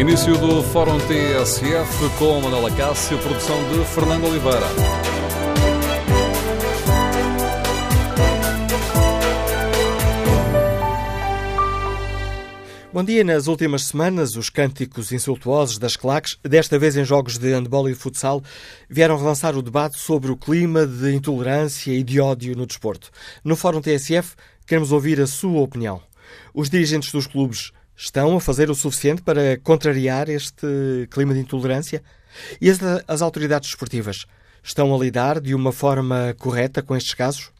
Início 0.00 0.34
do 0.38 0.62
Fórum 0.62 0.96
TSF 0.98 2.18
com 2.18 2.40
Manuela 2.40 2.74
Cássio, 2.74 3.18
produção 3.18 3.56
de 3.68 3.84
Fernando 3.84 4.24
Oliveira. 4.28 4.66
Bom 12.90 13.04
dia. 13.04 13.22
Nas 13.22 13.46
últimas 13.46 13.82
semanas, 13.84 14.36
os 14.36 14.48
cânticos 14.48 15.12
insultuosos 15.12 15.76
das 15.76 15.96
claques, 15.96 16.38
desta 16.42 16.78
vez 16.78 16.96
em 16.96 17.04
jogos 17.04 17.36
de 17.36 17.52
handball 17.52 17.86
e 17.86 17.94
futsal, 17.94 18.42
vieram 18.88 19.18
relançar 19.18 19.54
o 19.54 19.60
debate 19.60 19.98
sobre 19.98 20.32
o 20.32 20.36
clima 20.36 20.86
de 20.86 21.12
intolerância 21.12 21.92
e 21.92 22.02
de 22.02 22.18
ódio 22.18 22.56
no 22.56 22.64
desporto. 22.64 23.10
No 23.44 23.54
Fórum 23.54 23.82
TSF, 23.82 24.34
queremos 24.66 24.92
ouvir 24.92 25.20
a 25.20 25.26
sua 25.26 25.60
opinião. 25.60 26.00
Os 26.54 26.70
dirigentes 26.70 27.12
dos 27.12 27.26
clubes 27.26 27.70
estão 28.00 28.36
a 28.36 28.40
fazer 28.40 28.70
o 28.70 28.74
suficiente 28.74 29.20
para 29.20 29.58
contrariar 29.58 30.30
este 30.30 31.06
clima 31.10 31.34
de 31.34 31.40
intolerância? 31.40 32.02
E 32.60 32.70
as, 32.70 32.78
as 33.06 33.20
autoridades 33.20 33.68
desportivas 33.68 34.24
estão 34.62 34.94
a 34.94 34.98
lidar 34.98 35.38
de 35.40 35.54
uma 35.54 35.70
forma 35.70 36.34
correta 36.38 36.82
com 36.82 36.96
estes 36.96 37.12
casos? 37.12 37.50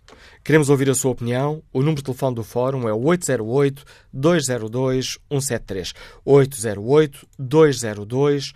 Queremos 0.42 0.70
ouvir 0.70 0.88
a 0.88 0.94
sua 0.94 1.10
opinião. 1.10 1.62
O 1.72 1.80
número 1.80 1.96
de 1.96 2.04
telefone 2.04 2.34
do 2.34 2.42
Fórum 2.42 2.88
é 2.88 2.92
808-202-173. 2.92 5.92
808-202-173. 6.26 8.54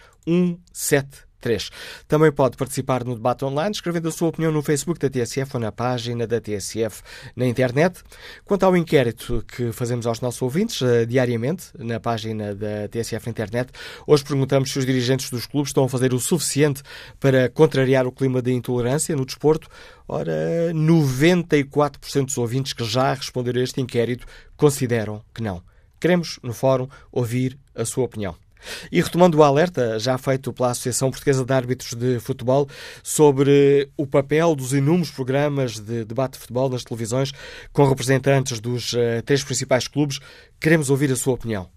3. 1.44 1.70
Também 2.08 2.32
pode 2.32 2.56
participar 2.56 3.04
no 3.04 3.14
debate 3.14 3.44
online, 3.44 3.70
escrevendo 3.70 4.08
a 4.08 4.10
sua 4.10 4.28
opinião 4.28 4.50
no 4.50 4.62
Facebook 4.62 4.98
da 4.98 5.10
TSF 5.10 5.50
ou 5.54 5.60
na 5.60 5.70
página 5.70 6.26
da 6.26 6.40
TSF 6.40 7.02
na 7.36 7.46
internet. 7.46 8.02
Quanto 8.46 8.64
ao 8.64 8.74
inquérito 8.74 9.44
que 9.46 9.70
fazemos 9.70 10.06
aos 10.06 10.22
nossos 10.22 10.40
ouvintes 10.40 10.80
uh, 10.80 11.04
diariamente 11.06 11.66
na 11.78 12.00
página 12.00 12.54
da 12.54 12.88
TSF 12.88 13.26
na 13.26 13.30
internet, 13.30 13.70
hoje 14.06 14.24
perguntamos 14.24 14.72
se 14.72 14.78
os 14.78 14.86
dirigentes 14.86 15.28
dos 15.28 15.46
clubes 15.46 15.68
estão 15.68 15.84
a 15.84 15.88
fazer 15.88 16.14
o 16.14 16.18
suficiente 16.18 16.82
para 17.20 17.50
contrariar 17.50 18.06
o 18.06 18.12
clima 18.12 18.40
de 18.40 18.50
intolerância 18.50 19.14
no 19.14 19.26
desporto. 19.26 19.68
Ora, 20.08 20.72
94% 20.72 22.24
dos 22.24 22.38
ouvintes 22.38 22.72
que 22.72 22.84
já 22.84 23.12
responderam 23.12 23.60
a 23.60 23.64
este 23.64 23.82
inquérito 23.82 24.26
consideram 24.56 25.22
que 25.34 25.42
não. 25.42 25.62
Queremos, 26.00 26.38
no 26.42 26.54
fórum, 26.54 26.88
ouvir 27.12 27.58
a 27.74 27.84
sua 27.84 28.04
opinião. 28.04 28.43
E 28.90 29.00
retomando 29.00 29.38
o 29.38 29.42
alerta 29.42 29.98
já 29.98 30.16
feito 30.18 30.52
pela 30.52 30.70
Associação 30.70 31.10
Portuguesa 31.10 31.44
de 31.44 31.52
Árbitros 31.52 31.94
de 31.94 32.18
Futebol 32.20 32.68
sobre 33.02 33.88
o 33.96 34.06
papel 34.06 34.54
dos 34.54 34.72
inúmeros 34.72 35.10
programas 35.10 35.78
de 35.78 36.04
debate 36.04 36.34
de 36.34 36.38
futebol 36.40 36.68
nas 36.68 36.84
televisões 36.84 37.32
com 37.72 37.88
representantes 37.88 38.60
dos 38.60 38.92
uh, 38.92 39.22
três 39.24 39.42
principais 39.42 39.88
clubes, 39.88 40.20
queremos 40.60 40.90
ouvir 40.90 41.10
a 41.12 41.16
sua 41.16 41.34
opinião. 41.34 41.68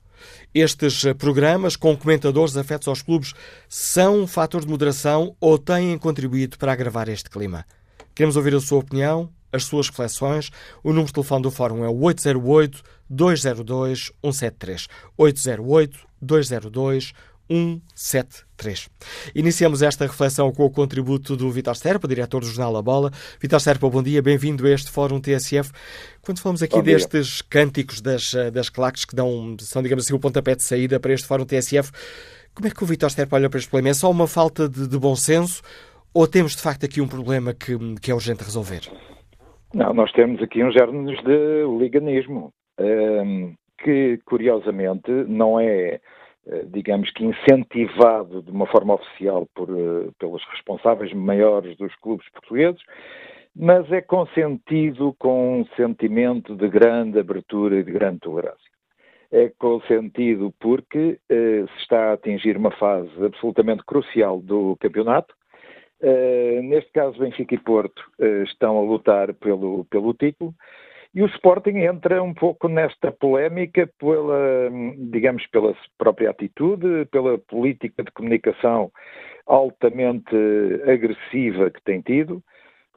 Estes 0.53 1.03
uh, 1.03 1.15
programas 1.15 1.75
com 1.75 1.95
comentadores 1.95 2.58
afetos 2.58 2.88
aos 2.88 3.02
clubes 3.02 3.33
são 3.67 4.21
um 4.21 4.27
fator 4.27 4.61
de 4.61 4.67
moderação 4.67 5.35
ou 5.39 5.58
têm 5.58 5.97
contribuído 5.97 6.58
para 6.58 6.73
agravar 6.73 7.09
este 7.09 7.30
clima? 7.30 7.65
Queremos 8.15 8.35
ouvir 8.35 8.55
a 8.55 8.59
sua 8.59 8.80
opinião, 8.80 9.30
as 9.52 9.64
suas 9.64 9.90
reflexões. 9.90 10.52
O 10.84 10.90
número 10.90 11.08
de 11.08 11.14
telefone 11.14 11.44
do 11.44 11.52
Fórum 11.52 11.84
é 11.84 11.90
808 11.90 12.84
202 13.09 14.12
173. 14.23 14.88
808 15.17 16.00
202 16.22 17.14
173. 17.50 18.89
Iniciamos 19.34 19.81
esta 19.81 20.06
reflexão 20.06 20.52
com 20.52 20.66
o 20.66 20.70
contributo 20.70 21.36
do 21.36 21.50
Vitor 21.50 21.76
Serpa, 21.76 22.08
diretor 22.08 22.42
do 22.42 22.48
jornal 22.48 22.76
A 22.76 22.81
Bola. 22.81 23.12
Vitor 23.39 23.62
Serpa, 23.62 23.89
bom 23.89 24.04
dia, 24.04 24.22
bem-vindo 24.22 24.67
a 24.67 24.70
este 24.70 24.92
Fórum 24.92 25.20
TSF. 25.20 25.72
Quando 26.22 26.39
falamos 26.39 26.61
aqui 26.61 26.82
destes 26.82 27.42
cânticos 27.42 28.02
das, 28.02 28.34
das 28.52 28.70
claques 28.70 29.06
que 29.06 29.16
dão, 29.16 29.56
são, 29.61 29.82
digamos 29.82 30.06
assim, 30.06 30.14
o 30.14 30.20
pontapé 30.20 30.56
de 30.56 30.64
saída 30.64 31.00
para 31.00 31.14
este 31.14 31.26
Fórum 31.26 31.45
TSF, 31.45 31.92
como 32.54 32.67
é 32.67 32.72
que 32.72 32.84
o 32.84 32.88
Vitor 32.88 33.09
Serpa 33.11 33.38
olha 33.38 33.50
para 33.50 33.59
este 33.59 33.70
problema? 33.70 33.89
É 33.89 33.94
só 33.94 34.11
uma 34.11 34.28
falta 34.28 34.67
de, 34.67 34.88
de 34.88 34.98
bom 34.98 35.16
senso 35.16 35.61
ou 36.14 36.27
temos 36.27 36.55
de 36.55 36.61
facto 36.61 36.86
aqui 36.86 37.00
um 37.00 37.08
problema 37.08 37.54
que, 37.54 37.77
que 38.02 38.11
é 38.11 38.14
urgente 38.14 38.44
resolver? 38.44 38.82
Não, 39.73 39.94
nós 39.94 40.11
temos 40.14 40.42
aqui 40.42 40.64
uns 40.64 40.73
germes 40.73 41.22
de 41.23 41.64
liganismo, 41.78 42.54
que 43.78 44.20
curiosamente 44.26 45.11
não 45.11 45.60
é, 45.60 46.00
eh, 46.48 46.66
digamos 46.67 47.11
que 47.11 47.23
incentivado 47.23 48.42
de 48.42 48.52
uma 48.52 48.66
forma 48.67 48.95
oficial 48.95 49.48
por, 49.54 49.70
eh, 49.70 50.10
pelos 50.20 50.44
responsáveis 50.52 51.14
maiores 51.14 51.77
dos 51.77 51.94
clubes 51.95 52.27
portugueses, 52.32 52.82
mas 53.56 53.92
é 53.92 54.02
consentido 54.02 55.16
com 55.20 55.61
um 55.61 55.66
sentimento 55.76 56.56
de 56.56 56.67
grande 56.67 57.20
abertura 57.20 57.77
e 57.77 57.83
de 57.83 57.92
grande 57.92 58.20
tolerância. 58.20 58.72
É 59.32 59.52
consentido 59.60 60.54
porque 60.60 61.20
eh, 61.30 61.66
se 61.67 61.82
está 61.82 62.10
a 62.10 62.14
atingir 62.14 62.56
uma 62.58 62.72
fase 62.72 63.11
absolutamente 63.23 63.83
crucial 63.86 64.39
do 64.39 64.77
campeonato, 64.80 65.36
Uh, 66.02 66.61
neste 66.63 66.91
caso, 66.91 67.19
Benfica 67.19 67.55
e 67.55 67.58
Porto 67.58 67.99
uh, 68.19 68.43
estão 68.43 68.77
a 68.77 68.81
lutar 68.81 69.33
pelo, 69.33 69.85
pelo 69.85 70.13
título. 70.13 70.53
E 71.13 71.23
o 71.23 71.25
Sporting 71.27 71.77
entra 71.80 72.21
um 72.21 72.33
pouco 72.33 72.67
nesta 72.67 73.11
polémica 73.11 73.89
pela, 73.97 74.69
digamos, 75.09 75.45
pela 75.47 75.75
própria 75.97 76.30
atitude, 76.30 77.05
pela 77.11 77.39
política 77.39 78.03
de 78.03 78.11
comunicação 78.11 78.91
altamente 79.47 80.35
agressiva 80.83 81.71
que 81.71 81.81
tem 81.83 82.02
tido, 82.02 82.43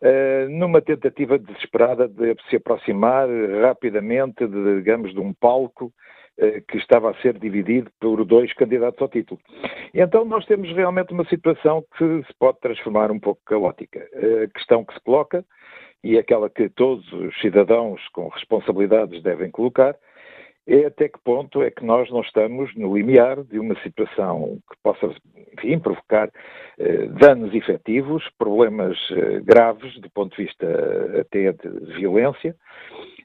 uh, 0.02 0.50
numa 0.50 0.82
tentativa 0.82 1.38
desesperada 1.38 2.08
de 2.08 2.36
se 2.48 2.56
aproximar 2.56 3.28
rapidamente, 3.62 4.46
de, 4.46 4.76
digamos, 4.76 5.14
de 5.14 5.20
um 5.20 5.32
palco 5.32 5.90
eh, 5.90 6.19
que 6.68 6.78
estava 6.78 7.10
a 7.10 7.14
ser 7.20 7.38
dividido 7.38 7.90
por 8.00 8.24
dois 8.24 8.52
candidatos 8.54 9.00
ao 9.02 9.08
título. 9.08 9.40
Então 9.92 10.24
nós 10.24 10.46
temos 10.46 10.70
realmente 10.72 11.12
uma 11.12 11.24
situação 11.26 11.84
que 11.98 12.22
se 12.26 12.34
pode 12.38 12.60
transformar 12.60 13.10
um 13.10 13.18
pouco 13.18 13.40
caótica. 13.44 14.00
A 14.44 14.48
questão 14.48 14.84
que 14.84 14.94
se 14.94 15.00
coloca, 15.00 15.44
e 16.02 16.18
aquela 16.18 16.48
que 16.48 16.68
todos 16.70 17.10
os 17.12 17.38
cidadãos 17.40 18.00
com 18.08 18.28
responsabilidades 18.28 19.22
devem 19.22 19.50
colocar, 19.50 19.94
é 20.66 20.86
até 20.86 21.08
que 21.08 21.18
ponto 21.24 21.62
é 21.62 21.70
que 21.70 21.84
nós 21.84 22.08
não 22.10 22.20
estamos 22.20 22.74
no 22.76 22.96
limiar 22.96 23.42
de 23.42 23.58
uma 23.58 23.74
situação 23.82 24.58
que 24.70 24.76
possa, 24.82 25.10
enfim, 25.54 25.78
provocar 25.78 26.30
eh, 26.78 27.06
danos 27.06 27.52
efetivos, 27.54 28.22
problemas 28.38 28.96
eh, 29.10 29.40
graves 29.40 29.98
do 30.00 30.08
ponto 30.10 30.36
de 30.36 30.44
vista 30.44 30.66
até 31.20 31.52
de 31.52 31.94
violência, 31.96 32.54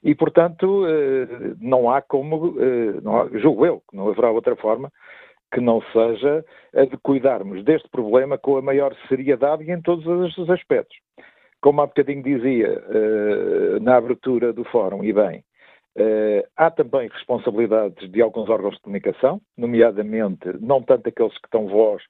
e, 0.06 0.14
portanto, 0.14 0.86
eh, 0.86 1.56
não 1.60 1.90
há 1.90 2.00
como, 2.00 2.54
eh, 2.60 3.00
não 3.02 3.22
há, 3.22 3.28
julgo 3.40 3.66
eu, 3.66 3.82
que 3.90 3.96
não 3.96 4.08
haverá 4.08 4.30
outra 4.30 4.54
forma 4.54 4.88
que 5.52 5.60
não 5.60 5.82
seja 5.92 6.44
a 6.72 6.84
de 6.84 6.96
cuidarmos 6.98 7.64
deste 7.64 7.88
problema 7.88 8.38
com 8.38 8.56
a 8.56 8.62
maior 8.62 8.94
seriedade 9.08 9.64
e 9.64 9.72
em 9.72 9.82
todos 9.82 10.06
os 10.38 10.48
aspectos. 10.48 10.96
Como 11.60 11.80
há 11.80 11.86
bocadinho 11.86 12.22
dizia 12.22 12.68
eh, 12.68 13.80
na 13.80 13.96
abertura 13.96 14.52
do 14.52 14.62
fórum, 14.66 15.02
e 15.02 15.12
bem, 15.12 15.42
há 16.56 16.70
também 16.70 17.08
responsabilidades 17.08 18.08
de 18.08 18.22
alguns 18.22 18.48
órgãos 18.48 18.76
de 18.76 18.82
comunicação, 18.82 19.40
nomeadamente 19.56 20.46
não 20.60 20.82
tanto 20.82 21.08
aqueles 21.08 21.36
que 21.38 21.48
dão 21.50 21.66
voz 21.66 22.02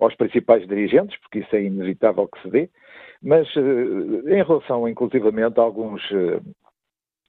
aos 0.00 0.14
principais 0.14 0.66
dirigentes, 0.66 1.18
porque 1.20 1.40
isso 1.40 1.54
é 1.54 1.62
inevitável 1.64 2.28
que 2.28 2.40
se 2.40 2.48
dê, 2.48 2.70
mas 3.20 3.46
em 3.56 4.42
relação 4.42 4.88
inclusivamente 4.88 5.58
a 5.58 5.62
alguns 5.62 6.00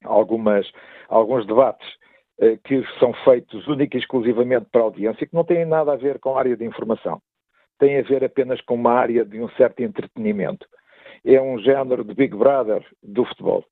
algumas, 0.03 0.69
alguns 1.09 1.45
debates 1.45 1.87
eh, 2.39 2.57
que 2.63 2.83
são 2.99 3.13
feitos 3.25 3.67
única 3.67 3.97
e 3.97 3.99
exclusivamente 3.99 4.65
para 4.71 4.81
a 4.81 4.85
audiência, 4.85 5.27
que 5.27 5.33
não 5.33 5.43
têm 5.43 5.65
nada 5.65 5.93
a 5.93 5.97
ver 5.97 6.19
com 6.19 6.35
a 6.35 6.39
área 6.39 6.57
de 6.57 6.65
informação. 6.65 7.21
Tem 7.79 7.97
a 7.99 8.01
ver 8.01 8.23
apenas 8.23 8.61
com 8.61 8.75
uma 8.75 8.93
área 8.93 9.25
de 9.25 9.39
um 9.41 9.49
certo 9.49 9.81
entretenimento. 9.81 10.65
É 11.25 11.41
um 11.41 11.59
género 11.59 12.03
de 12.03 12.13
Big 12.13 12.35
Brother 12.35 12.85
do 13.01 13.25
futebol. 13.25 13.63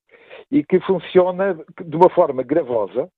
E 0.50 0.64
que 0.64 0.80
funciona 0.82 1.58
de 1.84 1.96
uma 1.96 2.10
forma 2.10 2.44
gravosa, 2.44 3.10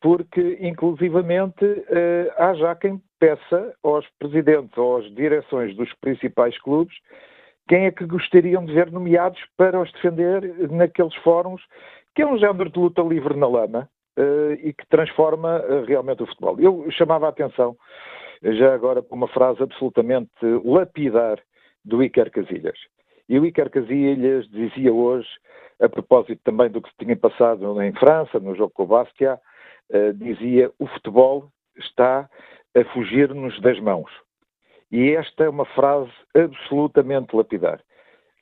porque, 0.00 0.58
inclusivamente, 0.60 1.64
eh, 1.64 2.32
há 2.36 2.54
já 2.54 2.74
quem 2.74 3.00
peça 3.18 3.74
aos 3.82 4.06
presidentes 4.18 4.76
ou 4.78 4.98
às 4.98 5.14
direções 5.14 5.74
dos 5.74 5.92
principais 5.94 6.56
clubes 6.60 6.94
quem 7.68 7.84
é 7.84 7.92
que 7.92 8.06
gostariam 8.06 8.64
de 8.64 8.72
ver 8.72 8.90
nomeados 8.90 9.40
para 9.56 9.78
os 9.78 9.92
defender 9.92 10.70
naqueles 10.70 11.14
fóruns 11.16 11.62
que 12.18 12.22
é 12.22 12.26
um 12.26 12.36
género 12.36 12.68
de 12.68 12.80
luta 12.80 13.00
livre 13.00 13.36
na 13.36 13.46
lama 13.46 13.88
uh, 14.18 14.52
e 14.54 14.72
que 14.72 14.84
transforma 14.88 15.60
uh, 15.60 15.84
realmente 15.84 16.20
o 16.20 16.26
futebol. 16.26 16.58
Eu 16.58 16.90
chamava 16.90 17.26
a 17.26 17.28
atenção, 17.28 17.76
já 18.42 18.74
agora, 18.74 19.00
para 19.00 19.14
uma 19.14 19.28
frase 19.28 19.62
absolutamente 19.62 20.32
lapidar 20.64 21.40
do 21.84 22.02
Iker 22.02 22.28
Casilhas. 22.32 22.76
E 23.28 23.38
o 23.38 23.46
Iker 23.46 23.70
Casilhas 23.70 24.48
dizia 24.48 24.92
hoje, 24.92 25.28
a 25.80 25.88
propósito 25.88 26.40
também 26.42 26.68
do 26.68 26.82
que 26.82 26.90
se 26.90 26.96
tinha 26.98 27.16
passado 27.16 27.80
em 27.80 27.92
França, 27.92 28.40
no 28.40 28.52
jogo 28.56 28.72
com 28.74 28.82
o 28.82 28.86
Bastia, 28.86 29.38
uh, 29.90 30.12
dizia: 30.14 30.72
o 30.76 30.88
futebol 30.88 31.48
está 31.76 32.28
a 32.76 32.84
fugir-nos 32.94 33.60
das 33.60 33.78
mãos. 33.78 34.10
E 34.90 35.12
esta 35.12 35.44
é 35.44 35.48
uma 35.48 35.66
frase 35.66 36.10
absolutamente 36.34 37.36
lapidar. 37.36 37.80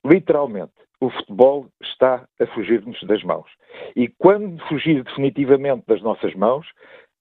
Literalmente, 0.03 0.73
o 1.01 1.11
futebol 1.11 1.67
está 1.83 2.27
a 2.41 2.47
fugir-nos 2.49 3.01
das 3.05 3.23
mãos. 3.23 3.51
E 3.95 4.09
quando 4.09 4.63
fugir 4.67 5.03
definitivamente 5.03 5.85
das 5.87 6.03
nossas 6.03 6.35
mãos, 6.35 6.67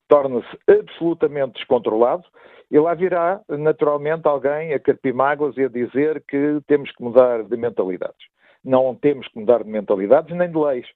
torna-se 0.07 0.57
absolutamente 0.67 1.53
descontrolado 1.53 2.23
e 2.71 2.79
lá 2.79 2.93
virá 2.93 3.41
naturalmente 3.49 4.27
alguém 4.27 4.73
a 4.73 4.79
carpir 4.79 5.13
mágoas 5.13 5.57
e 5.57 5.63
a 5.63 5.69
dizer 5.69 6.23
que 6.27 6.59
temos 6.67 6.91
que 6.91 7.03
mudar 7.03 7.43
de 7.43 7.57
mentalidades. 7.57 8.27
Não 8.63 8.95
temos 8.95 9.27
que 9.27 9.39
mudar 9.39 9.63
de 9.63 9.69
mentalidades 9.69 10.35
nem 10.35 10.49
de 10.49 10.57
leis. 10.57 10.87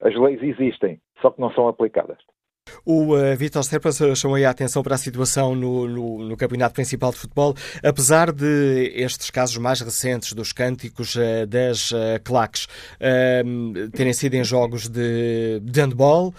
As 0.00 0.14
leis 0.14 0.42
existem, 0.42 1.00
só 1.20 1.30
que 1.30 1.40
não 1.40 1.50
são 1.52 1.68
aplicadas. 1.68 2.18
O 2.84 3.14
uh, 3.14 3.36
Vitor 3.36 3.62
Serpa 3.64 3.90
chamou 4.14 4.36
a 4.36 4.50
atenção 4.50 4.82
para 4.82 4.94
a 4.94 4.98
situação 4.98 5.54
no, 5.54 5.88
no, 5.88 6.28
no, 6.28 6.36
Campeonato 6.36 6.74
Principal 6.74 7.12
de 7.12 7.18
Futebol, 7.18 7.54
apesar 7.82 8.32
de 8.32 8.92
estes 8.94 9.30
casos 9.30 9.56
mais 9.58 9.80
recentes 9.80 10.32
dos 10.32 10.52
cânticos 10.52 11.14
uh, 11.14 11.46
das 11.46 11.90
uh, 11.90 11.96
claques 12.24 12.64
uh, 12.64 13.90
terem 13.90 14.12
sido 14.12 14.34
em 14.34 14.44
jogos 14.44 14.88
de, 14.88 15.60
de 15.62 15.80
handball, 15.80 16.34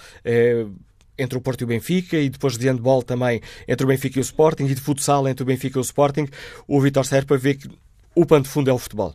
entre 1.17 1.37
o 1.37 1.41
Porto 1.41 1.61
e 1.61 1.63
o 1.65 1.67
Benfica, 1.67 2.17
e 2.17 2.29
depois 2.29 2.57
de 2.57 2.67
handball 2.67 3.03
também 3.03 3.41
entre 3.67 3.85
o 3.85 3.87
Benfica 3.87 4.17
e 4.17 4.21
o 4.21 4.23
Sporting, 4.23 4.65
e 4.65 4.73
de 4.73 4.81
futsal 4.81 5.27
entre 5.27 5.43
o 5.43 5.45
Benfica 5.45 5.77
e 5.77 5.81
o 5.81 5.81
Sporting, 5.81 6.27
o 6.67 6.79
Vitor 6.79 7.05
Serpa 7.05 7.37
vê 7.37 7.55
que 7.55 7.69
o 8.15 8.25
pano 8.25 8.43
de 8.43 8.49
fundo 8.49 8.69
é 8.69 8.73
o 8.73 8.77
futebol. 8.77 9.13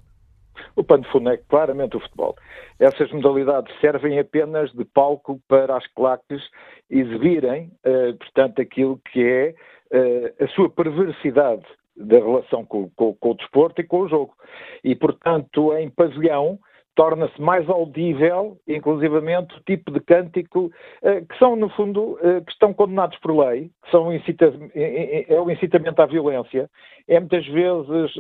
O 0.77 0.83
pano 0.83 1.05
de 1.05 1.11
fundo 1.11 1.31
é 1.31 1.37
claramente 1.37 1.97
o 1.97 2.01
futebol. 2.01 2.35
Essas 2.81 3.11
modalidades 3.13 3.73
servem 3.81 4.19
apenas 4.19 4.73
de 4.73 4.85
palco 4.85 5.41
para 5.49 5.77
as 5.77 5.87
claques 5.89 6.43
exibirem, 6.91 7.71
uh, 7.87 8.17
portanto, 8.19 8.61
aquilo 8.61 9.01
que 9.11 9.23
é 9.23 9.55
uh, 9.93 10.45
a 10.45 10.49
sua 10.49 10.69
perversidade 10.69 11.65
da 11.97 12.19
relação 12.19 12.65
com, 12.65 12.91
com, 12.91 13.15
com, 13.15 13.31
o 13.31 13.35
desporto 13.35 13.81
e 13.81 13.85
com 13.85 14.01
o 14.01 14.09
jogo. 14.09 14.35
E, 14.83 14.97
portanto, 14.97 15.73
em 15.77 15.89
pavilhão 15.89 16.59
torna-se 16.97 17.41
mais 17.41 17.69
audível, 17.69 18.57
inclusivamente, 18.69 19.57
o 19.57 19.61
tipo 19.63 19.91
de 19.91 19.99
cântico 20.01 20.67
uh, 21.03 21.27
que 21.27 21.39
são, 21.39 21.55
no 21.57 21.69
fundo, 21.71 22.19
que 22.47 22.53
estão 22.53 22.75
condenados 22.75 23.19
por 23.19 23.37
lei, 23.37 23.71
que 23.85 23.91
são 23.91 24.13
incita 24.13 24.53
é 24.75 25.41
o 25.41 25.51
incitamento 25.51 26.01
à 26.01 26.07
violência, 26.07 26.69
é 27.09 27.19
muitas 27.19 27.47
vezes 27.47 28.15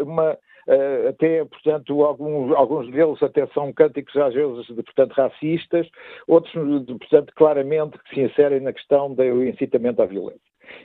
uma 0.00 0.36
Uh, 0.68 1.08
até, 1.08 1.42
portanto, 1.46 2.04
alguns, 2.04 2.54
alguns 2.54 2.92
deles 2.92 3.22
até 3.22 3.46
são 3.48 3.72
cânticos 3.72 4.14
às 4.16 4.34
vezes, 4.34 4.66
portanto, 4.66 5.12
racistas, 5.12 5.88
outros, 6.26 6.52
portanto, 6.98 7.32
claramente 7.34 7.98
que 7.98 8.14
se 8.14 8.20
inserem 8.20 8.60
na 8.60 8.74
questão 8.74 9.14
do 9.14 9.44
incitamento 9.44 10.02
à 10.02 10.04
violência. 10.04 10.40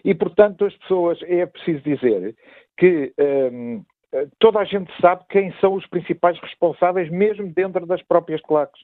E, 0.05 0.15
portanto, 0.15 0.63
as 0.63 0.73
pessoas, 0.77 1.21
é 1.23 1.45
preciso 1.45 1.81
dizer 1.81 2.33
que 2.77 3.13
um, 3.19 3.83
ehm, 4.13 4.27
toda 4.39 4.59
a 4.59 4.63
gente 4.63 4.89
sabe 5.01 5.25
quem 5.29 5.51
são 5.59 5.73
os 5.73 5.85
principais 5.87 6.39
responsáveis, 6.39 7.09
mesmo 7.09 7.51
dentro 7.53 7.85
das 7.85 8.01
próprias 8.03 8.41
claques 8.41 8.81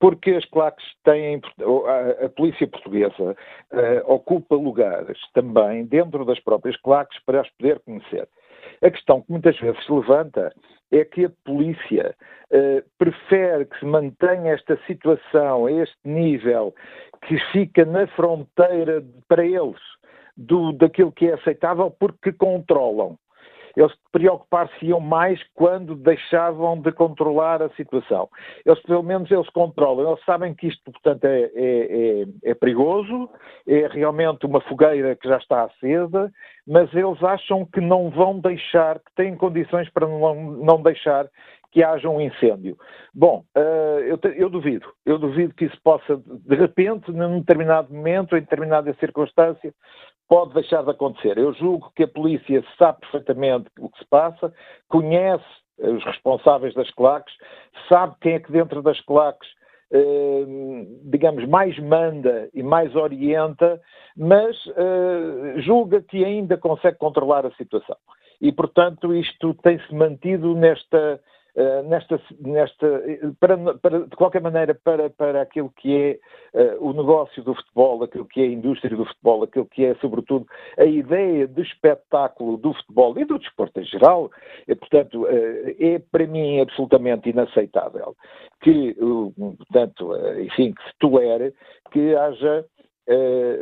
porque 0.00 0.32
as 0.32 0.44
claques 0.46 0.84
têm, 1.04 1.40
a, 1.60 2.26
a 2.26 2.28
polícia 2.28 2.66
portuguesa 2.66 3.36
uh, 3.72 4.12
ocupa 4.12 4.54
lugares 4.54 5.18
também 5.32 5.84
dentro 5.86 6.24
das 6.24 6.38
próprias 6.40 6.76
claques 6.78 7.18
para 7.24 7.40
as 7.40 7.48
poder 7.50 7.80
conhecer. 7.80 8.28
A 8.82 8.90
questão 8.90 9.22
que 9.22 9.30
muitas 9.30 9.58
vezes 9.58 9.84
se 9.84 9.92
levanta 9.92 10.52
é 10.92 11.04
que 11.04 11.24
a 11.24 11.30
polícia 11.44 12.14
uh, 12.52 12.82
prefere 12.98 13.66
que 13.66 13.78
se 13.78 13.84
mantenha 13.84 14.52
esta 14.52 14.78
situação 14.86 15.68
este 15.68 15.98
nível 16.04 16.74
que 17.26 17.38
fica 17.52 17.84
na 17.84 18.06
fronteira 18.08 19.02
para 19.28 19.44
eles 19.44 19.80
do, 20.36 20.72
daquilo 20.72 21.12
que 21.12 21.28
é 21.28 21.34
aceitável 21.34 21.90
porque 21.90 22.32
controlam 22.32 23.18
eles 23.76 23.92
preocupar-se-iam 24.12 25.00
mais 25.00 25.42
quando 25.54 25.94
deixavam 25.94 26.80
de 26.80 26.92
controlar 26.92 27.62
a 27.62 27.68
situação. 27.70 28.28
Eles, 28.64 28.80
pelo 28.82 29.02
menos, 29.02 29.30
eles 29.30 29.48
controlam. 29.50 30.08
Eles 30.08 30.24
sabem 30.24 30.54
que 30.54 30.68
isto, 30.68 30.90
portanto, 30.90 31.24
é, 31.24 31.50
é, 31.54 32.22
é, 32.44 32.50
é 32.50 32.54
perigoso, 32.54 33.28
é 33.66 33.86
realmente 33.88 34.46
uma 34.46 34.60
fogueira 34.62 35.16
que 35.16 35.28
já 35.28 35.38
está 35.38 35.64
acesa, 35.64 36.32
mas 36.66 36.92
eles 36.94 37.22
acham 37.22 37.66
que 37.66 37.80
não 37.80 38.10
vão 38.10 38.38
deixar, 38.38 38.98
que 38.98 39.14
têm 39.16 39.36
condições 39.36 39.90
para 39.90 40.06
não, 40.06 40.34
não 40.34 40.82
deixar 40.82 41.28
que 41.74 41.82
haja 41.82 42.08
um 42.08 42.20
incêndio. 42.20 42.78
Bom, 43.12 43.44
uh, 43.56 43.98
eu, 43.98 44.16
eu, 44.36 44.48
duvido. 44.48 44.86
Eu 45.04 45.18
duvido 45.18 45.52
que 45.54 45.64
isso 45.64 45.76
possa, 45.82 46.16
de 46.16 46.54
repente, 46.54 47.10
num 47.10 47.40
determinado 47.40 47.92
momento, 47.92 48.36
em 48.36 48.40
determinada 48.40 48.94
circunstância, 49.00 49.74
pode 50.28 50.54
deixar 50.54 50.82
de 50.82 50.90
acontecer. 50.90 51.38
Eu 51.38 51.52
julgo 51.54 51.92
que 51.94 52.04
a 52.04 52.08
polícia 52.08 52.64
sabe 52.78 53.00
perfeitamente 53.00 53.66
o 53.78 53.88
que 53.88 53.98
se 53.98 54.04
passa, 54.06 54.52
conhece 54.88 55.44
os 55.78 56.04
responsáveis 56.04 56.74
das 56.74 56.90
claques, 56.92 57.34
sabe 57.88 58.14
quem 58.20 58.34
é 58.34 58.40
que 58.40 58.52
dentro 58.52 58.82
das 58.82 59.00
claques, 59.00 59.48
eh, 59.92 60.44
digamos, 61.04 61.46
mais 61.48 61.78
manda 61.78 62.48
e 62.54 62.62
mais 62.62 62.94
orienta, 62.94 63.80
mas 64.16 64.56
eh, 64.76 65.60
julga 65.60 66.00
que 66.02 66.24
ainda 66.24 66.56
consegue 66.56 66.98
controlar 66.98 67.44
a 67.44 67.54
situação. 67.54 67.96
E, 68.40 68.52
portanto, 68.52 69.14
isto 69.14 69.54
tem-se 69.54 69.94
mantido 69.94 70.54
nesta, 70.54 71.20
eh, 71.56 71.82
nesta, 71.82 72.20
nesta 72.40 73.02
para, 73.38 73.56
para, 73.78 74.00
de 74.00 74.16
qualquer 74.16 74.42
maneira, 74.42 74.74
para, 74.74 75.08
para 75.08 75.40
aquilo 75.42 75.70
que 75.76 76.18
é 76.52 76.74
uh, 76.74 76.84
o 76.84 76.92
negócio 76.92 77.44
do 77.44 77.54
futebol, 77.54 78.02
aquilo 78.02 78.24
que 78.26 78.40
é 78.40 78.44
a 78.44 78.48
indústria 78.48 78.96
do 78.96 79.04
futebol, 79.04 79.44
aquilo 79.44 79.66
que 79.66 79.84
é, 79.84 79.94
sobretudo, 79.96 80.46
a 80.76 80.84
ideia 80.84 81.46
de 81.46 81.62
espetáculo 81.62 82.56
do 82.56 82.74
futebol 82.74 83.16
e 83.16 83.24
do 83.24 83.38
desporto 83.38 83.78
em 83.78 83.84
geral, 83.84 84.32
e, 84.66 84.74
portanto, 84.74 85.22
uh, 85.22 85.28
é 85.78 86.00
para 86.10 86.26
mim 86.26 86.60
absolutamente 86.60 87.30
inaceitável 87.30 88.16
que, 88.60 88.96
portanto, 89.58 90.12
enfim, 90.40 90.72
que 90.72 90.82
se 90.82 90.98
tolere 90.98 91.54
que 91.92 92.16
haja 92.16 92.64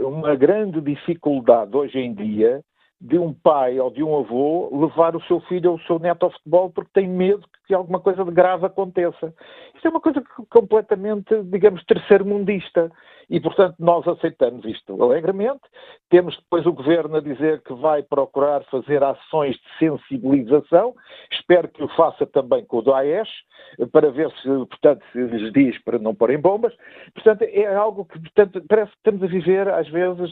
uma 0.06 0.36
grande 0.36 0.80
dificuldade 0.80 1.76
hoje 1.76 1.98
em 1.98 2.14
dia 2.14 2.62
de 3.02 3.18
um 3.18 3.34
pai 3.34 3.80
ou 3.80 3.90
de 3.90 4.00
um 4.00 4.16
avô 4.16 4.70
levar 4.72 5.16
o 5.16 5.22
seu 5.24 5.40
filho 5.40 5.72
ou 5.72 5.76
o 5.76 5.80
seu 5.80 5.98
neto 5.98 6.22
ao 6.22 6.30
futebol 6.30 6.70
porque 6.70 6.90
tem 6.94 7.08
medo 7.08 7.44
que 7.66 7.74
alguma 7.74 7.98
coisa 7.98 8.24
de 8.24 8.30
grave 8.30 8.64
aconteça. 8.64 9.34
Isto 9.74 9.88
é 9.88 9.90
uma 9.90 10.00
coisa 10.00 10.22
completamente, 10.48 11.42
digamos, 11.44 11.84
terceiro-mundista. 11.84 12.92
E, 13.28 13.40
portanto, 13.40 13.76
nós 13.78 14.06
aceitamos 14.06 14.64
isto 14.64 15.02
alegremente. 15.02 15.62
Temos 16.10 16.36
depois 16.36 16.66
o 16.66 16.72
governo 16.72 17.16
a 17.16 17.20
dizer 17.20 17.62
que 17.62 17.72
vai 17.74 18.02
procurar 18.02 18.62
fazer 18.64 19.02
ações 19.02 19.56
de 19.56 19.78
sensibilização. 19.78 20.94
Espero 21.32 21.68
que 21.68 21.82
o 21.82 21.88
faça 21.96 22.26
também 22.26 22.64
com 22.64 22.78
o 22.78 22.82
Daesh, 22.82 23.30
para 23.90 24.10
ver 24.10 24.30
se, 24.42 24.48
portanto, 24.48 25.02
se 25.12 25.18
lhes 25.18 25.52
diz 25.52 25.82
para 25.82 25.98
não 25.98 26.14
porem 26.14 26.38
bombas. 26.38 26.74
Portanto, 27.14 27.42
é 27.42 27.74
algo 27.74 28.04
que, 28.04 28.20
portanto, 28.20 28.62
parece 28.68 28.90
que 28.92 28.98
estamos 28.98 29.22
a 29.22 29.26
viver, 29.26 29.68
às 29.68 29.88
vezes, 29.88 30.30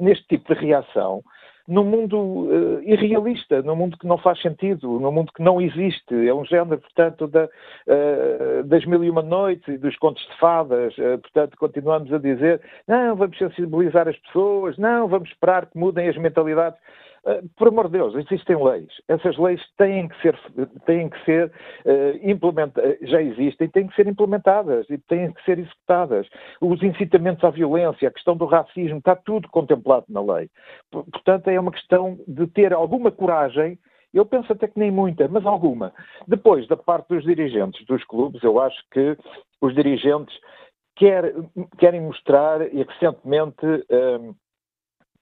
neste 0.00 0.26
tipo 0.26 0.52
de 0.52 0.60
reação 0.60 1.22
num 1.66 1.84
mundo 1.84 2.18
uh, 2.18 2.82
irrealista, 2.82 3.62
num 3.62 3.76
mundo 3.76 3.96
que 3.98 4.06
não 4.06 4.18
faz 4.18 4.40
sentido, 4.40 5.00
num 5.00 5.10
mundo 5.10 5.32
que 5.32 5.42
não 5.42 5.60
existe. 5.60 6.14
É 6.26 6.34
um 6.34 6.44
género, 6.44 6.78
portanto, 6.78 7.26
da, 7.26 7.44
uh, 7.44 8.64
das 8.64 8.84
mil 8.84 9.02
e 9.02 9.10
uma 9.10 9.22
noites 9.22 9.66
e 9.68 9.78
dos 9.78 9.96
contos 9.96 10.22
de 10.26 10.38
fadas. 10.38 10.96
Uh, 10.98 11.18
portanto, 11.18 11.56
continuamos 11.58 12.12
a 12.12 12.18
dizer, 12.18 12.60
não, 12.86 13.16
vamos 13.16 13.38
sensibilizar 13.38 14.08
as 14.08 14.16
pessoas, 14.18 14.76
não, 14.76 15.08
vamos 15.08 15.28
esperar 15.30 15.66
que 15.66 15.78
mudem 15.78 16.08
as 16.08 16.16
mentalidades. 16.16 16.78
Uh, 17.26 17.48
por 17.56 17.68
amor 17.68 17.86
de 17.86 17.92
Deus, 17.92 18.14
existem 18.14 18.62
leis. 18.62 18.88
Essas 19.08 19.38
leis 19.38 19.60
têm 19.78 20.08
que 20.08 20.20
ser, 20.20 20.38
têm 20.84 21.08
que 21.08 21.24
ser 21.24 21.50
uh, 21.86 22.30
implementadas, 22.30 22.98
já 23.02 23.22
existem, 23.22 23.68
têm 23.68 23.86
que 23.86 23.96
ser 23.96 24.06
implementadas 24.06 24.88
e 24.90 24.98
têm 24.98 25.32
que 25.32 25.42
ser 25.44 25.58
executadas. 25.58 26.28
Os 26.60 26.82
incitamentos 26.82 27.42
à 27.42 27.50
violência, 27.50 28.08
a 28.08 28.12
questão 28.12 28.36
do 28.36 28.44
racismo, 28.44 28.98
está 28.98 29.16
tudo 29.16 29.48
contemplado 29.48 30.04
na 30.08 30.20
lei. 30.20 30.50
Portanto, 30.90 31.48
é 31.48 31.58
uma 31.58 31.72
questão 31.72 32.18
de 32.28 32.46
ter 32.48 32.74
alguma 32.74 33.10
coragem 33.10 33.78
eu 34.14 34.24
penso 34.24 34.52
até 34.52 34.68
que 34.68 34.78
nem 34.78 34.92
muita, 34.92 35.26
mas 35.26 35.44
alguma. 35.44 35.92
Depois, 36.28 36.68
da 36.68 36.76
parte 36.76 37.08
dos 37.08 37.24
dirigentes 37.24 37.84
dos 37.84 38.04
clubes, 38.04 38.40
eu 38.44 38.60
acho 38.60 38.80
que 38.92 39.18
os 39.60 39.74
dirigentes 39.74 40.38
quer, 40.94 41.34
querem 41.78 42.00
mostrar, 42.00 42.62
e 42.72 42.84
recentemente 42.84 43.66
uh, 43.66 44.36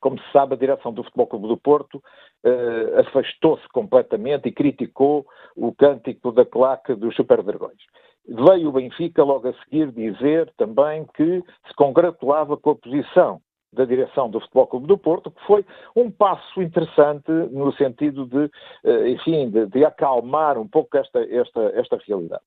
como 0.02 0.18
se 0.18 0.32
sabe, 0.32 0.54
a 0.54 0.58
direção 0.58 0.92
do 0.92 1.04
Futebol 1.04 1.28
Clube 1.28 1.48
do 1.48 1.56
Porto 1.56 1.94
uh, 1.96 3.00
afastou-se 3.00 3.66
completamente 3.68 4.48
e 4.48 4.52
criticou 4.52 5.24
o 5.56 5.72
cântico 5.72 6.32
da 6.32 6.44
claque 6.44 6.94
dos 6.94 7.14
Super 7.14 7.42
Dragões. 7.42 7.80
Veio 8.28 8.68
o 8.68 8.72
Benfica 8.72 9.22
logo 9.22 9.48
a 9.48 9.54
seguir 9.64 9.90
dizer 9.92 10.52
também 10.56 11.06
que 11.14 11.42
se 11.66 11.74
congratulava 11.76 12.56
com 12.56 12.70
a 12.70 12.74
posição 12.74 13.40
da 13.72 13.84
direção 13.84 14.28
do 14.28 14.40
Futebol 14.40 14.66
Clube 14.66 14.86
do 14.86 14.98
Porto, 14.98 15.30
que 15.30 15.46
foi 15.46 15.64
um 15.96 16.10
passo 16.10 16.60
interessante 16.60 17.30
no 17.30 17.72
sentido 17.72 18.26
de, 18.26 18.50
uh, 18.84 19.06
enfim, 19.06 19.50
de, 19.50 19.66
de, 19.66 19.84
acalmar 19.84 20.58
um 20.58 20.68
pouco 20.68 20.96
esta, 20.96 21.20
esta, 21.24 21.60
esta 21.74 21.96
realidade. 22.06 22.42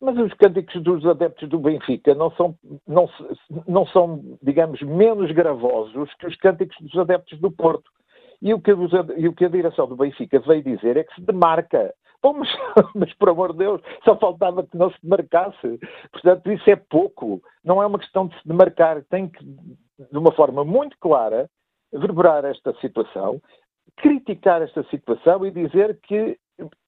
Mas 0.00 0.16
os 0.16 0.32
cânticos 0.34 0.80
dos 0.82 1.04
adeptos 1.04 1.48
do 1.48 1.58
Benfica 1.58 2.14
não 2.14 2.30
são, 2.32 2.54
não, 2.86 3.08
não 3.66 3.86
são, 3.86 4.38
digamos, 4.42 4.80
menos 4.82 5.30
gravosos 5.32 6.12
que 6.14 6.26
os 6.26 6.36
cânticos 6.36 6.76
dos 6.80 6.96
adeptos 6.98 7.38
do 7.40 7.50
Porto. 7.50 7.90
E 8.40 8.54
o, 8.54 8.60
que, 8.60 8.70
e 9.16 9.28
o 9.28 9.34
que 9.34 9.44
a 9.44 9.48
direção 9.48 9.88
do 9.88 9.96
Benfica 9.96 10.38
veio 10.38 10.62
dizer 10.62 10.96
é 10.96 11.02
que 11.02 11.14
se 11.16 11.20
demarca. 11.22 11.92
Bom, 12.22 12.34
mas, 12.34 12.48
mas, 12.94 13.12
por 13.14 13.30
amor 13.30 13.52
de 13.52 13.58
Deus, 13.58 13.80
só 14.04 14.16
faltava 14.16 14.64
que 14.64 14.76
não 14.76 14.90
se 14.90 14.98
demarcasse. 15.02 15.80
Portanto, 16.12 16.52
isso 16.52 16.70
é 16.70 16.76
pouco. 16.76 17.42
Não 17.64 17.82
é 17.82 17.86
uma 17.86 17.98
questão 17.98 18.28
de 18.28 18.40
se 18.40 18.46
demarcar. 18.46 19.02
Tem 19.10 19.28
que 19.28 19.44
de 19.44 20.18
uma 20.18 20.32
forma 20.32 20.64
muito 20.64 20.96
clara, 20.98 21.50
verberar 21.92 22.44
esta 22.44 22.72
situação, 22.80 23.40
criticar 23.96 24.62
esta 24.62 24.84
situação 24.84 25.44
e 25.44 25.50
dizer 25.50 25.98
que 26.02 26.38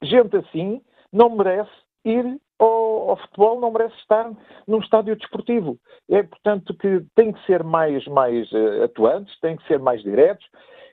gente 0.02 0.36
assim 0.36 0.80
não 1.12 1.30
merece 1.30 1.70
ir 2.04 2.40
ao, 2.64 3.16
futebol, 3.16 3.60
não 3.60 3.72
merece 3.72 3.96
estar 3.96 4.30
num 4.66 4.78
estádio 4.78 5.16
desportivo. 5.16 5.78
É, 6.10 6.22
portanto, 6.22 6.74
que 6.74 7.04
tem 7.14 7.32
que 7.32 7.44
ser 7.46 7.64
mais, 7.64 8.06
mais 8.06 8.50
uh, 8.52 8.84
atuantes, 8.84 9.38
tem 9.40 9.56
que 9.56 9.66
ser 9.66 9.78
mais 9.78 10.02
diretos, 10.02 10.46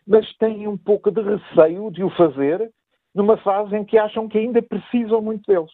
mas 0.08 0.32
têm 0.38 0.68
um 0.68 0.78
pouco 0.78 1.12
de 1.12 1.22
receio 1.22 1.92
de 1.92 2.04
o 2.04 2.10
fazer 2.12 2.72
numa 3.14 3.38
fase 3.38 3.76
em 3.76 3.84
que 3.84 3.98
acham 3.98 4.28
que 4.30 4.38
ainda 4.38 4.62
precisam 4.62 5.22
muito 5.22 5.46
deles. 5.52 5.72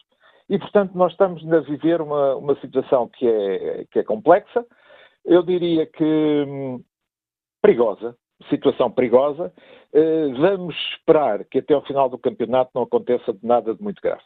E, 0.49 0.57
portanto, 0.57 0.93
nós 0.95 1.11
estamos 1.11 1.45
a 1.51 1.59
viver 1.61 2.01
uma, 2.01 2.35
uma 2.35 2.55
situação 2.59 3.07
que 3.07 3.27
é, 3.27 3.85
que 3.91 3.99
é 3.99 4.03
complexa, 4.03 4.65
eu 5.25 5.41
diria 5.43 5.85
que 5.85 6.03
hum, 6.03 6.83
perigosa, 7.61 8.15
situação 8.49 8.91
perigosa. 8.91 9.53
Uh, 9.93 10.33
vamos 10.39 10.75
esperar 10.91 11.45
que 11.45 11.59
até 11.59 11.73
ao 11.73 11.85
final 11.85 12.09
do 12.09 12.17
campeonato 12.17 12.71
não 12.73 12.83
aconteça 12.83 13.37
nada 13.41 13.73
de 13.73 13.81
muito 13.81 14.01
grave. 14.01 14.23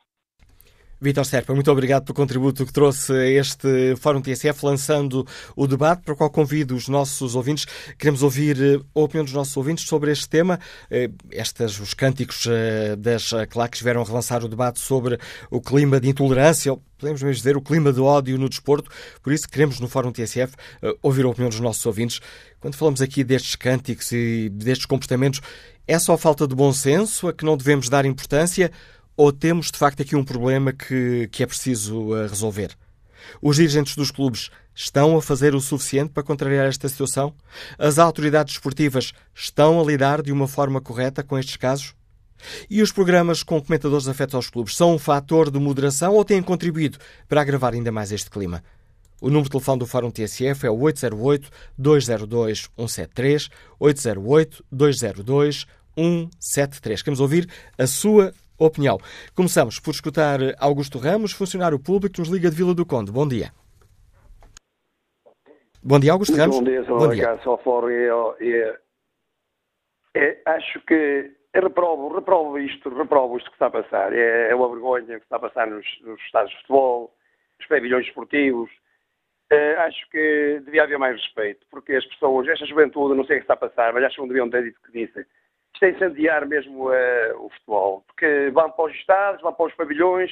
Vitor 0.99 1.23
Serpa, 1.25 1.53
muito 1.53 1.71
obrigado 1.71 2.05
pelo 2.05 2.15
contributo 2.15 2.65
que 2.65 2.73
trouxe 2.73 3.13
a 3.13 3.27
este 3.27 3.95
Fórum 3.97 4.19
TSF, 4.19 4.65
lançando 4.65 5.27
o 5.55 5.67
debate 5.67 6.01
para 6.01 6.15
o 6.15 6.17
qual 6.17 6.29
convido 6.31 6.75
os 6.75 6.87
nossos 6.87 7.35
ouvintes. 7.35 7.67
Queremos 7.99 8.23
ouvir 8.23 8.59
eh, 8.59 8.79
a 8.95 8.99
opinião 8.99 9.23
dos 9.23 9.33
nossos 9.33 9.55
ouvintes 9.55 9.85
sobre 9.85 10.11
este 10.11 10.27
tema. 10.27 10.59
Eh, 10.89 11.11
estas, 11.29 11.79
os 11.79 11.93
cânticos 11.93 12.47
eh, 12.49 12.95
das 12.95 13.29
claques 13.47 13.79
vieram 13.79 14.03
relançar 14.03 14.43
o 14.43 14.47
debate 14.47 14.79
sobre 14.79 15.19
o 15.51 15.61
clima 15.61 15.99
de 15.99 16.09
intolerância, 16.09 16.71
ou 16.71 16.81
podemos 16.97 17.21
mesmo 17.21 17.35
dizer 17.35 17.55
o 17.55 17.61
clima 17.61 17.93
de 17.93 18.01
ódio 18.01 18.35
no 18.39 18.49
desporto. 18.49 18.89
Por 19.21 19.31
isso, 19.31 19.47
queremos 19.47 19.79
no 19.79 19.87
Fórum 19.87 20.11
TSF 20.11 20.55
ouvir 21.03 21.25
a 21.25 21.29
opinião 21.29 21.49
dos 21.49 21.59
nossos 21.59 21.85
ouvintes. 21.85 22.19
Quando 22.59 22.73
falamos 22.73 23.03
aqui 23.03 23.23
destes 23.23 23.55
cânticos 23.55 24.11
e 24.11 24.49
destes 24.49 24.87
comportamentos, 24.87 25.41
é 25.87 25.99
só 25.99 26.17
falta 26.17 26.47
de 26.47 26.55
bom 26.55 26.73
senso 26.73 27.27
a 27.27 27.33
que 27.33 27.45
não 27.45 27.55
devemos 27.55 27.87
dar 27.87 28.03
importância? 28.03 28.71
Ou 29.17 29.33
temos 29.33 29.71
de 29.71 29.77
facto 29.77 30.01
aqui 30.01 30.15
um 30.15 30.23
problema 30.23 30.71
que, 30.71 31.27
que 31.31 31.41
é 31.41 31.47
preciso 31.47 32.13
uh, 32.13 32.27
resolver? 32.27 32.77
Os 33.41 33.55
dirigentes 33.57 33.95
dos 33.95 34.11
clubes 34.11 34.51
estão 34.73 35.17
a 35.17 35.21
fazer 35.21 35.55
o 35.55 35.59
suficiente 35.59 36.11
para 36.11 36.21
contrariar 36.23 36.67
esta 36.67 36.87
situação? 36.87 37.33
As 37.79 37.97
autoridades 37.97 38.53
esportivas 38.53 39.11
estão 39.33 39.81
a 39.81 39.83
lidar 39.83 40.21
de 40.21 40.31
uma 40.31 40.47
forma 40.47 40.79
correta 40.79 41.23
com 41.23 41.37
estes 41.37 41.57
casos? 41.57 41.95
E 42.69 42.83
os 42.83 42.91
programas 42.91 43.41
com 43.41 43.59
comentadores 43.59 44.07
afetos 44.07 44.35
aos 44.35 44.51
clubes 44.51 44.75
são 44.75 44.93
um 44.93 44.99
fator 44.99 45.49
de 45.49 45.57
moderação 45.59 46.13
ou 46.13 46.23
têm 46.23 46.43
contribuído 46.43 46.99
para 47.27 47.41
agravar 47.41 47.73
ainda 47.73 47.91
mais 47.91 48.11
este 48.11 48.29
clima? 48.29 48.63
O 49.19 49.29
número 49.29 49.45
de 49.45 49.49
telefone 49.49 49.79
do 49.79 49.87
Fórum 49.87 50.11
TSF 50.11 50.67
é 50.67 50.69
o 50.69 50.77
808-202-173, 51.79 53.49
808-202-173. 53.81 55.65
Queremos 56.99 57.19
ouvir 57.19 57.49
a 57.79 57.87
sua 57.87 58.31
opinião. 58.57 58.97
Começamos 59.35 59.79
por 59.79 59.91
escutar 59.91 60.39
Augusto 60.59 60.97
Ramos, 60.97 61.31
funcionário 61.31 61.79
público 61.79 62.15
que 62.15 62.19
nos 62.19 62.29
Liga 62.29 62.49
de 62.49 62.55
Vila 62.55 62.73
do 62.73 62.85
Conde. 62.85 63.11
Bom 63.11 63.27
dia. 63.27 63.51
Bom 65.83 65.99
dia, 65.99 66.11
Augusto 66.11 66.35
Ramos. 66.35 66.57
Bom 66.57 66.63
dia, 66.63 66.83
Sr. 66.83 66.97
Bom 66.97 67.09
dia. 67.09 67.37
Fórum 67.63 67.89
e, 67.89 68.75
e, 70.15 70.41
acho 70.45 70.79
que 70.81 71.31
reprovo, 71.53 72.13
reprovo 72.13 72.59
isto, 72.59 72.89
reprovo 72.89 73.37
isto 73.37 73.49
que 73.49 73.55
está 73.55 73.67
a 73.67 73.71
passar. 73.71 74.13
É, 74.13 74.49
é 74.49 74.55
uma 74.55 74.69
vergonha 74.69 75.17
que 75.17 75.25
está 75.25 75.37
a 75.37 75.39
passar 75.39 75.67
nos, 75.67 75.85
nos 76.01 76.19
estados 76.21 76.51
de 76.51 76.57
futebol, 76.57 77.13
nos 77.59 77.67
pavilhões 77.67 78.05
esportivos. 78.07 78.69
Uh, 79.51 79.79
acho 79.79 80.09
que 80.09 80.61
devia 80.65 80.83
haver 80.83 80.99
mais 80.99 81.15
respeito, 81.15 81.65
porque 81.71 81.93
as 81.93 82.05
pessoas, 82.05 82.49
esta 82.49 82.65
juventude, 82.65 83.15
não 83.15 83.23
sei 83.23 83.37
o 83.37 83.39
que 83.39 83.43
está 83.45 83.53
a 83.53 83.69
passar, 83.69 83.93
mas 83.93 84.03
acho 84.03 84.15
que 84.15 84.21
não 84.21 84.27
deviam 84.27 84.49
ter 84.49 84.61
dito 84.61 84.77
o 84.77 84.91
que 84.91 85.05
disse 85.05 85.25
isto 85.77 85.85
é 85.85 85.89
incendiar 85.91 86.45
mesmo 86.47 86.89
uh, 86.89 87.45
o 87.45 87.49
futebol, 87.49 88.03
porque 88.07 88.49
vão 88.51 88.71
para 88.71 88.85
os 88.85 88.93
estados, 88.95 89.41
vão 89.41 89.53
para 89.53 89.67
os 89.67 89.73
pavilhões, 89.75 90.31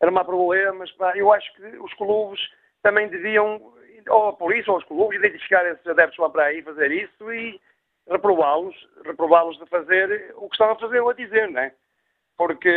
armar 0.00 0.24
problemas. 0.24 0.90
Pá. 0.92 1.12
Eu 1.14 1.32
acho 1.32 1.52
que 1.54 1.62
os 1.78 1.92
clubes 1.94 2.40
também 2.82 3.08
deviam, 3.08 3.60
ou 4.08 4.28
a 4.28 4.32
polícia 4.32 4.72
ou 4.72 4.78
os 4.78 4.84
clubes, 4.84 5.18
identificar 5.18 5.66
esses 5.66 5.86
adeptos 5.86 6.18
lá 6.18 6.30
para 6.30 6.44
aí, 6.44 6.62
fazer 6.62 6.90
isso 6.90 7.32
e 7.32 7.60
reprová-los, 8.08 8.74
reprová-los 9.04 9.58
de 9.58 9.66
fazer 9.66 10.34
o 10.36 10.48
que 10.48 10.54
estão 10.54 10.70
a 10.70 10.76
fazer 10.76 11.00
ou 11.00 11.10
a 11.10 11.14
dizer, 11.14 11.50
não 11.50 11.60
é? 11.60 11.72
Porque 12.38 12.70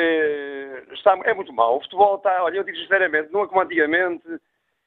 está, 0.92 1.18
é 1.24 1.34
muito 1.34 1.54
mau. 1.54 1.78
O 1.78 1.82
futebol 1.82 2.16
está, 2.18 2.44
olha, 2.44 2.58
eu 2.58 2.64
digo 2.64 2.78
sinceramente, 2.78 3.32
não 3.32 3.44
é 3.44 3.48
como 3.48 3.62
antigamente. 3.62 4.26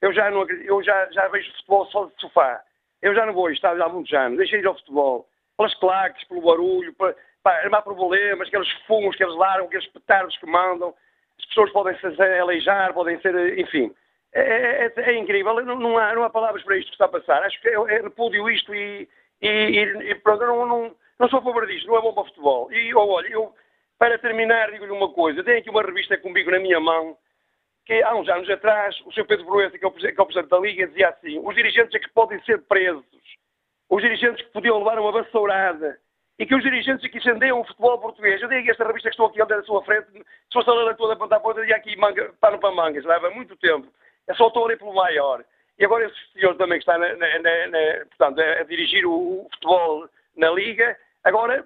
Eu 0.02 0.12
já, 0.12 0.30
não, 0.30 0.48
eu 0.48 0.82
já, 0.82 1.10
já 1.12 1.28
vejo 1.28 1.50
futebol 1.52 1.86
só 1.86 2.06
de 2.06 2.20
sofá. 2.20 2.62
Eu 3.00 3.14
já 3.14 3.24
não 3.24 3.32
vou 3.32 3.50
estádio 3.50 3.82
há 3.82 3.88
muitos 3.88 4.12
anos, 4.12 4.38
deixei 4.38 4.58
de 4.58 4.66
ir 4.66 4.68
ao 4.68 4.74
futebol 4.74 5.26
pelas 5.56 5.74
claques, 5.74 6.26
pelo 6.28 6.42
barulho, 6.42 6.92
para, 6.94 7.14
para 7.42 7.64
armar 7.64 7.82
problemas, 7.82 8.48
aqueles 8.48 8.70
fumos 8.86 9.16
que 9.16 9.24
eles 9.24 9.36
largam, 9.36 9.66
aqueles 9.66 9.86
petardos 9.88 10.36
que 10.36 10.46
mandam, 10.46 10.94
as 11.38 11.46
pessoas 11.46 11.70
podem 11.72 11.98
se 11.98 12.22
aleijar, 12.22 12.94
podem 12.94 13.20
ser, 13.20 13.58
enfim. 13.58 13.94
É, 14.34 14.40
é, 14.40 14.92
é, 14.96 15.10
é 15.10 15.18
incrível, 15.18 15.54
não, 15.62 15.78
não, 15.78 15.98
há, 15.98 16.14
não 16.14 16.24
há 16.24 16.30
palavras 16.30 16.62
para 16.62 16.76
isto 16.76 16.88
que 16.88 16.94
está 16.94 17.04
a 17.04 17.08
passar. 17.08 17.42
Acho 17.42 17.60
que 17.60 17.68
é, 17.68 17.74
é 17.74 18.00
repúdio 18.00 18.48
isto 18.48 18.74
e, 18.74 19.08
e, 19.42 19.48
e 19.48 20.14
pronto, 20.16 20.44
não, 20.46 20.66
não, 20.66 20.94
não 21.18 21.28
sou 21.28 21.40
a 21.40 21.42
favor 21.42 21.66
disto, 21.66 21.86
não 21.86 21.98
é 21.98 22.00
bom 22.00 22.14
para 22.14 22.22
o 22.22 22.26
futebol. 22.26 22.72
E 22.72 22.94
oh, 22.94 23.08
olha, 23.08 23.28
eu, 23.28 23.54
para 23.98 24.18
terminar, 24.18 24.70
digo-lhe 24.70 24.90
uma 24.90 25.12
coisa: 25.12 25.44
tenho 25.44 25.58
aqui 25.58 25.68
uma 25.68 25.82
revista 25.82 26.16
comigo 26.16 26.50
na 26.50 26.58
minha 26.58 26.80
mão, 26.80 27.16
que 27.84 28.02
há 28.02 28.14
uns 28.14 28.28
anos 28.28 28.48
atrás, 28.48 28.98
o 29.04 29.12
Sr. 29.12 29.26
Pedro 29.26 29.46
Proença, 29.46 29.78
que 29.78 29.84
é 29.84 29.88
o 29.88 29.90
Presidente 29.92 30.48
da 30.48 30.58
Liga, 30.58 30.86
dizia 30.86 31.10
assim: 31.10 31.38
os 31.38 31.54
dirigentes 31.54 31.94
é 31.94 31.98
que 31.98 32.08
podem 32.10 32.42
ser 32.44 32.62
presos 32.62 33.04
os 33.92 34.00
dirigentes 34.00 34.42
que 34.42 34.52
podiam 34.52 34.78
levar 34.78 34.98
uma 34.98 35.12
vassourada 35.12 35.98
e 36.38 36.46
que 36.46 36.54
os 36.54 36.62
dirigentes 36.62 37.08
que 37.10 37.18
incendeiam 37.18 37.60
o 37.60 37.64
futebol 37.64 37.98
português, 37.98 38.40
eu 38.40 38.48
digo 38.48 38.70
esta 38.70 38.86
revista 38.86 39.10
que 39.10 39.14
estou 39.14 39.26
aqui 39.26 39.42
à 39.42 39.62
sua 39.64 39.84
frente, 39.84 40.06
se 40.12 40.24
fosse 40.50 40.70
a 40.70 40.72
ler 40.72 40.96
toda 40.96 41.12
a 41.12 41.16
ponta 41.16 41.36
a 41.36 41.40
ponta, 41.40 41.60
diria 41.60 41.76
aqui 41.76 41.94
manga, 41.98 42.32
pano 42.40 42.58
para 42.58 42.74
mangas, 42.74 43.04
leva 43.04 43.28
muito 43.30 43.54
tempo. 43.58 43.86
Eu 44.26 44.34
só 44.34 44.46
estou 44.48 44.64
ali 44.64 44.78
pelo 44.78 44.94
maior. 44.94 45.44
E 45.78 45.84
agora 45.84 46.06
esse 46.06 46.32
senhor 46.32 46.56
também 46.56 46.78
que 46.78 46.90
está 46.90 46.96
na, 46.96 47.14
na, 47.16 47.38
na, 47.38 48.06
portanto, 48.06 48.40
a, 48.40 48.60
a, 48.60 48.64
dirigir 48.64 49.04
o, 49.04 49.12
o, 49.12 49.48
futebol 49.52 50.08
na 50.38 50.50
Liga, 50.52 50.96
agora 51.22 51.62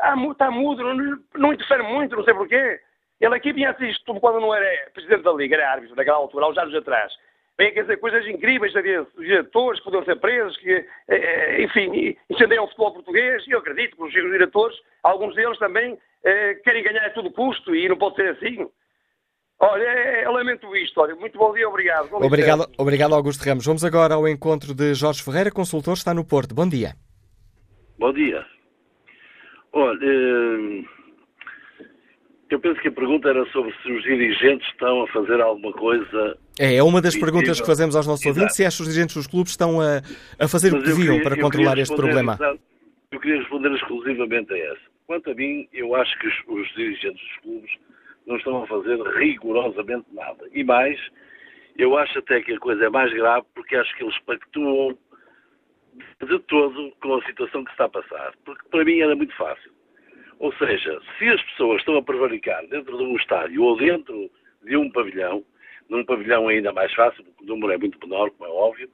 ah, 0.00 0.14
está 0.30 0.50
mudo, 0.50 0.82
não, 0.82 1.18
não 1.34 1.52
interfere 1.52 1.82
muito, 1.82 2.16
não 2.16 2.24
sei 2.24 2.32
porquê. 2.32 2.80
Ele 3.20 3.34
aqui 3.34 3.52
vinha 3.52 3.72
assim 3.72 3.88
isto 3.88 4.18
quando 4.20 4.40
não 4.40 4.54
era 4.54 4.90
presidente 4.92 5.22
da 5.22 5.32
Liga, 5.32 5.54
era 5.54 5.72
árbitro 5.72 5.96
naquela 5.96 6.16
altura, 6.16 6.46
há 6.46 6.48
uns 6.48 6.56
anos 6.56 6.74
atrás. 6.74 7.12
Bem, 7.58 7.74
quer 7.74 7.82
dizer, 7.82 7.96
coisas 7.96 8.24
incríveis, 8.28 8.74
havia 8.76 9.04
diretores 9.18 9.80
que 9.80 9.84
podiam 9.86 10.04
ser 10.04 10.14
presos, 10.20 10.56
que, 10.58 10.70
eh, 10.70 10.86
eh, 11.08 11.62
enfim, 11.64 12.16
incendeiam 12.30 12.64
o 12.64 12.68
futebol 12.68 12.92
português, 12.92 13.44
e 13.48 13.50
eu 13.50 13.58
acredito 13.58 13.96
que 13.96 14.02
os 14.04 14.12
diretores, 14.12 14.78
alguns 15.02 15.34
deles 15.34 15.58
também 15.58 15.98
eh, 16.22 16.54
querem 16.62 16.84
ganhar 16.84 17.04
a 17.04 17.10
todo 17.10 17.32
custo, 17.32 17.74
e 17.74 17.88
não 17.88 17.98
pode 17.98 18.14
ser 18.14 18.28
assim. 18.28 18.64
Olha, 19.58 20.22
eu 20.22 20.30
lamento 20.30 20.76
isto. 20.76 21.00
Olha, 21.00 21.16
muito 21.16 21.36
bom 21.36 21.52
dia, 21.52 21.68
obrigado. 21.68 22.14
obrigado, 22.14 22.70
obrigado, 22.78 23.14
Augusto 23.16 23.44
Ramos. 23.44 23.66
Vamos 23.66 23.84
agora 23.84 24.14
ao 24.14 24.28
encontro 24.28 24.72
de 24.72 24.94
Jorge 24.94 25.20
Ferreira, 25.24 25.50
consultor, 25.50 25.94
está 25.94 26.14
no 26.14 26.24
Porto. 26.24 26.54
Bom 26.54 26.68
dia. 26.68 26.94
Bom 27.98 28.12
dia. 28.12 28.46
Olha, 29.72 30.84
eu 32.50 32.58
penso 32.60 32.80
que 32.80 32.88
a 32.88 32.92
pergunta 32.92 33.28
era 33.28 33.44
sobre 33.50 33.74
se 33.82 33.92
os 33.92 34.02
dirigentes 34.02 34.66
estão 34.68 35.02
a 35.02 35.08
fazer 35.08 35.40
alguma 35.40 35.72
coisa. 35.72 36.38
É, 36.58 36.76
é 36.76 36.82
uma 36.82 37.00
das 37.02 37.16
perguntas 37.16 37.60
que 37.60 37.66
fazemos 37.66 37.94
aos 37.94 38.06
nossos 38.06 38.24
Exato. 38.24 38.38
ouvintes, 38.38 38.56
se 38.56 38.64
acham 38.64 38.84
os 38.84 38.88
dirigentes 38.90 39.16
dos 39.16 39.26
clubes 39.26 39.52
estão 39.52 39.80
a, 39.80 39.98
a 40.38 40.48
fazer 40.48 40.72
Mas 40.72 40.80
o 40.80 40.84
que 40.84 40.90
deviam 40.90 41.20
para 41.22 41.38
controlar 41.38 41.78
este 41.78 41.94
problema. 41.94 42.38
Eu 43.10 43.20
queria 43.20 43.38
responder 43.38 43.72
exclusivamente 43.72 44.52
a 44.52 44.58
essa. 44.58 44.80
Quanto 45.06 45.30
a 45.30 45.34
mim, 45.34 45.68
eu 45.72 45.94
acho 45.94 46.18
que 46.18 46.26
os, 46.26 46.34
os 46.48 46.74
dirigentes 46.74 47.20
dos 47.20 47.36
clubes 47.42 47.70
não 48.26 48.36
estão 48.36 48.62
a 48.62 48.66
fazer 48.66 48.98
rigorosamente 49.18 50.06
nada. 50.12 50.46
E 50.52 50.64
mais, 50.64 50.98
eu 51.76 51.96
acho 51.96 52.18
até 52.18 52.40
que 52.40 52.52
a 52.52 52.58
coisa 52.58 52.84
é 52.84 52.88
mais 52.88 53.12
grave 53.12 53.46
porque 53.54 53.76
acho 53.76 53.94
que 53.96 54.04
eles 54.04 54.18
pactuam 54.20 54.96
de 56.26 56.38
todo 56.40 56.92
com 57.02 57.14
a 57.14 57.24
situação 57.26 57.64
que 57.64 57.70
está 57.72 57.84
a 57.84 57.90
passar. 57.90 58.32
Porque 58.44 58.68
para 58.70 58.84
mim 58.84 59.00
era 59.00 59.14
muito 59.14 59.34
fácil 59.36 59.77
ou 60.38 60.52
seja, 60.54 61.00
se 61.18 61.28
as 61.28 61.42
pessoas 61.42 61.80
estão 61.80 61.96
a 61.96 62.02
prevaricar 62.02 62.66
dentro 62.68 62.96
de 62.96 63.04
um 63.04 63.16
estádio 63.16 63.62
ou 63.62 63.76
dentro 63.76 64.30
de 64.62 64.76
um 64.76 64.90
pavilhão, 64.90 65.44
num 65.88 66.04
pavilhão 66.04 66.48
ainda 66.48 66.72
mais 66.72 66.92
fácil, 66.94 67.24
porque 67.24 67.44
o 67.44 67.46
número 67.46 67.72
é 67.72 67.78
muito 67.78 67.98
menor, 68.06 68.30
como 68.30 68.50
é 68.50 68.52
óbvio, 68.52 68.90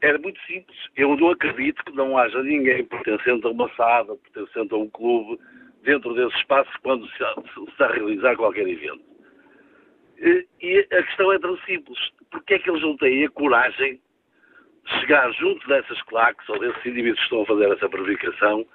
era 0.00 0.18
muito 0.18 0.40
simples. 0.42 0.76
Eu 0.96 1.16
não 1.16 1.30
acredito 1.30 1.82
que 1.84 1.92
não 1.92 2.16
haja 2.18 2.42
ninguém 2.42 2.84
pertencente 2.84 3.46
a 3.46 3.50
uma 3.50 3.68
SAD, 3.74 4.16
pertencente 4.32 4.74
a 4.74 4.76
um 4.76 4.88
clube, 4.90 5.40
dentro 5.82 6.14
desse 6.14 6.36
espaço, 6.36 6.70
quando 6.82 7.08
se 7.08 7.22
está 7.70 7.86
a 7.86 7.92
realizar 7.92 8.36
qualquer 8.36 8.68
evento. 8.68 9.02
E 10.60 10.86
a 10.92 11.02
questão 11.04 11.32
é 11.32 11.38
tão 11.38 11.56
simples. 11.58 11.98
Porquê 12.30 12.54
é 12.54 12.58
que 12.58 12.68
eles 12.68 12.82
não 12.82 12.96
têm 12.96 13.24
a 13.24 13.30
coragem 13.30 14.00
de 14.84 15.00
chegar 15.00 15.32
junto 15.32 15.66
dessas 15.68 16.00
claques 16.02 16.48
ou 16.48 16.58
desses 16.58 16.84
indivíduos 16.84 17.18
que 17.18 17.24
estão 17.24 17.42
a 17.42 17.46
fazer 17.46 17.72
essa 17.72 17.88
prevaricação 17.88 18.66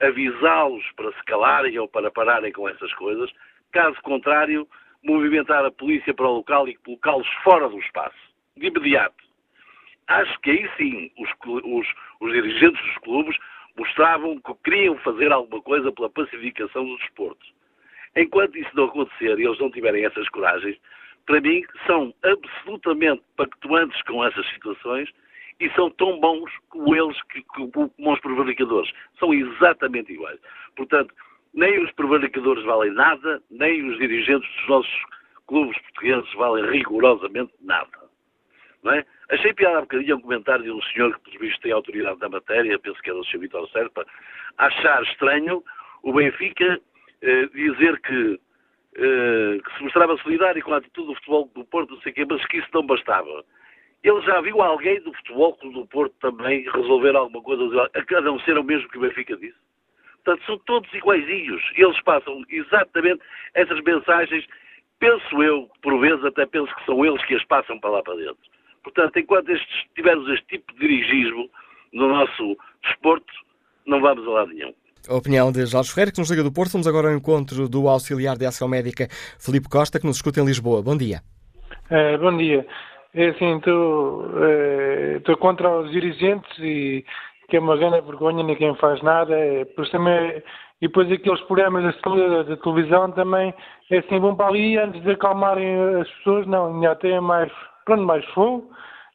avisá-los 0.00 0.84
para 0.96 1.12
se 1.12 1.24
calarem 1.24 1.78
ou 1.78 1.88
para 1.88 2.10
pararem 2.10 2.52
com 2.52 2.68
essas 2.68 2.92
coisas. 2.94 3.30
Caso 3.72 4.00
contrário, 4.02 4.68
movimentar 5.02 5.64
a 5.64 5.70
polícia 5.70 6.12
para 6.14 6.26
o 6.26 6.36
local 6.36 6.68
e 6.68 6.76
colocá-los 6.76 7.28
fora 7.42 7.68
do 7.68 7.78
espaço, 7.78 8.16
de 8.56 8.66
imediato. 8.66 9.24
acho 10.08 10.40
que 10.40 10.50
aí 10.50 10.70
sim 10.76 11.10
os, 11.18 11.30
os, 11.64 11.86
os 12.20 12.32
dirigentes 12.32 12.80
dos 12.84 12.98
clubes 12.98 13.36
mostravam 13.76 14.40
que 14.40 14.54
queriam 14.64 14.96
fazer 14.98 15.32
alguma 15.32 15.62
coisa 15.62 15.92
pela 15.92 16.10
pacificação 16.10 16.84
do 16.84 16.96
desporto. 16.98 17.46
Enquanto 18.16 18.56
isso 18.56 18.70
não 18.74 18.84
acontecer 18.84 19.38
e 19.38 19.44
eles 19.44 19.58
não 19.58 19.70
tiverem 19.70 20.04
essas 20.04 20.28
coragens, 20.30 20.76
para 21.26 21.40
mim 21.40 21.62
são 21.86 22.14
absolutamente 22.22 23.22
pactuantes 23.36 24.00
com 24.02 24.24
essas 24.24 24.48
situações 24.50 25.10
e 25.60 25.70
são 25.70 25.90
tão 25.90 26.20
bons 26.20 26.50
como 26.68 26.94
eles, 26.94 27.20
que, 27.24 27.42
como 27.42 27.90
os 27.98 28.20
prevaricadores. 28.20 28.90
São 29.18 29.32
exatamente 29.32 30.12
iguais. 30.12 30.38
Portanto, 30.76 31.14
nem 31.54 31.82
os 31.82 31.90
prevaricadores 31.92 32.64
valem 32.64 32.92
nada, 32.92 33.42
nem 33.50 33.88
os 33.88 33.98
dirigentes 33.98 34.48
dos 34.56 34.68
nossos 34.68 35.04
clubes 35.46 35.78
portugueses 35.82 36.32
valem 36.34 36.70
rigorosamente 36.70 37.52
nada. 37.62 38.06
Não 38.82 38.92
é? 38.92 39.04
Achei 39.30 39.52
piada 39.54 39.78
um 39.78 39.82
bocadinho 39.82 40.16
um 40.16 40.20
comentário 40.20 40.64
de 40.64 40.70
um 40.70 40.82
senhor 40.82 41.18
que, 41.18 41.30
por 41.32 41.40
visto, 41.40 41.60
tem 41.60 41.72
autoridade 41.72 42.20
na 42.20 42.28
matéria, 42.28 42.78
penso 42.78 43.00
que 43.02 43.10
era 43.10 43.18
o 43.18 43.24
Sr. 43.24 43.38
Vitor 43.38 43.68
Serpa, 43.70 44.06
achar 44.58 45.02
estranho 45.02 45.64
o 46.02 46.12
Benfica 46.12 46.80
eh, 47.22 47.46
dizer 47.46 48.00
que, 48.02 48.40
eh, 48.96 49.58
que, 49.64 49.76
se 49.76 49.82
mostrava 49.82 50.16
solidário 50.18 50.62
com 50.62 50.74
a 50.74 50.76
atitude 50.76 51.08
do 51.08 51.14
futebol 51.16 51.50
do 51.54 51.64
Porto, 51.64 51.94
não 51.94 52.00
sei 52.02 52.12
o 52.12 52.14
quê, 52.14 52.26
mas 52.28 52.44
que 52.46 52.58
isso 52.58 52.68
não 52.72 52.86
bastava. 52.86 53.44
Ele 54.06 54.20
já 54.22 54.40
viu 54.40 54.62
alguém 54.62 55.00
do 55.02 55.12
futebol 55.14 55.58
do 55.60 55.84
Porto 55.88 56.14
também 56.20 56.62
resolver 56.70 57.16
alguma 57.16 57.42
coisa, 57.42 57.90
a 57.92 58.20
não 58.20 58.38
ser 58.38 58.56
o 58.56 58.62
mesmo 58.62 58.88
que 58.88 58.98
o 58.98 59.00
Benfica 59.00 59.36
disse? 59.36 59.58
Portanto, 60.24 60.46
são 60.46 60.58
todos 60.60 60.94
iguaizinhos. 60.94 61.60
Eles 61.74 62.00
passam 62.02 62.40
exatamente 62.48 63.20
essas 63.52 63.82
mensagens, 63.82 64.46
penso 65.00 65.42
eu, 65.42 65.68
por 65.82 65.98
vezes 65.98 66.24
até 66.24 66.46
penso 66.46 66.72
que 66.76 66.84
são 66.84 67.04
eles 67.04 67.20
que 67.26 67.34
as 67.34 67.44
passam 67.46 67.80
para 67.80 67.90
lá 67.90 68.02
para 68.04 68.14
dentro. 68.14 68.38
Portanto, 68.84 69.18
enquanto 69.18 69.48
estes, 69.50 69.84
tivermos 69.96 70.28
este 70.30 70.46
tipo 70.46 70.72
de 70.74 70.78
dirigismo 70.78 71.50
no 71.92 72.08
nosso 72.08 72.56
desporto, 72.84 73.32
não 73.84 74.00
vamos 74.00 74.24
a 74.24 74.30
lado 74.30 74.52
nenhum. 74.52 74.72
A 75.08 75.16
opinião 75.16 75.50
de 75.50 75.66
Jorge 75.66 75.90
Ferreira, 75.90 76.12
que 76.12 76.20
nos 76.20 76.30
liga 76.30 76.44
do 76.44 76.52
Porto. 76.52 76.72
Vamos 76.72 76.86
agora 76.86 77.08
ao 77.08 77.14
encontro 77.16 77.68
do 77.68 77.88
auxiliar 77.88 78.38
de 78.38 78.46
ação 78.46 78.68
médica 78.68 79.08
Felipe 79.40 79.68
Costa, 79.68 79.98
que 79.98 80.06
nos 80.06 80.16
escuta 80.16 80.40
em 80.40 80.44
Lisboa. 80.44 80.80
Bom 80.80 80.96
dia. 80.96 81.22
É, 81.90 82.16
bom 82.18 82.36
dia. 82.36 82.64
É 83.16 83.28
assim, 83.28 83.56
estou 83.56 84.28
é, 84.44 85.36
contra 85.40 85.70
os 85.80 85.90
dirigentes 85.90 86.50
e 86.58 87.02
que 87.48 87.56
é 87.56 87.60
uma 87.60 87.76
grande 87.76 88.02
vergonha, 88.02 88.42
ninguém 88.42 88.74
faz 88.74 89.00
nada. 89.02 89.34
É, 89.34 89.64
também, 89.90 90.42
e 90.82 90.86
depois 90.86 91.10
aqueles 91.10 91.40
programas 91.42 91.82
da, 91.82 92.42
da, 92.42 92.56
televisão 92.58 93.10
também 93.12 93.54
é 93.90 93.98
assim, 93.98 94.20
vão 94.20 94.36
para 94.36 94.48
ali 94.48 94.76
antes 94.76 95.02
de 95.02 95.12
acalmarem 95.12 95.78
as 95.98 96.10
pessoas, 96.16 96.46
não, 96.46 96.74
ainda 96.74 96.94
têm 96.96 97.18
mais 97.20 97.50
pronto, 97.86 98.02
mais 98.02 98.24
fogo 98.26 98.70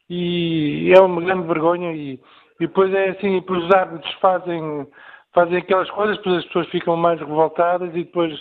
e 0.09 0.91
é 0.95 0.99
uma 0.99 1.21
grande 1.21 1.45
vergonha 1.47 1.93
e, 1.93 2.13
e 2.59 2.67
depois 2.67 2.91
é 2.95 3.09
assim, 3.09 3.39
depois 3.39 3.63
os 3.63 3.71
árbitros 3.71 4.13
fazem, 4.15 4.87
fazem 5.31 5.57
aquelas 5.57 5.89
coisas, 5.91 6.17
depois 6.17 6.37
as 6.37 6.45
pessoas 6.45 6.67
ficam 6.69 6.95
mais 6.95 7.19
revoltadas 7.19 7.89
e 7.89 8.03
depois 8.03 8.33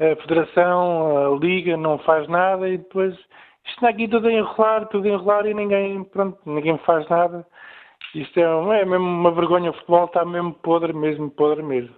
a 0.00 0.16
Federação, 0.22 1.34
a 1.34 1.38
Liga 1.38 1.76
não 1.76 1.98
faz 1.98 2.26
nada 2.28 2.66
e 2.68 2.78
depois 2.78 3.14
isto 3.64 3.76
está 3.76 3.88
aqui 3.88 4.08
tudo 4.08 4.28
a 4.28 4.32
enrolar, 4.32 4.88
tudo 4.88 5.08
a 5.08 5.10
enrolar 5.12 5.46
e 5.46 5.54
ninguém, 5.54 6.04
pronto, 6.04 6.38
ninguém 6.46 6.78
faz 6.78 7.08
nada. 7.08 7.46
Isto 8.14 8.40
é, 8.40 8.80
é 8.80 8.84
mesmo 8.84 9.06
uma 9.06 9.32
vergonha, 9.32 9.70
o 9.70 9.74
futebol 9.74 10.04
está 10.04 10.24
mesmo 10.24 10.52
podre, 10.54 10.92
mesmo 10.92 11.30
podre 11.30 11.62
mesmo. 11.62 11.94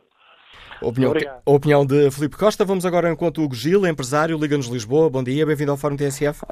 Opinião, 0.82 1.12
opinião 1.46 1.86
de 1.86 2.10
Felipe 2.10 2.36
Costa. 2.36 2.64
Vamos 2.64 2.84
agora 2.84 3.10
enquanto 3.10 3.42
Hugo 3.42 3.54
Gil, 3.54 3.86
empresário, 3.86 4.38
Liga-nos 4.38 4.68
Lisboa. 4.68 5.08
Bom 5.08 5.22
dia, 5.22 5.46
bem-vindo 5.46 5.70
ao 5.70 5.76
Fórum 5.76 5.96
TSF. 5.96 6.44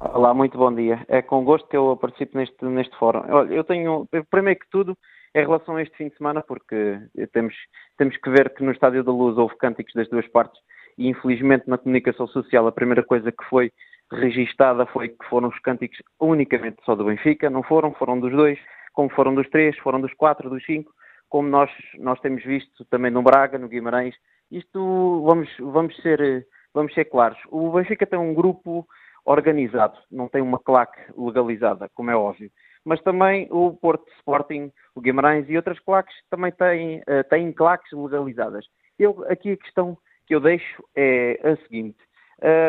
Olá, 0.00 0.32
muito 0.34 0.56
bom 0.58 0.74
dia. 0.74 1.04
É 1.08 1.22
com 1.22 1.44
gosto 1.44 1.68
que 1.68 1.76
eu 1.76 1.96
participo 1.96 2.36
neste, 2.38 2.64
neste 2.64 2.96
fórum. 2.98 3.22
Olha, 3.28 3.54
eu 3.54 3.62
tenho, 3.62 4.08
primeiro 4.30 4.58
que 4.58 4.70
tudo, 4.70 4.96
em 5.34 5.40
relação 5.40 5.76
a 5.76 5.82
este 5.82 5.96
fim 5.96 6.08
de 6.08 6.16
semana, 6.16 6.42
porque 6.42 6.98
temos, 7.32 7.54
temos 7.96 8.16
que 8.16 8.30
ver 8.30 8.54
que 8.54 8.64
no 8.64 8.72
Estádio 8.72 9.04
da 9.04 9.12
Luz 9.12 9.36
houve 9.36 9.56
cânticos 9.56 9.92
das 9.94 10.08
duas 10.08 10.26
partes 10.28 10.60
e 10.96 11.08
infelizmente 11.08 11.68
na 11.68 11.78
comunicação 11.78 12.26
social 12.28 12.66
a 12.66 12.72
primeira 12.72 13.02
coisa 13.02 13.30
que 13.30 13.44
foi 13.48 13.72
registada 14.14 14.86
foi 14.86 15.08
que 15.08 15.24
foram 15.28 15.48
os 15.48 15.58
cânticos 15.60 15.98
unicamente 16.20 16.76
só 16.84 16.94
do 16.94 17.04
Benfica, 17.04 17.50
não 17.50 17.62
foram, 17.62 17.92
foram 17.94 18.18
dos 18.18 18.32
dois, 18.32 18.58
como 18.92 19.10
foram 19.10 19.34
dos 19.34 19.48
três, 19.50 19.76
foram 19.78 20.00
dos 20.00 20.12
quatro, 20.14 20.48
dos 20.48 20.64
cinco, 20.64 20.92
como 21.28 21.48
nós, 21.48 21.70
nós 21.98 22.20
temos 22.20 22.42
visto 22.44 22.84
também 22.86 23.10
no 23.10 23.22
Braga, 23.22 23.58
no 23.58 23.68
Guimarães. 23.68 24.14
Isto, 24.50 25.22
vamos, 25.26 25.48
vamos, 25.58 25.96
ser, 25.96 26.46
vamos 26.72 26.94
ser 26.94 27.06
claros, 27.06 27.38
o 27.50 27.72
Benfica 27.72 28.06
tem 28.06 28.18
um 28.18 28.34
grupo 28.34 28.86
organizado, 29.24 29.98
não 30.10 30.28
tem 30.28 30.42
uma 30.42 30.58
claque 30.58 31.00
legalizada, 31.16 31.88
como 31.94 32.10
é 32.10 32.16
óbvio. 32.16 32.50
Mas 32.84 33.00
também 33.02 33.48
o 33.50 33.72
Porto 33.72 34.06
Sporting, 34.18 34.70
o 34.94 35.00
Guimarães 35.00 35.48
e 35.48 35.56
outras 35.56 35.80
claques 35.80 36.14
também 36.30 36.52
têm, 36.52 36.98
uh, 37.00 37.24
têm 37.30 37.50
claques 37.50 37.90
legalizadas. 37.92 38.66
Eu, 38.98 39.24
aqui 39.28 39.52
a 39.52 39.56
questão 39.56 39.96
que 40.26 40.34
eu 40.34 40.40
deixo 40.40 40.84
é 40.94 41.40
a 41.42 41.56
seguinte: 41.64 41.98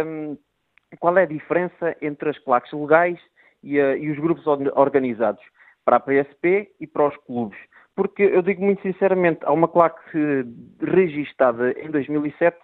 um, 0.06 0.38
qual 0.98 1.18
é 1.18 1.24
a 1.24 1.28
diferença 1.28 1.96
entre 2.02 2.30
as 2.30 2.38
claques 2.40 2.72
legais 2.74 3.20
e, 3.64 3.80
uh, 3.80 3.98
e 3.98 4.12
os 4.12 4.20
grupos 4.20 4.46
organizados 4.48 5.44
para 5.84 5.98
a 5.98 6.00
PSP 6.00 6.72
e 6.80 6.88
para 6.88 7.08
os 7.08 7.18
clubes? 7.26 7.58
Porque 7.96 8.24
eu 8.24 8.42
digo 8.42 8.64
muito 8.64 8.82
sinceramente, 8.82 9.40
há 9.44 9.54
uma 9.54 9.68
claque 9.68 10.46
registada 10.82 11.72
em 11.80 11.90
2007 11.90 12.58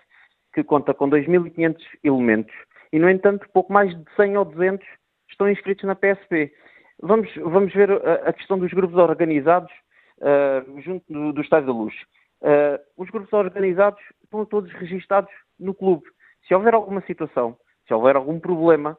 que 0.53 0.63
conta 0.63 0.93
com 0.93 1.09
2.500 1.09 1.77
elementos 2.03 2.53
e, 2.91 2.99
no 2.99 3.09
entanto, 3.09 3.47
pouco 3.53 3.71
mais 3.71 3.95
de 3.95 4.15
100 4.15 4.37
ou 4.37 4.45
200 4.45 4.85
estão 5.29 5.49
inscritos 5.49 5.85
na 5.85 5.95
PSP. 5.95 6.53
Vamos, 7.01 7.33
vamos 7.35 7.73
ver 7.73 7.89
a, 7.91 8.29
a 8.29 8.33
questão 8.33 8.59
dos 8.59 8.71
grupos 8.73 8.97
organizados 8.97 9.71
uh, 10.19 10.81
junto 10.81 11.05
do, 11.11 11.31
do 11.31 11.41
Estádio 11.41 11.67
da 11.67 11.73
Luz. 11.73 11.95
Uh, 12.41 12.77
os 12.97 13.09
grupos 13.09 13.31
organizados 13.31 14.01
estão 14.23 14.45
todos 14.45 14.71
registados 14.73 15.31
no 15.59 15.73
clube. 15.73 16.03
Se 16.47 16.53
houver 16.53 16.73
alguma 16.73 17.01
situação, 17.01 17.57
se 17.91 17.95
houver 17.95 18.15
algum 18.15 18.39
problema, 18.39 18.97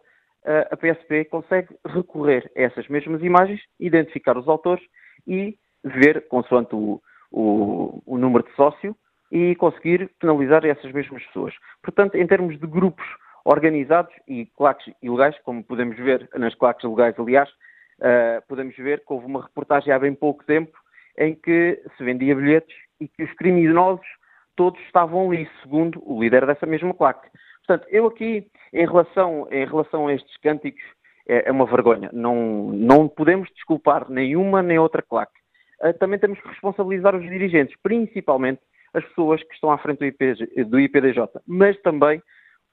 a 0.71 0.77
PSP 0.77 1.25
consegue 1.25 1.69
recorrer 1.87 2.51
a 2.55 2.61
essas 2.61 2.87
mesmas 2.89 3.23
imagens, 3.23 3.59
identificar 3.81 4.37
os 4.37 4.47
autores 4.47 4.85
e 5.27 5.57
ver, 5.83 6.29
consoante 6.29 6.75
o, 6.75 7.01
o, 7.31 8.03
o 8.05 8.19
número 8.19 8.45
de 8.45 8.55
sócio, 8.55 8.95
e 9.31 9.55
conseguir 9.57 10.11
penalizar 10.21 10.67
essas 10.67 10.93
mesmas 10.93 11.25
pessoas. 11.25 11.55
Portanto, 11.83 12.17
em 12.17 12.27
termos 12.27 12.61
de 12.61 12.67
grupos 12.67 13.07
organizados 13.47 14.15
e 14.29 14.45
claques 14.59 14.95
ilegais, 15.01 15.39
como 15.43 15.65
podemos 15.65 15.97
ver 15.97 16.29
nas 16.35 16.55
claques 16.55 16.89
legais, 16.89 17.19
aliás, 17.19 17.49
uh, 17.49 18.47
podemos 18.47 18.77
ver 18.77 19.01
que 19.01 19.13
houve 19.13 19.25
uma 19.25 19.43
reportagem 19.43 19.91
há 19.91 19.99
bem 19.99 20.15
pouco 20.15 20.45
tempo 20.45 20.77
em 21.17 21.35
que 21.35 21.83
se 21.97 22.05
vendia 22.05 22.37
bilhetes 22.37 22.77
e 23.01 23.09
que 23.09 23.25
os 23.25 23.33
criminosos 23.35 24.07
todos 24.55 24.79
estavam 24.83 25.31
ali, 25.31 25.49
segundo 25.63 26.03
o 26.05 26.23
líder 26.23 26.47
dessa 26.47 26.67
mesma 26.67 26.93
claque. 26.93 27.27
Portanto, 27.67 27.89
eu 27.91 28.07
aqui, 28.07 28.47
em 28.73 28.87
relação, 28.87 29.47
em 29.51 29.65
relação 29.65 30.09
a 30.09 30.15
estes 30.15 30.37
cânticos, 30.39 30.83
é, 31.27 31.49
é 31.49 31.53
uma 31.53 31.67
vergonha. 31.67 32.11
Não, 32.13 32.71
não 32.73 33.09
podemos 33.09 33.49
desculpar 33.55 34.11
nenhuma 34.11 34.63
nem 34.63 34.79
outra 34.79 35.03
claque. 35.03 35.33
Uh, 35.81 35.93
também 35.99 36.19
temos 36.19 36.41
que 36.41 36.49
responsabilizar 36.49 37.15
os 37.15 37.23
dirigentes, 37.23 37.77
principalmente 37.83 38.61
as 38.95 39.05
pessoas 39.07 39.43
que 39.43 39.55
estão 39.55 39.71
à 39.71 39.79
frente 39.79 39.99
do, 39.99 40.05
IP, 40.05 40.65
do 40.67 40.79
IPDJ, 40.79 41.25
mas 41.47 41.81
também 41.83 42.23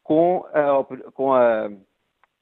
com 0.04 0.46
a, 0.54 1.12
com 1.14 1.34
a, 1.34 1.70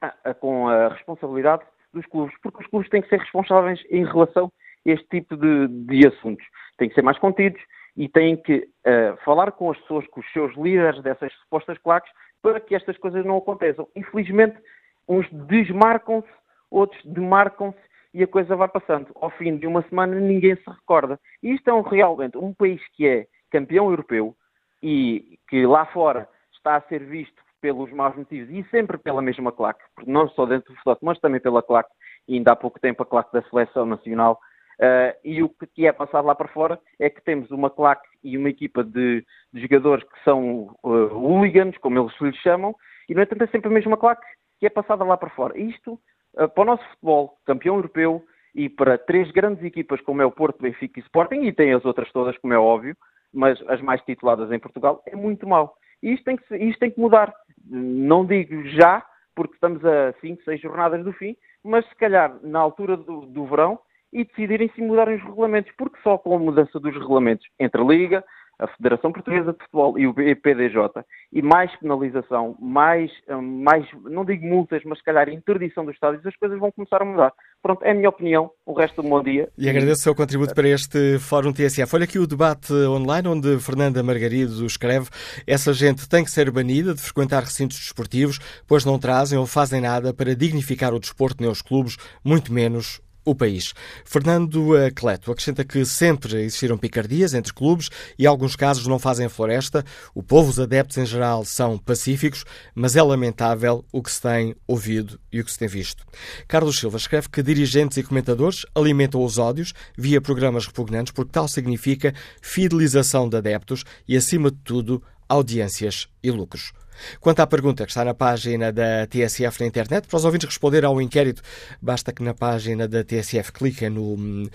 a, 0.02 0.34
com 0.34 0.68
a 0.68 0.90
responsabilidade 0.90 1.64
dos 1.94 2.06
clubes, 2.08 2.36
porque 2.42 2.62
os 2.62 2.68
clubes 2.70 2.90
têm 2.90 3.02
que 3.02 3.10
ser 3.10 3.20
responsáveis 3.20 3.84
em 3.90 4.06
relação 4.06 4.52
a 4.88 4.92
este 4.92 5.08
tipo 5.10 5.36
de, 5.36 5.68
de 5.68 6.08
assuntos. 6.08 6.46
Têm 6.78 6.90
que 6.90 6.96
ser 6.96 7.02
mais 7.02 7.20
contidos 7.20 7.62
e 7.96 8.08
têm 8.08 8.38
que 8.38 8.58
uh, 8.86 9.18
falar 9.24 9.52
com 9.52 9.72
as 9.72 9.78
pessoas, 9.80 10.08
com 10.08 10.20
os 10.20 10.32
seus 10.32 10.56
líderes 10.56 11.02
dessas 11.02 11.34
supostas 11.34 11.78
claques, 11.80 12.12
para 12.48 12.62
que 12.62 12.74
estas 12.74 12.98
coisas 12.98 13.26
não 13.26 13.36
aconteçam. 13.36 13.86
Infelizmente, 13.94 14.58
uns 15.06 15.28
desmarcam-se, 15.32 16.30
outros 16.72 17.04
demarcam-se 17.04 17.78
e 18.14 18.24
a 18.24 18.28
coisa 18.28 18.56
vai 18.56 18.70
passando. 18.70 19.10
Ao 19.16 19.30
fim 19.32 19.58
de 19.58 19.68
uma 19.68 19.82
semana, 19.90 20.18
ninguém 20.18 20.56
se 20.56 20.70
recorda. 20.70 21.20
E 21.44 21.54
isto 21.54 21.70
é 21.70 21.74
um, 21.74 21.82
realmente 21.82 22.38
um 22.38 22.54
país 22.54 22.82
que 22.94 23.06
é 23.06 23.28
campeão 23.52 23.90
europeu 23.90 24.34
e 24.82 25.38
que 25.50 25.66
lá 25.66 25.86
fora 25.88 26.30
está 26.54 26.78
a 26.78 26.82
ser 26.84 27.04
visto 27.04 27.36
pelos 27.60 27.92
maus 27.92 28.16
motivos 28.16 28.50
e 28.50 28.64
sempre 28.70 28.98
pela 28.98 29.22
mesma 29.22 29.52
claque, 29.52 29.84
não 30.06 30.30
só 30.30 30.46
dentro 30.46 30.72
do 30.72 30.78
futebol, 30.78 30.98
mas 31.02 31.20
também 31.20 31.42
pela 31.42 31.62
claque, 31.62 31.90
e 32.30 32.36
ainda 32.36 32.54
há 32.54 32.56
pouco 32.56 32.80
tempo 32.80 33.04
a 33.04 33.06
claque 33.06 33.34
da 33.34 33.42
seleção 33.50 33.86
nacional. 33.86 34.40
Uh, 34.80 35.12
e 35.24 35.42
o 35.42 35.50
que 35.50 35.88
é 35.88 35.92
passado 35.92 36.26
lá 36.26 36.36
para 36.36 36.48
fora 36.50 36.80
é 37.00 37.10
que 37.10 37.22
temos 37.24 37.50
uma 37.50 37.70
claque 37.70 38.08
e 38.24 38.38
uma 38.38 38.50
equipa 38.50 38.84
de, 38.84 39.26
de 39.52 39.62
jogadores 39.62 40.04
que 40.04 40.24
são 40.24 40.76
uh, 40.84 41.18
hooligans, 41.18 41.76
como 41.80 42.00
eles 42.00 42.13
lhes 42.22 42.36
chamam, 42.38 42.76
e 43.10 43.16
no 43.16 43.22
entanto 43.22 43.44
é 43.44 43.48
sempre 43.48 43.70
a 43.70 43.74
mesma 43.74 43.98
claque 43.98 44.26
que 44.60 44.68
é 44.68 44.70
passada 44.70 45.04
lá 45.04 45.18
para 45.18 45.32
fora. 45.32 45.58
Isto, 45.58 46.00
uh, 46.36 46.48
para 46.48 46.62
o 46.62 46.66
nosso 46.66 46.88
futebol, 46.90 47.38
campeão 47.46 47.76
europeu, 47.76 48.24
e 48.54 48.70
para 48.70 48.98
três 48.98 49.30
grandes 49.32 49.63
equipas 49.63 50.02
como 50.02 50.22
é 50.22 50.26
o 50.26 50.32
Porto, 50.32 50.62
Benfica 50.62 51.00
e 51.00 51.04
Sporting, 51.04 51.42
e 51.42 51.54
tem 51.54 51.74
as 51.74 51.86
outras 51.86 52.12
todas, 52.12 52.38
como 52.38 52.54
é 52.54 52.58
óbvio, 52.58 52.96
mas 53.34 53.62
as 53.68 53.82
mais 53.82 54.02
tituladas 54.02 54.52
em 54.52 54.60
Portugal, 54.60 55.02
é 55.06 55.16
muito 55.16 55.48
mau. 55.48 55.76
E 56.02 56.13
isto 56.13 56.24
tem 56.24 56.38
que, 56.38 56.56
isto 56.56 56.80
tem 56.80 56.92
que 56.92 57.00
mudar. 57.00 57.34
Não 57.66 58.26
digo 58.26 58.63
já, 58.70 59.04
porque 59.36 59.54
estamos 59.54 59.84
a 59.86 60.13
5, 60.22 60.44
6 60.44 60.62
jornadas 60.62 61.04
do 61.04 61.13
fim, 61.13 61.36
mas 61.63 61.88
se 61.88 61.96
calhar 61.96 62.36
na 62.42 62.60
altura 62.60 62.98
do, 62.98 63.28
do 63.28 63.46
verão 63.46 63.80
e 64.12 64.24
decidirem 64.24 64.72
se 64.76 64.82
mudarem 64.82 65.15
os 65.15 65.24
regulamentos, 65.24 65.72
porque 65.78 65.98
só 66.04 66.17
com 66.17 66.36
a 66.36 66.39
mudança 66.39 66.80
dos 66.80 66.93
regulamentos 66.93 67.46
entre 67.60 67.82
a 67.82 67.86
Liga, 67.86 68.24
a 68.60 68.67
Federação 68.67 69.12
Portuguesa 69.12 69.54
de 69.54 69.60
Futebol 69.60 70.00
e 70.00 70.08
o 70.08 70.20
EPDJ, 70.20 71.04
e 71.32 71.41
mais 71.41 71.74
penalização, 71.80 72.56
mais, 72.60 73.12
hum, 73.30 73.63
mais, 73.63 73.86
não 74.04 74.26
digo 74.26 74.46
multas, 74.46 74.82
mas 74.84 74.98
se 74.98 75.04
calhar 75.04 75.30
interdição 75.30 75.86
dos 75.86 75.93
estádios, 75.93 76.26
as 76.26 76.36
coisas 76.36 76.60
vão 76.60 76.72
começar 76.72 77.02
a 77.02 77.06
mudar. 77.06 77.34
Pronto, 77.62 77.84
é 77.84 77.91
a 77.91 77.93
minha 77.93 78.10
opinião. 78.10 78.50
O 78.65 78.74
resto 78.74 79.02
do 79.02 79.08
bom 79.08 79.22
dia. 79.22 79.50
E 79.58 79.70
agradeço 79.70 80.02
o 80.02 80.04
seu 80.04 80.15
contributo 80.15 80.56
para 80.56 80.67
este 80.67 81.20
Fórum 81.20 81.54
TSF. 81.54 81.96
Olha 81.96 82.06
aqui 82.06 82.20
o 82.20 82.28
debate 82.28 82.74
online, 82.74 83.28
onde 83.28 83.60
Fernanda 83.60 84.02
Margarido 84.04 84.65
escreve: 84.65 85.10
essa 85.46 85.74
gente 85.74 86.08
tem 86.10 86.24
que 86.24 86.32
ser 86.32 86.50
banida 86.52 86.93
de 86.93 87.02
frequentar 87.02 87.41
recintos 87.41 87.78
desportivos, 87.78 88.39
pois 88.67 88.86
não 88.86 89.00
trazem 89.00 89.38
ou 89.38 89.46
fazem 89.46 89.82
nada 89.82 90.13
para 90.13 90.36
dignificar 90.36 90.93
o 90.93 91.00
desporto 91.00 91.43
nos 91.43 91.62
clubes, 91.62 91.98
muito 92.24 92.54
menos 92.54 93.02
o 93.28 93.36
país. 93.36 93.74
Fernando 94.06 94.74
Cleto 94.96 95.32
acrescenta 95.32 95.66
que 95.66 95.84
sempre 95.86 96.44
existiram 96.44 96.78
picardias 96.78 97.34
entre 97.34 97.54
clubes 97.54 97.90
e 98.18 98.26
alguns 98.26 98.56
casos 98.56 98.88
não 98.88 98.98
fazem 98.98 99.28
floresta. 99.28 99.84
O 100.16 100.24
povo, 100.24 100.50
os 100.50 100.60
adeptos 100.60 100.98
em 100.98 101.06
geral, 101.06 101.44
são 101.44 101.78
pacíficos, 101.78 102.46
mas 102.74 102.96
é 102.96 103.04
lamentável 103.04 103.84
o 103.92 104.02
que 104.02 104.10
se 104.10 104.22
tem 104.22 104.56
ouvido 104.66 105.20
e 105.30 105.42
o 105.42 105.44
que 105.44 105.52
se 105.52 105.60
tem 105.60 105.68
visto. 105.68 106.06
Carlos 106.48 106.80
Silva 106.80 106.96
escreve 106.96 107.28
que 107.28 107.44
dirigentes 107.44 107.98
e 107.98 108.04
comentadores 108.04 108.66
alimentam 108.74 109.22
os 109.22 109.38
ódios 109.38 109.74
via 109.98 110.22
programas 110.22 110.66
repugnantes 110.66 111.12
porque 111.12 111.34
tal 111.34 111.50
significa 111.50 112.13
fidelização 112.42 113.28
de 113.28 113.36
adeptos 113.36 113.84
e, 114.08 114.16
acima 114.16 114.50
de 114.50 114.58
tudo, 114.63 115.04
audiências 115.28 116.08
e 116.24 116.32
lucros. 116.32 116.72
Quanto 117.20 117.40
à 117.40 117.48
pergunta 117.48 117.86
que 117.86 117.92
está 117.92 118.04
na 118.04 118.14
página 118.14 118.72
da 118.72 119.08
TSF 119.08 119.62
na 119.62 119.68
internet, 119.68 120.08
para 120.08 120.18
os 120.18 120.26
ouvintes 120.26 120.48
responder 120.48 120.86
ao 120.86 121.02
inquérito, 121.02 121.42
basta 121.82 122.12
que 122.12 122.24
na 122.24 122.34
página 122.34 122.88
da 122.88 123.04
TSF 123.04 123.52
cliquem 123.52 123.90
no, 123.90 124.14
uh, 124.14 124.48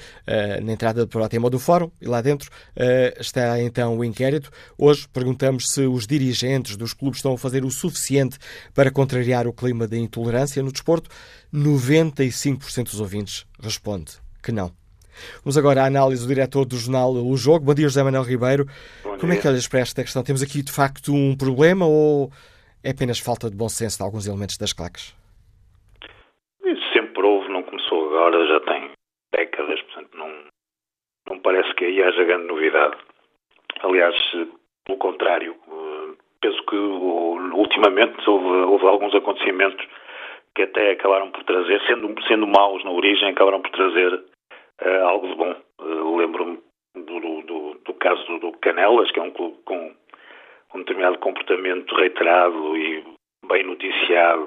na 0.62 0.72
entrada 0.72 1.06
para 1.06 1.22
o 1.22 1.28
tema 1.28 1.50
do 1.50 1.58
fórum 1.58 1.90
e 2.00 2.06
lá 2.06 2.20
dentro 2.20 2.50
uh, 2.76 3.20
está 3.20 3.60
então 3.60 3.98
o 3.98 4.04
inquérito. 4.04 4.50
Hoje 4.76 5.06
perguntamos 5.12 5.66
se 5.68 5.82
os 5.86 6.06
dirigentes 6.06 6.76
dos 6.76 6.92
clubes 6.92 7.18
estão 7.18 7.34
a 7.34 7.38
fazer 7.38 7.64
o 7.64 7.70
suficiente 7.70 8.38
para 8.74 8.90
contrariar 8.90 9.46
o 9.46 9.52
clima 9.52 9.86
de 9.86 9.98
intolerância 9.98 10.62
no 10.62 10.72
desporto. 10.72 11.10
95% 11.52 12.84
dos 12.84 13.00
ouvintes 13.00 13.46
responde 13.60 14.12
que 14.42 14.50
não. 14.50 14.81
Vamos 15.44 15.56
agora 15.58 15.82
à 15.82 15.86
análise 15.86 16.26
do 16.26 16.34
diretor 16.34 16.64
do 16.64 16.76
jornal 16.76 17.12
O 17.12 17.36
Jogo. 17.36 17.64
Bom 17.64 17.74
dia, 17.74 17.88
José 17.88 18.02
Manuel 18.02 18.22
Ribeiro. 18.24 18.64
Bom 19.02 19.18
Como 19.18 19.32
dia. 19.32 19.38
é 19.38 19.42
que 19.42 19.48
olhas 19.48 19.68
para 19.68 19.80
esta 19.80 20.02
questão? 20.02 20.22
Temos 20.22 20.42
aqui, 20.42 20.62
de 20.62 20.72
facto, 20.72 21.12
um 21.12 21.36
problema 21.36 21.86
ou 21.86 22.30
é 22.84 22.90
apenas 22.90 23.18
falta 23.18 23.48
de 23.50 23.56
bom 23.56 23.68
senso 23.68 23.98
de 23.98 24.04
alguns 24.04 24.26
elementos 24.26 24.56
das 24.56 24.72
claques? 24.72 25.14
Isso 26.64 26.92
sempre 26.92 27.22
houve, 27.22 27.48
não 27.48 27.62
começou 27.62 28.06
agora, 28.08 28.46
já 28.46 28.60
tem 28.60 28.90
décadas, 29.32 29.80
portanto 29.82 30.16
não, 30.16 30.30
não 31.28 31.38
parece 31.40 31.72
que 31.74 31.84
aí 31.84 32.02
haja 32.02 32.24
grande 32.24 32.46
novidade. 32.46 32.96
Aliás, 33.82 34.14
pelo 34.84 34.98
contrário, 34.98 35.54
eh, 35.68 36.14
penso 36.40 36.62
que 36.66 36.76
ultimamente 36.76 38.18
houve, 38.28 38.46
houve 38.46 38.86
alguns 38.86 39.14
acontecimentos 39.14 39.84
que 40.54 40.62
até 40.62 40.92
acabaram 40.92 41.30
por 41.30 41.42
trazer, 41.44 41.80
sendo, 41.86 42.14
sendo 42.28 42.46
maus 42.46 42.84
na 42.84 42.90
origem, 42.90 43.30
acabaram 43.30 43.62
por 43.62 43.70
trazer 43.70 44.22
uh, 44.80 45.04
algo 45.06 45.28
de 45.28 45.34
bom. 45.34 45.56
Uh, 45.80 46.16
Lembro-me 46.16 46.58
do, 46.94 47.20
do, 47.20 47.74
do, 47.84 47.94
caso 47.94 48.38
do, 48.38 48.52
Canelas, 48.58 49.10
que 49.10 49.20
é 49.20 49.22
um 49.22 49.30
clube 49.30 49.58
com 49.64 49.94
um 50.74 50.78
determinado 50.78 51.18
comportamento 51.18 51.94
reiterado 51.94 52.76
e 52.76 53.04
bem 53.46 53.64
noticiado, 53.64 54.44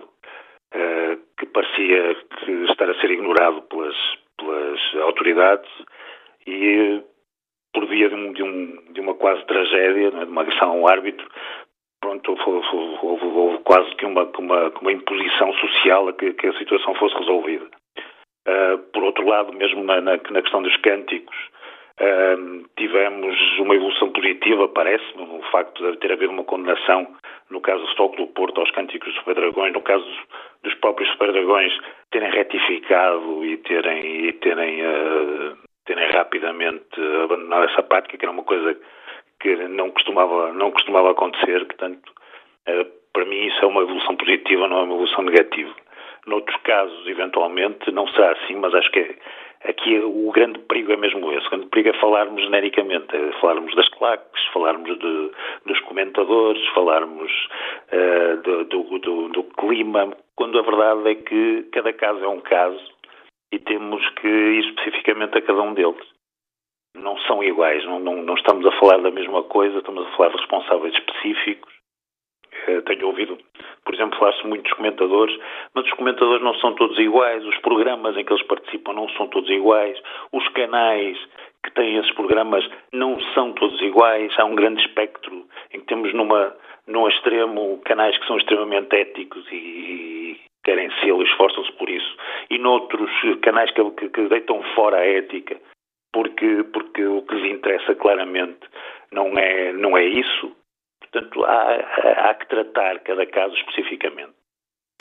uh, 0.73 1.17
que 1.38 1.45
parecia 1.47 2.15
que 2.15 2.51
estar 2.71 2.89
a 2.89 2.99
ser 2.99 3.11
ignorado 3.11 3.61
pelas, 3.63 3.95
pelas 4.38 4.95
autoridades 5.03 5.69
e 6.47 7.03
por 7.73 7.85
via 7.88 8.07
de, 8.07 8.15
um, 8.15 8.33
de, 8.33 8.43
um, 8.43 8.93
de 8.93 9.01
uma 9.01 9.13
quase 9.15 9.45
tragédia, 9.45 10.07
é? 10.07 10.25
de 10.25 10.31
uma 10.31 10.41
agressão 10.41 10.71
ao 10.71 10.88
árbitro, 10.88 11.27
pronto, 12.01 12.31
houve, 12.31 12.67
houve, 13.01 13.25
houve, 13.25 13.63
quase 13.63 13.93
que 13.95 14.05
uma, 14.05 14.23
uma, 14.38 14.69
uma 14.81 14.91
imposição 14.91 15.51
social 15.53 16.07
a 16.07 16.13
que, 16.13 16.33
que, 16.33 16.47
a 16.47 16.57
situação 16.57 16.95
fosse 16.95 17.15
resolvida. 17.15 17.69
Uh, 18.47 18.77
por 18.93 19.03
outro 19.03 19.27
lado, 19.27 19.51
mesmo 19.53 19.84
na, 19.84 19.99
na, 20.01 20.12
na 20.29 20.41
questão 20.41 20.62
dos 20.62 20.75
cânticos, 20.77 21.36
uh, 21.99 22.65
tivemos 22.77 23.36
uma 23.58 23.73
evolução 23.73 24.12
positiva, 24.12 24.67
parece-me, 24.67 25.23
o 25.23 25.41
facto 25.51 25.91
de 25.91 25.97
ter 25.97 26.12
havido 26.12 26.31
uma 26.31 26.43
condenação, 26.43 27.08
no 27.49 27.60
caso 27.60 27.81
do 27.81 27.89
Stock 27.89 28.15
do 28.17 28.27
Porto, 28.27 28.62
aos 28.62 28.69
cânticos 28.71 29.10
dos 29.10 29.17
Super-Dragões, 29.19 29.73
no 29.73 29.81
caso 29.81 30.05
dos, 30.05 30.19
dos 30.63 30.73
próprios 30.75 31.10
Super-Dragões 31.13 31.73
terem 32.12 32.29
retificado 32.29 33.43
e 33.43 33.58
terem, 33.58 34.27
e 34.27 34.34
terem, 34.34 34.81
uh, 34.86 35.58
terem 35.86 36.08
rapidamente 36.12 37.01
abandonado 37.23 37.69
essa 37.71 37.81
prática, 37.81 38.15
que 38.15 38.25
era 38.25 38.31
uma 38.31 38.43
coisa 38.43 38.77
que 39.39 39.55
não 39.55 39.89
costumava, 39.89 40.53
não 40.53 40.69
costumava 40.71 41.12
acontecer, 41.12 41.65
portanto, 41.65 42.13
para 43.12 43.25
mim 43.25 43.47
isso 43.47 43.63
é 43.63 43.67
uma 43.67 43.81
evolução 43.81 44.15
positiva, 44.15 44.67
não 44.67 44.79
é 44.79 44.84
uma 44.84 44.93
evolução 44.93 45.23
negativa. 45.23 45.73
Noutros 46.25 46.59
casos, 46.63 47.07
eventualmente, 47.07 47.91
não 47.91 48.07
será 48.07 48.31
assim, 48.31 48.55
mas 48.55 48.73
acho 48.73 48.89
que 48.91 48.99
é, 48.99 49.15
aqui 49.69 49.99
o 49.99 50.31
grande 50.31 50.57
perigo 50.59 50.91
é 50.91 50.97
mesmo 50.97 51.31
esse. 51.31 51.45
O 51.45 51.49
grande 51.51 51.67
perigo 51.67 51.89
é 51.89 51.99
falarmos 51.99 52.41
genericamente, 52.41 53.15
é 53.15 53.31
falarmos 53.39 53.75
das 53.75 53.88
claques, 53.89 54.45
falarmos 54.51 54.97
de, 54.97 55.31
dos 55.67 55.79
comentadores, 55.81 56.65
falarmos 56.69 57.31
uh, 57.91 58.41
do, 58.41 58.65
do, 58.65 58.99
do, 58.99 59.29
do, 59.29 59.43
clima, 59.43 60.17
quando 60.35 60.57
a 60.57 60.63
verdade 60.63 61.09
é 61.09 61.15
que 61.15 61.69
cada 61.71 61.93
caso 61.93 62.23
é 62.23 62.27
um 62.27 62.41
caso 62.41 62.83
e 63.51 63.59
temos 63.59 64.07
que 64.15 64.27
ir 64.27 64.65
especificamente 64.65 65.38
a 65.38 65.41
cada 65.41 65.61
um 65.61 65.75
deles. 65.75 66.07
Não 66.95 67.17
são 67.19 67.43
iguais, 67.43 67.85
não, 67.85 67.99
não, 67.99 68.15
não 68.23 68.33
estamos 68.33 68.65
a 68.65 68.71
falar 68.79 68.97
da 68.97 69.11
mesma 69.11 69.43
coisa, 69.43 69.77
estamos 69.77 70.07
a 70.07 70.11
falar 70.15 70.29
de 70.29 70.38
responsáveis 70.38 70.93
específicos 70.95 71.74
tenho 72.86 73.08
ouvido, 73.08 73.38
por 73.84 73.93
exemplo, 73.93 74.17
falar-se 74.17 74.45
muito 74.47 74.63
dos 74.63 74.73
comentadores, 74.73 75.38
mas 75.73 75.86
os 75.86 75.93
comentadores 75.93 76.43
não 76.43 76.54
são 76.56 76.73
todos 76.73 76.97
iguais, 76.99 77.45
os 77.45 77.58
programas 77.60 78.17
em 78.17 78.23
que 78.23 78.34
eles 78.34 78.45
participam 78.45 78.93
não 78.93 79.10
são 79.10 79.28
todos 79.28 79.49
iguais, 79.49 79.97
os 80.32 80.47
canais 80.49 81.17
que 81.63 81.71
têm 81.71 81.97
esses 81.97 82.12
programas 82.12 82.67
não 82.93 83.19
são 83.34 83.54
todos 83.54 83.82
iguais, 83.82 84.32
há 84.38 84.45
um 84.45 84.56
grande 84.56 84.82
espectro 84.82 85.45
em 85.73 85.80
que 85.80 85.86
temos 85.88 86.13
numa, 86.13 86.56
num 86.88 87.08
extremo 87.08 87.80
canais 87.86 88.17
que 88.17 88.28
são 88.28 88.38
extremamente 88.38 88.95
éticos 88.95 89.45
e, 89.51 89.56
e 89.56 90.39
querem 90.63 90.89
ser 90.99 91.15
esforçam-se 91.21 91.71
por 91.73 91.89
isso, 91.89 92.17
e 92.49 92.58
noutros 92.58 93.12
canais 93.41 93.71
que, 93.71 93.84
que, 93.91 94.10
que 94.10 94.28
deitam 94.28 94.62
fora 94.75 94.97
a 94.97 95.06
ética, 95.06 95.58
porque, 96.12 96.63
porque 96.71 97.06
o 97.06 97.21
que 97.23 97.36
lhes 97.36 97.51
interessa 97.51 97.93
claramente 97.95 98.67
não 99.12 99.38
é, 99.38 99.73
não 99.73 99.97
é 99.97 100.06
isso, 100.06 100.56
Portanto, 101.15 101.45
há, 101.45 102.30
há 102.30 102.34
que 102.34 102.47
tratar 102.49 102.99
cada 102.99 103.25
caso 103.28 103.56
especificamente. 103.56 104.34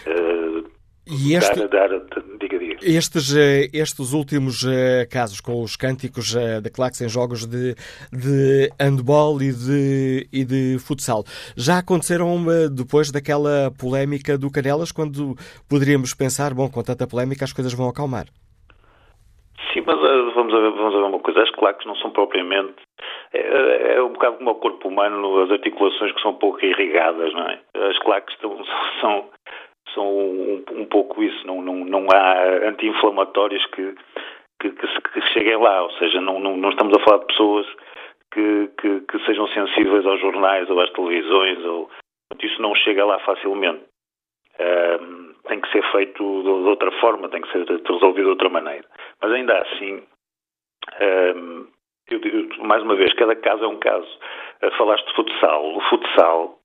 Uh, 0.07 0.71
e 1.07 1.35
este, 1.35 1.67
dar, 1.67 1.89
dar, 1.89 2.01
diga, 2.39 2.59
diga. 2.59 2.77
Estes, 2.81 3.37
eh, 3.37 3.69
estes 3.75 4.15
últimos 4.15 4.65
eh, 4.65 5.05
casos 5.05 5.39
com 5.39 5.61
os 5.61 5.77
cânticos 5.77 6.33
da 6.35 6.71
Claques 6.71 7.03
em 7.03 7.11
jogos 7.11 7.45
de, 7.45 7.75
de 8.11 8.71
handball 8.81 9.37
e 9.43 9.53
de, 9.53 10.27
e 10.33 10.45
de 10.47 10.79
futsal 10.79 11.23
já 11.59 11.77
aconteceram 11.81 12.43
depois 12.75 13.13
daquela 13.13 13.71
polémica 13.79 14.39
do 14.39 14.51
Canelas, 14.51 14.93
quando 14.93 15.37
poderíamos 15.69 16.15
pensar, 16.15 16.55
bom, 16.55 16.71
com 16.71 16.83
tanta 16.83 17.07
polémica 17.07 17.45
as 17.45 17.53
coisas 17.53 17.75
vão 17.75 17.87
acalmar? 17.87 18.25
Sim, 19.75 19.83
mas 19.87 19.97
vamos 20.35 20.55
a, 20.55 20.59
ver, 20.59 20.71
vamos 20.71 20.95
a 20.95 20.99
ver 20.99 21.05
uma 21.05 21.21
coisa. 21.21 21.43
As 21.43 21.51
claques 21.51 21.85
não 21.85 21.97
são 21.97 22.13
propriamente 22.13 22.81
é, 23.35 23.95
é, 23.97 24.03
um 24.03 24.13
bocado 24.13 24.37
como 24.37 24.51
o 24.51 24.55
corpo 24.55 24.89
humano, 24.89 25.43
as 25.43 25.51
articulações 25.51 26.13
que 26.13 26.23
são 26.23 26.35
pouco 26.35 26.65
irrigadas, 26.65 27.33
não 27.33 27.49
é? 27.49 27.59
As 27.91 27.99
claques 27.99 28.37
são, 29.01 29.29
são 29.93 30.09
um, 30.09 30.65
um 30.71 30.87
pouco 30.87 31.21
isso, 31.21 31.45
não, 31.45 31.61
não, 31.61 31.85
não 31.85 32.07
há 32.13 32.69
anti-inflamatórios 32.69 33.67
que, 33.67 33.95
que, 34.61 34.71
que, 34.71 34.87
que, 34.87 35.21
cheguem 35.33 35.57
lá, 35.57 35.83
ou 35.83 35.91
seja, 35.93 36.21
não, 36.21 36.39
não, 36.39 36.57
não 36.57 36.71
estamos 36.71 36.97
a 36.97 37.01
falar 37.03 37.19
de 37.19 37.27
pessoas 37.27 37.67
que, 38.33 38.71
que, 38.81 39.01
que, 39.01 39.27
sejam 39.27 39.49
sensíveis 39.49 40.07
aos 40.07 40.21
jornais 40.21 40.71
ou 40.71 40.81
às 40.81 40.91
televisões, 40.91 41.59
ou, 41.65 41.91
isso 42.41 42.63
não 42.63 42.75
chega 42.77 43.05
lá 43.05 43.19
facilmente. 43.21 43.83
Tem 45.49 45.61
que 45.61 45.71
ser 45.73 45.83
feito 45.93 46.43
de, 46.43 46.49
outra 46.49 46.91
forma, 47.01 47.29
tem 47.29 47.43
que 47.43 47.51
ser 47.53 47.67
resolvido 47.67 48.25
de 48.25 48.31
outra 48.31 48.49
maneira. 48.49 48.85
Mas 49.21 49.33
ainda 49.33 49.59
assim, 49.59 50.03
eu 52.11 52.19
digo, 52.19 52.65
mais 52.65 52.83
uma 52.83 52.97
vez, 52.97 53.13
cada 53.15 53.35
caso 53.37 53.65
é 53.65 53.69
um 53.69 53.79
caso. 53.79 54.09
Uh, 54.63 54.71
falaste 54.77 55.07
de 55.07 55.15
futsal. 55.15 55.77
O 55.77 55.81
futsal 55.83 56.59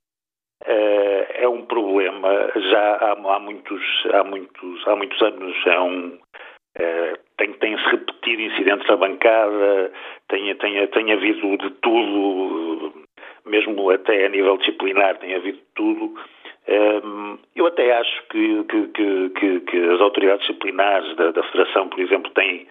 uh, 0.63 1.25
é 1.34 1.47
um 1.47 1.65
problema 1.65 2.30
já 2.56 2.95
há, 2.95 3.12
há, 3.12 3.39
muitos, 3.39 3.82
há, 4.13 4.23
muitos, 4.23 4.88
há 4.88 4.95
muitos 4.95 5.21
anos. 5.21 5.56
É 5.65 5.80
um, 5.80 6.08
uh, 6.08 7.19
tem, 7.38 7.54
tem-se 7.54 7.84
repetido 7.86 8.41
incidentes 8.41 8.88
na 8.88 8.97
bancada, 8.97 9.91
tem, 10.28 10.54
tem, 10.56 10.88
tem 10.88 11.13
havido 11.13 11.58
de 11.58 11.69
tudo, 11.82 12.93
mesmo 13.45 13.89
até 13.91 14.25
a 14.25 14.30
nível 14.30 14.58
disciplinar, 14.58 15.17
tem 15.19 15.36
havido 15.36 15.60
tudo. 15.75 16.13
Eu 17.56 17.65
até 17.65 17.97
acho 17.97 18.28
que, 18.28 18.63
que, 18.65 18.88
que, 19.30 19.60
que 19.62 19.78
as 19.89 19.99
autoridades 20.02 20.45
disciplinares 20.45 21.15
da, 21.15 21.32
da, 21.32 21.43
Federação, 21.43 21.89
por 21.89 21.99
exemplo, 21.99 22.30
têm, 22.32 22.67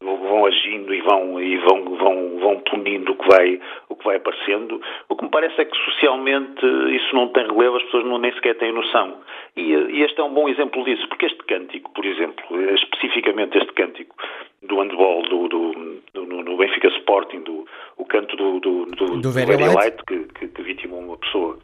vão 0.00 0.46
agindo 0.46 0.94
e 0.94 1.00
vão, 1.00 1.40
e 1.40 1.56
vão, 1.58 1.96
vão, 1.96 2.38
vão 2.38 2.60
punindo 2.60 3.12
o 3.12 3.16
que, 3.16 3.28
vai, 3.28 3.60
o 3.88 3.96
que 3.96 4.04
vai 4.04 4.16
aparecendo. 4.16 4.80
O 5.08 5.16
que 5.16 5.24
me 5.24 5.30
parece 5.30 5.60
é 5.60 5.64
que 5.64 5.76
socialmente 5.76 6.64
isso 6.94 7.14
não 7.14 7.28
tem 7.28 7.46
relevo, 7.46 7.76
as 7.76 7.82
pessoas 7.84 8.04
não, 8.04 8.18
nem 8.18 8.32
sequer 8.34 8.56
têm 8.56 8.72
noção. 8.72 9.18
E, 9.56 9.72
e 9.72 10.02
este 10.02 10.20
é 10.20 10.24
um 10.24 10.32
bom 10.32 10.48
exemplo 10.48 10.84
disso, 10.84 11.06
porque 11.08 11.26
este 11.26 11.42
cântico, 11.44 11.90
por 11.92 12.04
exemplo, 12.04 12.44
especificamente 12.74 13.58
este 13.58 13.72
cântico 13.72 14.14
do 14.62 14.80
handball, 14.80 15.22
do, 15.22 15.48
do, 15.48 16.02
do, 16.14 16.26
no 16.26 16.56
Benfica 16.56 16.88
Sporting, 16.88 17.40
do, 17.40 17.66
o 17.96 18.04
canto 18.04 18.36
do, 18.36 18.60
do, 18.60 18.84
do, 18.86 19.20
do 19.20 19.30
Very 19.30 19.56
Light, 19.56 19.74
Light 19.74 20.04
que, 20.06 20.18
que, 20.38 20.48
que 20.48 20.62
vitimou 20.62 21.00
uma 21.00 21.16
pessoa 21.16 21.58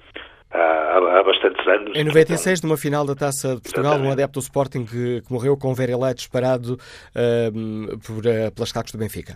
há, 0.50 1.18
há 1.18 1.22
bastantes 1.22 1.66
anos. 1.66 1.96
Em 1.96 2.04
96, 2.04 2.62
numa 2.62 2.76
final 2.76 3.06
da 3.06 3.14
Taça 3.14 3.56
de 3.56 3.62
Portugal, 3.62 3.92
Exatamente. 3.92 4.08
um 4.08 4.12
adepto 4.12 4.40
do 4.40 4.42
Sporting 4.42 4.84
que, 4.84 5.22
que 5.22 5.32
morreu 5.32 5.56
com 5.56 5.72
o 5.72 6.00
Light 6.00 6.16
disparado 6.16 6.74
uh, 6.74 7.98
por, 7.98 8.24
uh, 8.26 8.54
pelas 8.54 8.72
cacos 8.72 8.92
do 8.92 8.98
Benfica. 8.98 9.34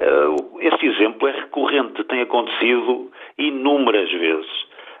Uh, 0.00 0.60
esse 0.60 0.86
exemplo 0.86 1.28
é 1.28 1.32
recorrente, 1.32 2.04
tem 2.04 2.22
acontecido 2.22 3.10
inúmeras 3.38 4.10
vezes. 4.10 4.50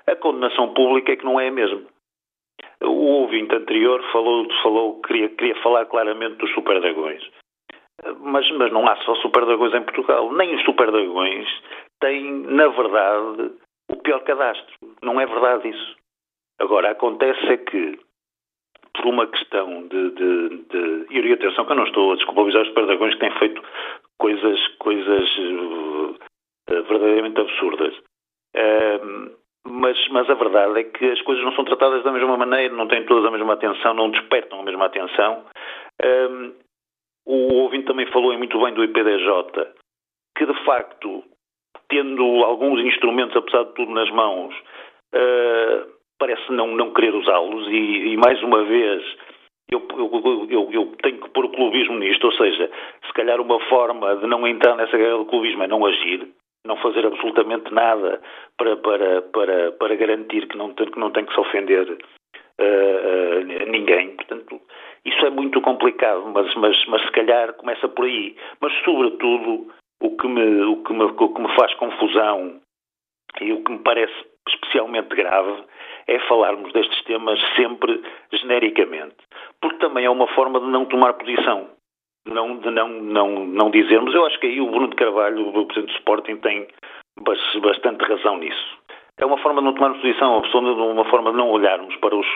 A 0.06 0.16
condenação 0.16 0.74
pública 0.74 1.12
é 1.12 1.16
que 1.16 1.24
não 1.24 1.38
é 1.38 1.48
a 1.48 1.52
mesma. 1.52 1.82
O 2.82 3.22
ouvinte 3.22 3.54
anterior 3.54 4.02
falou, 4.12 4.46
falou 4.62 5.00
queria, 5.02 5.28
queria 5.28 5.54
falar 5.62 5.86
claramente 5.86 6.36
dos 6.36 6.52
superdragões. 6.52 7.22
Mas, 8.20 8.50
mas 8.52 8.72
não 8.72 8.86
há 8.88 8.96
só 9.04 9.14
superdragões 9.16 9.72
em 9.74 9.82
Portugal. 9.82 10.32
Nem 10.32 10.56
os 10.56 10.64
superdragões 10.64 11.46
têm, 12.00 12.42
na 12.46 12.66
verdade, 12.68 13.52
o 13.88 13.96
pior 13.96 14.20
cadastro. 14.24 14.74
Não 15.02 15.20
é 15.20 15.26
verdade 15.26 15.68
isso. 15.68 15.96
Agora, 16.58 16.90
acontece 16.90 17.44
é 17.46 17.56
que, 17.56 17.98
por 18.94 19.06
uma 19.06 19.26
questão 19.26 19.88
de, 19.88 20.10
de, 20.10 20.48
de 20.68 21.28
e 21.28 21.32
atenção 21.32 21.64
que 21.64 21.72
eu 21.72 21.76
não 21.76 21.86
estou 21.86 22.12
a 22.12 22.16
desculpabilizar 22.16 22.62
os 22.62 22.68
superdragões 22.68 23.14
que 23.14 23.20
têm 23.20 23.38
feito 23.38 23.62
coisas, 24.18 24.68
coisas 24.78 25.38
uh, 25.38 26.16
verdadeiramente 26.68 27.40
absurdas. 27.40 27.96
Uh, 28.54 29.36
mas, 29.64 29.96
mas 30.08 30.28
a 30.28 30.34
verdade 30.34 30.80
é 30.80 30.84
que 30.84 31.04
as 31.06 31.20
coisas 31.22 31.44
não 31.44 31.52
são 31.52 31.64
tratadas 31.64 32.02
da 32.02 32.12
mesma 32.12 32.36
maneira, 32.36 32.74
não 32.74 32.88
têm 32.88 33.04
todas 33.04 33.24
a 33.24 33.30
mesma 33.30 33.54
atenção, 33.54 33.94
não 33.94 34.10
despertam 34.10 34.60
a 34.60 34.64
mesma 34.64 34.86
atenção. 34.86 35.44
Um, 36.02 36.52
o 37.24 37.54
ouvinte 37.62 37.86
também 37.86 38.06
falou 38.06 38.36
muito 38.36 38.60
bem 38.60 38.74
do 38.74 38.82
IPDJ, 38.82 39.72
que 40.36 40.46
de 40.46 40.64
facto, 40.64 41.22
tendo 41.88 42.24
alguns 42.44 42.80
instrumentos, 42.80 43.36
apesar 43.36 43.64
de 43.64 43.74
tudo, 43.74 43.92
nas 43.92 44.10
mãos, 44.10 44.54
uh, 45.14 45.92
parece 46.18 46.52
não, 46.52 46.68
não 46.68 46.92
querer 46.92 47.14
usá-los 47.14 47.66
e, 47.68 48.12
e, 48.12 48.16
mais 48.16 48.42
uma 48.42 48.64
vez, 48.64 49.02
eu, 49.70 49.82
eu, 49.96 50.46
eu, 50.50 50.72
eu, 50.72 50.92
tenho 51.02 51.20
que 51.20 51.30
pôr 51.30 51.46
o 51.46 51.50
clubismo 51.50 51.98
nisto, 51.98 52.24
ou 52.24 52.32
seja, 52.32 52.70
se 53.06 53.12
calhar 53.12 53.40
uma 53.40 53.58
forma 53.68 54.16
de 54.16 54.26
não 54.26 54.46
entrar 54.46 54.76
nessa 54.76 54.96
guerra 54.96 55.18
do 55.18 55.26
clubismo 55.26 55.62
é 55.62 55.66
não 55.66 55.84
agir, 55.84 56.28
não 56.64 56.76
fazer 56.76 57.04
absolutamente 57.06 57.72
nada 57.72 58.20
para, 58.56 58.76
para, 58.76 59.22
para, 59.22 59.72
para 59.72 59.96
garantir 59.96 60.46
que 60.46 60.56
não, 60.56 60.72
que 60.74 60.98
não 60.98 61.10
tem 61.10 61.24
que 61.24 61.34
se 61.34 61.40
ofender 61.40 61.90
uh, 61.90 63.64
uh, 63.64 63.70
ninguém. 63.70 64.14
Portanto, 64.16 64.60
isso 65.04 65.26
é 65.26 65.30
muito 65.30 65.60
complicado, 65.60 66.24
mas, 66.32 66.54
mas, 66.54 66.84
mas 66.86 67.02
se 67.02 67.10
calhar 67.10 67.52
começa 67.54 67.88
por 67.88 68.04
aí. 68.04 68.36
Mas, 68.60 68.72
sobretudo, 68.84 69.72
o 70.00 70.16
que 70.16 70.28
me, 70.28 70.62
o 70.62 70.82
que 70.84 70.92
me, 70.92 71.04
o 71.04 71.34
que 71.34 71.40
me 71.40 71.54
faz 71.56 71.74
confusão 71.74 72.60
e 73.40 73.52
o 73.52 73.64
que 73.64 73.72
me 73.72 73.78
parece 73.80 74.31
especialmente 74.48 75.14
grave 75.14 75.64
é 76.06 76.18
falarmos 76.28 76.72
destes 76.72 77.02
temas 77.04 77.38
sempre 77.56 78.02
genericamente, 78.32 79.16
porque 79.60 79.78
também 79.78 80.04
é 80.04 80.10
uma 80.10 80.26
forma 80.28 80.60
de 80.60 80.66
não 80.66 80.84
tomar 80.86 81.14
posição 81.14 81.68
não, 82.26 82.56
de 82.58 82.70
não, 82.70 82.88
não, 82.88 83.46
não 83.46 83.70
dizermos. 83.70 84.14
Eu 84.14 84.26
acho 84.26 84.38
que 84.38 84.46
aí 84.46 84.60
o 84.60 84.70
Bruno 84.70 84.88
de 84.88 84.96
Carvalho, 84.96 85.48
o 85.48 85.66
Presidente 85.66 85.92
do 85.92 85.98
Sporting, 85.98 86.36
tem 86.36 86.68
bastante 87.60 88.04
razão 88.04 88.38
nisso. 88.38 88.78
É 89.18 89.26
uma 89.26 89.38
forma 89.38 89.60
de 89.60 89.66
não 89.66 89.74
tomarmos 89.74 90.00
posição, 90.00 90.38
uma 90.38 91.04
forma 91.06 91.30
de 91.30 91.36
não 91.36 91.50
olharmos 91.50 91.94
para 91.96 92.16
os, 92.16 92.26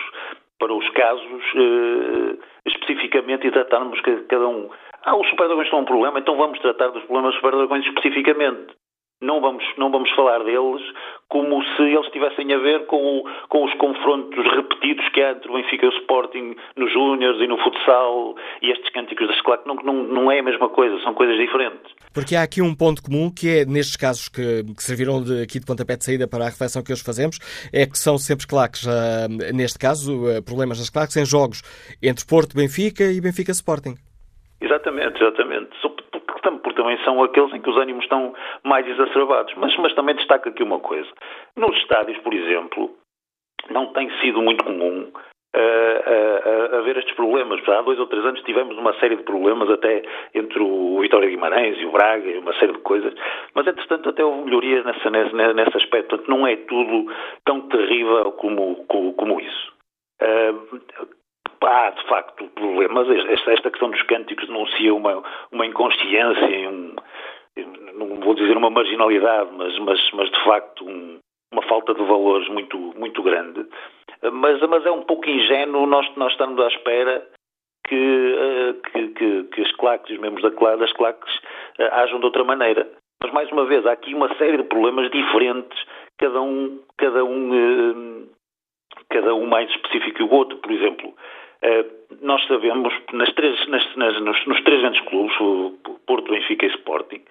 para 0.59 0.73
os 0.73 0.87
casos 0.91 1.43
eh, 1.55 2.37
especificamente 2.67 3.47
e 3.47 3.51
tratarmos 3.51 3.99
cada 4.01 4.47
um. 4.47 4.69
Ah, 5.03 5.15
os 5.15 5.27
superdragões 5.29 5.69
são 5.69 5.79
um 5.79 5.85
problema, 5.85 6.19
então 6.19 6.37
vamos 6.37 6.59
tratar 6.59 6.89
dos 6.89 7.03
problemas 7.03 7.31
dos 7.31 7.41
superdragões 7.41 7.85
especificamente 7.85 8.75
não 9.21 9.41
vamos, 9.41 9.63
não 9.77 9.91
vamos 9.91 10.09
falar 10.11 10.43
deles 10.43 10.81
como 11.27 11.61
se 11.75 11.81
eles 11.81 12.07
tivessem 12.11 12.53
a 12.53 12.57
ver 12.57 12.85
com, 12.85 13.23
com 13.49 13.65
os 13.65 13.73
confrontos 13.75 14.45
repetidos 14.55 15.07
que 15.09 15.21
há 15.21 15.31
entre 15.31 15.49
o 15.49 15.55
Benfica 15.55 15.85
e 15.85 15.89
o 15.89 15.97
Sporting 15.99 16.55
nos 16.75 16.91
Júniors 16.93 17.41
e 17.41 17.47
no 17.47 17.57
futsal 17.57 18.35
e 18.61 18.71
estes 18.71 18.89
cânticos 18.91 19.27
da 19.27 19.33
escola, 19.33 19.57
que 19.57 19.67
não, 19.67 19.75
não, 19.75 19.93
não 20.03 20.31
é 20.31 20.39
a 20.39 20.43
mesma 20.43 20.69
coisa, 20.69 20.97
são 21.01 21.13
coisas 21.13 21.37
diferentes. 21.37 21.91
Porque 22.13 22.35
há 22.35 22.43
aqui 22.43 22.61
um 22.61 22.73
ponto 22.73 23.01
comum 23.03 23.29
que 23.29 23.49
é, 23.49 23.65
nestes 23.65 23.97
casos 23.97 24.29
que, 24.29 24.63
que 24.63 24.83
serviram 24.83 25.21
de, 25.21 25.41
aqui 25.41 25.59
de 25.59 25.65
pontapé 25.65 25.97
de 25.97 26.05
saída 26.05 26.27
para 26.27 26.45
a 26.45 26.49
reflexão 26.49 26.83
que 26.83 26.93
hoje 26.93 27.03
fazemos, 27.03 27.39
é 27.73 27.85
que 27.85 27.97
são 27.97 28.17
sempre 28.17 28.47
claques, 28.47 28.83
uh, 28.83 29.27
neste 29.53 29.77
caso, 29.77 30.13
uh, 30.13 30.43
problemas 30.43 30.77
das 30.77 30.89
claques 30.89 31.17
em 31.17 31.25
jogos 31.25 31.61
entre 32.01 32.25
Porto, 32.25 32.55
Benfica 32.55 33.03
e 33.03 33.19
Benfica 33.19 33.51
Sporting. 33.51 33.95
Exatamente, 34.61 35.21
exatamente 35.21 35.77
porque 35.96 35.96
também 36.87 37.03
são 37.03 37.21
aqueles 37.21 37.53
em 37.53 37.59
que 37.59 37.69
os 37.69 37.77
ânimos 37.77 38.03
estão 38.03 38.33
mais 38.63 38.87
exacerbados. 38.87 39.53
Mas, 39.57 39.75
mas 39.77 39.93
também 39.93 40.15
destaco 40.15 40.47
aqui 40.47 40.63
uma 40.63 40.79
coisa. 40.79 41.09
Nos 41.57 41.75
estádios, 41.77 42.17
por 42.19 42.33
exemplo, 42.33 42.95
não 43.69 43.87
tem 43.87 44.09
sido 44.21 44.41
muito 44.41 44.63
comum 44.63 45.11
uh, 45.11 45.59
uh, 45.59 46.75
haver 46.77 46.97
estes 46.97 47.13
problemas. 47.15 47.61
Há 47.67 47.81
dois 47.81 47.99
ou 47.99 48.07
três 48.07 48.23
anos 48.23 48.41
tivemos 48.43 48.77
uma 48.77 48.93
série 48.99 49.17
de 49.17 49.23
problemas 49.23 49.69
até 49.69 50.01
entre 50.33 50.61
o 50.61 51.01
Vitória 51.01 51.29
Guimarães 51.29 51.77
e 51.77 51.85
o 51.85 51.91
Braga 51.91 52.29
e 52.29 52.37
uma 52.37 52.53
série 52.53 52.71
de 52.71 52.79
coisas, 52.79 53.13
mas 53.53 53.67
entretanto 53.67 54.07
até 54.07 54.23
houve 54.23 54.45
melhorias 54.45 54.85
nessa, 54.85 55.09
nessa, 55.09 55.53
nesse 55.53 55.77
aspecto. 55.77 56.09
Portanto, 56.09 56.29
não 56.29 56.47
é 56.47 56.55
tudo 56.55 57.11
tão 57.43 57.67
terrível 57.67 58.31
como, 58.33 58.85
como, 58.85 59.13
como 59.13 59.41
isso. 59.41 59.73
Uh, 60.21 61.16
há, 61.61 61.89
de 61.89 62.03
facto, 62.07 62.47
problemas. 62.49 63.09
Esta, 63.09 63.53
esta 63.53 63.69
questão 63.69 63.89
dos 63.89 64.01
cânticos 64.03 64.47
denuncia 64.47 64.93
uma, 64.93 65.23
uma 65.51 65.65
inconsciência, 65.65 66.69
um, 66.69 66.95
não 67.95 68.15
vou 68.21 68.35
dizer 68.35 68.55
uma 68.55 68.69
marginalidade, 68.69 69.49
mas, 69.53 69.77
mas, 69.79 70.11
mas 70.13 70.29
de 70.29 70.43
facto 70.43 70.85
um, 70.85 71.19
uma 71.51 71.61
falta 71.63 71.93
de 71.93 72.03
valores 72.03 72.47
muito, 72.49 72.77
muito 72.77 73.21
grande. 73.23 73.65
Mas, 74.31 74.59
mas 74.61 74.85
é 74.85 74.91
um 74.91 75.03
pouco 75.03 75.29
ingênuo 75.29 75.85
nós, 75.85 76.09
nós 76.15 76.31
estamos 76.31 76.59
à 76.59 76.67
espera 76.67 77.25
que, 77.87 77.95
eh, 77.95 78.73
que, 78.91 79.07
que, 79.09 79.43
que 79.43 79.61
as 79.61 79.71
claques, 79.73 80.11
os 80.11 80.19
membros 80.19 80.43
da, 80.43 80.75
das 80.75 80.93
claques, 80.93 81.33
eh, 81.79 81.89
ajam 81.93 82.19
de 82.19 82.25
outra 82.25 82.43
maneira. 82.43 82.87
Mas, 83.21 83.31
mais 83.31 83.51
uma 83.51 83.65
vez, 83.65 83.85
há 83.85 83.93
aqui 83.93 84.13
uma 84.13 84.33
série 84.35 84.57
de 84.57 84.63
problemas 84.63 85.09
diferentes, 85.09 85.79
cada 86.17 86.41
um, 86.41 86.79
cada 86.97 87.23
um, 87.23 87.53
eh, 87.53 88.27
cada 89.09 89.33
um 89.35 89.45
mais 89.45 89.69
específico 89.69 90.17
que 90.17 90.23
o 90.23 90.33
outro. 90.33 90.57
Por 90.57 90.71
exemplo, 90.71 91.13
eh, 91.61 91.85
nós 92.21 92.45
sabemos, 92.47 92.93
nas 93.13 93.31
três, 93.33 93.67
nas, 93.67 93.95
nas, 93.95 94.21
nos, 94.21 94.45
nos, 94.45 94.61
três 94.61 94.81
grandes 94.81 95.01
clubes, 95.01 95.35
Porto, 96.05 96.31
Benfica 96.31 96.65
e 96.65 96.69
Sporting, 96.69 97.21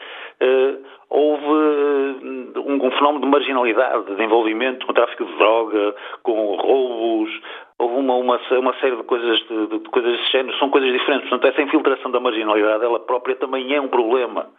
uh, 0.43 0.85
houve 1.09 1.45
eh, 1.45 2.59
um, 2.59 2.87
um, 2.87 2.91
fenómeno 2.91 3.25
de 3.25 3.31
marginalidade, 3.31 4.15
de 4.15 4.23
envolvimento 4.23 4.87
com 4.87 4.93
tráfico 4.93 5.25
de 5.25 5.33
droga, 5.39 5.95
com 6.23 6.57
roubos, 6.57 7.31
houve 7.79 7.95
uma, 7.97 8.15
uma, 8.15 8.41
uma 8.51 8.75
série 8.81 8.97
de 8.97 9.03
coisas 9.05 9.39
de, 9.49 9.67
de, 9.67 9.79
coisas 9.89 10.13
desse 10.19 10.33
género, 10.33 10.59
são 10.59 10.71
coisas 10.71 10.93
diferentes. 10.93 11.29
Portanto, 11.29 11.53
essa 11.53 11.63
infiltração 11.63 12.11
da 12.11 12.21
marginalidade, 12.21 12.85
ela 12.85 13.01
própria 13.01 13.37
também 13.37 13.75
é 13.75 13.81
um 13.81 13.89
problema. 13.89 14.51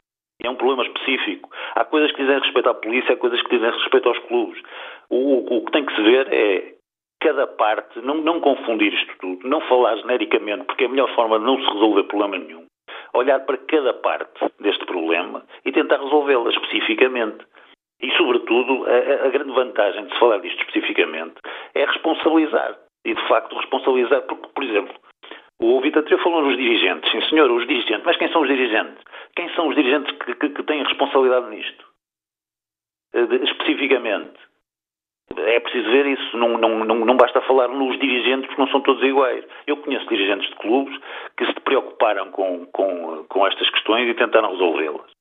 É 0.43 0.49
um 0.49 0.55
problema 0.55 0.83
específico. 0.83 1.49
Há 1.75 1.83
coisas 1.83 2.11
que 2.11 2.21
dizem 2.21 2.39
respeito 2.39 2.69
à 2.69 2.73
polícia, 2.73 3.13
há 3.13 3.17
coisas 3.17 3.41
que 3.41 3.49
dizem 3.49 3.71
respeito 3.71 4.07
aos 4.07 4.19
clubes. 4.19 4.61
O, 5.09 5.15
o, 5.17 5.57
o 5.57 5.65
que 5.65 5.71
tem 5.71 5.83
que 5.83 5.95
se 5.95 6.01
ver 6.01 6.27
é 6.31 6.76
cada 7.19 7.47
parte, 7.47 7.99
não, 8.01 8.15
não 8.15 8.39
confundir 8.39 8.93
isto 8.93 9.13
tudo, 9.19 9.47
não 9.47 9.61
falar 9.61 9.95
genericamente, 9.97 10.65
porque 10.65 10.83
é 10.83 10.87
a 10.87 10.89
melhor 10.89 11.13
forma 11.15 11.39
de 11.39 11.45
não 11.45 11.57
se 11.59 11.73
resolver 11.73 12.03
problema 12.03 12.37
nenhum. 12.37 12.65
Olhar 13.13 13.39
para 13.41 13.57
cada 13.57 13.93
parte 13.93 14.45
deste 14.59 14.85
problema 14.85 15.43
e 15.65 15.71
tentar 15.71 15.97
resolvê-la 15.97 16.49
especificamente. 16.49 17.45
E, 18.01 18.11
sobretudo, 18.11 18.85
a, 18.85 19.25
a, 19.25 19.29
grande 19.29 19.51
vantagem 19.53 20.05
de 20.05 20.13
se 20.13 20.19
falar 20.19 20.37
disto 20.39 20.59
especificamente 20.59 21.35
é 21.73 21.85
responsabilizar. 21.85 22.77
E, 23.05 23.15
de 23.15 23.27
facto, 23.27 23.55
responsabilizar, 23.55 24.21
porque, 24.23 24.47
por 24.53 24.63
exemplo, 24.63 24.93
o 25.59 25.67
ouvinte 25.67 25.97
anterior 25.97 26.21
falou 26.21 26.43
nos 26.43 26.57
dirigentes. 26.57 27.09
Sim, 27.11 27.21
senhor, 27.29 27.49
os 27.49 27.65
dirigentes. 27.67 28.03
Mas 28.05 28.17
quem 28.17 28.31
são 28.31 28.41
os 28.41 28.47
dirigentes? 28.47 29.03
Quem 29.35 29.49
são 29.55 29.67
os 29.67 29.75
dirigentes 29.75 30.15
que, 30.17 30.35
que, 30.35 30.49
que 30.49 30.63
têm 30.63 30.83
responsabilidade 30.83 31.49
nisto? 31.49 31.85
Eh, 33.13 33.43
especificamente 33.43 34.46
é 35.45 35.59
preciso 35.59 35.89
ver 35.91 36.05
isso. 36.07 36.37
Não, 36.37 36.57
não, 36.57 36.85
não, 36.85 36.95
não, 37.05 37.17
basta 37.17 37.41
falar 37.41 37.67
nos 37.67 37.97
dirigentes, 37.99 38.47
porque 38.47 38.61
não 38.61 38.69
são 38.69 38.81
todos 38.81 39.03
iguais. 39.03 39.45
Eu 39.65 39.77
conheço 39.77 40.07
dirigentes 40.07 40.49
de 40.49 40.55
clubes 40.55 40.97
que 41.37 41.45
se 41.45 41.53
preocuparam 41.61 42.31
com, 42.31 42.65
com, 42.67 43.25
com 43.27 43.47
estas 43.47 43.69
questões 43.69 44.09
e 44.09 44.13
tentaram 44.13 44.51
resolvê-las. 44.51 45.11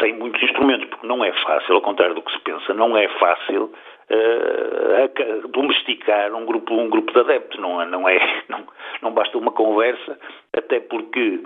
Sem 0.00 0.14
muitos 0.14 0.42
instrumentos, 0.42 0.88
porque 0.88 1.06
não 1.06 1.24
é 1.24 1.32
fácil, 1.44 1.74
ao 1.74 1.80
contrário 1.80 2.14
do 2.14 2.22
que 2.22 2.32
se 2.32 2.40
pensa, 2.40 2.74
não 2.74 2.96
é 2.96 3.08
fácil 3.18 3.72
uh, 4.10 5.48
domesticar 5.48 6.34
um 6.34 6.44
grupo, 6.44 6.74
um 6.74 6.90
grupo 6.90 7.12
de 7.12 7.20
adeptos. 7.20 7.58
Não, 7.58 7.84
não, 7.86 8.08
é, 8.08 8.18
não, 8.48 8.66
não 9.02 9.12
basta 9.12 9.38
uma 9.38 9.52
conversa, 9.52 10.18
até 10.54 10.80
porque 10.80 11.42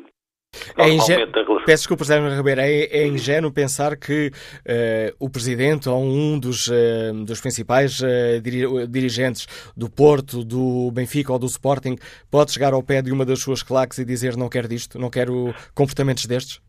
é 0.77 0.89
ingênuo, 0.89 1.27
peço 1.65 1.83
desculpa, 1.83 2.05
José 2.05 2.19
Ribeiro, 2.19 2.61
é, 2.61 2.85
é 2.91 3.07
ingênuo 3.07 3.53
pensar 3.53 3.97
que 3.97 4.29
uh, 4.29 5.15
o 5.19 5.31
Presidente 5.31 5.89
ou 5.89 6.03
um 6.03 6.39
dos, 6.39 6.69
uh, 6.69 7.25
dos 7.27 7.41
principais 7.41 8.01
uh, 8.01 8.41
dirigentes 8.89 9.47
do 9.77 9.89
Porto, 9.91 10.45
do 10.45 10.91
Benfica 10.93 11.33
ou 11.33 11.39
do 11.39 11.47
Sporting 11.47 11.97
pode 12.31 12.53
chegar 12.53 12.73
ao 12.73 12.83
pé 12.83 13.03
de 13.03 13.13
uma 13.13 13.25
das 13.25 13.43
suas 13.43 13.63
claques 13.63 13.99
e 13.99 14.05
dizer 14.05 14.37
não 14.37 14.49
quero 14.49 14.69
disto, 14.69 14.99
não 14.99 15.11
quero 15.11 15.55
comportamentos 15.75 16.27
destes? 16.27 16.61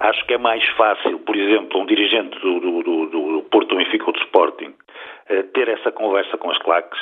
Acho 0.00 0.24
que 0.26 0.34
é 0.34 0.38
mais 0.38 0.64
fácil, 0.76 1.18
por 1.20 1.34
exemplo, 1.34 1.80
um 1.80 1.86
dirigente 1.86 2.38
do, 2.40 2.60
do, 2.60 2.82
do, 2.82 3.06
do 3.06 3.42
Porto, 3.50 3.70
do 3.70 3.76
Benfica 3.76 4.06
ou 4.06 4.12
do 4.12 4.20
Sporting 4.20 4.74
ter 5.52 5.68
essa 5.68 5.92
conversa 5.92 6.38
com 6.38 6.50
as 6.50 6.58
claques, 6.58 6.98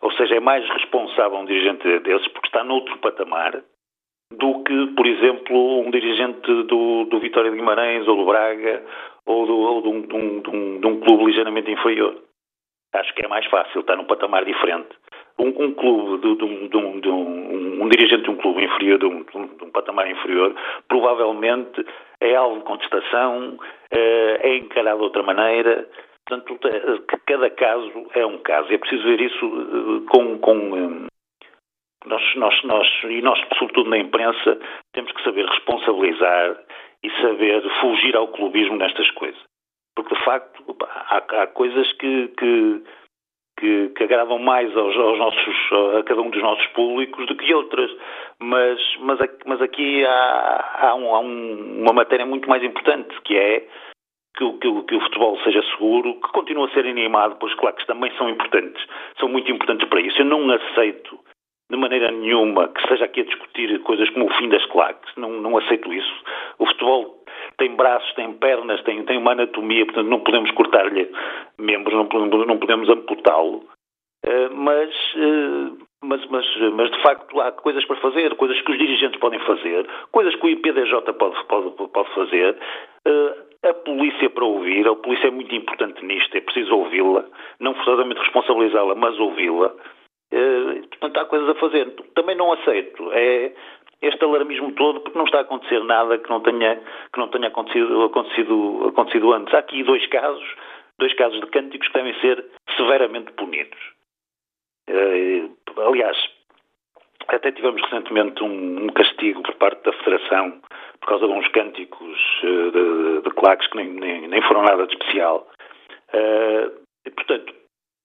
ou 0.00 0.12
seja, 0.12 0.36
é 0.36 0.40
mais 0.40 0.64
responsável 0.70 1.38
um 1.38 1.44
dirigente 1.44 1.82
desses 2.00 2.28
porque 2.28 2.46
está 2.46 2.62
noutro 2.62 2.96
patamar 2.98 3.60
do 4.38 4.62
que, 4.64 4.86
por 4.94 5.06
exemplo, 5.06 5.80
um 5.80 5.90
dirigente 5.90 6.40
do, 6.64 7.04
do 7.04 7.18
Vitória 7.20 7.50
de 7.50 7.56
Guimarães 7.56 8.06
ou 8.06 8.16
do 8.16 8.26
Braga 8.26 8.82
ou, 9.26 9.46
do, 9.46 9.56
ou 9.56 9.82
de, 9.82 9.88
um, 9.88 10.00
de, 10.02 10.14
um, 10.14 10.40
de, 10.40 10.50
um, 10.50 10.80
de, 10.80 10.86
um, 10.86 11.00
clube 11.00 11.24
ligeiramente 11.24 11.70
inferior. 11.70 12.16
Acho 12.92 13.14
que 13.14 13.24
é 13.24 13.28
mais 13.28 13.44
fácil, 13.46 13.80
está 13.80 13.96
num 13.96 14.04
patamar 14.04 14.44
diferente. 14.44 14.90
Um, 15.38 15.48
um 15.48 15.74
clube, 15.74 16.36
de, 16.36 16.44
um, 16.44 17.82
um, 17.82 17.88
dirigente 17.88 18.22
de 18.22 18.30
um 18.30 18.36
clube 18.36 18.64
inferior, 18.64 18.98
de 18.98 19.06
um, 19.06 19.24
patamar 19.72 20.08
inferior, 20.08 20.54
provavelmente 20.88 21.84
é 22.20 22.36
alvo 22.36 22.58
de 22.58 22.64
contestação, 22.64 23.58
eh, 23.90 24.38
é 24.42 24.56
encarado 24.56 24.98
de 24.98 25.04
outra 25.04 25.22
maneira. 25.24 25.88
Portanto, 26.26 26.58
eh, 26.68 27.16
cada 27.26 27.50
caso 27.50 27.90
é 28.14 28.24
um 28.24 28.38
caso. 28.38 28.72
É 28.72 28.78
preciso 28.78 29.02
ver 29.02 29.20
isso 29.20 29.44
eh, 29.44 30.10
com, 30.10 30.38
com 30.38 31.08
nós, 32.06 32.34
nós, 32.36 32.62
nós, 32.64 32.88
e 33.04 33.22
nós, 33.22 33.40
sobretudo 33.58 33.90
na 33.90 33.98
imprensa, 33.98 34.58
temos 34.92 35.12
que 35.12 35.22
saber 35.22 35.46
responsabilizar 35.46 36.56
e 37.02 37.10
saber 37.20 37.62
fugir 37.80 38.16
ao 38.16 38.28
clubismo 38.28 38.76
nestas 38.76 39.10
coisas. 39.12 39.40
Porque, 39.94 40.14
de 40.14 40.24
facto, 40.24 40.76
há, 40.82 41.16
há 41.16 41.46
coisas 41.48 41.90
que, 41.94 42.28
que, 42.28 42.82
que, 43.58 43.88
que, 43.90 44.04
agradam 44.04 44.38
mais 44.38 44.76
aos, 44.76 44.96
aos, 44.96 45.18
nossos, 45.18 45.56
a 45.98 46.02
cada 46.02 46.20
um 46.20 46.30
dos 46.30 46.42
nossos 46.42 46.66
públicos 46.68 47.26
do 47.26 47.36
que 47.36 47.54
outras. 47.54 47.90
Mas, 48.40 48.80
mas, 49.00 49.18
mas 49.46 49.62
aqui 49.62 50.04
há, 50.04 50.88
há, 50.88 50.94
um, 50.94 51.14
há 51.14 51.20
um, 51.20 51.82
uma 51.82 51.92
matéria 51.92 52.26
muito 52.26 52.48
mais 52.48 52.62
importante, 52.62 53.14
que 53.22 53.36
é 53.36 53.66
que 54.36 54.52
que, 54.58 54.82
que 54.82 54.96
o, 54.96 55.00
futebol 55.00 55.38
seja 55.44 55.62
seguro, 55.70 56.14
que 56.14 56.32
continue 56.32 56.64
a 56.64 56.74
ser 56.74 56.84
animado, 56.86 57.36
pois 57.38 57.54
claro 57.54 57.76
que 57.76 57.86
também 57.86 58.12
são 58.16 58.28
importantes, 58.28 58.84
são 59.18 59.28
muito 59.28 59.48
importantes 59.50 59.88
para 59.88 60.00
isso. 60.00 60.20
Eu 60.20 60.24
não 60.24 60.50
aceito 60.50 61.23
de 61.70 61.76
maneira 61.76 62.10
nenhuma 62.10 62.68
que 62.68 62.80
esteja 62.80 63.04
aqui 63.06 63.20
a 63.20 63.24
discutir 63.24 63.78
coisas 63.80 64.08
como 64.10 64.26
o 64.26 64.34
fim 64.34 64.48
das 64.48 64.64
claques. 64.66 65.14
Não, 65.16 65.30
não 65.30 65.56
aceito 65.58 65.92
isso. 65.92 66.14
O 66.58 66.66
futebol 66.66 67.24
tem 67.58 67.74
braços, 67.74 68.12
tem 68.14 68.32
pernas, 68.34 68.82
tem, 68.82 69.04
tem 69.04 69.18
uma 69.18 69.32
anatomia, 69.32 69.84
portanto 69.84 70.08
não 70.08 70.20
podemos 70.20 70.50
cortar-lhe 70.52 71.10
membros, 71.58 71.94
não 71.94 72.06
podemos, 72.06 72.46
não 72.46 72.58
podemos 72.58 72.88
amputá-lo. 72.88 73.64
Uh, 74.26 74.54
mas, 74.54 74.90
uh, 75.16 75.78
mas, 76.02 76.24
mas, 76.30 76.46
mas, 76.72 76.90
de 76.90 77.02
facto 77.02 77.38
há 77.40 77.52
coisas 77.52 77.84
para 77.84 77.96
fazer, 77.96 78.34
coisas 78.36 78.58
que 78.62 78.72
os 78.72 78.78
dirigentes 78.78 79.20
podem 79.20 79.38
fazer, 79.40 79.86
coisas 80.12 80.34
que 80.36 80.46
o 80.46 80.48
IPDJ 80.48 81.12
pode, 81.12 81.44
pode, 81.44 81.70
pode 81.70 82.14
fazer. 82.14 82.56
Uh, 83.06 83.54
a 83.68 83.74
polícia 83.74 84.28
para 84.28 84.44
ouvir, 84.44 84.86
a 84.86 84.94
polícia 84.94 85.28
é 85.28 85.30
muito 85.30 85.54
importante 85.54 86.04
nisto, 86.04 86.36
é 86.36 86.40
preciso 86.40 86.74
ouvi-la, 86.74 87.24
não 87.60 87.74
forçadamente 87.74 88.20
responsabilizá-la, 88.20 88.94
mas 88.94 89.18
ouvi-la. 89.18 89.72
Eh, 90.34 90.82
portanto, 90.88 91.20
há 91.20 91.24
coisas 91.26 91.48
a 91.48 91.54
fazer. 91.54 91.90
Também 92.16 92.36
não 92.36 92.52
aceito. 92.52 93.12
É 93.12 93.52
este 94.02 94.24
alarmismo 94.24 94.72
todo 94.72 95.00
porque 95.00 95.16
não 95.16 95.24
está 95.24 95.38
a 95.38 95.42
acontecer 95.42 95.82
nada 95.84 96.18
que 96.18 96.28
não 96.28 96.40
tenha, 96.40 96.76
que 97.12 97.18
não 97.18 97.28
tenha 97.28 97.48
acontecido, 97.48 98.02
acontecido, 98.02 98.88
acontecido 98.88 99.32
antes. 99.32 99.54
Há 99.54 99.58
aqui 99.58 99.84
dois 99.84 100.04
casos, 100.08 100.44
dois 100.98 101.14
casos 101.14 101.40
de 101.40 101.46
cânticos 101.46 101.86
que 101.86 101.94
devem 101.94 102.20
ser 102.20 102.44
severamente 102.76 103.32
punidos. 103.32 103.78
Eh, 104.88 105.48
aliás, 105.78 106.18
até 107.28 107.52
tivemos 107.52 107.80
recentemente 107.82 108.42
um, 108.42 108.88
castigo 108.88 109.40
por 109.42 109.54
parte 109.54 109.84
da 109.84 109.92
Federação 109.92 110.60
por 111.00 111.08
causa 111.08 111.26
de 111.28 111.32
uns 111.32 111.48
cânticos 111.48 112.18
eh, 112.42 112.70
de, 112.72 113.22
de 113.22 113.30
claques 113.36 113.68
que 113.68 113.76
nem, 113.76 113.88
nem, 113.88 114.26
nem, 114.26 114.42
foram 114.42 114.62
nada 114.62 114.84
de 114.84 114.94
especial. 114.94 115.48
E, 117.06 117.10
portanto, 117.10 117.52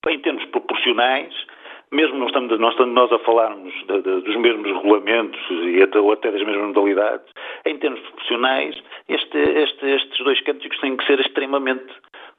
em 0.08 0.20
termos 0.20 0.44
proporcionais, 0.46 1.34
mesmo 1.92 2.18
não 2.18 2.28
estamos, 2.28 2.60
não 2.60 2.70
estamos 2.70 2.94
nós 2.94 3.12
a 3.12 3.20
falarmos 3.20 3.74
de, 3.88 4.02
de, 4.02 4.22
dos 4.22 4.36
mesmos 4.38 4.68
regulamentos 4.68 5.40
e 5.50 5.82
até, 5.82 6.00
ou 6.00 6.12
até 6.12 6.32
das 6.32 6.44
mesmas 6.44 6.68
modalidades, 6.68 7.28
em 7.66 7.78
termos 7.78 8.00
proporcionais, 8.02 8.76
este, 9.08 9.38
este, 9.38 9.86
estes 9.86 10.24
dois 10.24 10.42
cânticos 10.42 10.80
têm 10.80 10.96
que 10.98 11.06
ser 11.06 11.20
extremamente 11.20 11.92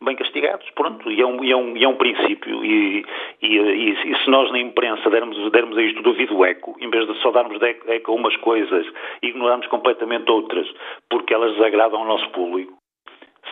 bem 0.03 0.17
castigados, 0.17 0.69
pronto, 0.71 1.11
e 1.11 1.21
é 1.21 1.27
um, 1.27 1.45
e 1.45 1.53
é 1.53 1.57
um, 1.57 1.77
e 1.77 1.85
é 1.85 1.89
um 1.89 1.97
princípio, 1.97 2.65
e, 2.65 3.05
e, 3.43 3.59
e, 3.59 4.17
se 4.25 4.31
nós 4.31 4.51
na 4.51 4.59
imprensa 4.59 5.11
dermos, 5.11 5.53
dermos 5.53 5.77
a 5.77 5.83
isto 5.83 6.03
devido 6.03 6.43
eco, 6.45 6.75
em 6.81 6.89
vez 6.89 7.07
de 7.07 7.21
só 7.21 7.31
darmos 7.31 7.61
eco 7.63 8.13
a 8.13 8.15
umas 8.15 8.35
coisas 8.37 8.87
ignorarmos 9.23 9.67
completamente 9.67 10.31
outras, 10.31 10.67
porque 11.11 11.35
elas 11.35 11.53
desagradam 11.53 12.01
ao 12.01 12.07
nosso 12.07 12.31
público, 12.31 12.80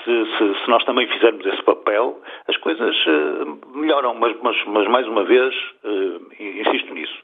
se, 0.04 0.26
se, 0.36 0.64
se, 0.64 0.70
nós 0.70 0.84
também 0.84 1.06
fizermos 1.08 1.44
esse 1.46 1.62
papel, 1.62 2.20
as 2.46 2.56
coisas 2.58 2.96
uh, 3.06 3.76
melhoram, 3.76 4.14
mas, 4.14 4.36
mas, 4.42 4.56
mas, 4.66 4.88
mais 4.88 5.06
uma 5.06 5.24
vez, 5.24 5.54
uh, 5.84 6.20
insisto 6.38 6.94
nisso. 6.94 7.18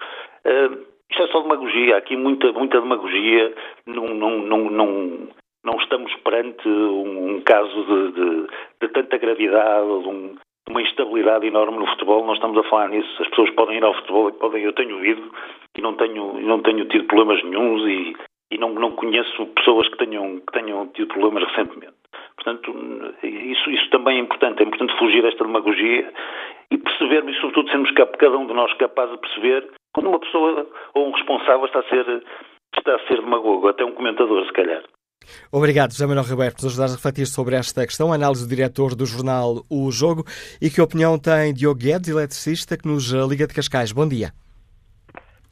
Uh, 0.44 0.94
isto 1.10 1.22
é 1.22 1.26
só 1.28 1.40
demagogia, 1.40 1.94
há 1.94 1.98
aqui 1.98 2.16
muita, 2.16 2.52
muita 2.52 2.80
demagogia, 2.80 3.54
não, 3.86 4.08
não, 4.08 4.38
não, 4.38 4.70
não, 4.70 5.28
não 5.64 5.76
estamos 5.76 6.12
perante 6.16 6.68
um, 6.68 7.36
um 7.36 7.40
caso 7.42 7.84
de, 7.84 8.12
de, 8.12 8.46
de, 8.80 8.88
tanta 8.88 9.18
gravidade, 9.18 9.86
de 9.86 10.08
um, 10.08 10.36
uma 10.68 10.82
instabilidade 10.82 11.46
enorme 11.46 11.78
no 11.78 11.86
futebol, 11.86 12.26
não 12.26 12.34
estamos 12.34 12.58
a 12.58 12.68
falar 12.68 12.88
nisso. 12.88 13.22
As 13.22 13.28
pessoas 13.28 13.50
podem 13.50 13.78
ir 13.78 13.84
ao 13.84 13.94
futebol, 13.94 14.32
podem, 14.32 14.64
eu 14.64 14.72
tenho 14.72 15.04
ido 15.04 15.30
e 15.76 15.82
não 15.82 15.94
tenho, 15.94 16.40
não 16.40 16.60
tenho 16.60 16.84
tido 16.86 17.04
problemas 17.04 17.42
nenhums 17.44 17.82
e, 17.86 18.16
e 18.54 18.58
não, 18.58 18.72
não 18.72 18.92
conheço 18.92 19.46
pessoas 19.56 19.88
que 19.88 19.98
tenham, 19.98 20.38
que 20.38 20.52
tenham 20.52 20.86
tido 20.94 21.08
problemas 21.08 21.42
recentemente. 21.48 21.94
Portanto, 22.36 22.72
isso, 23.22 23.70
isso 23.70 23.90
também 23.90 24.18
é 24.18 24.20
importante. 24.20 24.62
É 24.62 24.66
importante 24.66 24.96
fugir 24.96 25.22
desta 25.22 25.44
demagogia 25.44 26.12
e 26.70 26.78
percebermos, 26.78 27.36
e 27.36 27.40
sobretudo 27.40 27.70
sermos 27.70 27.90
cada 27.92 28.38
um 28.38 28.46
de 28.46 28.54
nós 28.54 28.72
capaz 28.74 29.10
de 29.10 29.18
perceber 29.18 29.68
quando 29.92 30.08
uma 30.08 30.20
pessoa 30.20 30.66
ou 30.94 31.08
um 31.08 31.12
responsável 31.12 31.66
está 31.66 31.80
a 31.80 31.88
ser, 31.88 32.22
está 32.76 32.94
a 32.94 33.06
ser 33.08 33.20
demagogo, 33.20 33.68
até 33.68 33.84
um 33.84 33.92
comentador, 33.92 34.46
se 34.46 34.52
calhar. 34.52 34.82
Obrigado, 35.50 35.92
José 35.92 36.06
Manuel 36.06 36.26
Ribeiro, 36.26 36.54
por 36.54 36.64
nos 36.64 36.72
ajudar 36.72 36.92
a 36.92 36.96
refletir 36.96 37.26
sobre 37.26 37.56
esta 37.56 37.84
questão. 37.84 38.12
Análise 38.12 38.46
do 38.46 38.54
diretor 38.54 38.94
do 38.94 39.06
jornal 39.06 39.64
O 39.70 39.90
Jogo. 39.90 40.22
E 40.60 40.70
que 40.70 40.80
opinião 40.80 41.18
tem 41.18 41.54
Diogo 41.54 41.80
Guedes, 41.80 42.08
eletricista, 42.08 42.76
que 42.76 42.86
nos 42.86 43.10
liga 43.10 43.46
de 43.46 43.54
Cascais? 43.54 43.90
Bom 43.90 44.06
dia. 44.06 44.43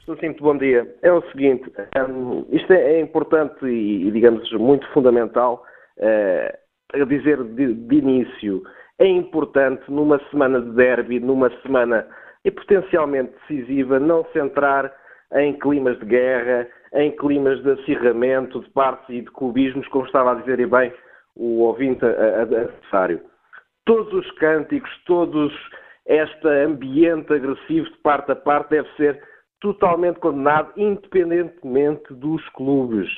Sim, 0.05 0.17
muito 0.21 0.43
bom 0.43 0.59
dia. 0.59 0.93
É 1.01 1.13
o 1.13 1.23
seguinte, 1.31 1.73
um, 2.11 2.45
isto 2.51 2.73
é, 2.73 2.95
é, 2.95 3.01
importante 3.01 3.65
e, 3.65 4.11
digamos, 4.11 4.51
muito 4.55 4.85
fundamental 4.89 5.65
uh, 5.99 7.01
a 7.01 7.05
dizer 7.05 7.43
de, 7.45 7.73
de, 7.73 7.95
início, 7.95 8.65
é 8.99 9.07
importante 9.07 9.85
numa 9.89 10.19
semana 10.29 10.61
de 10.61 10.71
derby, 10.73 11.21
numa 11.21 11.51
semana 11.63 12.05
e 12.45 12.51
potencialmente 12.51 13.33
decisiva, 13.43 14.01
não 14.01 14.25
centrar 14.33 14.93
em 15.35 15.57
climas 15.57 15.97
de 16.01 16.07
guerra, 16.07 16.67
em 16.95 17.13
climas 17.13 17.63
de 17.63 17.71
acirramento, 17.71 18.61
de 18.61 18.71
partes 18.71 19.09
e 19.09 19.21
de 19.21 19.31
clubismos, 19.31 19.87
como 19.89 20.05
estava 20.05 20.33
a 20.33 20.35
dizer 20.35 20.59
e 20.59 20.67
bem 20.67 20.93
o 21.37 21.61
ouvinte 21.61 22.05
adversário. 22.05 23.21
Todos 23.85 24.13
os 24.13 24.31
cânticos, 24.33 24.91
todos 25.07 25.53
este 26.07 26.49
ambiente 26.49 27.33
agressivo 27.33 27.89
de 27.89 27.97
parte 27.99 28.33
a 28.33 28.37
parte 28.37 28.71
deve 28.71 28.89
ser 28.97 29.23
totalmente 29.63 30.19
condenado, 30.19 30.73
independentemente 30.77 32.13
dos 32.13 32.47
clubes. 32.51 33.09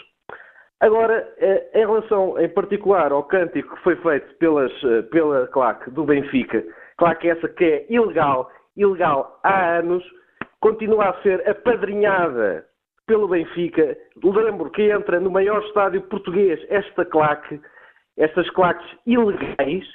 Agora, 0.81 1.27
eh, 1.39 1.71
em 1.75 1.87
relação 1.87 2.39
em 2.39 2.49
particular 2.51 3.11
ao 3.11 3.25
cântico 3.25 3.75
que 3.75 3.83
foi 3.83 3.97
feito 3.97 4.35
pelas, 4.37 4.71
eh, 4.85 5.03
pela 5.11 5.49
claque 5.49 5.91
do 5.91 6.05
Benfica, 6.05 6.63
claque 6.99 7.31
essa 7.31 7.49
que 7.49 7.65
é 7.65 7.87
ilegal, 7.89 8.51
ilegal 8.77 9.41
há 9.43 9.79
anos, 9.79 10.05
continua 10.61 11.09
a 11.09 11.23
ser 11.23 11.49
apadrinhada 11.49 12.67
pelo 13.07 13.29
Benfica. 13.29 13.97
Lembro 14.23 14.71
que 14.71 14.91
entra 14.91 15.19
no 15.19 15.31
maior 15.31 15.63
estádio 15.65 16.03
português 16.03 16.61
esta 16.69 17.07
claque, 17.07 17.59
estas 18.19 18.49
claques 18.51 18.87
ilegais, 19.07 19.87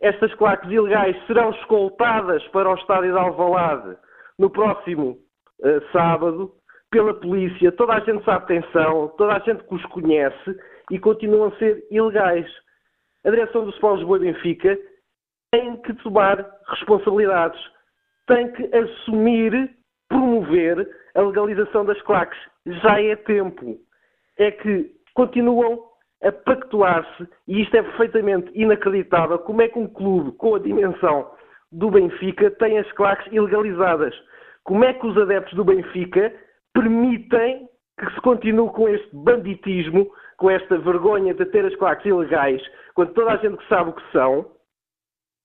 estas 0.00 0.34
claques 0.36 0.70
ilegais 0.70 1.14
serão 1.26 1.50
escoltadas 1.50 2.42
para 2.48 2.70
o 2.70 2.74
estádio 2.74 3.12
de 3.12 3.18
Alvalade 3.18 3.96
no 4.38 4.48
próximo 4.48 5.18
uh, 5.62 5.92
sábado 5.92 6.52
pela 6.90 7.14
polícia, 7.14 7.70
toda 7.72 7.94
a 7.94 8.00
gente 8.00 8.24
sabe 8.24 8.46
quem 8.46 8.72
são, 8.72 9.08
toda 9.16 9.34
a 9.34 9.38
gente 9.40 9.62
que 9.64 9.74
os 9.74 9.84
conhece 9.86 10.58
e 10.90 10.98
continuam 10.98 11.48
a 11.48 11.56
ser 11.56 11.86
ilegais. 11.90 12.50
A 13.24 13.30
direção 13.30 13.64
do 13.64 13.70
Sport 13.70 13.98
Lisboa 13.98 14.18
Benfica 14.18 14.78
tem 15.52 15.76
que 15.82 15.94
tomar 16.02 16.44
responsabilidades, 16.68 17.60
tem 18.26 18.50
que 18.52 18.76
assumir, 18.76 19.70
promover 20.08 20.88
a 21.14 21.20
legalização 21.20 21.84
das 21.84 22.00
claques. 22.02 22.38
Já 22.66 23.00
é 23.00 23.14
tempo. 23.16 23.78
É 24.38 24.50
que 24.50 24.90
continuam 25.14 25.84
a 26.22 26.32
pactuar-se, 26.32 27.28
e 27.48 27.62
isto 27.62 27.74
é 27.76 27.82
perfeitamente 27.82 28.50
inacreditável, 28.54 29.38
como 29.38 29.62
é 29.62 29.68
que 29.68 29.78
um 29.78 29.88
clube 29.88 30.32
com 30.32 30.54
a 30.54 30.58
dimensão 30.58 31.30
do 31.72 31.90
Benfica 31.90 32.50
tem 32.52 32.78
as 32.78 32.90
claques 32.92 33.32
ilegalizadas. 33.32 34.14
Como 34.64 34.84
é 34.84 34.92
que 34.92 35.06
os 35.06 35.16
adeptos 35.16 35.54
do 35.54 35.64
Benfica 35.64 36.32
permitem 36.72 37.68
que 37.98 38.14
se 38.14 38.20
continue 38.20 38.70
com 38.70 38.88
este 38.88 39.08
banditismo, 39.12 40.10
com 40.36 40.50
esta 40.50 40.78
vergonha 40.78 41.34
de 41.34 41.44
ter 41.46 41.64
as 41.64 41.76
claques 41.76 42.06
ilegais, 42.06 42.62
quando 42.94 43.12
toda 43.12 43.32
a 43.32 43.36
gente 43.36 43.62
sabe 43.68 43.90
o 43.90 43.92
que 43.92 44.12
são, 44.12 44.46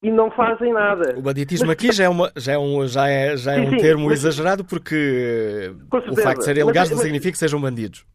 e 0.01 0.11
não 0.11 0.29
fazem 0.31 0.71
nada. 0.71 1.17
O 1.17 1.21
banditismo 1.21 1.67
mas, 1.67 1.75
aqui 1.75 1.91
já 1.91 2.03
é, 2.03 2.09
uma, 2.09 2.31
já 2.35 2.53
é 2.53 2.57
um, 2.57 2.87
já 2.87 3.07
é, 3.07 3.35
já 3.35 3.53
é 3.53 3.55
sim, 3.55 3.75
um 3.75 3.77
termo 3.77 4.05
mas, 4.05 4.19
exagerado 4.19 4.63
porque 4.63 5.73
o 5.91 6.15
facto 6.21 6.39
de 6.39 6.45
serem 6.45 6.63
ilegais 6.63 6.91
não 6.91 6.97
significa 6.97 7.31
que 7.31 7.37
sejam 7.37 7.59
bandidos. 7.59 8.05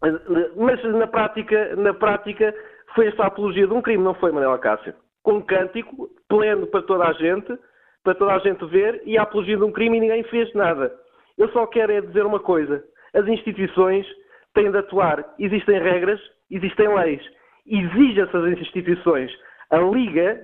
Mas 0.00 0.82
na 0.84 1.06
prática, 1.08 1.74
na 1.76 1.92
prática 1.92 2.54
foi 2.94 3.08
esta 3.08 3.26
apologia 3.26 3.66
de 3.66 3.72
um 3.72 3.82
crime, 3.82 4.02
não 4.02 4.14
foi, 4.14 4.30
Manela 4.30 4.58
Cássio? 4.58 4.94
Com 5.22 5.38
um 5.38 5.40
cântico 5.42 6.08
pleno 6.28 6.66
para 6.68 6.82
toda 6.82 7.04
a 7.04 7.12
gente, 7.14 7.58
para 8.02 8.14
toda 8.14 8.34
a 8.34 8.38
gente 8.38 8.64
ver, 8.66 9.02
e 9.04 9.18
a 9.18 9.22
apologia 9.22 9.56
de 9.56 9.64
um 9.64 9.72
crime 9.72 9.96
e 9.98 10.00
ninguém 10.00 10.22
fez 10.24 10.52
nada. 10.54 10.92
Eu 11.36 11.48
só 11.50 11.66
quero 11.66 11.92
é 11.92 12.00
dizer 12.00 12.24
uma 12.26 12.40
coisa. 12.40 12.82
As 13.14 13.26
instituições 13.26 14.06
têm 14.54 14.70
de 14.70 14.78
atuar. 14.78 15.24
Existem 15.38 15.80
regras, 15.80 16.20
existem 16.50 16.88
leis. 16.94 17.22
Exige-se 17.66 18.36
às 18.36 18.58
instituições. 18.58 19.30
A 19.70 19.78
Liga, 19.78 20.40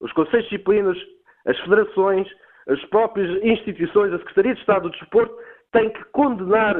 os 0.00 0.12
Conselhos 0.12 0.44
de 0.44 0.50
Disciplinas, 0.50 0.98
as 1.46 1.58
federações, 1.60 2.28
as 2.68 2.84
próprias 2.86 3.42
instituições, 3.42 4.12
a 4.12 4.18
Secretaria 4.18 4.54
de 4.54 4.60
Estado 4.60 4.82
do 4.82 4.90
Desporto, 4.90 5.34
têm 5.72 5.90
que 5.90 6.04
condenar 6.06 6.76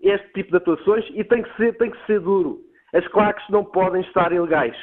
este 0.00 0.32
tipo 0.32 0.50
de 0.50 0.56
atuações 0.58 1.04
e 1.14 1.24
tem 1.24 1.42
que 1.42 1.56
ser, 1.56 1.76
tem 1.78 1.90
que 1.90 2.06
ser 2.06 2.20
duro. 2.20 2.58
As 2.94 3.06
claques 3.08 3.46
não 3.48 3.64
podem 3.64 4.02
estar 4.02 4.32
ilegais. 4.32 4.76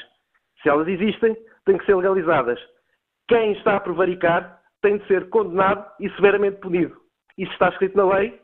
Se 0.61 0.70
elas 0.70 0.88
existem, 0.88 1.36
têm 1.66 1.78
que 1.78 1.86
ser 1.86 1.95
legalizadas. 1.95 2.59
Quem 3.28 3.53
está 3.53 3.78
a 3.78 3.80
prevaricar 3.80 4.61
tem 4.82 4.97
de 4.97 5.07
ser 5.07 5.30
condenado 5.30 5.86
e 5.99 6.09
severamente 6.11 6.57
punido. 6.57 6.95
Isso 7.38 7.51
está 7.53 7.69
escrito 7.69 7.97
na 7.97 8.05
lei, 8.05 8.39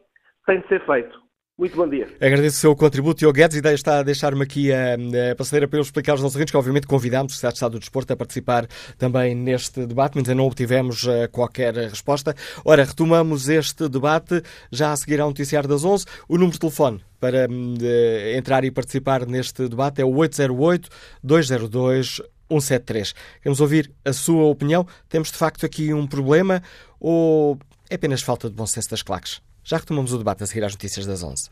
tem 0.45 0.61
de 0.61 0.67
ser 0.67 0.85
feito. 0.85 1.29
Muito 1.59 1.75
bom 1.75 1.87
dia. 1.89 2.07
Agradeço 2.21 2.55
o 2.55 2.59
seu 2.61 2.73
contributo, 2.73 3.19
Diogo 3.19 3.35
Guedes, 3.35 3.57
e 3.57 3.59
está 3.73 3.99
a 3.99 4.03
deixar-me 4.03 4.41
aqui 4.41 4.71
a, 4.71 4.93
a 4.93 5.35
passadeira 5.35 5.67
para 5.67 5.77
eu 5.77 5.81
explicar 5.81 6.13
aos 6.13 6.21
nossos 6.21 6.37
ouvintes 6.37 6.51
que, 6.51 6.57
obviamente, 6.57 6.87
convidámos 6.87 7.33
o 7.33 7.35
Secretário 7.35 7.53
de 7.53 7.57
Estado 7.57 7.71
do 7.73 7.79
Desporto 7.79 8.13
a 8.13 8.15
participar 8.15 8.65
também 8.97 9.35
neste 9.35 9.85
debate, 9.85 10.13
mas 10.15 10.29
ainda 10.29 10.35
não 10.35 10.45
obtivemos 10.47 11.03
uh, 11.03 11.27
qualquer 11.29 11.73
resposta. 11.73 12.33
Ora, 12.63 12.85
retomamos 12.85 13.49
este 13.49 13.89
debate 13.89 14.41
já 14.71 14.93
a 14.93 14.95
seguir 14.95 15.19
ao 15.19 15.27
noticiário 15.27 15.67
das 15.67 15.83
11. 15.83 16.05
O 16.29 16.35
número 16.35 16.53
de 16.53 16.59
telefone 16.59 17.01
para 17.19 17.45
uh, 17.49 18.37
entrar 18.37 18.63
e 18.63 18.71
participar 18.71 19.25
neste 19.25 19.67
debate 19.67 20.01
é 20.01 20.05
o 20.05 20.11
808-202. 20.11 22.21
173. 22.49 23.13
Queremos 23.41 23.61
ouvir 23.61 23.91
a 24.03 24.13
sua 24.13 24.43
opinião. 24.45 24.85
Temos 25.07 25.31
de 25.31 25.37
facto 25.37 25.65
aqui 25.65 25.93
um 25.93 26.07
problema 26.07 26.61
ou 26.99 27.57
é 27.89 27.95
apenas 27.95 28.21
falta 28.21 28.49
de 28.49 28.55
bom 28.55 28.65
senso 28.65 28.89
das 28.89 29.01
claques? 29.01 29.41
Já 29.63 29.77
retomamos 29.77 30.13
o 30.13 30.17
debate 30.17 30.43
a 30.43 30.47
seguir 30.47 30.63
às 30.63 30.73
notícias 30.73 31.05
das 31.05 31.23
11. 31.23 31.49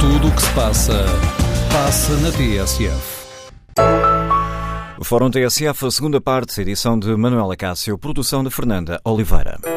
Tudo 0.00 0.28
o 0.28 0.34
que 0.34 0.42
se 0.42 0.52
passa, 0.52 1.04
passa 1.72 2.16
na 2.18 2.30
TSF. 2.30 3.26
Fórum 5.02 5.30
TSF, 5.30 5.86
a 5.86 5.90
segunda 5.90 6.20
parte, 6.20 6.60
edição 6.60 6.98
de 6.98 7.14
Manuela 7.16 7.56
Cássio, 7.56 7.98
produção 7.98 8.42
de 8.42 8.50
Fernanda 8.50 9.00
Oliveira. 9.04 9.75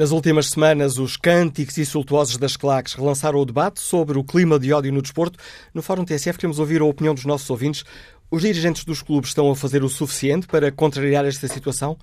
Nas 0.00 0.12
últimas 0.12 0.46
semanas, 0.46 0.96
os 0.96 1.18
cânticos 1.18 1.76
insultuosos 1.76 2.38
das 2.38 2.56
claques 2.56 2.94
relançaram 2.94 3.38
o 3.38 3.44
debate 3.44 3.80
sobre 3.80 4.16
o 4.16 4.24
clima 4.24 4.58
de 4.58 4.72
ódio 4.72 4.90
no 4.90 5.02
desporto. 5.02 5.38
No 5.74 5.82
Fórum 5.82 6.06
TSF 6.06 6.38
queremos 6.38 6.58
ouvir 6.58 6.80
a 6.80 6.86
opinião 6.86 7.14
dos 7.14 7.26
nossos 7.26 7.50
ouvintes. 7.50 7.84
Os 8.30 8.40
dirigentes 8.40 8.82
dos 8.82 9.02
clubes 9.02 9.28
estão 9.28 9.50
a 9.50 9.54
fazer 9.54 9.84
o 9.84 9.90
suficiente 9.90 10.46
para 10.46 10.72
contrariar 10.72 11.26
esta 11.26 11.46
situação? 11.48 11.98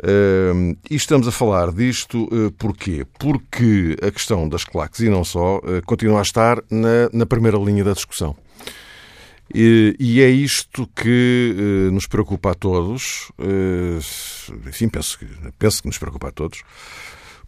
Uh, 0.00 0.78
e 0.88 0.94
estamos 0.94 1.26
a 1.26 1.32
falar 1.32 1.72
disto 1.72 2.28
uh, 2.32 2.52
porquê? 2.52 3.04
Porque 3.18 3.96
a 4.00 4.12
questão 4.12 4.48
das 4.48 4.62
claques 4.62 5.00
e 5.00 5.08
não 5.08 5.24
só 5.24 5.56
uh, 5.56 5.82
continua 5.84 6.20
a 6.20 6.22
estar 6.22 6.62
na, 6.70 7.10
na 7.12 7.26
primeira 7.26 7.58
linha 7.58 7.82
da 7.82 7.94
discussão. 7.94 8.36
E, 9.54 10.20
é 10.20 10.28
isto 10.28 10.86
que 10.94 11.54
uh, 11.56 11.92
nos 11.92 12.06
preocupa 12.06 12.50
a 12.50 12.54
todos, 12.54 13.30
uh, 13.38 13.98
enfim, 14.68 14.88
penso 14.88 15.18
que, 15.18 15.26
penso 15.58 15.82
que 15.82 15.88
nos 15.88 15.96
preocupa 15.96 16.28
a 16.28 16.32
todos, 16.32 16.62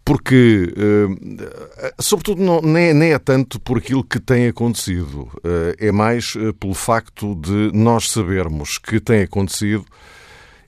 porque, 0.03 0.73
uh, 0.75 2.01
sobretudo, 2.01 2.61
nem, 2.63 3.13
é 3.13 3.19
tanto 3.19 3.59
por 3.59 3.77
aquilo 3.77 4.03
que 4.03 4.19
tem 4.19 4.47
acontecido, 4.47 5.29
é 5.77 5.91
mais 5.91 6.33
pelo 6.59 6.73
facto 6.73 7.35
de 7.35 7.71
nós 7.71 8.09
sabermos 8.09 8.79
que 8.79 8.99
tem 8.99 9.21
acontecido 9.21 9.85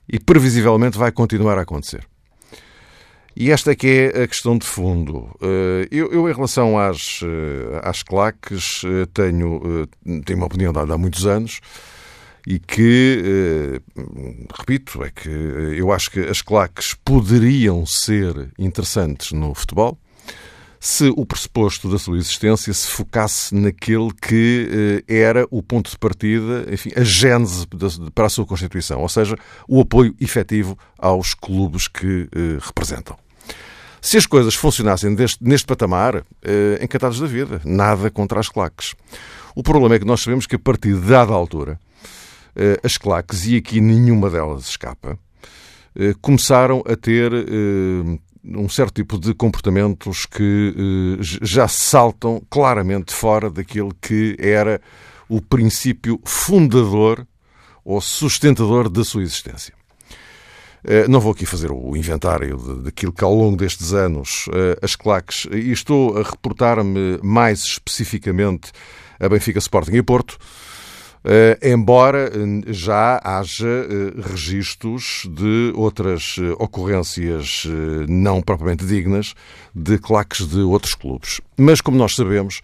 e 0.08 0.20
previsivelmente 0.20 0.96
vai 0.96 1.10
continuar 1.10 1.58
a 1.58 1.62
acontecer. 1.62 2.06
E 3.36 3.50
esta 3.50 3.74
que 3.74 3.88
é 4.14 4.22
a 4.22 4.28
questão 4.28 4.56
de 4.56 4.64
fundo. 4.64 5.28
Eh, 5.42 5.88
eu, 5.90 6.12
eu 6.12 6.30
em 6.30 6.32
relação 6.32 6.78
às, 6.78 7.20
eh, 7.24 7.80
às 7.82 8.02
claques, 8.02 8.82
eh, 8.84 9.06
tenho, 9.12 9.88
tenho 10.24 10.38
uma 10.38 10.46
opinião 10.46 10.72
dada 10.72 10.94
há 10.94 10.98
muitos 10.98 11.26
anos 11.26 11.60
e 12.46 12.58
que, 12.60 13.80
repito, 14.56 15.02
é 15.02 15.10
que 15.10 15.30
eu 15.30 15.90
acho 15.90 16.10
que 16.10 16.20
as 16.20 16.42
claques 16.42 16.94
poderiam 17.02 17.86
ser 17.86 18.50
interessantes 18.58 19.32
no 19.32 19.54
futebol 19.54 19.98
se 20.78 21.08
o 21.16 21.24
pressuposto 21.24 21.90
da 21.90 21.98
sua 21.98 22.18
existência 22.18 22.74
se 22.74 22.86
focasse 22.88 23.54
naquele 23.54 24.10
que 24.20 25.02
era 25.08 25.46
o 25.50 25.62
ponto 25.62 25.90
de 25.90 25.96
partida, 25.96 26.66
enfim, 26.70 26.90
a 26.94 27.02
gênese 27.02 27.66
para 28.14 28.26
a 28.26 28.28
sua 28.28 28.44
Constituição, 28.44 29.00
ou 29.00 29.08
seja, 29.08 29.38
o 29.66 29.80
apoio 29.80 30.14
efetivo 30.20 30.78
aos 30.98 31.32
clubes 31.32 31.88
que 31.88 32.28
representam. 32.60 33.23
Se 34.04 34.18
as 34.18 34.26
coisas 34.26 34.54
funcionassem 34.54 35.14
deste, 35.14 35.42
neste 35.42 35.66
patamar, 35.66 36.26
eh, 36.42 36.78
encantados 36.82 37.18
da 37.18 37.26
vida, 37.26 37.62
nada 37.64 38.10
contra 38.10 38.38
as 38.38 38.50
claques. 38.50 38.94
O 39.56 39.62
problema 39.62 39.94
é 39.94 39.98
que 39.98 40.04
nós 40.04 40.20
sabemos 40.20 40.46
que 40.46 40.56
a 40.56 40.58
partir 40.58 40.92
de 40.92 41.08
dada 41.08 41.32
altura, 41.32 41.80
eh, 42.54 42.78
as 42.84 42.98
claques, 42.98 43.46
e 43.46 43.56
aqui 43.56 43.80
nenhuma 43.80 44.28
delas 44.28 44.68
escapa, 44.68 45.18
eh, 45.96 46.12
começaram 46.20 46.84
a 46.86 46.94
ter 46.94 47.32
um 48.44 48.68
certo 48.68 48.92
tipo 48.92 49.18
de 49.18 49.32
comportamentos 49.32 50.26
que 50.26 51.16
já 51.40 51.66
saltam 51.66 52.42
claramente 52.50 53.10
fora 53.10 53.48
daquilo 53.48 53.96
que 54.02 54.36
era 54.38 54.82
o 55.30 55.40
princípio 55.40 56.20
fundador 56.26 57.26
ou 57.82 58.02
sustentador 58.02 58.90
da 58.90 59.02
sua 59.02 59.22
existência. 59.22 59.72
Não 61.08 61.18
vou 61.18 61.32
aqui 61.32 61.46
fazer 61.46 61.70
o 61.70 61.96
inventário 61.96 62.58
daquilo 62.82 63.12
que 63.12 63.24
ao 63.24 63.34
longo 63.34 63.56
destes 63.56 63.92
anos 63.92 64.46
as 64.82 64.94
claques, 64.94 65.46
e 65.50 65.72
estou 65.72 66.18
a 66.18 66.22
reportar-me 66.22 67.18
mais 67.22 67.62
especificamente 67.62 68.70
a 69.18 69.28
Benfica, 69.28 69.58
Sporting 69.58 69.96
e 69.96 70.02
Porto, 70.02 70.38
Uh, 71.24 71.56
embora 71.66 72.30
já 72.66 73.18
haja 73.24 73.88
registros 74.30 75.26
de 75.26 75.72
outras 75.74 76.36
ocorrências 76.58 77.64
não 78.06 78.42
propriamente 78.42 78.84
dignas 78.84 79.34
de 79.74 79.96
claques 79.96 80.46
de 80.46 80.60
outros 80.60 80.94
clubes. 80.94 81.40
Mas, 81.56 81.80
como 81.80 81.96
nós 81.96 82.14
sabemos, 82.14 82.60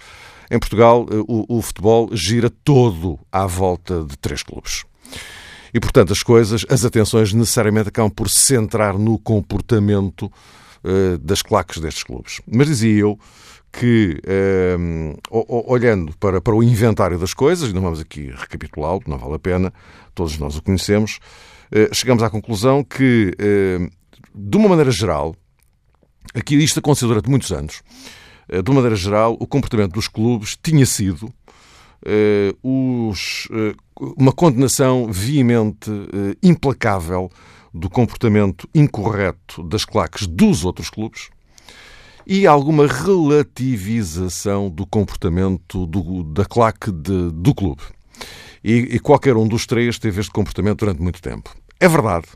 em 0.51 0.59
Portugal 0.59 1.07
o, 1.27 1.59
o, 1.59 1.63
futebol 1.63 2.11
gira 2.13 2.51
todo 2.51 3.19
à 3.33 3.47
volta 3.47 4.05
de 4.05 4.19
três 4.19 4.43
clubes. 4.43 4.85
E, 5.73 5.81
portanto, 5.81 6.13
as 6.13 6.23
coisas, 6.23 6.65
as 6.69 6.85
atenções 6.85 7.33
necessariamente 7.33 7.89
acabam 7.89 8.11
por 8.11 8.29
se 8.29 8.41
centrar 8.41 8.99
no 8.99 9.19
comportamento 9.19 10.31
das 11.21 11.43
claques 11.43 11.79
destes 11.79 12.03
clubes. 12.03 12.41
Mas 12.51 12.67
dizia 12.67 13.01
eu 13.01 13.19
que, 13.73 14.21
eh, 14.27 14.77
olhando 15.31 16.17
para, 16.19 16.41
para 16.41 16.55
o 16.55 16.63
inventário 16.63 17.19
das 17.19 17.33
coisas, 17.33 17.73
não 17.73 17.83
vamos 17.83 18.01
aqui 18.01 18.31
recapitulá-lo, 18.35 19.03
não 19.07 19.17
vale 19.17 19.35
a 19.35 19.39
pena, 19.39 19.73
todos 20.15 20.37
nós 20.39 20.57
o 20.57 20.63
conhecemos, 20.63 21.21
eh, 21.71 21.89
chegamos 21.93 22.23
à 22.23 22.31
conclusão 22.31 22.83
que, 22.83 23.33
eh, 23.39 23.89
de 24.35 24.57
uma 24.57 24.69
maneira 24.69 24.91
geral, 24.91 25.37
aqui 26.35 26.57
isto 26.57 26.81
aconteceu 26.81 27.09
durante 27.09 27.31
muitos 27.31 27.53
anos, 27.53 27.83
de 28.49 28.69
uma 28.69 28.81
maneira 28.81 28.97
geral, 28.97 29.37
o 29.39 29.47
comportamento 29.47 29.93
dos 29.93 30.09
clubes 30.09 30.59
tinha 30.61 30.85
sido 30.85 31.33
os, 32.63 33.49
uma 33.99 34.33
condenação 34.33 35.09
veemente, 35.11 35.91
implacável 36.43 37.31
do 37.73 37.89
comportamento 37.89 38.69
incorreto 38.75 39.63
das 39.63 39.85
claques 39.85 40.27
dos 40.27 40.65
outros 40.65 40.91
clubes 40.91 41.29
e 42.27 42.47
alguma 42.47 42.87
relativização 42.87 44.71
do 44.71 44.87
comportamento 44.87 45.87
do, 45.87 46.23
da 46.25 46.45
claque 46.45 46.91
de, 46.93 47.31
do 47.33 47.55
clube. 47.55 47.83
E, 48.63 48.73
e, 48.73 48.99
qualquer 48.99 49.37
um 49.37 49.49
dos 49.49 49.67
três 49.67 49.99
teve 49.99 50.21
este 50.21 50.31
comportamento 50.31 50.81
durante 50.81 51.01
muito 51.01 51.23
tempo. 51.23 51.55
É 51.79 51.89
verdade 51.89 52.27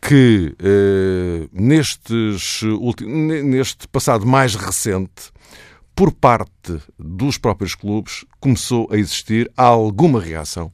que 0.00 0.54
eh, 0.62 1.48
nestes, 1.52 2.60
neste 3.00 3.88
passado 3.88 4.26
mais 4.26 4.54
recente, 4.54 5.32
por 5.96 6.12
parte 6.12 6.78
dos 6.98 7.38
próprios 7.38 7.74
clubes, 7.74 8.26
começou 8.38 8.86
a 8.92 8.98
existir 8.98 9.50
alguma 9.56 10.20
reação 10.20 10.70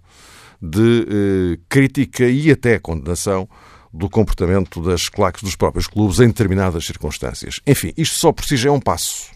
de 0.61 1.07
eh, 1.09 1.61
crítica 1.69 2.25
e 2.29 2.51
até 2.51 2.79
condenação 2.81 3.49
do 3.93 4.11
comportamento 4.11 4.83
das 4.83 5.09
claques 5.09 5.43
dos 5.43 5.55
próprios 5.55 5.87
clubes 5.87 6.19
em 6.19 6.27
determinadas 6.27 6.85
circunstâncias. 6.85 7.61
Enfim, 7.65 7.93
isto 7.97 8.17
só 8.17 8.33
por 8.33 8.45
si 8.45 8.57
já 8.57 8.69
é 8.69 8.73
um 8.73 8.81
passo. 8.81 9.31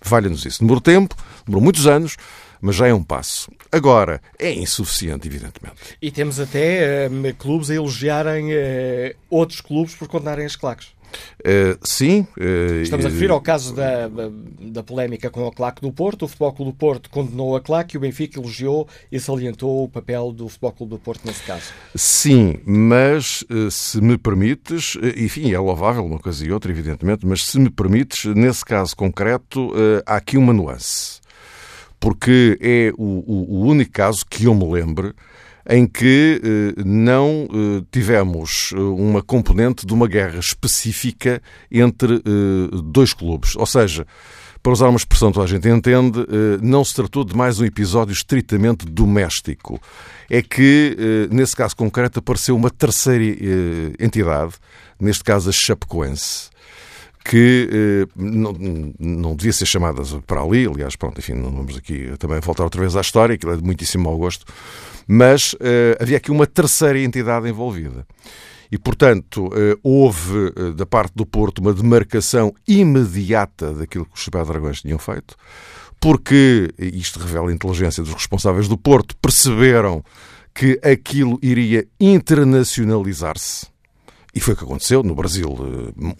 Valha-nos 0.00 0.44
isso. 0.44 0.60
Demorou 0.60 0.80
tempo, 0.80 1.16
demorou 1.44 1.64
muitos 1.64 1.88
anos, 1.88 2.16
mas 2.60 2.76
já 2.76 2.86
é 2.86 2.94
um 2.94 3.02
passo. 3.02 3.50
Agora, 3.72 4.20
é 4.38 4.52
insuficiente, 4.52 5.26
evidentemente. 5.26 5.96
E 6.00 6.10
temos 6.12 6.38
até 6.38 7.08
uh, 7.08 7.34
clubes 7.34 7.68
a 7.70 7.74
elogiarem 7.74 8.52
uh, 8.52 9.16
outros 9.28 9.60
clubes 9.60 9.94
por 9.94 10.06
condenarem 10.06 10.46
as 10.46 10.54
claques. 10.54 10.88
Uh, 11.40 11.78
sim. 11.82 12.26
Uh, 12.36 12.82
Estamos 12.82 13.06
a 13.06 13.08
referir 13.08 13.30
ao 13.30 13.40
caso 13.40 13.74
da, 13.74 14.08
da 14.60 14.82
polémica 14.82 15.30
com 15.30 15.46
a 15.46 15.52
claque 15.52 15.80
do 15.80 15.92
Porto. 15.92 16.24
O 16.24 16.28
Futebol 16.28 16.52
Clube 16.52 16.72
do 16.72 16.76
Porto 16.76 17.10
condenou 17.10 17.56
a 17.56 17.60
claque 17.60 17.96
e 17.96 17.98
o 17.98 18.00
Benfica 18.00 18.38
elogiou 18.38 18.88
e 19.10 19.20
salientou 19.20 19.84
o 19.84 19.88
papel 19.88 20.32
do 20.32 20.48
Futebol 20.48 20.72
Clube 20.72 20.90
do 20.90 20.98
Porto 20.98 21.26
nesse 21.26 21.42
caso. 21.42 21.72
Sim, 21.94 22.56
mas 22.64 23.44
se 23.70 24.00
me 24.00 24.18
permites, 24.18 24.96
enfim, 25.16 25.52
é 25.52 25.58
louvável 25.58 26.04
uma 26.04 26.18
coisa 26.18 26.44
e 26.44 26.50
outra, 26.50 26.70
evidentemente, 26.70 27.26
mas 27.26 27.44
se 27.44 27.58
me 27.58 27.70
permites, 27.70 28.24
nesse 28.34 28.64
caso 28.64 28.96
concreto, 28.96 29.72
há 30.04 30.16
aqui 30.16 30.36
uma 30.36 30.52
nuance. 30.52 31.20
Porque 31.98 32.58
é 32.60 32.92
o, 32.96 33.02
o, 33.02 33.56
o 33.56 33.66
único 33.66 33.92
caso 33.92 34.24
que 34.28 34.44
eu 34.44 34.54
me 34.54 34.70
lembre 34.70 35.14
em 35.68 35.86
que 35.86 36.40
eh, 36.42 36.82
não 36.84 37.48
eh, 37.50 37.84
tivemos 37.90 38.72
eh, 38.72 38.78
uma 38.78 39.22
componente 39.22 39.84
de 39.84 39.92
uma 39.92 40.06
guerra 40.06 40.38
específica 40.38 41.42
entre 41.70 42.22
dois 42.84 43.12
clubes. 43.12 43.56
Ou 43.56 43.66
seja, 43.66 44.06
para 44.62 44.72
usar 44.72 44.88
uma 44.88 44.96
expressão 44.96 45.32
que 45.32 45.40
a 45.40 45.46
gente 45.46 45.68
entende, 45.68 46.26
não 46.62 46.84
se 46.84 46.94
tratou 46.94 47.24
de 47.24 47.36
mais 47.36 47.60
um 47.60 47.64
episódio 47.64 48.12
estritamente 48.12 48.86
doméstico. 48.86 49.80
É 50.28 50.42
que, 50.42 50.96
nesse 51.30 51.54
caso 51.54 51.76
concreto, 51.76 52.18
apareceu 52.18 52.56
uma 52.56 52.70
terceira 52.70 53.24
entidade, 53.98 54.54
neste 55.00 55.22
caso 55.22 55.50
a 55.50 55.52
Chapecoense 55.52 56.50
que 57.28 57.68
eh, 57.72 58.12
não, 58.14 58.54
não 58.98 59.34
devia 59.34 59.52
ser 59.52 59.66
chamada 59.66 60.02
para 60.26 60.40
ali, 60.40 60.66
aliás, 60.66 60.94
pronto, 60.94 61.18
enfim, 61.18 61.34
não 61.34 61.50
vamos 61.50 61.76
aqui 61.76 62.12
também 62.18 62.38
voltar 62.40 62.62
outra 62.62 62.80
vez 62.80 62.94
à 62.94 63.00
história, 63.00 63.34
aquilo 63.34 63.52
é 63.52 63.56
de 63.56 63.64
muitíssimo 63.64 64.04
mau 64.04 64.16
gosto, 64.16 64.46
mas 65.08 65.52
uh, 65.54 66.00
havia 66.00 66.16
aqui 66.16 66.30
uma 66.30 66.46
terceira 66.46 66.98
entidade 67.00 67.48
envolvida. 67.48 68.06
E, 68.70 68.78
portanto, 68.78 69.46
uh, 69.46 69.78
houve 69.82 70.52
da 70.76 70.86
parte 70.86 71.14
do 71.14 71.24
Porto 71.26 71.58
uma 71.58 71.72
demarcação 71.72 72.52
imediata 72.66 73.72
daquilo 73.74 74.04
que 74.04 74.14
os 74.14 74.22
Chapéu 74.22 74.44
Dragões 74.44 74.80
tinham 74.80 74.98
feito, 74.98 75.36
porque, 76.00 76.70
isto 76.78 77.18
revela 77.18 77.50
a 77.50 77.52
inteligência 77.52 78.02
dos 78.04 78.12
responsáveis 78.12 78.68
do 78.68 78.78
Porto, 78.78 79.16
perceberam 79.16 80.04
que 80.54 80.78
aquilo 80.82 81.38
iria 81.42 81.86
internacionalizar-se. 81.98 83.66
E 84.36 84.40
foi 84.40 84.52
o 84.52 84.56
que 84.58 84.64
aconteceu 84.64 85.02
no 85.02 85.14
Brasil. 85.14 85.48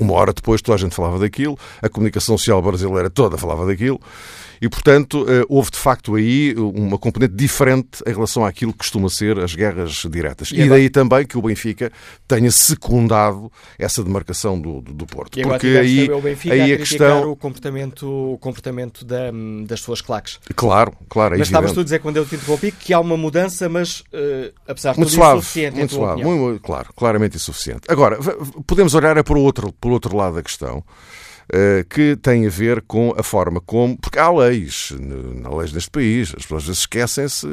Uma 0.00 0.14
hora 0.14 0.32
depois 0.32 0.62
toda 0.62 0.74
a 0.74 0.78
gente 0.78 0.94
falava 0.94 1.18
daquilo, 1.18 1.58
a 1.82 1.88
comunicação 1.90 2.38
social 2.38 2.62
brasileira 2.62 3.10
toda 3.10 3.36
falava 3.36 3.66
daquilo. 3.66 4.00
E, 4.60 4.68
portanto, 4.68 5.26
eh, 5.28 5.44
houve 5.48 5.70
de 5.70 5.78
facto 5.78 6.14
aí 6.14 6.54
uma 6.56 6.98
componente 6.98 7.34
diferente 7.34 8.02
em 8.06 8.12
relação 8.12 8.44
àquilo 8.44 8.72
que 8.72 8.78
costuma 8.78 9.08
ser 9.08 9.38
as 9.38 9.54
guerras 9.54 10.06
diretas. 10.10 10.50
E, 10.50 10.60
e 10.60 10.68
daí 10.68 10.88
também 10.88 11.26
que 11.26 11.36
o 11.36 11.42
Benfica 11.42 11.90
tenha 12.26 12.50
secundado 12.50 13.50
essa 13.78 14.02
demarcação 14.02 14.60
do, 14.60 14.80
do, 14.80 14.92
do 14.92 15.06
Porto. 15.06 15.38
E 15.38 15.42
Porque 15.42 15.66
aí, 15.66 16.10
o 16.10 16.20
Benfica 16.20 16.54
aí 16.54 16.72
a, 16.72 16.74
a 16.74 16.78
questão. 16.78 17.30
O 17.30 17.36
comportamento, 17.36 18.32
o 18.32 18.38
comportamento 18.38 19.04
da, 19.04 19.30
das 19.66 19.80
suas 19.80 20.00
claques. 20.00 20.38
Claro, 20.54 20.92
claro. 21.08 21.34
É 21.34 21.38
mas 21.38 21.48
estavas 21.48 21.72
tu 21.72 21.80
a 21.80 21.84
dizer, 21.84 22.00
quando 22.00 22.16
eu 22.16 22.26
te 22.26 22.36
interrompi, 22.36 22.72
que 22.72 22.92
há 22.92 23.00
uma 23.00 23.16
mudança, 23.16 23.68
mas 23.68 24.00
uh, 24.00 24.52
apesar 24.66 24.92
de 24.92 24.98
muito 24.98 25.10
tudo 25.10 25.18
suave, 25.18 25.38
insuficiente. 25.38 25.76
Muito 25.76 25.94
suave, 25.94 26.24
muito, 26.24 26.60
claro, 26.62 26.88
claramente 26.94 27.36
insuficiente. 27.36 27.82
Agora, 27.88 28.18
podemos 28.66 28.94
olhar 28.94 29.16
é 29.16 29.22
para 29.22 29.36
o 29.36 29.42
outro, 29.42 29.72
para 29.72 29.90
o 29.90 29.92
outro 29.92 30.16
lado 30.16 30.36
da 30.36 30.42
questão. 30.42 30.82
Eh, 31.52 31.84
que 31.88 32.16
tem 32.16 32.44
a 32.44 32.50
ver 32.50 32.82
com 32.82 33.14
a 33.16 33.22
forma 33.22 33.60
como. 33.60 33.96
Porque 33.96 34.18
há 34.18 34.28
leis, 34.32 34.92
há 35.44 35.54
leis 35.54 35.72
neste 35.72 35.90
país, 35.90 36.34
as 36.36 36.42
pessoas 36.42 36.66
esquecem-se 36.66 37.46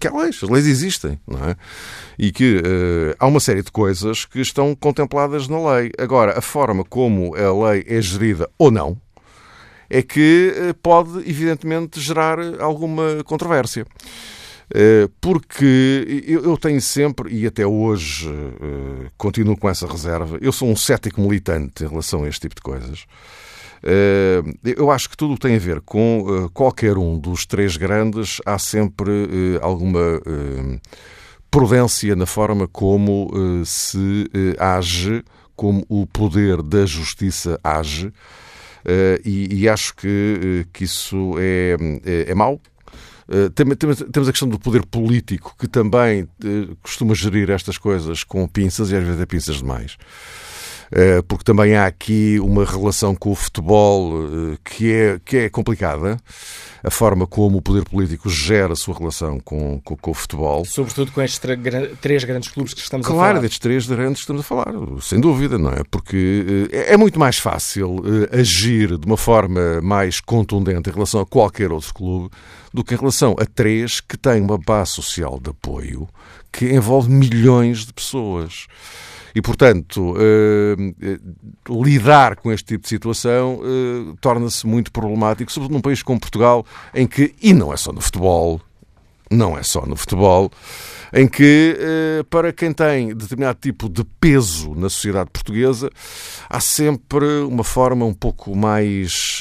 que 0.00 0.08
há 0.08 0.16
leis, 0.16 0.40
as 0.42 0.48
leis 0.48 0.66
existem, 0.66 1.20
não 1.28 1.50
é? 1.50 1.56
E 2.18 2.32
que 2.32 2.56
uh, 2.56 3.14
há 3.18 3.26
uma 3.26 3.40
série 3.40 3.62
de 3.62 3.70
coisas 3.70 4.24
que 4.24 4.40
estão 4.40 4.74
contempladas 4.74 5.46
na 5.46 5.74
lei. 5.74 5.90
Agora, 5.98 6.38
a 6.38 6.40
forma 6.40 6.84
como 6.84 7.34
a 7.36 7.68
lei 7.68 7.84
é 7.86 8.00
gerida 8.00 8.48
ou 8.56 8.70
não 8.70 8.98
é 9.90 10.00
que 10.00 10.54
uh, 10.56 10.74
pode, 10.82 11.18
evidentemente, 11.28 12.00
gerar 12.00 12.38
alguma 12.62 13.22
controvérsia. 13.24 13.84
Eh, 14.76 15.08
porque 15.20 16.24
eu 16.26 16.56
tenho 16.58 16.80
sempre, 16.80 17.32
e 17.32 17.46
até 17.46 17.64
hoje 17.64 18.28
eh, 18.28 19.08
continuo 19.16 19.56
com 19.56 19.68
essa 19.68 19.86
reserva, 19.86 20.36
eu 20.40 20.50
sou 20.50 20.68
um 20.68 20.74
cético 20.74 21.20
militante 21.20 21.84
em 21.84 21.88
relação 21.88 22.24
a 22.24 22.28
este 22.28 22.40
tipo 22.40 22.56
de 22.56 22.60
coisas. 22.60 23.06
Eh, 23.84 24.42
eu 24.64 24.90
acho 24.90 25.08
que 25.08 25.16
tudo 25.16 25.38
tem 25.38 25.54
a 25.54 25.60
ver 25.60 25.80
com 25.80 26.50
qualquer 26.52 26.98
um 26.98 27.16
dos 27.16 27.46
três 27.46 27.76
grandes, 27.76 28.38
há 28.44 28.58
sempre 28.58 29.12
alguma 29.62 30.20
prudência 31.52 32.16
na 32.16 32.26
forma 32.26 32.66
como 32.66 33.30
se 33.64 34.28
age, 34.58 35.22
como 35.54 35.84
o 35.88 36.04
poder 36.04 36.60
da 36.62 36.84
justiça 36.84 37.60
age. 37.62 38.12
e, 39.24 39.68
acho 39.68 39.94
que, 39.94 40.66
que 40.72 40.82
isso 40.82 41.36
é, 41.38 41.76
é, 42.04 42.30
é 42.32 42.34
mau, 42.34 42.60
temos 43.54 44.28
a 44.28 44.32
questão 44.32 44.48
do 44.48 44.58
poder 44.58 44.84
político, 44.84 45.54
que 45.58 45.66
também 45.66 46.28
eh, 46.44 46.74
costuma 46.82 47.14
gerir 47.14 47.50
estas 47.50 47.78
coisas 47.78 48.22
com 48.22 48.46
pinças 48.46 48.90
e 48.90 48.96
às 48.96 49.04
vezes 49.04 49.20
é 49.20 49.26
pinças 49.26 49.56
demais. 49.56 49.96
Eh, 50.90 51.22
porque 51.26 51.44
também 51.44 51.74
há 51.74 51.86
aqui 51.86 52.38
uma 52.40 52.64
relação 52.64 53.14
com 53.14 53.30
o 53.30 53.34
futebol 53.34 54.12
eh, 54.24 54.58
que 54.64 54.92
é, 54.92 55.20
que 55.24 55.36
é 55.36 55.48
complicada, 55.48 56.18
a 56.82 56.90
forma 56.90 57.26
como 57.26 57.58
o 57.58 57.62
poder 57.62 57.84
político 57.84 58.28
gera 58.28 58.74
a 58.74 58.76
sua 58.76 58.96
relação 58.96 59.40
com, 59.40 59.80
com, 59.82 59.96
com 59.96 60.10
o 60.10 60.14
futebol. 60.14 60.64
Sobretudo 60.64 61.12
com 61.12 61.22
estes 61.22 61.40
três 62.00 62.24
grandes 62.24 62.50
clubes 62.50 62.74
que 62.74 62.80
estamos 62.80 63.06
claro, 63.06 63.18
a 63.18 63.22
falar. 63.22 63.30
Claro, 63.32 63.42
destes 63.42 63.58
três 63.58 63.86
grandes 63.86 64.16
que 64.16 64.20
estamos 64.20 64.42
a 64.42 64.44
falar, 64.44 64.72
sem 65.00 65.20
dúvida, 65.20 65.58
não 65.58 65.70
é? 65.70 65.82
Porque 65.90 66.68
é 66.72 66.96
muito 66.96 67.18
mais 67.18 67.38
fácil 67.38 68.02
agir 68.30 68.98
de 68.98 69.06
uma 69.06 69.16
forma 69.16 69.80
mais 69.80 70.20
contundente 70.20 70.90
em 70.90 70.92
relação 70.92 71.20
a 71.20 71.26
qualquer 71.26 71.72
outro 71.72 71.94
clube 71.94 72.30
do 72.72 72.84
que 72.84 72.94
em 72.94 72.98
relação 72.98 73.34
a 73.38 73.46
três 73.46 74.00
que 74.00 74.16
têm 74.16 74.42
uma 74.42 74.58
base 74.58 74.90
social 74.92 75.38
de 75.40 75.50
apoio 75.50 76.08
que 76.52 76.72
envolve 76.72 77.10
milhões 77.10 77.84
de 77.84 77.92
pessoas. 77.92 78.66
E, 79.34 79.42
portanto, 79.42 80.14
eh, 80.16 80.94
eh, 81.02 81.18
lidar 81.68 82.36
com 82.36 82.52
este 82.52 82.66
tipo 82.66 82.82
de 82.82 82.88
situação 82.88 83.60
eh, 83.64 84.14
torna-se 84.20 84.64
muito 84.64 84.92
problemático, 84.92 85.50
sobretudo 85.50 85.74
num 85.74 85.80
país 85.80 86.02
como 86.04 86.20
Portugal, 86.20 86.64
em 86.94 87.04
que, 87.04 87.34
e 87.42 87.52
não 87.52 87.72
é 87.72 87.76
só 87.76 87.92
no 87.92 88.00
futebol, 88.00 88.60
não 89.28 89.58
é 89.58 89.64
só 89.64 89.84
no 89.86 89.96
futebol, 89.96 90.52
em 91.12 91.26
que, 91.26 91.76
para 92.28 92.52
quem 92.52 92.72
tem 92.72 93.14
determinado 93.14 93.58
tipo 93.60 93.88
de 93.88 94.04
peso 94.20 94.74
na 94.74 94.88
sociedade 94.88 95.30
portuguesa, 95.30 95.90
há 96.48 96.60
sempre 96.60 97.24
uma 97.42 97.64
forma 97.64 98.04
um 98.04 98.12
pouco 98.12 98.54
mais, 98.54 99.40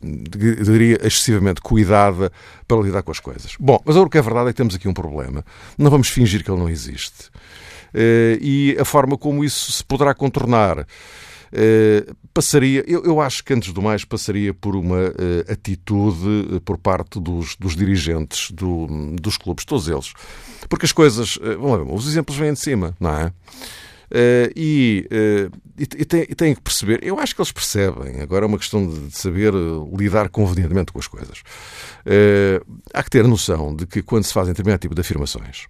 diria, 0.00 0.98
excessivamente 1.02 1.60
cuidada 1.60 2.30
para 2.66 2.80
lidar 2.80 3.02
com 3.02 3.10
as 3.10 3.20
coisas. 3.20 3.54
Bom, 3.58 3.80
mas 3.84 3.96
o 3.96 4.08
que 4.08 4.18
é 4.18 4.22
verdade 4.22 4.50
é 4.50 4.52
que 4.52 4.56
temos 4.58 4.74
aqui 4.74 4.86
um 4.86 4.94
problema. 4.94 5.44
Não 5.76 5.90
vamos 5.90 6.08
fingir 6.08 6.44
que 6.44 6.50
ele 6.50 6.60
não 6.60 6.68
existe. 6.68 7.30
Eh, 7.94 8.38
e 8.40 8.76
a 8.78 8.84
forma 8.84 9.16
como 9.16 9.44
isso 9.44 9.72
se 9.72 9.84
poderá 9.84 10.14
contornar 10.14 10.86
eh, 11.52 12.06
passaria, 12.34 12.84
eu, 12.86 13.04
eu, 13.04 13.20
acho 13.20 13.42
que 13.42 13.52
antes 13.54 13.72
do 13.72 13.80
mais 13.80 14.04
passaria 14.04 14.52
por 14.52 14.76
uma 14.76 15.08
uh, 15.08 15.52
atitude 15.52 16.60
por 16.64 16.78
parte 16.78 17.18
dos, 17.18 17.56
dos 17.56 17.74
dirigentes 17.74 18.50
do, 18.50 18.86
dos 19.20 19.36
clubes, 19.36 19.64
todos 19.64 19.88
eles. 19.88 20.12
Porque 20.68 20.86
as 20.86 20.92
coisas, 20.92 21.36
uh, 21.36 21.94
os 21.94 22.06
exemplos 22.06 22.36
vêm 22.36 22.52
de 22.52 22.60
cima, 22.60 22.94
não 23.00 23.10
é? 23.10 23.26
Uh, 24.10 24.52
e, 24.56 25.06
e, 25.78 25.82
e 25.82 26.34
têm 26.34 26.54
que 26.54 26.62
perceber, 26.62 27.00
eu 27.02 27.18
acho 27.18 27.34
que 27.34 27.40
eles 27.40 27.52
percebem, 27.52 28.20
agora 28.22 28.46
é 28.46 28.48
uma 28.48 28.56
questão 28.58 28.86
de, 28.86 29.08
de 29.08 29.18
saber 29.18 29.52
lidar 29.94 30.30
convenientemente 30.30 30.92
com 30.92 30.98
as 30.98 31.06
coisas. 31.06 31.42
há 32.94 33.02
que 33.02 33.10
ter 33.10 33.26
noção 33.26 33.74
de 33.74 33.86
que 33.86 34.02
quando 34.02 34.24
se 34.24 34.32
fazem 34.32 34.52
determinado 34.52 34.80
tipo 34.80 34.94
de 34.94 35.00
afirmações, 35.00 35.66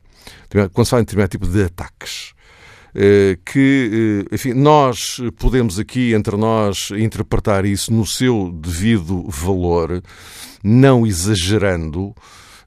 quando 0.72 0.84
se 0.84 0.90
fala 0.90 1.02
em 1.02 1.04
determinado 1.04 1.30
tipo 1.30 1.46
de 1.46 1.64
ataques, 1.64 2.32
eh, 2.94 3.38
que, 3.44 4.24
eh, 4.30 4.34
enfim, 4.34 4.54
nós 4.54 5.20
podemos 5.38 5.78
aqui, 5.78 6.14
entre 6.14 6.36
nós, 6.36 6.90
interpretar 6.90 7.64
isso 7.64 7.92
no 7.92 8.06
seu 8.06 8.50
devido 8.52 9.24
valor, 9.28 10.02
não 10.62 11.06
exagerando, 11.06 12.14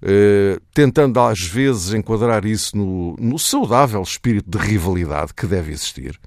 eh, 0.02 0.60
tentando 0.74 1.20
às 1.20 1.42
vezes 1.42 1.94
enquadrar 1.94 2.46
isso 2.46 2.78
no, 2.78 3.16
no 3.20 3.38
saudável 3.38 4.02
espírito 4.02 4.50
de 4.50 4.58
rivalidade 4.58 5.34
que 5.34 5.46
deve 5.46 5.72
existir. 5.72 6.20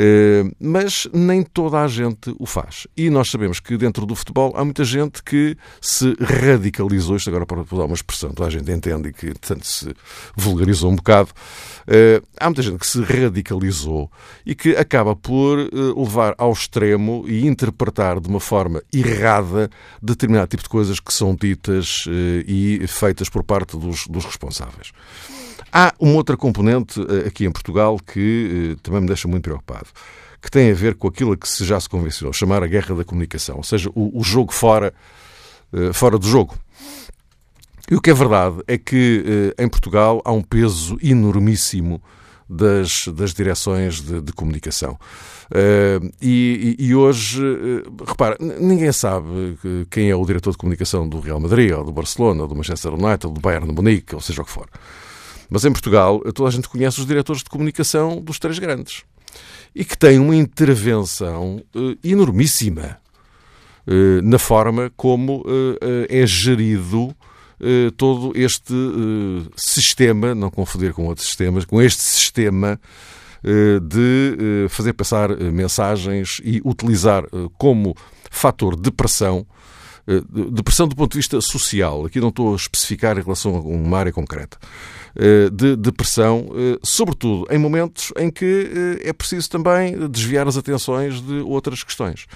Eh, 0.00 0.44
mas 0.60 1.08
nem 1.12 1.42
toda 1.42 1.80
a 1.80 1.88
gente 1.88 2.32
o 2.38 2.46
faz. 2.46 2.86
E 2.96 3.10
nós 3.10 3.28
sabemos 3.30 3.58
que 3.58 3.76
dentro 3.76 4.06
do 4.06 4.14
futebol 4.14 4.52
há 4.54 4.64
muita 4.64 4.84
gente 4.84 5.20
que 5.24 5.56
se 5.80 6.14
radicalizou, 6.20 7.16
isto 7.16 7.28
agora 7.28 7.44
para 7.44 7.62
usar 7.62 7.84
uma 7.84 7.96
expressão, 7.96 8.30
toda 8.30 8.46
a 8.46 8.50
gente 8.50 8.70
entende 8.70 9.08
e 9.08 9.12
que 9.12 9.34
tanto 9.40 9.66
se 9.66 9.92
vulgarizou 10.36 10.92
um 10.92 10.94
bocado. 10.94 11.30
Eh, 11.88 12.22
há 12.38 12.44
muita 12.44 12.62
gente 12.62 12.78
que 12.78 12.86
se 12.86 13.02
radicalizou 13.02 14.08
e 14.46 14.54
que 14.54 14.76
acaba 14.76 15.16
por 15.16 15.58
eh, 15.58 15.68
levar 15.96 16.32
ao 16.38 16.52
extremo 16.52 17.24
e 17.26 17.44
interpretar 17.44 18.20
de 18.20 18.28
uma 18.28 18.38
forma 18.38 18.80
errada 18.94 19.68
determinado 20.00 20.46
tipo 20.46 20.62
de 20.62 20.68
coisas 20.68 21.00
que 21.00 21.12
são 21.12 21.34
ditas 21.34 22.04
e 22.46 22.84
feitas 22.86 23.28
por 23.28 23.42
parte 23.42 23.76
dos, 23.76 24.06
dos 24.06 24.24
responsáveis. 24.24 24.92
Há 25.72 25.92
uma 25.98 26.14
outra 26.14 26.36
componente 26.36 27.00
aqui 27.26 27.44
em 27.44 27.52
Portugal 27.52 27.98
que 27.98 28.76
também 28.82 29.02
me 29.02 29.06
deixa 29.06 29.28
muito 29.28 29.44
preocupado, 29.44 29.87
que 30.40 30.50
tem 30.50 30.70
a 30.70 30.74
ver 30.74 30.94
com 30.94 31.08
aquilo 31.08 31.36
que 31.36 31.48
se 31.48 31.64
já 31.64 31.78
se 31.80 31.88
convencionou 31.88 32.32
chamar 32.32 32.62
a 32.62 32.66
guerra 32.66 32.94
da 32.94 33.04
comunicação, 33.04 33.56
ou 33.56 33.64
seja, 33.64 33.90
o, 33.94 34.18
o 34.18 34.22
jogo 34.22 34.52
fora, 34.52 34.94
eh, 35.72 35.92
fora 35.92 36.18
do 36.18 36.28
jogo. 36.28 36.56
E 37.90 37.96
o 37.96 38.00
que 38.00 38.10
é 38.10 38.14
verdade 38.14 38.56
é 38.68 38.76
que 38.76 39.54
em 39.58 39.68
Portugal 39.68 40.20
há 40.24 40.30
um 40.30 40.42
peso 40.42 40.98
enormíssimo 41.02 42.02
das, 42.48 43.06
das 43.08 43.34
direções 43.34 44.00
de, 44.00 44.20
de 44.20 44.32
comunicação. 44.32 44.98
Uh, 45.50 46.12
e, 46.20 46.76
e, 46.78 46.94
hoje, 46.94 47.42
repara, 48.06 48.36
ninguém 48.40 48.92
sabe 48.92 49.58
quem 49.90 50.10
é 50.10 50.16
o 50.16 50.24
diretor 50.24 50.52
de 50.52 50.58
comunicação 50.58 51.08
do 51.08 51.20
Real 51.20 51.40
Madrid, 51.40 51.72
ou 51.72 51.84
do 51.84 51.92
Barcelona, 51.92 52.42
ou 52.42 52.48
do 52.48 52.54
Manchester 52.54 52.92
United, 52.92 53.26
ou 53.26 53.32
do 53.32 53.40
Bayern 53.40 53.66
de 53.66 53.74
Munique, 53.74 54.14
ou 54.14 54.20
seja 54.20 54.42
o 54.42 54.44
que 54.44 54.50
for. 54.50 54.68
Mas 55.50 55.64
em 55.64 55.72
Portugal, 55.72 56.20
toda 56.34 56.48
a 56.48 56.52
gente 56.52 56.68
conhece 56.68 57.00
os 57.00 57.06
diretores 57.06 57.42
de 57.42 57.48
comunicação 57.48 58.20
dos 58.20 58.38
três 58.38 58.58
grandes 58.58 59.04
e 59.74 59.84
que 59.84 59.96
têm 59.96 60.18
uma 60.18 60.34
intervenção 60.34 61.62
uh, 61.74 61.98
enormíssima 62.02 62.98
uh, 63.86 64.22
na 64.22 64.38
forma 64.38 64.90
como 64.96 65.40
uh, 65.40 65.78
é 66.08 66.26
gerido 66.26 67.14
todo 67.96 68.30
este 68.36 68.72
sistema, 69.56 70.32
não 70.32 70.48
confundir 70.48 70.92
com 70.92 71.06
outros 71.06 71.26
sistemas, 71.26 71.64
com 71.64 71.82
este 71.82 72.00
sistema 72.00 72.80
de 73.82 74.68
fazer 74.68 74.92
passar 74.92 75.36
mensagens 75.36 76.40
e 76.44 76.62
utilizar 76.64 77.24
como 77.58 77.96
fator 78.30 78.80
de 78.80 78.92
pressão 78.92 79.44
de 80.08 80.62
pressão 80.62 80.88
do 80.88 80.96
ponto 80.96 81.12
de 81.12 81.18
vista 81.18 81.38
social, 81.40 82.06
aqui 82.06 82.18
não 82.18 82.28
estou 82.28 82.54
a 82.54 82.56
especificar 82.56 83.18
em 83.18 83.22
relação 83.22 83.56
a 83.56 83.60
uma 83.60 83.98
área 83.98 84.12
concreta, 84.12 84.56
eh, 85.14 85.50
de 85.50 85.76
depressão, 85.76 86.48
eh, 86.54 86.78
sobretudo 86.82 87.46
em 87.50 87.58
momentos 87.58 88.12
em 88.16 88.30
que 88.30 88.98
eh, 89.02 89.08
é 89.08 89.12
preciso 89.12 89.50
também 89.50 90.08
desviar 90.08 90.46
as 90.48 90.56
atenções 90.56 91.20
de 91.20 91.40
outras 91.40 91.82
questões. 91.82 92.26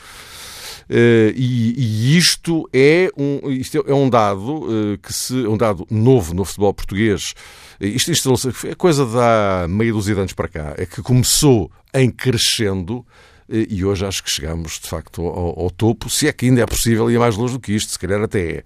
E, 0.91 2.19
isto 2.19 2.69
é 2.73 3.09
um, 3.17 3.51
isto 3.51 3.83
é 3.87 3.95
um 3.95 4.11
dado 4.11 4.99
que 5.01 5.13
se, 5.13 5.33
um 5.33 5.57
dado 5.57 5.87
novo 5.89 6.35
no 6.35 6.45
futebol 6.45 6.75
português. 6.75 7.35
Isto 7.81 8.11
instalou-se, 8.11 8.51
é 8.69 8.75
coisa 8.75 9.07
da 9.07 9.67
meia 9.69 9.93
dúzia 9.93 10.15
de 10.15 10.21
anos 10.21 10.33
para 10.35 10.49
cá, 10.49 10.75
é 10.77 10.85
que 10.85 11.01
começou 11.01 11.71
em 11.95 12.11
crescendo 12.11 13.07
e 13.49 13.85
hoje 13.85 14.07
acho 14.07 14.23
que 14.23 14.31
chegamos 14.31 14.79
de 14.81 14.89
facto 14.89 15.27
ao, 15.27 15.61
ao 15.61 15.71
topo, 15.71 16.09
se 16.09 16.29
é 16.29 16.33
que 16.33 16.47
ainda 16.47 16.63
é 16.63 16.67
possível 16.67 17.11
ir 17.11 17.19
mais 17.19 17.37
longe 17.37 17.55
do 17.55 17.61
que 17.61 17.73
isto, 17.73 17.93
se 17.93 17.99
calhar 17.99 18.23
até 18.23 18.41
é. 18.41 18.65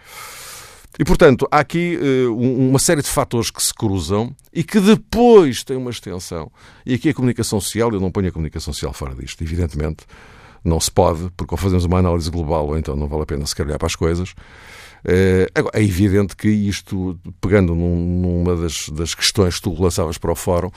E, 0.98 1.04
portanto, 1.04 1.46
há 1.50 1.58
aqui 1.58 1.98
uh, 1.98 2.34
uma 2.34 2.78
série 2.78 3.02
de 3.02 3.08
fatores 3.08 3.50
que 3.50 3.62
se 3.62 3.74
cruzam 3.74 4.34
e 4.52 4.64
que 4.64 4.80
depois 4.80 5.62
têm 5.62 5.76
uma 5.76 5.90
extensão. 5.90 6.50
E 6.86 6.94
aqui 6.94 7.10
a 7.10 7.14
comunicação 7.14 7.60
social, 7.60 7.92
eu 7.92 8.00
não 8.00 8.10
ponho 8.10 8.28
a 8.28 8.32
comunicação 8.32 8.72
social 8.72 8.94
fora 8.94 9.14
disto, 9.14 9.42
evidentemente. 9.42 10.04
Não 10.64 10.80
se 10.80 10.90
pode, 10.90 11.30
porque 11.36 11.54
ou 11.54 11.58
fazemos 11.58 11.84
uma 11.84 11.98
análise 11.98 12.30
global 12.30 12.66
ou 12.66 12.78
então 12.78 12.96
não 12.96 13.06
vale 13.06 13.22
a 13.22 13.26
pena 13.26 13.46
se 13.46 13.60
olhar 13.62 13.78
para 13.78 13.86
as 13.86 13.94
coisas. 13.94 14.34
Agora, 15.54 15.78
é 15.78 15.82
evidente 15.84 16.34
que 16.34 16.48
isto, 16.48 17.16
pegando 17.40 17.72
num, 17.72 18.20
numa 18.20 18.56
das, 18.56 18.88
das 18.88 19.14
questões 19.14 19.56
que 19.56 19.62
tu 19.62 19.80
lançavas 19.80 20.18
para 20.18 20.32
o 20.32 20.34
fórum, 20.34 20.70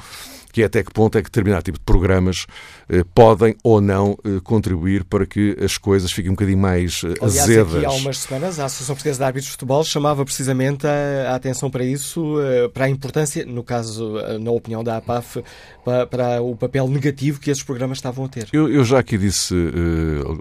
que 0.51 0.61
é 0.61 0.65
até 0.65 0.83
que 0.83 0.91
ponto 0.91 1.17
é 1.17 1.21
que 1.21 1.29
determinado 1.29 1.63
tipo 1.63 1.77
de 1.77 1.83
programas 1.83 2.45
eh, 2.89 3.03
podem 3.13 3.55
ou 3.63 3.79
não 3.79 4.17
eh, 4.23 4.39
contribuir 4.43 5.03
para 5.03 5.25
que 5.25 5.55
as 5.63 5.77
coisas 5.77 6.11
fiquem 6.11 6.31
um 6.31 6.33
bocadinho 6.33 6.57
mais 6.57 7.01
eh, 7.03 7.13
Aliás, 7.21 7.41
azedas. 7.41 7.75
Aqui 7.75 7.85
há 7.85 7.91
umas 7.91 8.17
semanas 8.17 8.59
a 8.59 8.65
Associação 8.65 8.95
Portuguesa 8.95 9.19
de 9.19 9.23
Árbitros 9.23 9.45
de 9.45 9.51
Futebol 9.51 9.83
chamava 9.83 10.25
precisamente 10.25 10.87
a, 10.87 11.31
a 11.31 11.35
atenção 11.35 11.69
para 11.69 11.83
isso, 11.83 12.35
para 12.73 12.85
a 12.85 12.89
importância, 12.89 13.45
no 13.45 13.63
caso, 13.63 14.15
na 14.39 14.51
opinião 14.51 14.83
da 14.83 14.97
APAF, 14.97 15.43
para, 15.85 16.07
para, 16.07 16.41
o 16.41 16.55
papel 16.55 16.87
negativo 16.87 17.39
que 17.39 17.51
esses 17.51 17.63
programas 17.63 17.99
estavam 17.99 18.25
a 18.25 18.27
ter. 18.27 18.47
Eu, 18.51 18.69
eu 18.69 18.83
já 18.83 18.99
aqui 18.99 19.17
disse, 19.17 19.53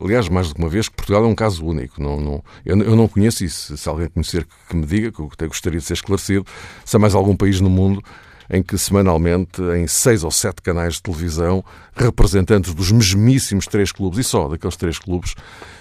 aliás, 0.03 0.29
mais 0.29 0.49
do 0.49 0.55
que 0.55 0.61
uma 0.61 0.69
vez, 0.69 0.89
que 0.89 0.97
Portugal 0.97 1.25
é 1.25 1.27
um 1.27 1.35
caso 1.35 1.65
único. 1.65 2.03
Não, 2.03 2.21
não, 2.21 2.45
eu, 2.65 2.77
eu 2.83 2.97
não 2.97 3.09
conheço 3.09 3.45
isso. 3.45 3.77
Se 3.77 3.89
alguém 3.89 4.09
conhecer, 4.09 4.47
que 4.69 4.77
me 4.77 4.87
diga, 4.87 5.13
que 5.13 5.21
eu 5.21 5.29
até 5.33 5.47
gostaria 5.47 5.79
de 5.79 5.85
ser 5.85 5.95
esclarecido, 5.95 6.47
se 6.85 6.97
há 6.97 6.99
mais 6.99 7.15
algum 7.15 7.37
país 7.37 7.61
no 7.61 7.71
mundo 7.71 8.03
em 8.51 8.63
que 8.63 8.79
semanalmente, 8.79 9.61
em 9.77 9.87
seis 9.87 10.25
ou 10.25 10.31
sete 10.31 10.63
canais 10.63 10.95
de 10.95 11.03
televisão, 11.03 11.65
representantes 11.95 12.75
dos 12.75 12.91
mesmíssimos 12.91 13.67
três 13.67 13.93
clubes, 13.93 14.19
e 14.19 14.25
só 14.25 14.49
daqueles 14.49 14.77
três 14.77 14.99
clubes, 14.99 15.35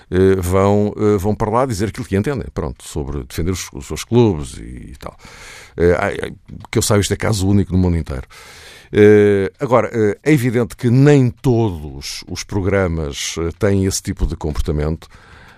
eh, 0.10 0.36
vão, 0.38 0.94
eh, 0.98 1.18
vão 1.18 1.36
para 1.36 1.50
lá 1.50 1.66
dizer 1.66 1.90
aquilo 1.90 2.06
que 2.06 2.16
entendem, 2.16 2.48
pronto, 2.54 2.84
sobre 2.88 3.24
defender 3.24 3.52
os, 3.52 3.70
os 3.74 3.86
seus 3.86 4.04
clubes 4.04 4.58
e, 4.58 4.94
tal. 5.00 5.16
Eh, 5.76 6.32
que 6.72 6.78
eu 6.78 6.82
saiba, 6.82 7.02
isto 7.02 7.14
é 7.14 7.18
caso 7.18 7.48
único 7.48 7.72
no 7.72 7.78
mundo 7.78 7.98
inteiro. 7.98 8.28
Agora, 9.60 9.92
é 10.24 10.32
evidente 10.32 10.78
que 10.78 10.90
nem 10.90 11.30
todos 11.30 12.24
os 12.30 12.46
programas 12.46 13.36
têm 13.60 13.86
esse 13.86 14.02
tipo 14.02 14.26
de 14.26 14.38
comportamento, 14.38 15.10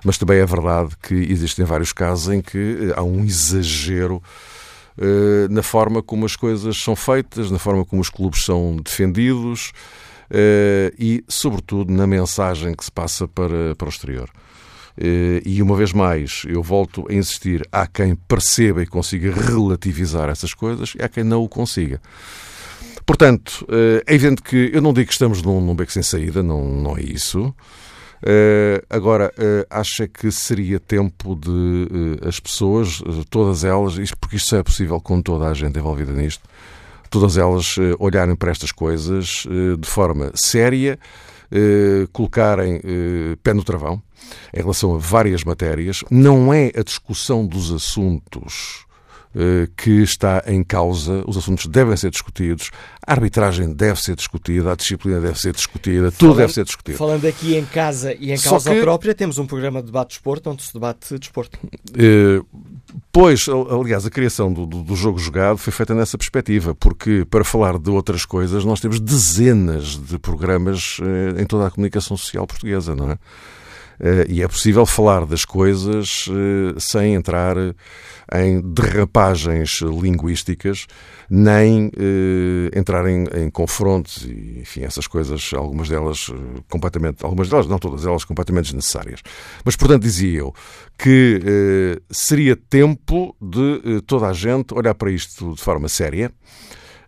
mas 0.04 0.18
também 0.18 0.40
é 0.40 0.46
verdade 0.48 0.96
que 1.00 1.14
existem 1.14 1.64
vários 1.64 1.94
casos 1.94 2.34
em 2.34 2.42
que 2.42 2.92
há 2.96 3.04
um 3.04 3.24
exagero 3.24 4.22
na 5.50 5.64
forma 5.64 6.04
como 6.04 6.26
as 6.26 6.36
coisas 6.36 6.78
são 6.78 6.96
feitas, 6.96 7.50
na 7.50 7.60
forma 7.60 7.86
como 7.86 8.02
os 8.02 8.10
clubes 8.10 8.44
são 8.44 8.78
defendidos. 8.78 9.72
e, 10.98 11.24
sobretudo, 11.28 11.92
na 11.92 12.06
mensagem 12.06 12.76
que 12.76 12.84
se 12.84 12.92
passa 12.92 13.28
para, 13.28 13.76
para 13.76 13.86
o 13.88 13.90
exterior. 13.90 14.30
E 15.46 15.62
uma 15.62 15.76
vez 15.76 15.94
mais, 15.94 16.44
eu 16.48 16.62
volto 16.62 17.06
a 17.10 17.14
insistir: 17.14 17.66
há 17.72 17.88
quem 17.88 18.16
perceba 18.16 18.84
e 18.84 18.88
consiga 18.88 19.32
relativizar 19.34 20.30
essas 20.30 20.54
coisas 20.54 20.94
e 21.00 21.02
há 21.02 21.08
quem 21.08 21.24
não 21.24 21.44
o 21.44 21.50
consiga. 21.50 22.02
Portanto, 23.06 23.66
é 24.06 24.14
evidente 24.14 24.44
que 24.44 24.70
eu 24.74 24.82
não 24.82 24.94
digo 24.94 25.08
que 25.08 25.14
estamos 25.14 25.42
num, 25.42 25.60
num 25.62 25.74
beco 25.74 25.92
sem 25.92 26.04
saída, 26.04 26.44
não, 26.44 26.64
não 26.64 26.98
é 26.98 27.02
isso. 27.02 27.54
Uh, 28.22 28.86
agora, 28.90 29.34
uh, 29.38 29.66
acha 29.70 30.08
que 30.08 30.30
seria 30.32 30.80
tempo 30.80 31.36
de 31.36 31.50
uh, 31.50 32.28
as 32.28 32.40
pessoas, 32.40 33.02
todas 33.30 33.64
elas, 33.64 33.96
porque 34.20 34.36
isto 34.36 34.56
é 34.56 34.64
possível 34.64 35.00
com 35.00 35.22
toda 35.22 35.48
a 35.48 35.54
gente 35.54 35.80
envolvida 35.80 36.12
nisto, 36.12 36.44
todas 37.10 37.38
elas 37.38 37.76
olharem 37.98 38.36
para 38.36 38.52
estas 38.52 38.72
coisas 38.72 39.44
de 39.80 39.90
forma 39.90 40.32
séria, 40.36 41.00
colocarem 42.14 42.80
pé 43.42 43.52
no 43.52 43.64
travão 43.64 44.00
em 44.54 44.60
relação 44.60 44.94
a 44.94 44.98
várias 44.98 45.44
matérias. 45.44 46.04
Não 46.12 46.54
é 46.54 46.72
a 46.76 46.84
discussão 46.84 47.46
dos 47.46 47.72
assuntos 47.72 48.86
eh, 48.86 48.89
que 49.78 50.02
está 50.02 50.44
em 50.48 50.64
causa, 50.64 51.24
os 51.28 51.38
assuntos 51.38 51.68
devem 51.68 51.96
ser 51.96 52.10
discutidos, 52.10 52.72
a 53.06 53.12
arbitragem 53.12 53.72
deve 53.74 54.02
ser 54.02 54.16
discutida, 54.16 54.72
a 54.72 54.76
disciplina 54.76 55.20
deve 55.20 55.40
ser 55.40 55.54
discutida, 55.54 56.12
tudo 56.12 56.36
deve 56.36 56.52
ser 56.52 56.64
discutido. 56.64 56.98
Falando 56.98 57.26
aqui 57.26 57.56
em 57.56 57.66
casa 57.66 58.14
e 58.14 58.32
em 58.32 58.38
Só 58.38 58.52
causa 58.52 58.74
que... 58.74 58.82
própria, 58.82 59.14
temos 59.14 59.38
um 59.38 59.46
programa 59.46 59.82
de 59.82 59.88
debate 59.88 60.10
de 60.10 60.14
desporto 60.16 60.50
onde 60.50 60.64
se 60.64 60.74
debate 60.74 61.18
desporto. 61.20 61.60
Uh, 61.64 62.46
pois, 63.12 63.48
aliás, 63.48 64.06
a 64.06 64.10
criação 64.10 64.52
do, 64.52 64.66
do, 64.66 64.84
do, 64.84 64.96
jogo 64.96 65.20
jogado 65.20 65.58
foi 65.58 65.72
feita 65.72 65.94
nessa 65.94 66.18
perspectiva, 66.18 66.74
porque 66.74 67.26
para 67.30 67.44
falar 67.44 67.78
de 67.78 67.90
outras 67.92 68.26
coisas 68.26 68.66
nós 68.66 68.80
temos 68.80 69.00
dezenas 69.00 69.96
de 69.96 70.18
programas 70.18 70.98
uh, 71.00 71.40
em 71.40 71.46
toda 71.46 71.68
a 71.68 71.72
comunicação 71.72 72.18
social 72.18 72.48
portuguesa, 72.48 72.96
não 72.96 73.12
é? 73.12 73.18
Uh, 74.00 74.30
e 74.30 74.42
é 74.42 74.48
possível 74.48 74.86
falar 74.86 75.26
das 75.26 75.44
coisas 75.44 76.26
sem 76.78 77.16
entrar 77.16 77.56
em 78.34 78.62
derrapagens 78.62 79.82
linguísticas, 79.82 80.86
nem 81.30 81.92
eh, 81.98 82.78
entrar 82.78 83.08
em, 83.08 83.26
em, 83.36 83.50
confrontos 83.50 84.26
e, 84.26 84.60
enfim, 84.62 84.82
essas 84.82 85.08
coisas, 85.08 85.52
algumas 85.54 85.90
delas 85.90 86.32
eh, 86.32 86.62
completamente, 86.70 87.24
algumas 87.24 87.50
delas, 87.50 87.68
não 87.68 87.80
todas 87.80 88.06
elas, 88.06 88.24
completamente 88.24 88.66
desnecessárias. 88.66 89.22
Mas, 89.64 89.76
portanto, 89.76 90.04
dizia 90.04 90.40
eu 90.40 90.54
que 90.98 91.40
eh, 91.44 92.02
seria 92.12 92.56
tempo 92.56 93.36
de 93.42 93.82
eh, 93.86 94.02
toda 94.06 94.28
a 94.28 94.34
gente 94.34 94.74
olhar 94.74 94.94
para 94.94 95.12
isto 95.12 95.54
de 95.56 95.62
forma 95.62 95.88
séria. 95.88 96.32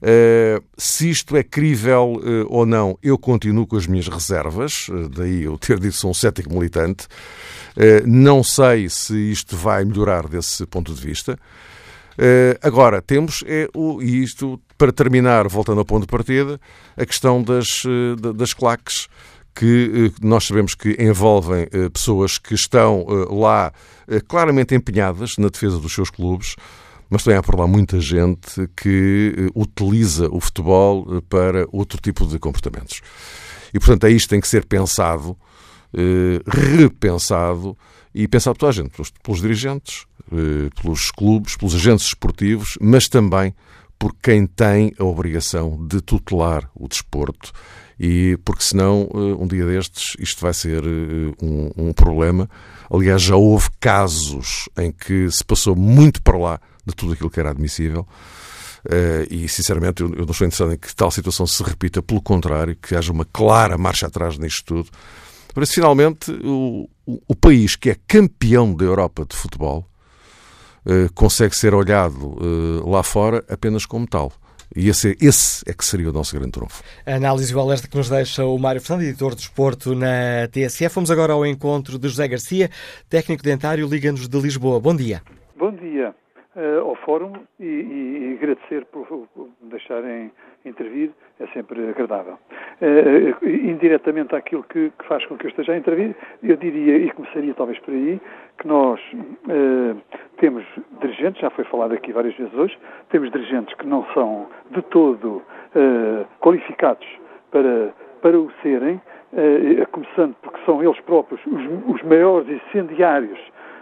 Uh, 0.02 0.64
se 0.76 1.12
isto 1.12 1.38
é 1.38 1.43
crível 1.43 2.14
uh, 2.16 2.47
ou 2.49 2.66
não, 2.66 2.97
eu 3.04 3.20
continuo 3.20 3.68
com 3.68 3.78
as 3.78 3.86
minhas 3.86 4.08
reservas, 4.08 4.88
uh, 4.89 5.08
daí 5.08 5.43
eu 5.43 5.60
ter 5.60 5.80
dito 5.80 5.95
sou 5.95 6.10
um 6.10 6.14
cético 6.14 6.52
militante. 6.52 7.08
Eh, 7.76 8.04
não 8.06 8.43
sei 8.43 8.89
se 8.89 9.32
isto 9.32 9.56
vai 9.56 9.86
melhorar 9.86 10.28
desse 10.28 10.66
ponto 10.66 10.93
de 10.93 11.02
vista. 11.02 11.38
Eh, 12.18 12.58
agora, 12.62 13.02
temos, 13.02 13.43
é 13.47 13.68
o, 13.74 14.02
e 14.02 14.24
isto, 14.24 14.60
para 14.78 14.91
terminar, 14.91 15.47
voltando 15.47 15.80
ao 15.80 15.86
ponto 15.86 16.02
de 16.02 16.08
partida, 16.08 16.60
a 16.97 17.06
questão 17.06 17.41
das, 17.41 17.84
eh, 17.86 18.34
das 18.34 18.54
claques 18.54 19.08
que 19.54 20.14
nós 20.22 20.45
sabemos 20.45 20.76
que 20.76 20.95
envolvem 20.97 21.68
pessoas 21.91 22.38
que 22.38 22.54
estão 22.54 23.06
lá 23.30 23.74
claramente 24.26 24.74
empenhadas 24.74 25.36
na 25.38 25.49
defesa 25.49 25.78
dos 25.78 25.93
seus 25.93 26.10
clubes, 26.10 26.56
mas 27.12 27.24
também 27.24 27.38
há 27.38 27.43
por 27.43 27.59
lá 27.59 27.68
muita 27.68 27.99
gente 27.99 28.68
que 28.76 29.51
utiliza 29.53 30.30
o 30.32 30.39
futebol 30.39 31.22
para 31.30 31.68
outro 31.72 31.99
tipo 32.01 32.26
de 32.26 32.39
comportamentos. 32.39 33.01
E, 33.74 33.80
portanto, 33.80 34.05
é 34.05 34.12
isto 34.12 34.30
tem 34.30 34.39
que 34.39 34.47
ser 34.47 34.66
pensado 34.66 35.38
eh, 35.93 36.41
repensado 36.47 37.78
e 38.16 38.26
pensado 38.28 38.55
por 38.55 38.59
toda 38.62 38.70
a 38.70 38.74
gente, 38.74 38.91
pelos, 38.91 39.12
pelos 39.22 39.41
dirigentes, 39.41 40.05
eh, 40.32 40.70
pelos 40.82 41.12
clubes, 41.12 41.57
pelos 41.57 41.76
agentes 41.76 42.05
esportivos, 42.07 42.78
mas 42.80 43.09
também 43.09 43.53
por 43.99 44.16
quem 44.16 44.47
tem 44.47 44.93
a 44.97 45.03
obrigação 45.03 45.86
de 45.86 46.01
tutelar 46.01 46.70
o 46.74 46.88
desporto 46.88 47.51
e 48.04 48.36
porque 48.43 48.64
senão 48.64 49.08
eh, 49.14 49.18
um 49.39 49.45
dia 49.45 49.64
destes 49.64 50.16
isto 50.18 50.41
vai 50.41 50.56
ser 50.56 50.84
um, 51.39 51.70
um, 51.78 51.93
problema. 51.93 52.49
Aliás, 52.89 53.22
já 53.22 53.36
houve 53.36 53.70
casos 53.80 54.68
em 54.76 54.91
que 54.91 55.30
se 55.30 55.43
passou 55.45 55.76
muito 55.76 56.20
para 56.24 56.36
lá 56.36 56.60
de 56.84 56.95
tudo 56.95 57.14
aquilo 57.14 57.30
que 57.30 57.39
era 57.39 57.52
admissível. 57.52 58.08
e 59.30 59.47
sinceramente 59.47 60.02
eu, 60.02 60.10
eu 60.10 60.26
não 60.26 60.32
estou 60.32 60.47
interessado 60.47 60.74
em 60.74 60.78
que 60.78 60.95
tal 60.95 61.12
situação 61.12 61.45
se 61.45 61.62
repita, 61.62 62.02
pelo 62.02 62.24
contrário, 62.24 62.76
que 62.76 62.95
haja 62.95 63.12
uma 63.12 63.24
clara 63.24 63.78
marcha 63.78 64.08
atrás 64.08 64.36
nisto 64.39 64.66
tudo 64.66 64.89
para 65.54 65.66
finalmente 65.66 66.32
o, 66.43 66.89
o, 67.06 67.36
país 67.36 67.76
que 67.76 67.89
é 67.89 67.97
campeão 68.08 68.74
da 68.74 68.86
Europa 68.86 69.26
de 69.26 69.36
futebol 69.36 69.88
uh, 70.86 71.12
consegue 71.14 71.56
ser 71.56 71.74
olhado 71.74 72.38
uh, 72.38 72.89
lá 72.89 73.04
fora 73.04 73.43
apenas 73.49 73.86
como 73.86 74.08
tal. 74.08 74.32
E 74.76 74.88
esse, 74.88 75.17
esse, 75.22 75.69
é 75.69 75.74
que 75.74 75.84
seria 75.84 76.09
o 76.09 76.13
nosso 76.13 76.34
grande 76.36 76.51
trunfo. 76.51 76.82
A 77.05 77.15
análise 77.15 77.51
e 77.51 77.55
o 77.55 77.59
alerta 77.59 77.88
que 77.88 77.97
nos 77.97 78.09
deixa 78.09 78.45
o 78.45 78.57
Mário 78.57 78.82
Fernandes, 78.82 79.09
editor 79.09 79.36
de 79.36 79.41
esporte 79.41 79.89
na 79.93 80.47
TSF. 80.51 80.95
Vamos 80.95 81.11
agora 81.11 81.34
ao 81.34 81.45
encontro 81.45 81.99
de 81.99 82.07
José 82.07 82.28
Garcia, 82.28 82.69
técnico 83.09 83.43
dentário 83.43 83.88
Liga-nos 83.88 84.30
de 84.30 84.39
Lisboa. 84.39 84.80
Bom 84.80 84.95
dia. 84.95 85.22
Bom 85.57 85.72
dia 85.72 86.15
uh, 86.55 86.88
ao 86.88 86.95
Fórum 86.95 87.34
e, 87.59 87.65
e, 87.65 88.30
e 88.32 88.38
agradecer 88.38 88.86
por, 88.86 89.05
por 89.07 89.49
me 89.61 89.69
deixarem 89.69 90.32
intervir 90.65 91.11
é 91.39 91.47
sempre 91.47 91.89
agradável. 91.89 92.38
Uh, 92.82 93.45
indiretamente 93.45 94.36
àquilo 94.36 94.63
que, 94.63 94.91
que, 94.97 95.07
faz 95.07 95.26
com 95.26 95.38
que 95.38 95.45
eu 95.45 95.49
esteja 95.49 95.74
a 95.74 95.78
intervir, 95.78 96.15
eu 96.43 96.55
diria, 96.55 96.97
e 96.97 97.11
começaria 97.11 97.53
talvez 97.53 97.80
por 97.80 97.93
aí, 97.93 98.22
que 98.58 98.68
nós 98.68 98.99
uh, 99.14 99.97
temos 100.38 100.64
dirigentes, 101.02 101.41
já 101.41 101.49
foi 101.49 101.64
falado 101.66 101.93
aqui 101.93 102.12
várias 102.12 102.36
vezes 102.36 102.54
hoje, 102.54 102.78
temos 103.10 103.32
dirigentes 103.32 103.74
que 103.76 103.88
não 103.88 104.06
são 104.14 104.47
de 104.72 104.82
todo 104.84 105.41
uh, 105.76 106.26
qualificados 106.39 107.08
para, 107.52 107.93
para 108.22 108.39
o 108.39 108.52
serem, 108.62 109.02
começando 109.91 110.36
porque 110.41 110.60
são 110.66 110.84
eles 110.84 110.99
próprios 111.02 111.39
os, 111.45 111.95
os 111.95 112.04
maiores 112.04 112.49
incendiários 112.49 113.39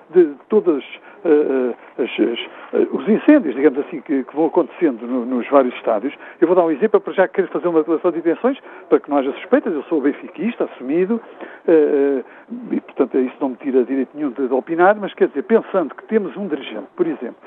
de 0.10 0.34
todas 0.48 0.84
uh, 0.84 1.76
as, 1.98 2.10
as, 2.10 2.40
uh, 2.74 2.98
os 2.98 3.08
incêndios, 3.08 3.56
digamos 3.56 3.80
assim, 3.80 4.02
que, 4.02 4.24
que 4.24 4.36
vão 4.36 4.48
acontecendo 4.48 5.06
no, 5.06 5.26
nos 5.26 5.48
vários 5.50 5.74
estádios. 5.76 6.14
Eu 6.40 6.48
vou 6.48 6.56
dar 6.56 6.66
um 6.66 6.72
exemplo 6.72 7.00
para 7.00 7.14
já 7.14 7.28
querer 7.28 7.48
fazer 7.48 7.68
uma 7.68 7.80
declaração 7.80 8.12
de 8.12 8.20
intenções, 8.20 8.58
para 8.90 9.00
que 9.00 9.10
não 9.10 9.18
haja 9.18 9.32
suspeitas. 9.34 9.74
Eu 9.74 9.84
sou 9.84 10.02
benfiquista, 10.02 10.66
assumido, 10.66 11.16
uh, 11.16 12.26
e 12.72 12.82
portanto 12.82 13.18
isso 13.20 13.36
não 13.40 13.50
me 13.50 13.56
tira 13.58 13.84
direito 13.84 14.10
nenhum 14.16 14.32
de, 14.32 14.48
de, 14.48 14.54
opinar, 14.54 14.96
mas 14.96 15.14
quer 15.14 15.28
dizer, 15.28 15.44
pensando 15.44 15.94
que 15.96 16.04
temos 16.06 16.36
um 16.36 16.48
dirigente, 16.48 16.88
por 16.96 17.06
exemplo, 17.06 17.38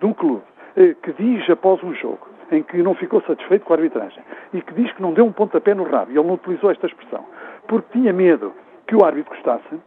de 0.00 0.06
um 0.06 0.12
clube, 0.12 0.42
que 1.02 1.12
diz 1.12 1.48
após 1.50 1.82
um 1.82 1.94
jogo, 1.94 2.26
em 2.50 2.62
que 2.62 2.78
não 2.78 2.94
ficou 2.94 3.20
satisfeito 3.22 3.64
com 3.64 3.72
a 3.72 3.76
arbitragem 3.76 4.22
e 4.52 4.60
que 4.62 4.72
diz 4.74 4.92
que 4.92 5.02
não 5.02 5.12
deu 5.12 5.24
um 5.24 5.32
pontapé 5.32 5.74
no 5.74 5.84
rabo, 5.84 6.12
e 6.12 6.18
ele 6.18 6.26
não 6.26 6.34
utilizou 6.34 6.70
esta 6.70 6.86
expressão, 6.86 7.24
porque 7.66 7.98
tinha 7.98 8.12
medo 8.12 8.52
que 8.86 8.94
o 8.94 9.04
árbitro 9.04 9.34
gostasse, 9.34 9.80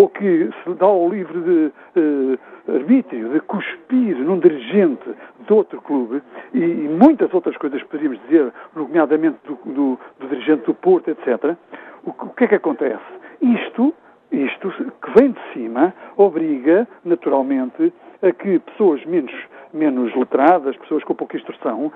ou 0.00 0.08
que 0.08 0.48
se 0.64 0.74
dá 0.74 0.86
ao 0.86 1.10
livre 1.10 1.40
de 1.42 1.72
uh, 2.00 2.38
arbítrio 2.74 3.28
de 3.28 3.40
cuspir 3.40 4.16
num 4.16 4.38
dirigente 4.38 5.04
de 5.46 5.52
outro 5.52 5.80
clube 5.82 6.22
e, 6.54 6.58
e, 6.58 6.88
muitas 6.88 7.32
outras 7.34 7.54
coisas 7.58 7.82
poderíamos 7.82 8.18
dizer, 8.22 8.50
nomeadamente 8.74 9.36
do, 9.44 9.56
do, 9.70 9.98
do 10.18 10.28
dirigente 10.28 10.64
do 10.64 10.74
Porto, 10.74 11.10
etc. 11.10 11.54
O, 12.04 12.10
o 12.10 12.30
que 12.30 12.44
é 12.44 12.48
que 12.48 12.54
acontece? 12.54 13.02
Isto, 13.42 13.92
isto 14.32 14.70
que 14.70 15.20
vem 15.20 15.32
de 15.32 15.40
cima 15.52 15.92
obriga, 16.16 16.88
naturalmente, 17.04 17.92
a 18.22 18.32
que 18.32 18.58
pessoas 18.58 19.04
menos, 19.04 19.34
menos 19.72 20.14
letradas, 20.16 20.76
pessoas 20.78 21.04
com 21.04 21.14
pouca 21.14 21.36
instrução, 21.36 21.92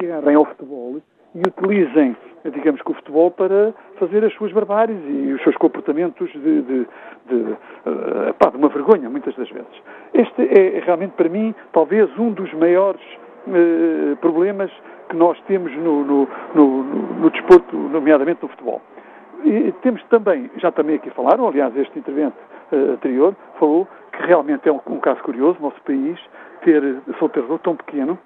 chegarem 0.00 0.34
ao 0.34 0.44
futebol 0.46 1.00
e 1.34 1.40
utilizem, 1.46 2.16
digamos 2.44 2.80
que 2.82 2.90
o 2.90 2.94
futebol 2.94 3.30
para 3.30 3.72
fazer 3.98 4.24
as 4.24 4.32
suas 4.34 4.52
barbáries 4.52 4.98
e 5.06 5.32
os 5.32 5.42
seus 5.42 5.56
comportamentos 5.56 6.30
de, 6.32 6.62
de, 6.62 6.88
de, 7.26 7.34
uh, 7.34 8.34
pá, 8.38 8.50
de 8.50 8.56
uma 8.56 8.68
vergonha, 8.68 9.08
muitas 9.08 9.34
das 9.36 9.48
vezes. 9.50 9.82
Este 10.14 10.42
é 10.42 10.80
realmente, 10.80 11.12
para 11.12 11.28
mim, 11.28 11.54
talvez 11.72 12.10
um 12.18 12.32
dos 12.32 12.52
maiores 12.54 13.00
uh, 13.46 14.16
problemas 14.16 14.70
que 15.08 15.16
nós 15.16 15.40
temos 15.42 15.72
no, 15.76 16.04
no, 16.04 16.28
no, 16.54 16.82
no, 16.84 17.30
desporto, 17.30 17.76
nomeadamente 17.76 18.42
no 18.42 18.48
futebol. 18.48 18.80
E 19.44 19.72
temos 19.82 20.02
também, 20.04 20.50
já 20.56 20.70
também 20.70 20.96
aqui 20.96 21.10
falaram, 21.10 21.48
aliás, 21.48 21.76
este 21.76 21.98
intervento 21.98 22.36
uh, 22.72 22.92
anterior 22.92 23.36
falou 23.58 23.86
que 24.12 24.26
realmente 24.26 24.68
é 24.68 24.72
um, 24.72 24.80
um 24.86 24.98
caso 24.98 25.22
curioso, 25.22 25.58
o 25.60 25.62
nosso 25.62 25.80
país 25.82 26.18
ter 26.62 26.82
solteiro 27.18 27.58
tão 27.58 27.76
pequeno, 27.76 28.18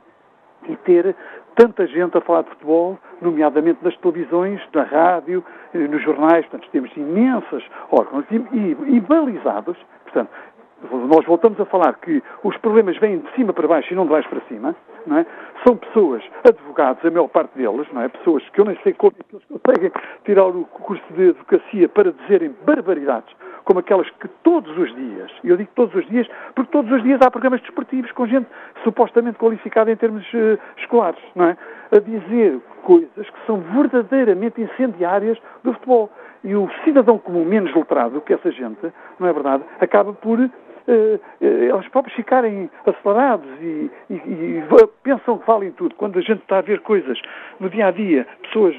e 0.68 0.76
ter 0.76 1.14
tanta 1.54 1.86
gente 1.86 2.16
a 2.16 2.20
falar 2.20 2.42
de 2.42 2.50
futebol, 2.50 2.98
nomeadamente 3.20 3.78
nas 3.82 3.96
televisões, 3.98 4.60
na 4.74 4.82
rádio, 4.82 5.44
eh, 5.72 5.78
nos 5.78 6.02
jornais, 6.02 6.44
portanto, 6.46 6.68
temos 6.72 6.90
imensas 6.96 7.62
órgãos 7.90 8.24
e, 8.30 8.36
e, 8.36 8.96
e 8.96 9.00
balizados, 9.00 9.76
portanto, 10.04 10.30
nós 10.90 11.24
voltamos 11.24 11.58
a 11.60 11.64
falar 11.64 11.94
que 11.94 12.22
os 12.42 12.56
problemas 12.58 12.96
vêm 12.98 13.18
de 13.18 13.30
cima 13.32 13.52
para 13.52 13.66
baixo 13.66 13.92
e 13.92 13.96
não 13.96 14.04
de 14.04 14.10
baixo 14.10 14.28
para 14.28 14.40
cima, 14.48 14.74
é? 15.12 15.26
São 15.66 15.76
pessoas, 15.76 16.22
advogados, 16.48 17.04
a 17.04 17.10
maior 17.10 17.28
parte 17.28 17.56
deles, 17.56 17.86
é? 17.96 18.08
Pessoas 18.08 18.42
que 18.50 18.60
eu 18.60 18.64
nem 18.64 18.76
sei 18.82 18.92
como 18.94 19.12
é 19.12 19.34
eles 19.34 19.44
conseguem 19.44 19.92
tirar 20.24 20.46
o 20.46 20.64
curso 20.64 21.02
de 21.12 21.30
advocacia 21.30 21.88
para 21.88 22.12
dizerem 22.12 22.54
barbaridades, 22.64 23.34
como 23.64 23.80
aquelas 23.80 24.08
que 24.10 24.28
todos 24.42 24.76
os 24.76 24.94
dias, 24.94 25.30
e 25.42 25.48
eu 25.48 25.56
digo 25.56 25.70
todos 25.74 25.94
os 25.94 26.06
dias, 26.08 26.28
porque 26.54 26.70
todos 26.70 26.90
os 26.92 27.02
dias 27.02 27.20
há 27.22 27.30
programas 27.30 27.60
desportivos 27.62 28.10
com 28.12 28.26
gente 28.26 28.46
supostamente 28.82 29.38
qualificada 29.38 29.90
em 29.90 29.96
termos 29.96 30.24
uh, 30.34 30.58
escolares, 30.76 31.20
não 31.34 31.46
é? 31.46 31.56
A 31.90 31.98
dizer 31.98 32.60
coisas 32.82 33.30
que 33.30 33.46
são 33.46 33.60
verdadeiramente 33.60 34.60
incendiárias 34.60 35.38
do 35.62 35.72
futebol. 35.72 36.10
E 36.42 36.54
o 36.54 36.68
cidadão 36.84 37.18
comum 37.18 37.44
menos 37.44 37.74
letrado 37.74 38.20
que 38.20 38.34
essa 38.34 38.50
gente, 38.50 38.92
não 39.18 39.26
é 39.26 39.32
verdade, 39.32 39.64
acaba 39.80 40.12
por 40.12 40.38
eh, 40.40 40.50
eh, 41.40 41.46
eles 41.46 41.88
próprios 41.88 42.14
ficarem 42.14 42.68
acelerados 42.84 43.48
e, 43.62 43.90
e, 44.10 44.14
e, 44.14 44.64
pensam 45.02 45.38
que 45.38 45.46
valem 45.46 45.72
tudo. 45.72 45.94
Quando 45.94 46.18
a 46.18 46.22
gente 46.22 46.42
está 46.42 46.58
a 46.58 46.60
ver 46.60 46.80
coisas 46.80 47.18
no 47.58 47.70
dia 47.70 47.86
a 47.86 47.90
dia, 47.90 48.26
pessoas 48.42 48.74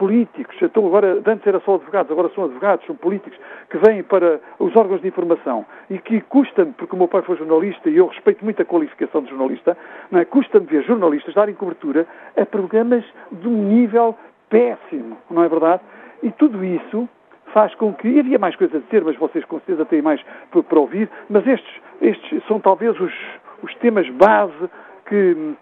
políticos, 0.00 0.56
então 0.62 0.86
agora, 0.86 1.20
antes 1.26 1.46
era 1.46 1.60
só 1.60 1.74
advogados, 1.74 2.10
agora 2.10 2.30
são 2.34 2.44
advogados, 2.44 2.86
são 2.86 2.96
políticos, 2.96 3.38
que 3.68 3.76
vêm 3.76 4.02
para 4.02 4.40
os 4.58 4.74
órgãos 4.74 5.02
de 5.02 5.08
informação 5.08 5.66
e 5.90 5.98
que 5.98 6.22
custa-me, 6.22 6.72
porque 6.72 6.94
o 6.94 6.98
meu 6.98 7.06
pai 7.06 7.20
foi 7.20 7.36
jornalista 7.36 7.90
e 7.90 7.98
eu 7.98 8.06
respeito 8.06 8.42
muito 8.42 8.62
a 8.62 8.64
qualificação 8.64 9.22
de 9.22 9.28
jornalista, 9.28 9.76
é? 10.12 10.24
custa-me 10.24 10.64
ver 10.64 10.84
jornalistas 10.84 11.34
darem 11.34 11.54
cobertura 11.54 12.06
a 12.34 12.46
programas 12.46 13.04
de 13.30 13.46
um 13.46 13.62
nível 13.62 14.16
péssimo, 14.48 15.18
não 15.30 15.44
é 15.44 15.48
verdade? 15.50 15.82
E 16.22 16.30
tudo 16.30 16.64
isso 16.64 17.06
faz 17.52 17.74
com 17.74 17.92
que. 17.92 18.18
Havia 18.18 18.38
mais 18.38 18.56
coisas 18.56 18.76
a 18.76 18.84
dizer, 18.86 19.04
mas 19.04 19.16
vocês 19.16 19.44
com 19.44 19.58
certeza 19.58 19.84
têm 19.84 20.00
mais 20.00 20.22
para 20.50 20.80
ouvir, 20.80 21.10
mas 21.28 21.46
estes, 21.46 21.74
estes 22.00 22.42
são 22.46 22.58
talvez 22.58 22.98
os, 22.98 23.12
os 23.62 23.74
temas 23.76 24.08
base 24.08 24.70
que, 25.06 25.54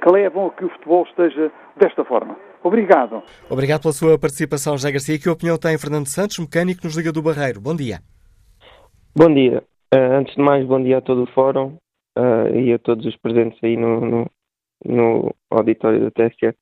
que 0.00 0.10
levam 0.10 0.46
a 0.46 0.50
que 0.50 0.64
o 0.64 0.70
futebol 0.70 1.04
esteja 1.04 1.52
desta 1.76 2.02
forma. 2.04 2.51
Obrigado. 2.62 3.22
Obrigado 3.50 3.82
pela 3.82 3.92
sua 3.92 4.18
participação, 4.18 4.74
José 4.74 4.92
Garcia. 4.92 5.18
Que 5.18 5.28
opinião 5.28 5.58
tem 5.58 5.76
Fernando 5.76 6.06
Santos, 6.06 6.38
mecânico 6.38 6.84
nos 6.84 6.96
Liga 6.96 7.12
do 7.12 7.22
Barreiro? 7.22 7.60
Bom 7.60 7.74
dia. 7.74 8.00
Bom 9.14 9.32
dia. 9.32 9.62
Uh, 9.92 10.18
antes 10.18 10.34
de 10.34 10.42
mais, 10.42 10.66
bom 10.66 10.82
dia 10.82 10.98
a 10.98 11.02
todo 11.02 11.24
o 11.24 11.32
fórum 11.32 11.76
uh, 12.18 12.56
e 12.56 12.72
a 12.72 12.78
todos 12.78 13.04
os 13.04 13.16
presentes 13.16 13.58
aí 13.62 13.76
no, 13.76 14.00
no, 14.00 14.30
no 14.86 15.34
auditório 15.50 16.00
da 16.00 16.10
TSF. 16.10 16.56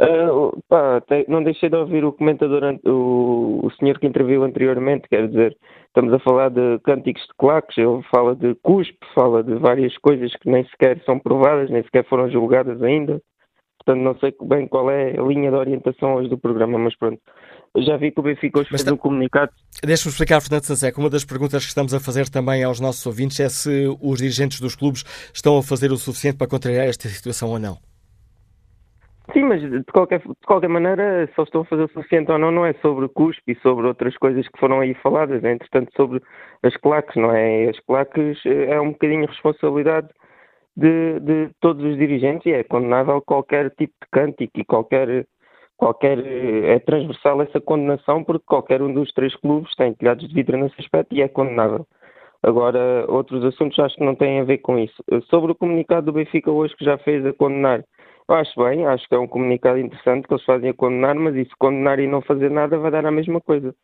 Uh, 0.00 0.58
pá, 0.68 1.00
te, 1.02 1.26
não 1.28 1.44
deixei 1.44 1.68
de 1.68 1.76
ouvir 1.76 2.04
o 2.04 2.12
comentador, 2.12 2.62
o, 2.86 3.60
o 3.62 3.70
senhor 3.72 3.98
que 3.98 4.06
interviu 4.06 4.42
anteriormente, 4.42 5.06
quer 5.08 5.28
dizer, 5.28 5.56
estamos 5.86 6.12
a 6.14 6.18
falar 6.18 6.48
de 6.48 6.78
cânticos 6.82 7.22
de 7.22 7.34
claques, 7.38 7.76
ele 7.76 8.02
fala 8.12 8.34
de 8.34 8.54
cuspe, 8.62 8.98
fala 9.14 9.44
de 9.44 9.54
várias 9.56 9.96
coisas 9.98 10.34
que 10.36 10.50
nem 10.50 10.64
sequer 10.64 11.00
são 11.04 11.18
provadas, 11.18 11.70
nem 11.70 11.82
sequer 11.82 12.04
foram 12.08 12.30
julgadas 12.30 12.82
ainda. 12.82 13.20
Portanto, 13.84 14.02
não 14.02 14.16
sei 14.18 14.34
bem 14.42 14.68
qual 14.68 14.90
é 14.90 15.18
a 15.18 15.22
linha 15.22 15.50
de 15.50 15.56
orientação 15.56 16.14
hoje 16.14 16.28
do 16.28 16.38
programa, 16.38 16.78
mas 16.78 16.96
pronto. 16.96 17.20
Já 17.76 17.96
vi 17.96 18.12
que 18.12 18.20
o 18.20 18.22
Benfica 18.22 18.60
hoje 18.60 18.68
fez 18.68 18.84
tá... 18.84 18.92
um 18.92 18.96
comunicado. 18.96 19.50
Deixa-me 19.82 20.10
explicar, 20.10 20.40
Fernando 20.40 20.64
Sanseca. 20.64 21.00
Uma 21.00 21.10
das 21.10 21.24
perguntas 21.24 21.64
que 21.64 21.68
estamos 21.68 21.92
a 21.94 22.00
fazer 22.00 22.28
também 22.28 22.62
aos 22.62 22.80
nossos 22.80 23.04
ouvintes 23.06 23.40
é 23.40 23.48
se 23.48 23.86
os 24.00 24.18
dirigentes 24.18 24.60
dos 24.60 24.76
clubes 24.76 25.04
estão 25.34 25.58
a 25.58 25.62
fazer 25.62 25.90
o 25.90 25.96
suficiente 25.96 26.36
para 26.36 26.46
contrariar 26.46 26.86
esta 26.86 27.08
situação 27.08 27.48
ou 27.50 27.58
não. 27.58 27.78
Sim, 29.32 29.44
mas 29.44 29.62
de 29.62 29.82
qualquer, 29.84 30.18
de 30.18 30.46
qualquer 30.46 30.68
maneira, 30.68 31.28
só 31.34 31.44
estou 31.44 31.62
a 31.62 31.64
fazer 31.64 31.84
o 31.84 31.92
suficiente 31.92 32.30
ou 32.30 32.38
não, 32.38 32.50
não 32.50 32.66
é 32.66 32.74
sobre 32.74 33.08
cuspe 33.08 33.52
e 33.52 33.60
sobre 33.60 33.86
outras 33.86 34.16
coisas 34.18 34.46
que 34.46 34.58
foram 34.58 34.80
aí 34.80 34.94
faladas, 34.94 35.42
é 35.42 35.52
entretanto 35.52 35.90
sobre 35.96 36.20
as 36.62 36.76
claques, 36.76 37.16
não 37.16 37.32
é? 37.32 37.70
As 37.70 37.80
claques 37.80 38.38
eh, 38.44 38.72
é 38.72 38.80
um 38.80 38.90
bocadinho 38.90 39.26
responsabilidade 39.26 40.08
de, 40.76 41.20
de 41.20 41.50
todos 41.60 41.84
os 41.84 41.96
dirigentes 41.98 42.46
e 42.46 42.52
é 42.52 42.64
condenável 42.64 43.20
qualquer 43.22 43.70
tipo 43.70 43.92
de 44.02 44.08
cântico 44.10 44.60
e 44.60 44.64
qualquer, 44.64 45.26
qualquer. 45.76 46.18
É 46.18 46.78
transversal 46.80 47.42
essa 47.42 47.60
condenação 47.60 48.24
porque 48.24 48.44
qualquer 48.46 48.82
um 48.82 48.92
dos 48.92 49.12
três 49.12 49.34
clubes 49.36 49.74
tem 49.76 49.94
telhados 49.94 50.28
de 50.28 50.34
vidro 50.34 50.56
nesse 50.56 50.80
aspecto 50.80 51.14
e 51.14 51.22
é 51.22 51.28
condenável. 51.28 51.86
Agora, 52.42 53.04
outros 53.08 53.44
assuntos 53.44 53.78
acho 53.78 53.96
que 53.96 54.04
não 54.04 54.16
têm 54.16 54.40
a 54.40 54.44
ver 54.44 54.58
com 54.58 54.78
isso. 54.78 55.02
Sobre 55.30 55.52
o 55.52 55.54
comunicado 55.54 56.06
do 56.06 56.12
Benfica 56.12 56.50
hoje 56.50 56.74
que 56.76 56.84
já 56.84 56.98
fez 56.98 57.24
a 57.24 57.32
condenar 57.32 57.84
eu 58.28 58.36
acho 58.36 58.62
bem, 58.62 58.86
acho 58.86 59.06
que 59.08 59.14
é 59.14 59.18
um 59.18 59.26
comunicado 59.28 59.78
interessante 59.78 60.26
que 60.26 60.32
eles 60.32 60.44
fazem 60.44 60.70
a 60.70 60.74
condenar, 60.74 61.14
mas 61.16 61.34
isso 61.36 61.54
condenar 61.58 61.98
e 61.98 62.06
não 62.06 62.22
fazer 62.22 62.50
nada 62.50 62.78
vai 62.78 62.90
dar 62.90 63.04
a 63.04 63.10
mesma 63.10 63.40
coisa. 63.40 63.74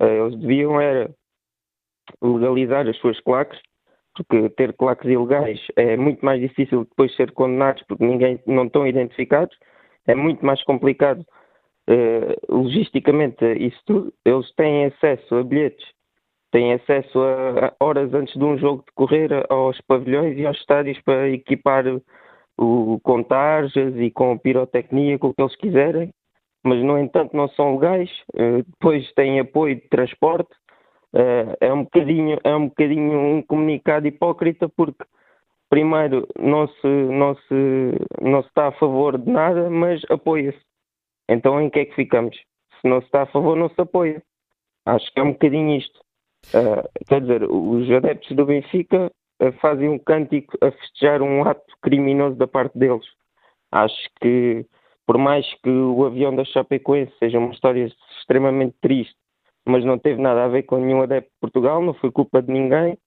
Eh, 0.00 0.18
eles 0.18 0.38
deviam 0.38 0.80
era 0.80 1.10
legalizar 2.22 2.88
as 2.88 2.96
suas 2.98 3.20
claques, 3.20 3.60
porque 4.14 4.48
ter 4.50 4.72
claques 4.74 5.08
ilegais 5.08 5.60
é 5.76 5.96
muito 5.96 6.24
mais 6.24 6.40
difícil 6.40 6.84
depois 6.84 7.14
ser 7.16 7.32
condenados 7.32 7.82
porque 7.86 8.04
ninguém 8.04 8.40
não 8.46 8.66
estão 8.66 8.86
identificados, 8.86 9.56
é 10.06 10.14
muito 10.14 10.44
mais 10.44 10.62
complicado 10.64 11.24
uh, 11.88 12.54
logisticamente 12.54 13.44
isso 13.58 13.80
tudo. 13.86 14.12
Eles 14.24 14.52
têm 14.54 14.86
acesso 14.86 15.36
a 15.36 15.44
bilhetes, 15.44 15.86
têm 16.50 16.72
acesso 16.74 17.20
a, 17.20 17.66
a 17.66 17.84
horas 17.84 18.12
antes 18.12 18.34
de 18.34 18.44
um 18.44 18.58
jogo 18.58 18.84
decorrer 18.86 19.30
aos 19.48 19.80
pavilhões 19.82 20.36
e 20.36 20.46
aos 20.46 20.58
estádios 20.58 21.00
para 21.02 21.28
equipar 21.30 21.84
o, 22.58 23.00
com 23.02 23.22
tarjas 23.22 23.94
e 23.96 24.10
com 24.10 24.36
pirotecnia, 24.38 25.18
com 25.18 25.28
o 25.28 25.34
que 25.34 25.42
eles 25.42 25.56
quiserem, 25.56 26.10
mas 26.62 26.82
no 26.82 26.98
entanto 26.98 27.34
não 27.34 27.48
são 27.48 27.74
legais, 27.74 28.10
uh, 28.34 28.62
depois 28.66 29.10
têm 29.14 29.40
apoio 29.40 29.76
de 29.76 29.88
transporte, 29.88 30.50
é 31.60 31.72
um 31.72 31.84
bocadinho, 31.84 32.38
é 32.44 32.54
um 32.54 32.68
bocadinho 32.68 33.18
um 33.18 33.42
comunicado 33.42 34.06
hipócrita 34.06 34.68
porque 34.68 35.04
primeiro 35.68 36.26
não 36.38 36.68
se, 36.68 36.86
não 36.86 37.34
se, 37.34 37.94
não 38.20 38.42
se 38.42 38.48
está 38.48 38.68
a 38.68 38.72
favor 38.72 39.18
de 39.18 39.30
nada, 39.30 39.70
mas 39.70 40.02
apoia-se. 40.10 40.60
Então 41.28 41.60
em 41.60 41.70
que 41.70 41.80
é 41.80 41.84
que 41.84 41.94
ficamos? 41.94 42.36
Se 42.80 42.88
não 42.88 43.00
se 43.00 43.06
está 43.06 43.22
a 43.22 43.26
favor, 43.26 43.56
não 43.56 43.68
se 43.68 43.80
apoia. 43.80 44.22
Acho 44.86 45.12
que 45.12 45.20
é 45.20 45.22
um 45.22 45.32
bocadinho 45.32 45.76
isto. 45.76 46.00
Uh, 46.54 46.88
quer 47.06 47.20
dizer, 47.20 47.44
os 47.44 47.90
adeptos 47.90 48.34
do 48.34 48.46
Benfica 48.46 49.10
fazem 49.60 49.88
um 49.88 49.98
cântico 49.98 50.56
a 50.60 50.70
festejar 50.70 51.22
um 51.22 51.42
ato 51.44 51.74
criminoso 51.80 52.36
da 52.36 52.46
parte 52.46 52.76
deles. 52.78 53.04
Acho 53.72 54.08
que, 54.20 54.66
por 55.06 55.16
mais 55.16 55.46
que 55.62 55.70
o 55.70 56.04
avião 56.04 56.34
da 56.34 56.44
Chapecoense 56.44 57.12
seja 57.18 57.38
uma 57.38 57.52
história 57.52 57.90
extremamente 58.18 58.76
triste, 58.80 59.16
mas 59.66 59.84
não 59.84 59.98
teve 59.98 60.20
nada 60.20 60.44
a 60.44 60.48
ver 60.48 60.62
com 60.64 60.78
nenhum 60.78 61.02
adepto 61.02 61.30
de 61.30 61.40
Portugal, 61.40 61.82
não 61.82 61.94
foi 61.94 62.10
culpa 62.10 62.42
de 62.42 62.52
ninguém. 62.52 62.98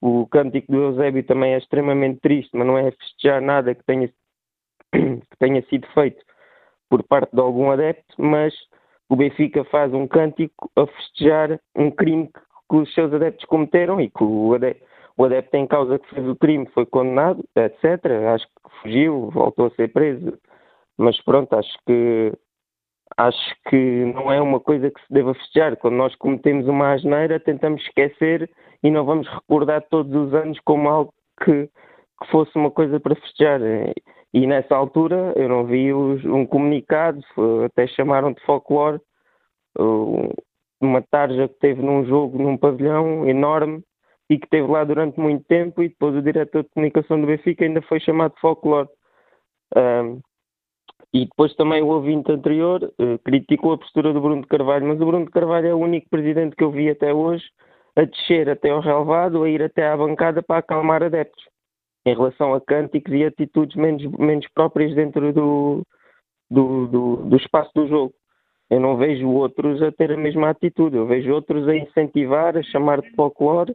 O 0.00 0.26
cântico 0.26 0.72
do 0.72 0.82
Eusébio 0.82 1.22
também 1.24 1.54
é 1.54 1.58
extremamente 1.58 2.20
triste, 2.20 2.50
mas 2.54 2.66
não 2.66 2.78
é 2.78 2.90
festejar 2.90 3.40
nada 3.40 3.74
que 3.74 3.84
tenha, 3.84 4.08
que 4.92 5.38
tenha 5.38 5.62
sido 5.66 5.86
feito 5.88 6.24
por 6.88 7.02
parte 7.04 7.32
de 7.32 7.40
algum 7.40 7.70
adepto, 7.70 8.14
mas 8.18 8.54
o 9.08 9.16
Benfica 9.16 9.64
faz 9.64 9.92
um 9.92 10.06
cântico 10.06 10.70
a 10.76 10.86
festejar 10.86 11.60
um 11.76 11.90
crime 11.90 12.28
que 12.68 12.76
os 12.76 12.92
seus 12.94 13.12
adeptos 13.12 13.44
cometeram 13.46 14.00
e 14.00 14.08
que 14.08 14.22
o 14.22 14.54
adepto, 14.54 14.84
o 15.16 15.24
adepto 15.24 15.56
em 15.56 15.66
causa 15.66 15.98
que 15.98 16.08
fez 16.14 16.26
o 16.26 16.36
crime 16.36 16.66
foi 16.72 16.86
condenado, 16.86 17.44
etc. 17.54 18.04
Acho 18.32 18.46
que 18.46 18.80
fugiu, 18.82 19.30
voltou 19.30 19.66
a 19.66 19.70
ser 19.70 19.92
preso. 19.92 20.38
Mas 20.96 21.20
pronto, 21.22 21.52
acho 21.54 21.76
que 21.86 22.32
acho 23.16 23.54
que 23.68 24.04
não 24.14 24.32
é 24.32 24.40
uma 24.40 24.60
coisa 24.60 24.90
que 24.90 25.00
se 25.00 25.12
deva 25.12 25.34
festejar. 25.34 25.76
Quando 25.76 25.94
nós 25.94 26.14
cometemos 26.16 26.66
uma 26.66 26.92
asneira, 26.92 27.40
tentamos 27.40 27.82
esquecer 27.82 28.50
e 28.82 28.90
não 28.90 29.04
vamos 29.04 29.28
recordar 29.28 29.82
todos 29.90 30.14
os 30.14 30.34
anos 30.34 30.58
como 30.64 30.88
algo 30.88 31.12
que, 31.44 31.66
que 31.66 32.30
fosse 32.30 32.56
uma 32.56 32.70
coisa 32.70 32.98
para 32.98 33.14
festejar. 33.14 33.60
E 34.32 34.46
nessa 34.46 34.76
altura 34.76 35.32
eu 35.36 35.48
não 35.48 35.64
vi 35.64 35.92
os, 35.92 36.24
um 36.24 36.46
comunicado, 36.46 37.20
até 37.64 37.86
chamaram 37.88 38.32
de 38.32 38.40
folclore, 38.42 39.00
uma 40.80 41.02
tarja 41.02 41.48
que 41.48 41.58
teve 41.58 41.82
num 41.82 42.04
jogo 42.06 42.38
num 42.38 42.56
pavilhão 42.56 43.28
enorme 43.28 43.82
e 44.28 44.38
que 44.38 44.46
esteve 44.46 44.70
lá 44.70 44.84
durante 44.84 45.18
muito 45.18 45.44
tempo 45.44 45.82
e 45.82 45.88
depois 45.88 46.14
o 46.14 46.22
diretor 46.22 46.62
de 46.62 46.70
comunicação 46.70 47.20
do 47.20 47.26
Benfica 47.26 47.64
ainda 47.64 47.82
foi 47.82 48.00
chamado 48.00 48.34
de 48.34 48.40
folclore. 48.40 48.88
Um, 49.76 50.20
e 51.12 51.24
depois 51.24 51.54
também 51.56 51.82
o 51.82 51.88
ouvinte 51.88 52.30
anterior 52.30 52.84
uh, 52.84 53.18
criticou 53.24 53.72
a 53.72 53.78
postura 53.78 54.12
do 54.12 54.20
Bruno 54.20 54.42
de 54.42 54.48
Carvalho, 54.48 54.86
mas 54.86 55.00
o 55.00 55.06
Bruno 55.06 55.24
de 55.24 55.30
Carvalho 55.30 55.66
é 55.66 55.74
o 55.74 55.78
único 55.78 56.08
presidente 56.08 56.54
que 56.54 56.62
eu 56.62 56.70
vi 56.70 56.88
até 56.88 57.12
hoje 57.12 57.44
a 57.96 58.04
descer 58.04 58.48
até 58.48 58.70
ao 58.70 58.80
relevado, 58.80 59.42
a 59.42 59.50
ir 59.50 59.62
até 59.62 59.88
à 59.88 59.96
bancada 59.96 60.42
para 60.42 60.58
acalmar 60.58 61.02
adeptos, 61.02 61.44
em 62.06 62.14
relação 62.14 62.54
a 62.54 62.60
cânticos 62.60 63.12
e 63.12 63.24
atitudes 63.24 63.74
menos, 63.76 64.04
menos 64.18 64.46
próprias 64.54 64.94
dentro 64.94 65.32
do, 65.32 65.82
do, 66.48 66.86
do, 66.86 67.16
do 67.16 67.36
espaço 67.36 67.70
do 67.74 67.88
jogo. 67.88 68.14
Eu 68.70 68.78
não 68.78 68.96
vejo 68.96 69.28
outros 69.28 69.82
a 69.82 69.90
ter 69.90 70.12
a 70.12 70.16
mesma 70.16 70.50
atitude, 70.50 70.96
eu 70.96 71.06
vejo 71.06 71.32
outros 71.32 71.66
a 71.66 71.74
incentivar, 71.74 72.56
a 72.56 72.62
chamar 72.62 73.00
de 73.00 73.10
folclore 73.16 73.74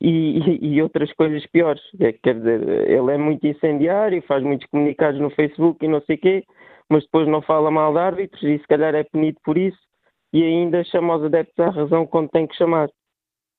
e, 0.00 0.38
e, 0.74 0.82
outras 0.82 1.12
coisas 1.12 1.44
piores. 1.46 1.82
É, 2.00 2.12
quer 2.12 2.34
dizer, 2.34 2.62
ele 2.88 3.12
é 3.12 3.18
muito 3.18 3.46
incendiário, 3.46 4.22
faz 4.22 4.42
muitos 4.42 4.66
comunicados 4.68 5.20
no 5.20 5.30
Facebook 5.30 5.84
e 5.84 5.88
não 5.88 6.00
sei 6.02 6.16
o 6.16 6.20
quê, 6.20 6.44
mas 6.88 7.04
depois 7.04 7.26
não 7.28 7.42
fala 7.42 7.70
mal 7.70 7.92
de 7.92 7.98
árbitros 7.98 8.42
e 8.42 8.58
se 8.58 8.66
calhar 8.66 8.94
é 8.94 9.04
punido 9.04 9.38
por 9.44 9.58
isso 9.58 9.78
e 10.32 10.42
ainda 10.42 10.84
chama 10.84 11.16
os 11.16 11.24
adeptos 11.24 11.58
à 11.58 11.70
razão 11.70 12.06
quando 12.06 12.28
tem 12.30 12.46
que 12.46 12.56
chamar. 12.56 12.88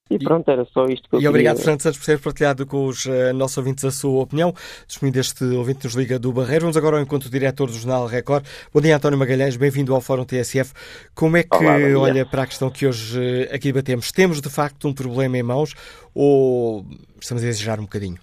E 0.10 0.18
pronto, 0.18 0.49
era 0.49 0.66
só 0.66 0.86
isto 0.86 1.07
que 1.07 1.16
eu 1.16 1.22
E 1.22 1.28
obrigado. 1.28 1.57
Fernando 1.57 1.82
Santos, 1.82 1.99
por 1.99 2.05
ter 2.05 2.20
partilhado 2.20 2.66
com 2.66 2.88
os 2.88 3.05
uh, 3.05 3.34
nossos 3.34 3.57
ouvintes 3.57 3.86
a 3.86 3.91
sua 3.91 4.24
opinião. 4.24 4.53
Despedindo 4.88 5.20
este 5.20 5.43
ouvinte 5.43 5.86
nos 5.86 5.93
Liga 5.93 6.18
do 6.18 6.34
Barreiro. 6.34 6.62
Vamos 6.62 6.78
agora 6.78 6.97
ao 6.97 7.03
encontro 7.03 7.30
do 7.30 7.32
diretor 7.32 7.68
do 7.68 7.74
Jornal 7.74 8.07
Record. 8.07 8.43
Bom 8.74 8.82
dia, 8.82 8.95
António 8.95 9.20
Magalhães. 9.20 9.55
Bem-vindo 9.55 9.93
ao 9.93 10.01
Fórum 10.01 10.26
TSF. 10.26 10.74
Como 11.14 11.38
é 11.38 11.43
que 11.43 11.55
Olá, 11.55 11.76
olha 11.99 12.26
para 12.26 12.43
a 12.43 12.47
questão 12.47 12.70
que 12.72 12.88
hoje 12.88 13.20
uh, 13.20 13.53
aqui 13.53 13.72
debatemos? 13.72 14.12
Temos, 14.12 14.41
de 14.41 14.49
facto, 14.49 14.88
um 14.88 14.93
problema 14.93 15.38
em 15.38 15.43
mãos 15.43 15.76
ou 16.14 16.86
estamos 17.22 17.43
a 17.43 17.47
exagerar 17.47 17.80
um 17.80 17.84
bocadinho? 17.84 18.18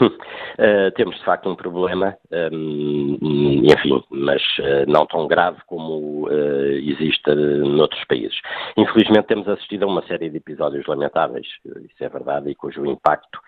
Uh, 0.00 0.90
temos 0.96 1.16
de 1.16 1.24
facto 1.24 1.48
um 1.48 1.56
problema, 1.56 2.16
um, 2.52 3.18
enfim, 3.64 4.02
mas 4.10 4.42
uh, 4.58 4.88
não 4.88 5.06
tão 5.06 5.26
grave 5.26 5.58
como 5.66 6.26
uh, 6.28 6.72
existe 6.78 7.34
noutros 7.34 8.04
países. 8.04 8.38
Infelizmente 8.76 9.26
temos 9.26 9.48
assistido 9.48 9.84
a 9.84 9.86
uma 9.86 10.06
série 10.06 10.30
de 10.30 10.38
episódios 10.38 10.86
lamentáveis, 10.86 11.46
isso 11.64 12.04
é 12.04 12.08
verdade, 12.08 12.50
e 12.50 12.54
cujo 12.54 12.86
impacto 12.86 13.38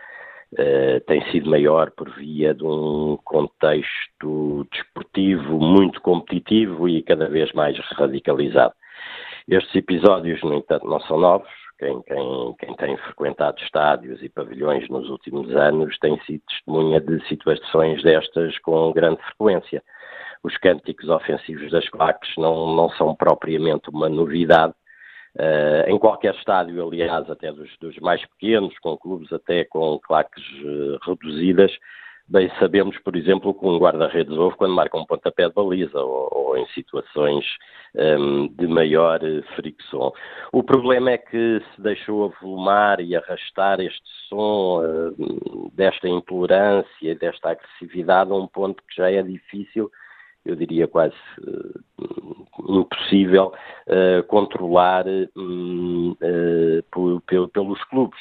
tem 1.08 1.20
sido 1.32 1.50
maior 1.50 1.90
por 1.90 2.08
via 2.10 2.54
de 2.54 2.62
um 2.62 3.18
contexto 3.24 4.64
desportivo 4.70 5.58
muito 5.58 6.00
competitivo 6.00 6.88
e 6.88 7.02
cada 7.02 7.28
vez 7.28 7.52
mais 7.54 7.76
radicalizado. 7.96 8.72
Estes 9.48 9.74
episódios, 9.74 10.40
no 10.42 10.54
entanto, 10.54 10.86
não 10.86 11.00
são 11.00 11.18
novos, 11.18 11.48
quem, 11.78 12.02
quem, 12.02 12.54
quem, 12.58 12.76
tem 12.76 12.96
frequentado 12.98 13.60
estádios 13.60 14.22
e 14.22 14.28
pavilhões 14.28 14.88
nos 14.88 15.08
últimos 15.08 15.54
anos 15.54 15.98
tem 15.98 16.18
sido 16.20 16.42
testemunha 16.48 17.00
de 17.00 17.26
situações 17.28 18.02
destas 18.02 18.58
com 18.60 18.92
grande 18.92 19.20
frequência. 19.22 19.82
Os 20.42 20.56
cânticos 20.58 21.08
ofensivos 21.08 21.70
das 21.70 21.88
claques 21.88 22.30
não, 22.36 22.74
não 22.74 22.90
são 22.90 23.14
propriamente 23.14 23.90
uma 23.90 24.08
novidade. 24.08 24.74
Uh, 25.36 25.90
em 25.90 25.98
qualquer 25.98 26.32
estádio, 26.36 26.86
aliás, 26.86 27.28
até 27.28 27.50
dos, 27.50 27.68
dos, 27.78 27.98
mais 27.98 28.24
pequenos, 28.24 28.78
com 28.78 28.96
clubes 28.96 29.32
até 29.32 29.64
com 29.64 29.98
claques 29.98 30.44
uh, 30.62 30.98
reduzidas, 31.04 31.72
Bem, 32.26 32.50
sabemos, 32.58 32.98
por 33.00 33.16
exemplo, 33.16 33.52
que 33.52 33.66
um 33.66 33.78
guarda-redes 33.78 34.34
ouve 34.38 34.56
quando 34.56 34.74
marca 34.74 34.96
um 34.96 35.04
pontapé 35.04 35.46
de 35.46 35.54
baliza 35.54 36.00
ou, 36.00 36.28
ou 36.32 36.56
em 36.56 36.66
situações 36.68 37.44
um, 37.94 38.48
de 38.48 38.66
maior 38.66 39.22
eh, 39.22 39.42
fricção. 39.54 40.10
O 40.50 40.62
problema 40.62 41.10
é 41.10 41.18
que 41.18 41.62
se 41.74 41.82
deixou 41.82 42.24
avolumar 42.24 42.98
e 43.00 43.14
arrastar 43.14 43.78
este 43.80 44.08
som 44.30 44.80
uh, 44.82 45.70
desta 45.74 46.08
intolerância, 46.08 47.14
desta 47.14 47.50
agressividade 47.50 48.32
a 48.32 48.34
um 48.34 48.46
ponto 48.46 48.82
que 48.88 48.96
já 48.96 49.10
é 49.10 49.22
difícil, 49.22 49.90
eu 50.46 50.56
diria 50.56 50.88
quase 50.88 51.14
uh, 51.40 52.80
impossível, 52.80 53.52
uh, 53.86 54.22
controlar 54.28 55.04
por, 56.90 57.20
pelos 57.52 57.84
clubes 57.84 58.18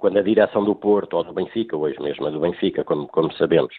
quando 0.00 0.18
a 0.18 0.22
direção 0.22 0.64
do 0.64 0.74
Porto 0.74 1.16
ou 1.16 1.24
do 1.24 1.32
Benfica, 1.32 1.76
hoje 1.76 2.00
mesmo 2.00 2.26
a 2.26 2.30
do 2.30 2.40
Benfica, 2.40 2.84
como, 2.84 3.06
como 3.08 3.32
sabemos, 3.34 3.74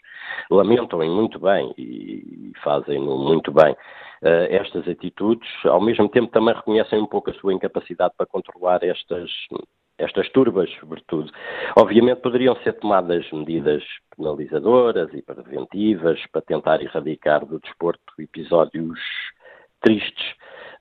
lamentam-em 0.50 1.10
muito 1.10 1.40
bem 1.40 1.74
e 1.78 2.52
fazem-no 2.64 3.18
muito 3.18 3.52
bem 3.52 3.74
uh, 3.74 4.48
estas 4.50 4.88
atitudes, 4.88 5.48
ao 5.66 5.82
mesmo 5.82 6.10
tempo 6.10 6.32
também 6.32 6.56
reconhecem 6.56 7.00
um 7.00 7.08
pouco 7.08 7.30
a 7.30 7.34
sua 7.36 7.54
incapacidade 7.54 8.14
para 8.18 8.26
controlar 8.26 8.84
estas, 8.84 9.30
estas 9.98 10.30
turbas, 10.30 10.70
sobretudo. 10.80 11.32
Obviamente 11.78 12.22
poderiam 12.22 12.56
ser 12.58 12.74
tomadas 12.74 13.30
medidas 13.32 13.84
penalizadoras 14.16 15.14
e 15.14 15.22
preventivas 15.22 16.20
para 16.32 16.42
tentar 16.42 16.82
erradicar 16.82 17.46
do 17.46 17.60
desporto 17.60 18.02
episódios 18.20 19.00
tristes 19.82 20.26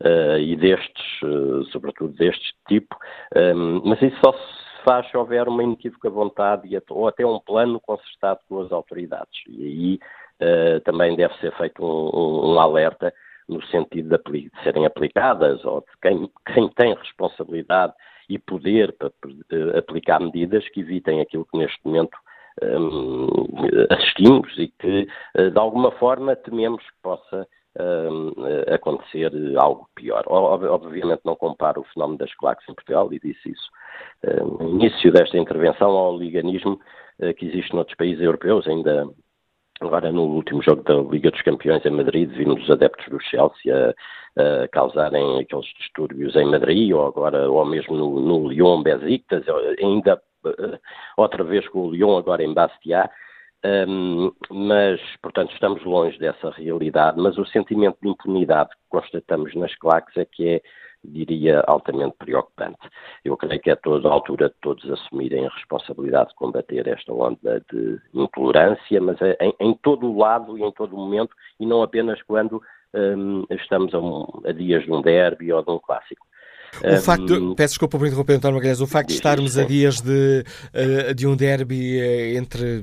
uh, 0.02 0.38
e 0.38 0.56
destes, 0.56 1.22
uh, 1.22 1.64
sobretudo 1.66 2.14
deste 2.14 2.54
tipo, 2.68 2.96
um, 3.36 3.82
mas 3.84 4.00
isso 4.02 4.16
só 4.24 4.32
se 4.32 4.65
faz 4.86 5.10
se 5.10 5.16
houver 5.16 5.48
uma 5.48 5.64
inequívoca 5.64 6.08
vontade 6.08 6.68
ou 6.90 7.08
até 7.08 7.26
um 7.26 7.40
plano 7.40 7.80
concertado 7.80 8.38
com 8.48 8.60
as 8.60 8.70
autoridades. 8.70 9.42
E 9.48 9.64
aí 9.64 9.98
uh, 10.40 10.80
também 10.82 11.16
deve 11.16 11.34
ser 11.38 11.52
feito 11.56 11.84
um, 11.84 12.52
um, 12.52 12.60
alerta 12.60 13.12
no 13.48 13.60
sentido 13.66 14.16
de, 14.16 14.42
de, 14.42 14.62
serem 14.62 14.86
aplicadas 14.86 15.64
ou 15.64 15.80
de 15.80 15.86
quem, 16.00 16.30
quem 16.54 16.68
tem 16.70 16.94
responsabilidade 16.94 17.94
e 18.28 18.38
poder 18.38 18.92
para 18.92 19.08
uh, 19.08 19.76
aplicar 19.76 20.20
medidas 20.20 20.68
que 20.68 20.80
evitem 20.80 21.20
aquilo 21.20 21.46
que 21.50 21.58
neste 21.58 21.80
momento 21.84 22.16
um, 22.62 23.26
assistimos 23.90 24.56
e 24.56 24.68
que, 24.68 25.08
uh, 25.36 25.50
de 25.50 25.58
alguma 25.58 25.90
forma, 25.92 26.36
tememos 26.36 26.80
que 26.84 26.96
possa 27.02 27.44
uh, 27.76 28.74
acontecer 28.74 29.30
algo 29.56 29.88
pior. 29.94 30.24
Obviamente 30.26 31.20
não 31.24 31.36
comparo 31.36 31.80
o 31.80 31.84
fenómeno 31.84 32.18
das 32.18 32.34
claques 32.34 32.68
em 32.68 32.74
Portugal 32.74 33.12
e 33.12 33.20
disse 33.20 33.50
isso 33.50 33.70
uh, 34.24 34.62
no 34.62 34.70
início 34.70 35.12
desta 35.12 35.38
intervenção 35.38 35.90
ao 35.90 36.16
liganismo 36.16 36.80
uh, 37.20 37.34
que 37.34 37.46
existe 37.46 37.74
noutros 37.74 37.96
países 37.96 38.22
europeus, 38.22 38.66
ainda 38.66 39.08
agora 39.80 40.10
no 40.10 40.22
último 40.22 40.62
jogo 40.62 40.82
da 40.82 40.94
Liga 40.94 41.30
dos 41.30 41.42
Campeões 41.42 41.84
em 41.84 41.90
Madrid, 41.90 42.30
vimos 42.30 42.62
os 42.62 42.70
adeptos 42.70 43.06
do 43.08 43.20
Chelsea 43.20 43.94
causarem 44.70 45.40
aqueles 45.40 45.66
distúrbios 45.78 46.36
em 46.36 46.44
Madrid, 46.44 46.92
ou 46.92 47.06
agora, 47.06 47.50
ou 47.50 47.64
mesmo 47.64 47.96
no, 47.96 48.20
no 48.20 48.48
Lyon 48.48 48.82
Besiktas, 48.82 49.44
ainda 49.82 50.20
outra 51.16 51.44
vez 51.44 51.66
com 51.68 51.80
o 51.86 51.90
Lyon 51.90 52.16
agora 52.16 52.42
em 52.42 52.52
Bastia, 52.52 53.10
um, 53.88 54.32
mas, 54.50 55.00
portanto, 55.22 55.52
estamos 55.52 55.82
longe 55.84 56.18
dessa 56.18 56.50
realidade, 56.50 57.18
mas 57.20 57.36
o 57.36 57.46
sentimento 57.46 57.98
de 58.00 58.08
impunidade 58.08 58.70
que 58.70 58.82
constatamos 58.88 59.54
nas 59.54 59.74
claques 59.76 60.16
é 60.16 60.24
que 60.24 60.48
é, 60.48 60.62
diria, 61.02 61.60
altamente 61.66 62.14
preocupante. 62.18 62.78
Eu 63.24 63.36
creio 63.36 63.60
que 63.60 63.70
é 63.70 63.76
toda 63.76 64.08
a 64.08 64.12
altura 64.12 64.48
de 64.48 64.54
todos 64.60 64.88
assumirem 64.90 65.46
a 65.46 65.50
responsabilidade 65.50 66.30
de 66.30 66.36
combater 66.36 66.86
esta 66.86 67.12
onda 67.12 67.62
de 67.72 68.00
intolerância, 68.14 69.00
mas 69.00 69.20
é 69.20 69.36
em, 69.40 69.54
em 69.58 69.74
todo 69.74 70.06
o 70.06 70.18
lado 70.18 70.56
e 70.58 70.62
em 70.62 70.72
todo 70.72 70.94
o 70.94 70.98
momento, 70.98 71.34
e 71.58 71.66
não 71.66 71.82
apenas 71.82 72.22
quando 72.22 72.62
um, 72.94 73.44
estamos 73.50 73.94
a, 73.94 73.98
um, 73.98 74.26
a 74.44 74.52
dias 74.52 74.84
de 74.84 74.92
um 74.92 75.02
derby 75.02 75.52
ou 75.52 75.62
de 75.62 75.70
um 75.70 75.78
clássico. 75.78 76.26
O 76.84 76.96
facto, 76.98 77.34
um, 77.34 77.54
peço 77.54 77.74
desculpa 77.74 77.98
por 77.98 78.06
interromper, 78.06 78.34
António 78.34 78.56
Magalhães, 78.56 78.80
o 78.80 78.86
facto 78.86 79.08
de 79.08 79.14
estarmos 79.14 79.56
a 79.56 79.64
dias 79.64 80.00
de, 80.00 80.44
eh, 80.72 81.14
de 81.14 81.26
um 81.26 81.36
derby 81.36 81.98
eh, 81.98 82.36
entre 82.36 82.82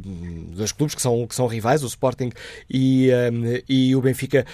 dois 0.55 0.71
clubes 0.71 0.95
que 0.95 1.01
são, 1.01 1.27
que 1.27 1.35
são 1.35 1.47
rivais, 1.47 1.83
o 1.83 1.87
Sporting 1.87 2.29
e, 2.69 3.09
um, 3.31 3.43
e 3.67 3.95
o 3.95 4.01
Benfica, 4.01 4.45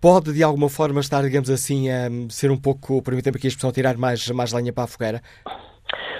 pode 0.00 0.32
de 0.32 0.42
alguma 0.42 0.68
forma 0.68 1.00
estar, 1.00 1.22
digamos 1.22 1.50
assim, 1.50 1.90
a 1.90 2.08
ser 2.28 2.50
um 2.50 2.56
pouco, 2.56 3.02
permitem-me 3.02 3.36
aqui 3.36 3.46
a 3.46 3.48
expressão, 3.48 3.72
tirar 3.72 3.96
mais, 3.96 4.28
mais 4.30 4.52
lenha 4.52 4.72
para 4.72 4.84
a 4.84 4.86
fogueira? 4.86 5.20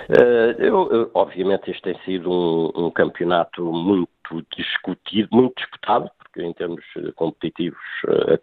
Uh, 0.09 0.57
eu, 0.59 1.11
obviamente 1.13 1.71
este 1.71 1.83
tem 1.83 1.99
sido 2.05 2.31
um, 2.31 2.87
um, 2.87 2.91
campeonato 2.91 3.63
muito 3.63 4.09
discutido, 4.57 5.29
muito 5.31 5.55
disputado, 5.57 6.11
porque 6.19 6.43
em 6.43 6.53
termos 6.55 6.83
competitivos 7.15 7.79
uh, 8.07 8.39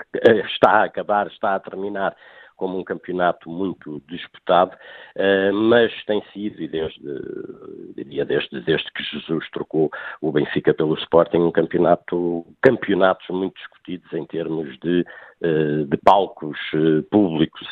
está 0.46 0.70
a 0.70 0.84
acabar, 0.84 1.26
está 1.28 1.56
a 1.56 1.60
terminar 1.60 2.16
como 2.56 2.78
um 2.80 2.84
campeonato 2.84 3.50
muito 3.50 4.02
disputado, 4.08 4.76
uh, 5.16 5.54
mas 5.54 5.92
tem 6.06 6.24
sido, 6.34 6.62
e 6.62 6.68
desde, 6.68 7.02
diria, 7.96 8.26
desde, 8.26 8.62
desde 8.62 8.92
que 8.92 9.04
Jesus 9.04 9.50
trocou 9.52 9.90
o 10.22 10.32
Benfica 10.32 10.74
pelo 10.74 10.96
Sporting, 10.96 11.38
um 11.38 11.52
campeonato, 11.52 12.46
campeonatos 12.62 13.28
muito 13.30 13.56
discutidos 13.56 14.12
em 14.14 14.26
termos 14.26 14.78
de, 14.80 15.06
uh, 15.42 15.86
de 15.86 15.98
palcos 15.98 16.58
uh, 16.74 17.04
públicos, 17.12 17.68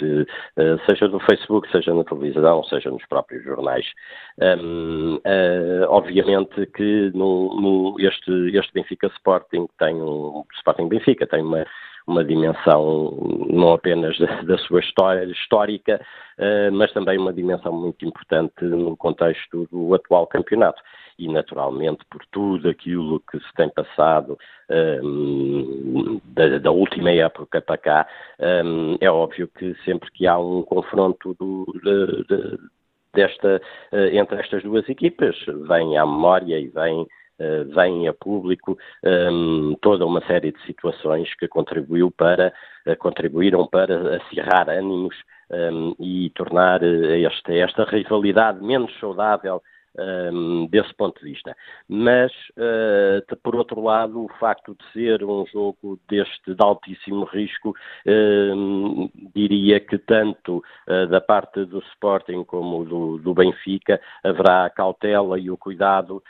seja 0.88 1.08
no 1.08 1.20
Facebook, 1.22 1.70
seja 1.72 1.94
na 1.94 2.04
televisão, 2.04 2.64
seja 2.64 2.90
nos 2.90 3.06
próprios 3.06 3.44
jornais. 3.44 3.86
Obviamente 5.88 6.66
que 6.68 7.12
no, 7.14 7.60
no, 7.60 7.96
este, 8.00 8.58
este 8.58 8.74
Benfica 8.74 9.08
Sporting 9.08 9.68
tem 9.78 9.96
um 9.96 10.44
Sporting 10.56 10.88
Benfica 10.88 11.26
tem 11.28 11.42
uma 11.42 11.66
uma 12.08 12.24
dimensão 12.24 13.18
não 13.50 13.74
apenas 13.74 14.18
da, 14.18 14.42
da 14.42 14.58
sua 14.58 14.80
história 14.80 15.24
histórica, 15.26 16.02
uh, 16.38 16.72
mas 16.72 16.92
também 16.92 17.18
uma 17.18 17.34
dimensão 17.34 17.72
muito 17.72 18.06
importante 18.06 18.64
no 18.64 18.96
contexto 18.98 19.68
do 19.72 19.94
atual 19.94 20.28
campeonato. 20.28 20.82
E, 21.18 21.28
naturalmente, 21.28 22.04
por 22.10 22.26
tudo 22.32 22.68
aquilo 22.68 23.22
que 23.32 23.38
se 23.38 23.54
tem 23.54 23.70
passado 23.70 24.36
um, 25.04 26.20
eh, 26.36 26.50
da, 26.50 26.58
da, 26.58 26.72
última 26.72 27.12
época 27.12 27.62
para 27.62 27.78
cá, 27.78 28.08
um, 28.66 28.94
eh, 28.96 28.98
é 29.06 29.12
óbvio 29.12 29.48
que 29.48 29.76
sempre 29.86 30.10
que 30.12 30.26
há 30.26 30.40
um 30.40 30.64
confronto 30.64 31.36
do, 31.36 31.66
de, 31.84 32.24
de, 32.28 32.60
desta, 33.14 33.62
entre 34.12 34.40
estas 34.40 34.64
duas 34.64 34.90
equipas, 34.90 35.36
vem 35.68 36.00
à 36.00 36.04
memória 36.04 36.60
e 36.60 36.68
vem 36.70 37.06
eh, 37.44 37.64
vem 37.66 38.08
a 38.08 38.14
público 38.14 38.78
um, 39.04 39.72
ehm, 39.72 39.76
toda 39.82 40.06
uma 40.06 40.26
série 40.26 40.54
de 40.54 40.62
situações 40.66 41.34
que 41.36 41.48
contribuiu 41.48 42.10
para, 42.10 42.54
uh, 42.88 42.96
contribuíram 42.98 43.68
para 43.68 44.16
acirrar 44.16 44.70
ânimos 44.70 45.16
um, 45.52 45.56
ehm, 45.56 45.96
e 46.00 46.30
tornar 46.30 46.82
uh, 46.82 47.28
esta, 47.28 47.54
esta 47.54 47.84
rivalidade 47.84 48.64
menos 48.64 48.98
saudável 48.98 49.62
um, 49.98 50.68
desse 50.68 50.94
ponto 50.96 51.20
de 51.20 51.32
vista. 51.32 51.56
Mas, 51.88 52.32
uh, 52.58 53.36
por 53.42 53.56
outro 53.56 53.82
lado, 53.82 54.24
o 54.24 54.30
facto 54.40 54.76
de 54.76 54.92
ser 54.92 55.24
um 55.24 55.46
jogo 55.48 56.00
deste 56.10 56.54
de 56.54 56.64
altíssimo 56.64 57.26
risco, 57.26 57.70
uh, 57.70 59.12
diria 59.34 59.80
que 59.80 59.98
tanto 59.98 60.64
uh, 60.88 61.08
da 61.08 61.22
parte 61.22 61.66
do 61.66 61.80
Sporting 61.94 62.44
como 62.44 62.86
do, 62.86 63.18
do, 63.20 63.34
Benfica 63.34 64.00
haverá 64.24 64.66
a 64.66 64.70
cautela 64.70 65.40
e 65.40 65.50
o 65.50 65.58
cuidado 65.58 66.24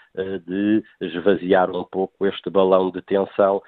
de 0.45 0.83
esvaziar 1.01 1.71
um 1.71 1.83
pouco 1.83 2.27
este 2.27 2.49
balão 2.49 2.91
de 2.91 3.01
tensão 3.01 3.61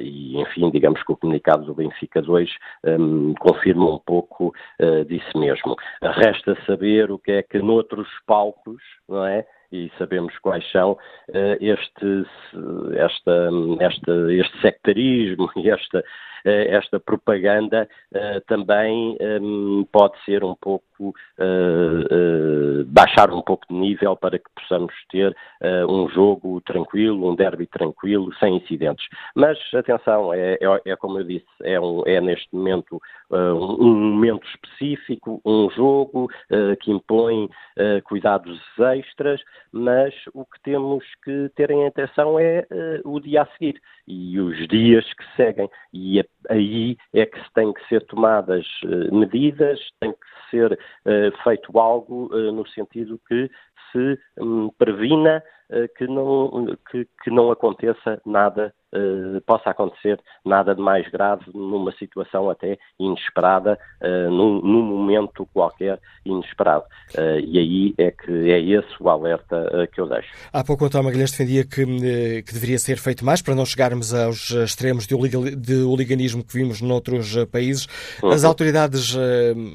e, 0.00 0.40
enfim, 0.40 0.70
digamos 0.70 1.02
que 1.02 1.12
o 1.12 1.16
comunicado 1.16 1.66
do 1.66 1.74
Benfica 1.74 2.22
2 2.22 2.50
um, 2.84 3.34
confirma 3.34 3.94
um 3.94 3.98
pouco 3.98 4.54
disso 5.06 5.38
mesmo. 5.38 5.76
Resta 6.02 6.56
saber 6.64 7.10
o 7.10 7.18
que 7.18 7.32
é 7.32 7.42
que 7.42 7.58
noutros 7.58 8.08
palcos, 8.26 8.82
não 9.06 9.26
é? 9.26 9.39
E 9.72 9.90
sabemos 9.98 10.36
quais 10.38 10.68
são, 10.70 10.98
eh, 11.32 11.58
este, 11.60 12.26
esta, 12.96 13.50
esta, 13.80 14.32
este 14.32 14.60
sectarismo 14.60 15.50
e 15.56 15.70
esta, 15.70 16.04
esta 16.44 16.98
propaganda 16.98 17.88
eh, 18.12 18.40
também 18.46 19.16
pode 19.92 20.14
ser 20.24 20.44
um 20.44 20.54
pouco, 20.54 21.14
baixar 22.86 23.30
um 23.30 23.42
pouco 23.42 23.66
de 23.68 23.74
nível 23.74 24.16
para 24.16 24.38
que 24.38 24.50
possamos 24.54 24.92
ter 25.10 25.34
um 25.88 26.08
jogo 26.10 26.60
tranquilo, 26.62 27.30
um 27.30 27.34
derby 27.34 27.66
tranquilo, 27.66 28.32
sem 28.34 28.56
incidentes. 28.56 29.06
Mas, 29.34 29.58
atenção, 29.74 30.32
é, 30.34 30.54
é, 30.54 30.90
é 30.92 30.96
como 30.96 31.18
eu 31.18 31.24
disse, 31.24 31.46
é, 31.62 31.80
um, 31.80 32.02
é 32.06 32.20
neste 32.20 32.54
momento 32.54 33.00
um, 33.30 33.94
momento 33.94 34.46
específico, 34.48 35.40
um 35.44 35.70
jogo 35.70 36.28
que 36.80 36.90
impõe 36.90 37.48
cuidados 38.04 38.60
extras, 38.94 39.40
mas 39.72 40.14
o 40.34 40.44
que 40.44 40.60
temos 40.62 41.04
que 41.24 41.50
ter 41.54 41.70
em 41.70 41.86
atenção 41.86 42.38
é 42.38 42.66
o 43.04 43.20
dia 43.20 43.42
a 43.42 43.46
seguir 43.46 43.80
e 44.06 44.38
os 44.40 44.66
dias 44.68 45.04
que 45.14 45.24
seguem. 45.36 45.70
E 45.92 46.20
aí 46.48 46.96
é 47.12 47.26
que 47.26 47.38
tem 47.54 47.72
que 47.72 47.86
ser 47.88 48.04
tomadas 48.06 48.66
uh, 48.84 49.14
medidas, 49.14 49.78
tem 50.00 50.12
que 50.12 50.50
ser 50.50 50.72
uh, 50.72 51.42
feito 51.42 51.78
algo 51.78 52.28
no 52.52 52.66
sentido 52.68 53.20
que 53.28 53.50
se 53.92 54.18
um, 54.38 54.70
previna 54.78 55.42
que, 55.96 56.06
não, 56.06 56.76
que, 56.90 57.06
que 57.22 57.30
não 57.30 57.50
aconteça 57.50 58.20
nada 58.26 58.74
uh, 58.94 59.40
possa 59.42 59.70
acontecer 59.70 60.20
nada 60.44 60.74
de 60.74 60.80
mais 60.80 61.08
grave 61.10 61.44
numa 61.54 61.92
situação 61.92 62.50
até 62.50 62.78
inesperada, 62.98 63.78
uh, 64.00 64.30
num, 64.30 64.60
num, 64.60 64.82
momento 64.82 65.46
qualquer 65.52 65.98
inesperado. 66.24 66.84
Uh, 67.14 67.40
e 67.40 67.58
aí 67.58 67.94
é 67.98 68.10
que 68.10 68.50
é 68.50 68.60
esse 68.60 68.90
o 69.00 69.08
alerta 69.08 69.88
que 69.92 70.00
eu 70.00 70.08
deixo. 70.08 70.28
Há 70.52 70.64
pouco 70.64 70.84
o 70.84 70.86
António 70.86 71.06
Magalhães 71.06 71.30
defendia 71.30 71.64
que, 71.64 71.84
que 72.42 72.52
deveria 72.52 72.78
ser 72.78 72.96
feito 72.96 73.24
mais 73.24 73.42
para 73.42 73.54
não 73.54 73.64
chegarmos 73.64 74.12
aos 74.14 74.50
extremos 74.50 75.06
de, 75.06 75.16
de 75.56 75.82
hooliganismo 75.82 76.44
que 76.44 76.54
vimos 76.54 76.80
noutros 76.80 77.36
países. 77.46 77.86
Uhum. 78.22 78.30
As 78.30 78.44
autoridades 78.44 79.16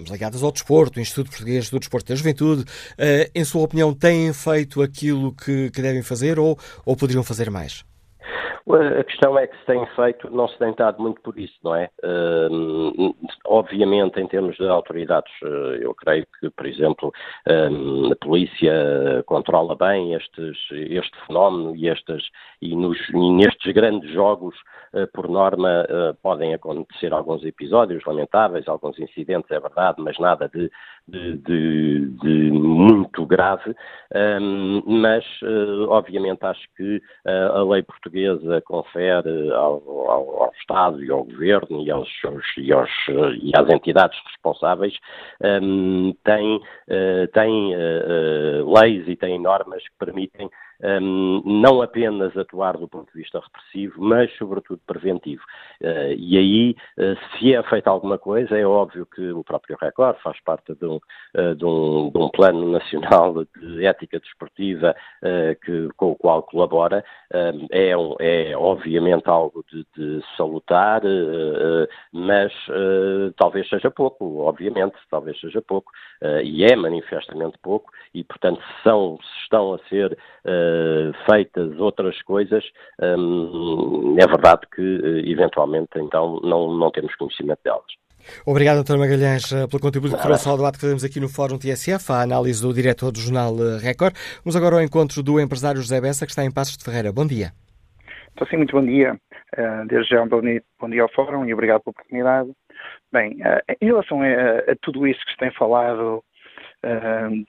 ligadas 0.09 0.43
ao 0.43 0.51
desporto, 0.51 0.99
o 0.99 1.01
Instituto 1.01 1.30
Português 1.30 1.70
do 1.70 1.80
Desporto 1.80 2.09
da 2.09 2.16
Juventude, 2.16 2.66
em 3.34 3.43
sua 3.43 3.63
opinião, 3.63 3.93
têm 3.93 4.32
feito 4.34 4.82
aquilo 4.82 5.34
que, 5.34 5.70
que 5.72 5.82
devem 5.82 6.01
fazer 6.01 6.39
ou, 6.39 6.57
ou 6.86 6.95
poderiam 6.95 7.24
fazer 7.24 7.49
mais? 7.49 7.84
A 8.68 9.03
questão 9.03 9.38
é 9.38 9.45
que 9.45 9.55
se 9.59 9.66
tem 9.66 9.86
feito, 9.95 10.28
não 10.32 10.47
se 10.47 10.57
tem 10.57 10.74
dado 10.74 10.99
muito 10.99 11.22
por 11.22 11.38
isso, 11.38 11.53
não 11.63 11.76
é? 11.76 11.88
Uh, 12.03 13.16
obviamente, 13.45 14.20
em 14.20 14.28
termos 14.28 14.57
de 14.57 14.68
autoridades, 14.68 15.32
uh, 15.43 15.76
eu 15.80 15.93
creio 15.93 16.26
que, 16.39 16.49
por 16.49 16.66
exemplo, 16.66 17.13
uh, 17.47 18.11
a 18.11 18.16
polícia 18.16 18.74
controla 19.28 19.76
bem 19.76 20.16
estes, 20.16 20.57
este 20.72 21.16
fenómeno 21.28 21.76
e, 21.76 21.88
estes, 21.88 22.24
e, 22.59 22.76
nos, 22.76 22.97
e 23.09 23.32
nestes 23.34 23.72
grandes 23.72 24.11
jogos, 24.11 24.55
eh, 24.93 25.05
por 25.07 25.28
norma, 25.30 25.86
podem 26.24 26.53
acontecer 26.53 27.13
alguns 27.13 27.43
episódios 27.43 28.03
lamentáveis, 28.05 28.68
alguns 28.68 28.97
incidentes, 28.97 29.51
é 29.51 29.59
verdade, 29.59 30.01
mas 30.01 30.18
nada 30.18 30.49
de, 30.49 30.72
de, 31.08 31.38
de, 31.38 32.06
de 32.22 32.51
muito 32.51 33.26
grave. 33.26 33.76
mas, 34.86 35.24
obviamente, 35.89 36.43
acho 36.43 36.68
que 36.76 37.01
a 37.26 37.64
lei 37.64 37.84
portuguesa 37.84 38.62
confere 38.62 39.51
ao, 39.51 39.84
ao, 40.10 40.43
ao, 40.43 40.51
Estado 40.60 41.03
e 41.03 41.12
ao 41.12 41.24
Governo 41.24 41.84
e, 41.84 41.91
aos, 41.91 42.10
e, 42.58 42.74
aos, 42.74 42.89
e 43.41 43.51
às 43.56 43.70
entidades 43.70 44.18
responsáveis 44.26 44.97
um, 45.62 46.14
tem, 46.24 46.58
uh, 46.58 47.28
tem 47.34 47.76
uh, 47.76 48.74
leis 48.74 49.08
e 49.08 49.16
tem 49.16 49.39
normas 49.39 49.84
que 49.84 50.06
permitem 50.06 50.49
um, 50.84 51.41
não 51.45 51.82
apenas 51.82 52.36
atuar 52.38 52.78
do 52.78 52.88
ponto 52.88 53.11
de 53.11 53.19
vista 53.19 53.39
repressivo, 53.39 54.01
mas 54.01 54.32
sobretudo 54.38 54.82
preventivo. 54.86 55.43
Uh, 55.82 56.13
e 56.17 56.38
aí, 56.38 56.76
uh, 56.97 57.38
se 57.38 57.53
é 57.53 57.63
feita 57.63 57.89
alguma 57.89 58.17
coisa, 58.17 58.57
é 58.57 58.65
óbvio 58.65 59.05
que 59.05 59.32
o 59.32 59.43
próprio 59.43 59.78
Record 59.80 60.17
faz 60.21 60.39
parte 60.41 60.73
de 60.76 60.86
um, 60.86 60.99
uh, 61.36 61.55
de 61.55 61.65
um, 61.65 62.11
de 62.11 62.17
um 62.17 62.30
plano 62.30 62.69
nacional 62.71 63.45
de 63.45 63.86
ética 63.86 64.19
desportiva 64.19 64.95
que, 65.63 65.89
com 65.97 66.11
o 66.11 66.15
qual 66.15 66.43
colabora. 66.43 67.03
é, 67.71 67.91
é 68.19 68.57
obviamente 68.57 69.28
algo 69.28 69.63
de, 69.71 69.86
de 69.95 70.23
salutar, 70.38 71.01
mas 72.11 72.51
talvez 73.36 73.67
seja 73.67 73.89
pouco, 73.89 74.41
obviamente, 74.41 74.95
talvez 75.09 75.39
seja 75.39 75.61
pouco, 75.61 75.91
e 76.43 76.63
é 76.63 76.76
manifestamente 76.76 77.57
pouco, 77.61 77.91
e 78.13 78.23
portanto, 78.23 78.61
são, 78.84 79.17
estão 79.43 79.73
a 79.73 79.80
ser 79.89 80.17
feitas 81.30 81.80
outras 81.80 82.22
coisas, 82.24 82.63
um, 83.01 84.16
é 84.18 84.28
verdade 84.28 84.61
que 84.74 84.82
uh, 84.82 85.30
eventualmente 85.30 85.97
então 85.97 86.39
não, 86.43 86.74
não 86.74 86.91
temos 86.91 87.16
conhecimento 87.16 87.59
delas. 87.63 87.86
Obrigado, 88.45 88.84
Dr. 88.84 88.97
Magalhães, 88.97 89.51
eh, 89.53 89.68
pelo 89.68 89.80
contributo 89.80 90.16
que 90.16 90.22
trouxe 90.24 90.49
ao 90.49 90.57
debate 90.57 90.76
que 90.78 90.82
fazemos 90.82 91.03
aqui 91.03 91.20
no 91.20 91.30
Fórum 91.30 91.59
TSF, 91.59 92.11
a 92.11 92.22
análise 92.24 92.59
do 92.59 92.74
diretor 92.74 93.11
do 93.11 93.20
jornal 93.20 93.53
Record. 93.80 94.16
Vamos 94.43 94.55
agora 94.55 94.78
ao 94.78 94.82
encontro 94.82 95.22
do 95.22 95.39
empresário 95.39 95.80
José 95.80 96.01
Bessa, 96.01 96.26
que 96.26 96.32
está 96.32 96.43
em 96.43 96.51
Passos 96.51 96.76
de 96.76 96.84
Ferreira. 96.84 97.13
Bom 97.13 97.28
dia. 97.28 97.51
Estou 98.30 98.47
sim, 98.47 98.57
muito 98.57 98.76
bom 98.76 98.84
dia. 98.84 99.16
Desde 99.88 100.16
já 100.16 100.24
um 100.24 100.28
bom 100.28 100.89
dia 100.89 101.03
ao 101.03 101.11
Fórum 101.13 101.45
e 101.45 101.53
obrigado 101.53 101.82
pela 101.82 101.91
oportunidade. 101.91 102.49
Bem, 103.13 103.38
em 103.80 103.86
relação 103.86 104.24
a, 104.24 104.72
a 104.72 104.76
tudo 104.82 105.05
isso 105.05 105.24
que 105.24 105.32
se 105.32 105.38
tem 105.38 105.51
falado 105.51 106.24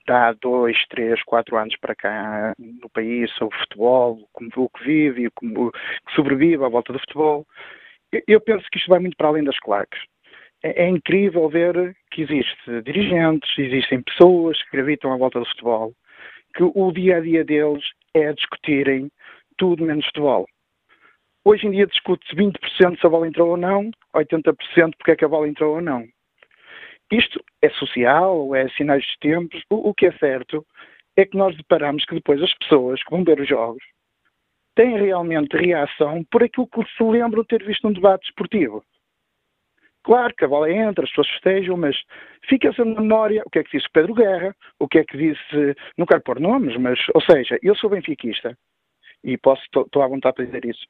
há 0.07 0.33
dois, 0.33 0.77
três, 0.89 1.21
quatro 1.23 1.57
anos 1.57 1.75
para 1.77 1.95
cá 1.95 2.53
no 2.57 2.89
país 2.89 3.31
sobre 3.33 3.57
futebol, 3.59 4.27
como 4.33 4.49
o 4.55 4.69
que 4.69 4.83
vive 4.83 5.25
e 5.25 5.29
como 5.31 5.71
que 5.71 6.15
sobrevive 6.15 6.63
à 6.63 6.69
volta 6.69 6.93
do 6.93 6.99
futebol. 6.99 7.45
Eu 8.27 8.41
penso 8.41 8.65
que 8.71 8.77
isto 8.79 8.89
vai 8.89 8.99
muito 8.99 9.17
para 9.17 9.27
além 9.27 9.43
das 9.43 9.59
claques. 9.59 9.99
É, 10.63 10.85
é 10.85 10.89
incrível 10.89 11.47
ver 11.49 11.95
que 12.11 12.23
existem 12.23 12.81
dirigentes, 12.81 13.49
existem 13.57 14.01
pessoas 14.01 14.61
que 14.63 14.77
gravitam 14.77 15.13
à 15.13 15.17
volta 15.17 15.39
do 15.39 15.45
futebol, 15.45 15.93
que 16.55 16.63
o 16.63 16.91
dia 16.91 17.17
a 17.17 17.19
dia 17.19 17.43
deles 17.43 17.83
é 18.13 18.33
discutirem 18.33 19.11
tudo 19.57 19.85
menos 19.85 20.05
futebol. 20.07 20.47
Hoje 21.45 21.67
em 21.67 21.71
dia 21.71 21.87
discute-se 21.87 22.35
20% 22.35 22.99
se 22.99 23.05
a 23.05 23.09
bola 23.09 23.27
entrou 23.27 23.51
ou 23.51 23.57
não, 23.57 23.89
80% 24.15 24.53
porque 24.97 25.11
é 25.11 25.15
que 25.15 25.25
a 25.25 25.29
bola 25.29 25.47
entrou 25.47 25.75
ou 25.75 25.81
não. 25.81 26.05
Isto 27.11 27.43
é 27.61 27.69
social, 27.69 28.53
é 28.55 28.67
sinais 28.69 29.05
dos 29.05 29.17
tempos. 29.17 29.61
O, 29.69 29.89
o 29.89 29.93
que 29.93 30.07
é 30.07 30.11
certo 30.17 30.65
é 31.15 31.25
que 31.25 31.37
nós 31.37 31.55
deparamos 31.55 32.05
que 32.05 32.15
depois 32.15 32.41
as 32.41 32.53
pessoas 32.55 33.01
que 33.03 33.11
vão 33.11 33.23
ver 33.23 33.39
os 33.39 33.47
jogos 33.47 33.83
têm 34.75 34.97
realmente 34.97 35.57
reação 35.57 36.23
por 36.29 36.43
aquilo 36.43 36.67
que 36.67 36.83
se 36.95 37.03
lembram 37.03 37.41
de 37.41 37.47
ter 37.47 37.63
visto 37.65 37.87
um 37.87 37.91
debate 37.93 38.27
esportivo. 38.27 38.83
Claro 40.03 40.33
que 40.35 40.45
a 40.45 40.47
bola 40.47 40.71
entra, 40.71 41.03
as 41.03 41.09
pessoas 41.09 41.27
festejam, 41.31 41.75
mas 41.75 41.97
fica-se 42.47 42.81
na 42.81 43.01
memória 43.01 43.41
o 43.45 43.49
que 43.49 43.59
é 43.59 43.63
que 43.63 43.75
disse 43.75 43.89
Pedro 43.91 44.13
Guerra, 44.13 44.55
o 44.79 44.87
que 44.87 44.99
é 44.99 45.03
que 45.03 45.17
disse, 45.17 45.75
não 45.97 46.05
quero 46.05 46.21
pôr 46.21 46.39
nomes, 46.39 46.77
mas, 46.77 46.99
ou 47.13 47.21
seja, 47.21 47.59
eu 47.61 47.75
sou 47.75 47.89
benfiquista 47.89 48.57
e 49.23 49.37
posso, 49.37 49.61
estou 49.65 50.01
à 50.01 50.07
vontade 50.07 50.35
para 50.35 50.45
dizer 50.45 50.63
isso. 50.63 50.85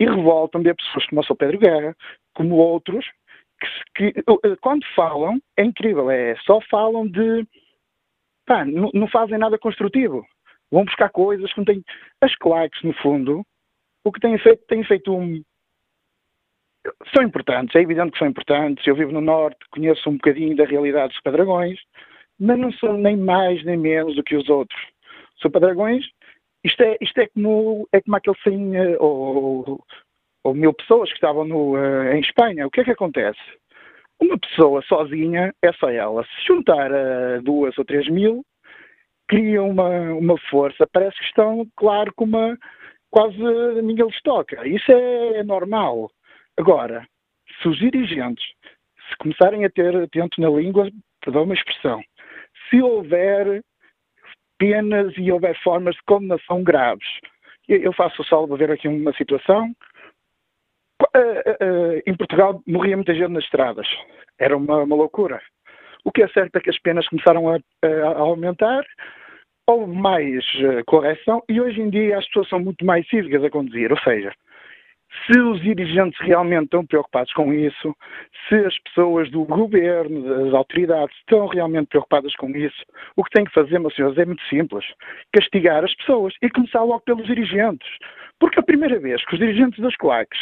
E 0.00 0.06
revoltam-me 0.06 0.74
pessoas 0.74 1.06
como 1.06 1.20
o 1.20 1.24
Sr. 1.24 1.36
Pedro 1.36 1.58
Guerra, 1.58 1.96
como 2.34 2.56
outros, 2.56 3.06
que, 3.60 4.12
que, 4.12 4.20
eh, 4.20 4.56
quando 4.60 4.84
falam, 4.94 5.40
é 5.56 5.64
incrível, 5.64 6.10
é 6.10 6.36
só 6.44 6.60
falam 6.70 7.06
de 7.06 7.46
pá, 8.46 8.64
não, 8.64 9.08
fazem 9.08 9.38
nada 9.38 9.58
construtivo. 9.58 10.24
Vão 10.70 10.84
buscar 10.84 11.10
coisas 11.10 11.52
que 11.52 11.58
não 11.58 11.64
têm. 11.64 11.82
As 12.20 12.34
claques, 12.36 12.82
no 12.82 12.92
fundo, 12.94 13.44
o 14.04 14.12
que 14.12 14.20
têm 14.20 14.38
feito, 14.38 14.64
têm 14.66 14.84
feito 14.84 15.12
um. 15.12 15.42
São 17.14 17.24
importantes, 17.24 17.74
é 17.74 17.80
evidente 17.80 18.12
que 18.12 18.18
são 18.18 18.28
importantes. 18.28 18.86
Eu 18.86 18.94
vivo 18.94 19.12
no 19.12 19.20
Norte, 19.20 19.58
conheço 19.70 20.08
um 20.08 20.14
bocadinho 20.14 20.56
da 20.56 20.64
realidade 20.64 21.12
dos 21.12 21.22
Padragões, 21.22 21.78
mas 22.38 22.58
não 22.58 22.72
são 22.72 22.96
nem 22.96 23.16
mais 23.16 23.64
nem 23.64 23.76
menos 23.76 24.14
do 24.14 24.22
que 24.22 24.36
os 24.36 24.48
outros. 24.48 24.80
São 25.40 25.50
Padragões, 25.50 26.04
isto 26.64 26.82
é, 26.82 26.96
isto 27.00 27.18
é 27.18 27.26
como, 27.28 27.88
é 27.92 28.00
como 28.00 28.16
aquele 28.16 28.36
sem, 28.42 28.96
ou, 28.98 29.84
ou 30.46 30.54
mil 30.54 30.72
pessoas 30.72 31.08
que 31.08 31.16
estavam 31.16 31.44
no, 31.44 31.74
uh, 31.74 32.12
em 32.12 32.20
Espanha. 32.20 32.66
O 32.66 32.70
que 32.70 32.80
é 32.80 32.84
que 32.84 32.92
acontece? 32.92 33.40
Uma 34.20 34.38
pessoa 34.38 34.80
sozinha 34.82 35.52
é 35.60 35.72
só 35.72 35.90
ela. 35.90 36.24
Se 36.24 36.46
juntar 36.46 36.90
uh, 36.92 37.42
duas 37.42 37.76
ou 37.76 37.84
três 37.84 38.08
mil, 38.08 38.44
criam 39.28 39.68
uma, 39.68 39.88
uma 40.14 40.38
força, 40.48 40.86
parece 40.92 41.18
que 41.18 41.24
estão, 41.24 41.66
claro, 41.76 42.12
com 42.14 42.24
uma. 42.24 42.56
quase 43.10 43.36
ninguém 43.82 44.06
lhes 44.06 44.22
toca. 44.22 44.66
Isso 44.66 44.90
é, 44.92 45.38
é 45.38 45.42
normal. 45.42 46.08
Agora, 46.56 47.04
se 47.60 47.68
os 47.68 47.78
dirigentes 47.78 48.44
se 49.08 49.16
começarem 49.18 49.64
a 49.64 49.70
ter 49.70 49.96
atento 49.96 50.40
na 50.40 50.48
língua, 50.48 50.88
perdão 51.20 51.42
uma 51.42 51.54
expressão, 51.54 52.00
se 52.70 52.80
houver 52.80 53.62
penas 54.58 55.12
e 55.18 55.30
houver 55.30 55.60
formas 55.62 55.96
de 55.96 56.02
condenação 56.06 56.62
graves, 56.62 57.08
eu 57.68 57.92
faço 57.92 58.22
o 58.22 58.24
salvo 58.24 58.54
a 58.54 58.56
ver 58.56 58.70
aqui 58.70 58.86
uma 58.86 59.12
situação. 59.14 59.74
Eh, 61.02 61.42
eh, 61.46 61.56
eh, 61.60 62.02
em 62.06 62.16
Portugal 62.16 62.62
morria 62.66 62.96
muita 62.96 63.14
gente 63.14 63.28
nas 63.28 63.44
estradas. 63.44 63.86
Era 64.38 64.56
uma, 64.56 64.82
uma 64.82 64.96
loucura. 64.96 65.40
O 66.04 66.12
que 66.12 66.22
é 66.22 66.28
certo 66.28 66.56
é 66.56 66.60
que 66.60 66.70
as 66.70 66.78
penas 66.78 67.08
começaram 67.08 67.48
a, 67.48 67.58
a 67.82 68.18
aumentar, 68.18 68.84
houve 69.66 69.92
mais 69.92 70.44
correção 70.86 71.42
e 71.48 71.60
hoje 71.60 71.80
em 71.80 71.90
dia 71.90 72.18
as 72.18 72.26
pessoas 72.26 72.48
são 72.48 72.60
muito 72.60 72.84
mais 72.84 73.06
cívicas 73.08 73.42
a 73.42 73.50
conduzir. 73.50 73.90
Ou 73.90 73.98
seja, 73.98 74.32
se 75.24 75.38
os 75.38 75.60
dirigentes 75.60 76.18
realmente 76.20 76.64
estão 76.64 76.84
preocupados 76.84 77.32
com 77.32 77.52
isso, 77.52 77.96
se 78.48 78.54
as 78.54 78.78
pessoas 78.80 79.30
do 79.30 79.44
governo, 79.44 80.22
das 80.22 80.54
autoridades, 80.54 81.16
estão 81.18 81.46
realmente 81.46 81.88
preocupadas 81.88 82.34
com 82.36 82.50
isso, 82.50 82.84
o 83.16 83.24
que 83.24 83.30
tem 83.30 83.44
que 83.44 83.52
fazer, 83.52 83.78
meus 83.78 83.94
senhores, 83.94 84.18
é 84.18 84.24
muito 84.24 84.42
simples: 84.44 84.84
castigar 85.32 85.84
as 85.84 85.94
pessoas 85.94 86.34
e 86.42 86.50
começar 86.50 86.82
logo 86.82 87.00
pelos 87.00 87.26
dirigentes. 87.26 87.88
Porque 88.38 88.60
a 88.60 88.62
primeira 88.62 88.98
vez 88.98 89.24
que 89.24 89.34
os 89.34 89.40
dirigentes 89.40 89.80
das 89.80 89.96
claques 89.96 90.38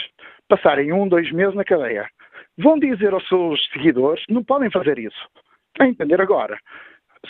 passarem 0.48 0.92
um, 0.92 1.08
dois 1.08 1.30
meses 1.32 1.54
na 1.54 1.64
cadeia, 1.64 2.06
vão 2.58 2.78
dizer 2.78 3.12
aos 3.12 3.26
seus 3.28 3.64
seguidores 3.72 4.22
não 4.28 4.44
podem 4.44 4.70
fazer 4.70 4.98
isso. 4.98 5.28
Vai 5.78 5.88
entender 5.88 6.20
agora. 6.20 6.58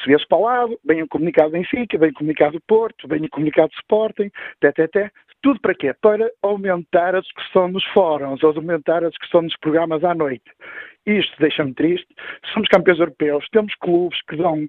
Se 0.03 0.07
vê-se 0.11 0.27
para 0.27 0.39
o 0.39 0.43
lado, 0.43 0.79
um 0.91 1.07
comunicado 1.07 1.51
do 1.51 1.53
Benfica, 1.53 1.97
um 1.97 2.13
comunicado 2.13 2.53
do 2.53 2.63
Porto, 2.67 3.07
um 3.07 3.29
comunicado 3.29 3.69
do 3.69 3.75
Sporting, 3.75 4.31
até. 4.61 5.11
Tudo 5.45 5.61
para 5.61 5.75
quê? 5.75 5.93
Para 6.01 6.31
aumentar 6.41 7.15
a 7.15 7.21
discussão 7.21 7.69
nos 7.69 7.85
fóruns, 7.93 8.43
aumentar 8.43 9.05
a 9.05 9.11
discussão 9.11 9.43
nos 9.43 9.55
programas 9.59 10.03
à 10.03 10.15
noite. 10.15 10.51
Isto 11.05 11.39
deixa-me 11.39 11.75
triste. 11.75 12.07
Somos 12.55 12.67
campeões 12.71 12.99
europeus, 12.99 13.47
temos 13.53 13.75
clubes 13.75 14.19
que 14.23 14.37
dão 14.37 14.67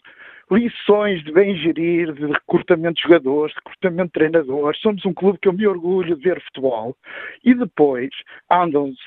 lições 0.51 1.23
de 1.23 1.31
bem 1.31 1.55
gerir, 1.55 2.11
de 2.11 2.25
recrutamento 2.25 2.95
de 2.95 3.03
jogadores, 3.03 3.55
de 3.55 3.61
recrutamento 3.63 4.07
de 4.07 4.11
treinadores. 4.11 4.81
Somos 4.81 5.05
um 5.05 5.13
clube 5.13 5.39
que 5.41 5.47
eu 5.47 5.53
me 5.53 5.65
orgulho 5.65 6.13
de 6.13 6.21
ver 6.21 6.41
futebol. 6.41 6.93
E 7.45 7.53
depois 7.53 8.09
andam-se 8.51 8.99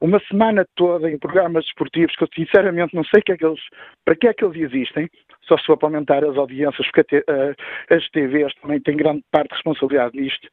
uma 0.00 0.20
semana 0.30 0.64
toda 0.76 1.10
em 1.10 1.18
programas 1.18 1.64
desportivos 1.64 2.14
que 2.14 2.22
eu 2.22 2.28
sinceramente 2.32 2.94
não 2.94 3.02
sei 3.02 3.20
que 3.20 3.32
é 3.32 3.36
que 3.36 3.44
eles, 3.44 3.60
para 4.04 4.14
que 4.14 4.28
é 4.28 4.32
que 4.32 4.44
eles 4.44 4.62
existem, 4.62 5.10
só 5.50 5.58
se 5.58 5.66
para 5.76 5.88
aumentar 5.88 6.24
as 6.24 6.36
audiências, 6.36 6.86
porque 6.92 7.16
uh, 7.16 7.94
as 7.94 8.08
TVs 8.10 8.54
também 8.62 8.80
têm 8.80 8.96
grande 8.96 9.24
parte 9.32 9.48
de 9.48 9.54
responsabilidade 9.54 10.16
nisto, 10.16 10.48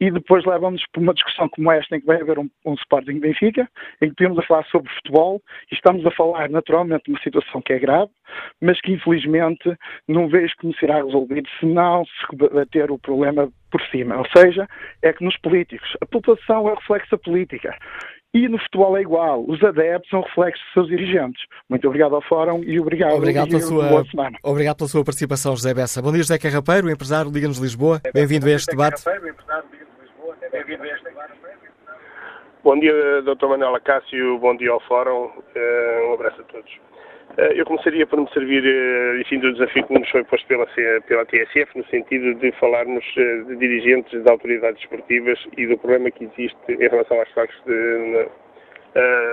e 0.00 0.10
depois 0.10 0.44
levam-nos 0.44 0.84
para 0.92 1.02
uma 1.02 1.14
discussão 1.14 1.48
como 1.48 1.72
esta, 1.72 1.96
em 1.96 2.00
que 2.00 2.06
vai 2.06 2.20
haver 2.20 2.38
um, 2.38 2.48
um 2.64 2.74
Sporting 2.74 3.18
Benfica, 3.18 3.68
em 4.00 4.10
que 4.10 4.16
podemos 4.16 4.38
a 4.38 4.42
falar 4.42 4.64
sobre 4.66 4.92
futebol, 4.92 5.42
e 5.70 5.74
estamos 5.74 6.04
a 6.06 6.10
falar 6.10 6.48
naturalmente 6.50 7.04
de 7.04 7.12
uma 7.12 7.20
situação 7.20 7.60
que 7.62 7.72
é 7.72 7.78
grave, 7.78 8.10
mas 8.60 8.80
que 8.80 8.92
infelizmente 8.92 9.76
não 10.06 10.28
vejo 10.28 10.54
como 10.60 10.74
será 10.76 10.96
resolvido 11.02 11.48
se 11.58 11.66
não 11.66 12.04
se 12.04 12.36
bater 12.36 12.90
o 12.90 12.98
problema 12.98 13.50
por 13.70 13.80
cima. 13.90 14.16
Ou 14.18 14.26
seja, 14.36 14.68
é 15.02 15.12
que 15.12 15.24
nos 15.24 15.36
políticos, 15.38 15.96
a 16.00 16.06
população 16.06 16.68
é 16.68 16.74
reflexo 16.74 17.10
da 17.10 17.18
política. 17.18 17.76
E 18.36 18.50
no 18.50 18.58
futebol 18.58 18.98
é 18.98 19.00
igual. 19.00 19.46
Os 19.48 19.64
adeptos 19.64 20.10
são 20.10 20.20
reflexos 20.20 20.62
dos 20.66 20.72
seus 20.74 20.88
dirigentes. 20.88 21.42
Muito 21.70 21.88
obrigado 21.88 22.14
ao 22.14 22.20
Fórum 22.20 22.62
e 22.64 22.78
obrigado, 22.78 23.14
obrigado 23.14 23.48
pela 23.48 23.62
sua, 23.62 23.88
boa 23.88 24.04
semana. 24.04 24.36
Obrigado 24.42 24.76
pela 24.76 24.88
sua 24.90 25.02
participação, 25.02 25.56
José 25.56 25.72
Bessa. 25.72 26.02
Bom 26.02 26.12
dia, 26.12 26.20
José 26.20 26.38
Carrapeiro, 26.38 26.90
empresário 26.90 27.30
Liga-nos 27.30 27.56
Lisboa. 27.56 27.98
Bem-vindo 28.12 28.44
a 28.44 28.50
este 28.50 28.70
debate. 28.72 29.02
Bom 32.62 32.78
dia, 32.78 33.22
Dr. 33.22 33.46
Manuela 33.46 33.80
Cássio. 33.80 34.38
Bom 34.38 34.54
dia 34.54 34.70
ao 34.70 34.80
Fórum. 34.80 35.28
Uh, 35.28 36.10
um 36.10 36.12
abraço 36.12 36.38
a 36.42 36.44
todos. 36.44 36.85
Uh, 37.32 37.52
eu 37.54 37.66
começaria 37.66 38.06
por 38.06 38.18
me 38.18 38.28
servir, 38.30 38.64
uh, 38.64 39.20
enfim, 39.20 39.38
do 39.38 39.52
desafio 39.52 39.86
que 39.86 39.98
nos 39.98 40.08
foi 40.08 40.24
posto 40.24 40.46
pela, 40.46 40.66
pela 41.06 41.26
TSF, 41.26 41.76
no 41.76 41.84
sentido 41.86 42.34
de 42.34 42.50
falarmos 42.52 43.04
de 43.14 43.56
dirigentes 43.56 44.22
de 44.22 44.30
autoridades 44.30 44.80
esportivas 44.82 45.38
e 45.56 45.66
do 45.66 45.76
problema 45.76 46.10
que 46.10 46.24
existe 46.24 46.56
em 46.68 46.88
relação 46.88 47.20
às 47.20 47.30
factos 47.32 47.60
de, 47.66 48.28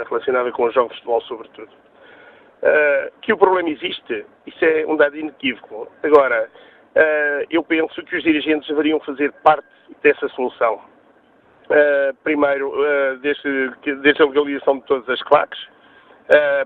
relacionada 0.09 0.51
com 0.51 0.65
os 0.65 0.73
jogos 0.73 0.91
de 0.91 0.97
futebol, 0.97 1.21
sobretudo. 1.21 1.69
que 3.21 3.31
o 3.31 3.37
problema 3.37 3.69
existe, 3.69 4.25
isso 4.45 4.65
é 4.65 4.85
um 4.85 4.97
dado 4.97 5.17
inequívoco. 5.17 5.87
Agora, 6.03 6.49
eu 7.49 7.63
penso 7.63 8.03
que 8.03 8.17
os 8.17 8.23
dirigentes 8.23 8.67
deveriam 8.67 8.99
fazer 8.99 9.31
parte 9.43 9.65
dessa 10.01 10.27
solução 10.29 10.81
primeiro, 12.25 12.73
desde, 13.21 13.71
desde, 14.01 14.21
a 14.21 14.25
legalização 14.25 14.79
de 14.79 14.85
todas 14.85 15.07
as 15.07 15.21
claques, 15.23 15.72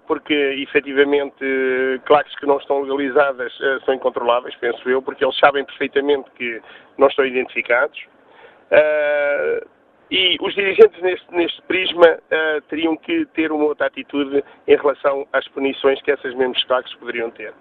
porque 0.06 0.34
efetivamente 0.34 1.44
claques 2.06 2.36
que 2.36 2.46
não 2.46 2.58
estão 2.58 2.82
legalizadas 2.82 3.52
são 3.86 3.94
incontroláveis, 3.94 4.56
penso 4.56 4.90
eu, 4.90 5.02
porque 5.02 5.24
eles 5.26 5.38
sabem 5.40 5.66
perfeitamente 5.66 6.30
que 6.32 6.62
não 6.98 7.08
estão 7.08 7.26
identificados. 7.26 8.00
e 10.12 10.38
os 10.40 10.54
dirigentes 10.54 11.02
neste, 11.02 11.34
neste 11.34 11.62
prisma 11.64 12.20
teriam 12.70 12.96
que 12.96 13.26
ter 13.28 13.52
uma 13.52 13.66
outra 13.66 13.88
atitude 13.88 14.44
em 14.68 14.76
relação 14.76 15.28
às 15.34 15.48
punições 15.50 16.02
que 16.02 16.12
essas 16.12 16.34
mesmas 16.36 16.64
claques 16.64 16.94
poderiam 16.96 17.32
ter. 17.32 17.54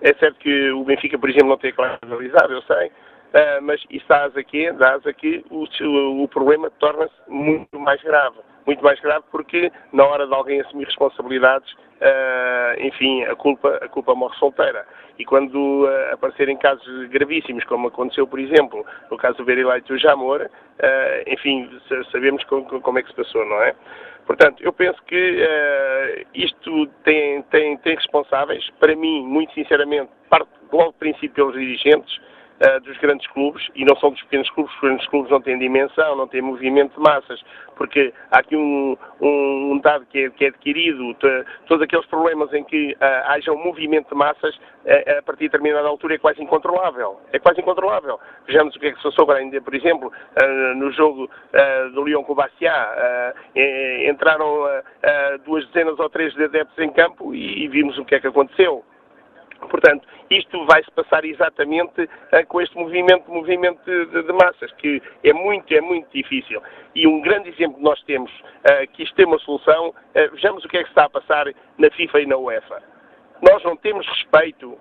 É 0.00 0.14
certo 0.14 0.38
que 0.38 0.70
o 0.70 0.84
Benfica, 0.84 1.18
por 1.18 1.28
exemplo, 1.28 1.48
não 1.48 1.58
tem 1.58 1.72
claque 1.72 1.98
legalizada, 2.04 2.52
eu 2.52 2.62
sei, 2.62 2.92
Uh, 3.28 3.60
mas 3.60 3.84
isso 3.90 4.06
dá 4.08 4.24
asa 4.24 4.42
que, 4.42 4.72
dá 4.72 4.94
asa 4.94 5.12
que 5.12 5.44
o, 5.50 5.66
o, 6.22 6.28
problema 6.28 6.70
torna-se 6.78 7.12
muito 7.28 7.78
mais 7.78 8.02
grave. 8.02 8.38
Muito 8.64 8.82
mais 8.82 8.98
grave 9.00 9.24
porque, 9.30 9.70
na 9.92 10.04
hora 10.04 10.26
de 10.26 10.34
alguém 10.34 10.60
assumir 10.62 10.86
responsabilidades, 10.86 11.70
uh, 11.72 12.80
enfim, 12.80 13.24
a 13.24 13.36
culpa, 13.36 13.80
a 13.82 13.88
culpa 13.88 14.14
morre 14.14 14.34
solteira. 14.38 14.86
E 15.18 15.26
quando 15.26 15.84
uh, 15.84 16.14
aparecerem 16.14 16.56
casos 16.56 17.08
gravíssimos, 17.08 17.64
como 17.64 17.88
aconteceu, 17.88 18.26
por 18.26 18.38
exemplo, 18.38 18.84
no 19.10 19.18
caso 19.18 19.36
do 19.38 19.44
Verileito 19.44 19.98
Jamor, 19.98 20.48
enfim, 21.26 21.68
sabemos 22.10 22.42
como, 22.44 22.80
como, 22.80 22.98
é 22.98 23.02
que 23.02 23.08
se 23.08 23.16
passou, 23.16 23.44
não 23.44 23.60
é? 23.62 23.74
Portanto, 24.26 24.62
eu 24.62 24.72
penso 24.72 25.02
que 25.04 25.46
isto 26.34 26.86
tem, 27.02 27.42
tem, 27.42 27.76
tem 27.78 27.96
responsáveis. 27.96 28.70
Para 28.78 28.94
mim, 28.94 29.26
muito 29.26 29.52
sinceramente, 29.54 30.10
parte 30.30 30.48
logo 30.72 30.92
do 30.92 30.98
princípio 30.98 31.34
pelos 31.34 31.54
dirigentes, 31.54 32.20
uh, 32.60 32.80
dos 32.80 32.96
grandes 32.98 33.26
clubes 33.28 33.66
e 33.74 33.84
não 33.84 33.96
são 33.96 34.10
dos 34.10 34.22
pequenos 34.22 34.50
clubes, 34.50 34.72
os 34.72 34.80
pequenos 34.80 35.06
clubes 35.06 35.30
não 35.30 35.40
têm 35.40 35.58
dimensão, 35.58 36.16
não 36.16 36.26
têm 36.26 36.42
movimento 36.42 36.94
de 36.94 37.00
massas, 37.00 37.42
porque 37.76 38.12
há 38.30 38.40
aqui 38.40 38.56
um, 38.56 38.96
um, 39.20 39.72
um 39.72 39.80
dado 39.80 40.04
que 40.06 40.24
é, 40.24 40.30
que 40.30 40.44
é 40.44 40.48
adquirido, 40.48 41.14
todos 41.66 41.82
aqueles 41.82 42.06
problemas 42.06 42.52
em 42.52 42.64
que 42.64 42.92
uh, 42.92 42.96
haja 43.28 43.52
um 43.52 43.62
movimento 43.62 44.08
de 44.08 44.14
massas, 44.14 44.54
uh, 44.56 45.18
a 45.18 45.22
partir 45.22 45.44
de 45.44 45.50
determinada 45.50 45.88
altura 45.88 46.16
é 46.16 46.18
quase 46.18 46.42
incontrolável. 46.42 47.20
É 47.32 47.38
quase 47.38 47.60
incontrolável. 47.60 48.18
Vejamos 48.46 48.74
o 48.74 48.80
que 48.80 48.86
é 48.86 48.92
que 48.92 48.98
se 48.98 49.04
passou 49.04 49.22
agora 49.24 49.38
ainda, 49.38 49.60
por 49.60 49.74
exemplo, 49.74 50.12
no 50.76 50.90
jogo 50.92 51.28
do 51.92 52.04
Lyon 52.04 52.22
com 52.24 52.32
o 52.32 52.34
Bastiat, 52.34 53.34
entraram 54.08 54.64
duas 55.44 55.66
dezenas 55.66 55.98
ou 55.98 56.08
três 56.08 56.32
de 56.34 56.44
adeptos 56.44 56.78
em 56.78 56.90
campo 56.90 57.34
e, 57.34 57.64
e 57.64 57.68
vimos 57.68 57.98
o 57.98 58.04
que 58.04 58.14
é 58.14 58.20
que 58.20 58.26
aconteceu. 58.26 58.84
Portanto, 59.66 60.06
isto 60.30 60.64
vai 60.66 60.82
se 60.84 60.90
passar 60.92 61.24
exatamente 61.24 62.02
uh, 62.02 62.46
com 62.46 62.60
este 62.60 62.76
movimento, 62.76 63.30
movimento 63.30 63.84
de, 63.84 64.22
de, 64.22 64.32
massas, 64.32 64.70
que 64.72 65.02
é 65.24 65.32
muito, 65.32 65.72
é 65.72 65.80
muito 65.80 66.08
difícil. 66.12 66.62
E 66.94 67.06
um 67.06 67.20
grande 67.20 67.48
exemplo 67.48 67.76
que 67.76 67.82
nós 67.82 68.00
temos 68.02 68.30
uh, 68.30 68.86
que 68.92 69.02
isto 69.02 69.14
tem 69.16 69.26
uma 69.26 69.38
solução, 69.40 69.88
uh, 69.88 69.94
vejamos 70.32 70.64
o 70.64 70.68
que 70.68 70.78
é 70.78 70.82
que 70.82 70.88
está 70.88 71.04
a 71.04 71.10
passar 71.10 71.46
na 71.76 71.90
FIFA 71.90 72.20
e 72.20 72.26
na 72.26 72.36
UEFA. 72.36 72.82
Nós 73.42 73.62
não 73.64 73.76
temos 73.76 74.06
respeito 74.06 74.78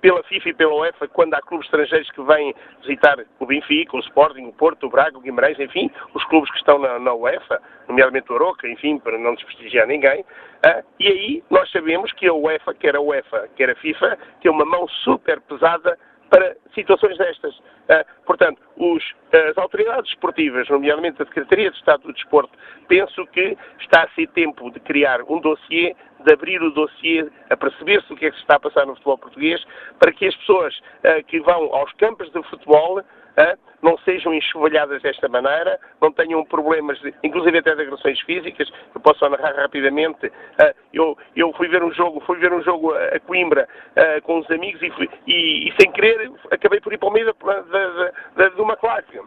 pela 0.00 0.22
FIFA 0.24 0.48
e 0.48 0.54
pela 0.54 0.74
UEFA 0.74 1.08
quando 1.08 1.34
há 1.34 1.40
clubes 1.40 1.66
estrangeiros 1.66 2.10
que 2.10 2.22
vêm 2.22 2.54
visitar 2.82 3.18
o 3.38 3.46
Benfica, 3.46 3.96
o 3.96 4.00
Sporting, 4.00 4.46
o 4.46 4.52
Porto, 4.52 4.86
o 4.86 4.90
Braga, 4.90 5.18
o 5.18 5.20
Guimarães, 5.20 5.58
enfim, 5.58 5.90
os 6.14 6.24
clubes 6.26 6.50
que 6.50 6.58
estão 6.58 6.78
na, 6.78 6.98
na 6.98 7.14
UEFA, 7.14 7.60
nomeadamente 7.88 8.30
o 8.32 8.36
Aroca, 8.36 8.68
enfim, 8.68 8.98
para 8.98 9.18
não 9.18 9.34
desprestigiar 9.34 9.86
ninguém. 9.86 10.24
Ah, 10.64 10.82
e 10.98 11.06
aí 11.06 11.44
nós 11.50 11.70
sabemos 11.70 12.12
que 12.12 12.26
a 12.26 12.34
UEFA, 12.34 12.74
quer 12.74 12.96
a 12.96 13.00
UEFA, 13.00 13.48
quer 13.56 13.70
a 13.70 13.76
FIFA, 13.76 14.18
tem 14.40 14.50
uma 14.50 14.64
mão 14.64 14.86
super 14.88 15.40
pesada 15.40 15.98
para 16.30 16.56
situações 16.74 17.16
destas. 17.18 17.56
Uh, 17.56 18.04
portanto, 18.24 18.60
os, 18.76 19.02
as 19.32 19.56
autoridades 19.56 20.10
esportivas, 20.10 20.68
nomeadamente 20.68 21.22
a 21.22 21.26
Secretaria 21.26 21.70
de 21.70 21.76
Estado 21.76 22.02
do 22.02 22.12
Desporto, 22.12 22.52
penso 22.86 23.26
que 23.28 23.56
está 23.80 24.04
a 24.04 24.08
ser 24.10 24.28
tempo 24.28 24.70
de 24.70 24.80
criar 24.80 25.22
um 25.22 25.40
dossiê, 25.40 25.96
de 26.24 26.32
abrir 26.32 26.62
o 26.62 26.70
dossiê, 26.70 27.28
a 27.50 27.56
perceber-se 27.56 28.12
o 28.12 28.16
que 28.16 28.26
é 28.26 28.30
que 28.30 28.36
se 28.36 28.42
está 28.42 28.56
a 28.56 28.60
passar 28.60 28.86
no 28.86 28.94
futebol 28.94 29.18
português, 29.18 29.64
para 29.98 30.12
que 30.12 30.26
as 30.26 30.36
pessoas 30.36 30.76
uh, 30.78 31.24
que 31.26 31.40
vão 31.40 31.74
aos 31.74 31.92
campos 31.94 32.30
de 32.30 32.42
futebol 32.44 33.00
uh, 33.00 33.67
não 33.82 33.96
sejam 33.98 34.34
enxovalhadas 34.34 35.02
desta 35.02 35.28
maneira, 35.28 35.78
não 36.00 36.12
tenham 36.12 36.44
problemas, 36.44 36.98
inclusive 37.22 37.58
até 37.58 37.74
de 37.74 37.82
agressões 37.82 38.20
físicas. 38.20 38.70
Eu 38.94 39.00
posso 39.00 39.28
narrar 39.28 39.54
rapidamente. 39.54 40.26
Uh, 40.26 40.74
eu, 40.92 41.18
eu, 41.36 41.52
fui 41.52 41.68
ver 41.68 41.82
um 41.82 41.92
jogo, 41.92 42.20
fui 42.20 42.38
ver 42.38 42.52
um 42.52 42.62
jogo 42.62 42.92
a 42.94 43.20
Coimbra 43.20 43.68
uh, 43.96 44.22
com 44.22 44.38
os 44.38 44.50
amigos 44.50 44.82
e, 44.82 44.90
fui, 44.90 45.08
e, 45.26 45.68
e, 45.68 45.74
sem 45.80 45.90
querer 45.92 46.30
acabei 46.50 46.80
por 46.80 46.92
ir 46.92 46.98
para 46.98 47.08
o 47.08 47.12
meio 47.12 47.32
de 47.34 48.60
uma 48.60 48.76
claque. 48.76 49.18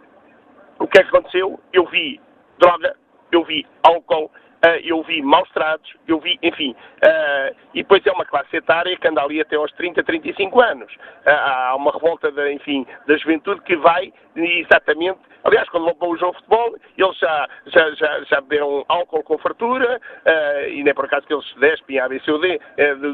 O 0.79 0.87
que 0.87 0.99
é 0.99 1.03
que 1.03 1.09
aconteceu? 1.09 1.59
Eu 1.71 1.85
vi 1.85 2.19
droga, 2.59 2.95
eu 3.31 3.43
vi 3.43 3.65
álcool, 3.83 4.31
eu 4.83 5.01
vi 5.03 5.21
maus 5.21 5.49
tratos, 5.49 5.91
eu 6.07 6.19
vi, 6.19 6.37
enfim, 6.41 6.71
uh, 6.71 7.55
e 7.73 7.81
depois 7.81 8.05
é 8.05 8.11
uma 8.11 8.25
classe 8.25 8.55
etária 8.55 8.95
que 8.95 9.07
anda 9.07 9.23
ali 9.23 9.41
até 9.41 9.55
aos 9.55 9.71
30, 9.73 10.03
35 10.03 10.61
anos. 10.61 10.93
Uh, 10.93 11.29
há 11.29 11.75
uma 11.75 11.91
revolta, 11.91 12.31
de, 12.31 12.53
enfim, 12.53 12.85
da 13.07 13.17
juventude 13.17 13.61
que 13.61 13.75
vai 13.75 14.13
exatamente. 14.35 15.19
Aliás, 15.43 15.67
quando 15.69 15.91
vão 15.99 16.13
de 16.15 16.19
futebol, 16.19 16.75
eles 16.95 17.17
já, 17.17 17.49
já, 17.65 17.91
já, 17.95 18.23
já 18.25 18.41
beberam 18.41 18.85
álcool 18.87 19.23
com 19.23 19.37
fartura, 19.39 19.99
e 20.69 20.83
nem 20.83 20.93
por 20.93 21.05
acaso 21.05 21.25
que 21.25 21.33
eles 21.33 21.53
despem 21.55 21.99
a 21.99 22.05
ABCD 22.05 22.59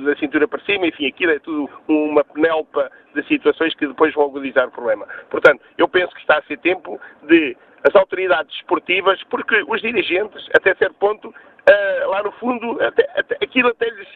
da 0.04 0.16
cintura 0.18 0.46
para 0.46 0.60
cima, 0.66 0.86
enfim, 0.86 1.08
aquilo 1.08 1.32
é 1.32 1.40
tudo 1.40 1.70
uma 1.88 2.24
penelpa 2.26 2.92
de 3.16 3.26
situações 3.28 3.74
que 3.76 3.88
depois 3.88 4.14
vão 4.14 4.26
agudizar 4.26 4.68
o 4.68 4.72
problema. 4.72 5.08
Portanto, 5.30 5.62
eu 5.78 5.88
penso 5.88 6.14
que 6.14 6.20
está 6.20 6.38
a 6.38 6.44
ser 6.44 6.60
tempo 6.60 7.00
de 7.24 7.56
as 7.88 7.96
autoridades 7.96 8.54
esportivas, 8.56 9.22
porque 9.30 9.64
os 9.68 9.82
dirigentes, 9.82 10.46
até 10.56 10.76
certo 10.76 10.96
ponto, 10.96 11.30
uh, 11.30 12.10
lá 12.10 12.22
no 12.22 12.32
fundo, 12.34 12.82
até, 12.84 13.10
até, 13.16 13.36
aquilo 13.42 13.70
até 13.70 13.90
lhes 13.90 14.08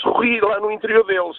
sorri 0.00 0.40
lá 0.40 0.58
no 0.58 0.70
interior 0.70 1.04
deles. 1.04 1.36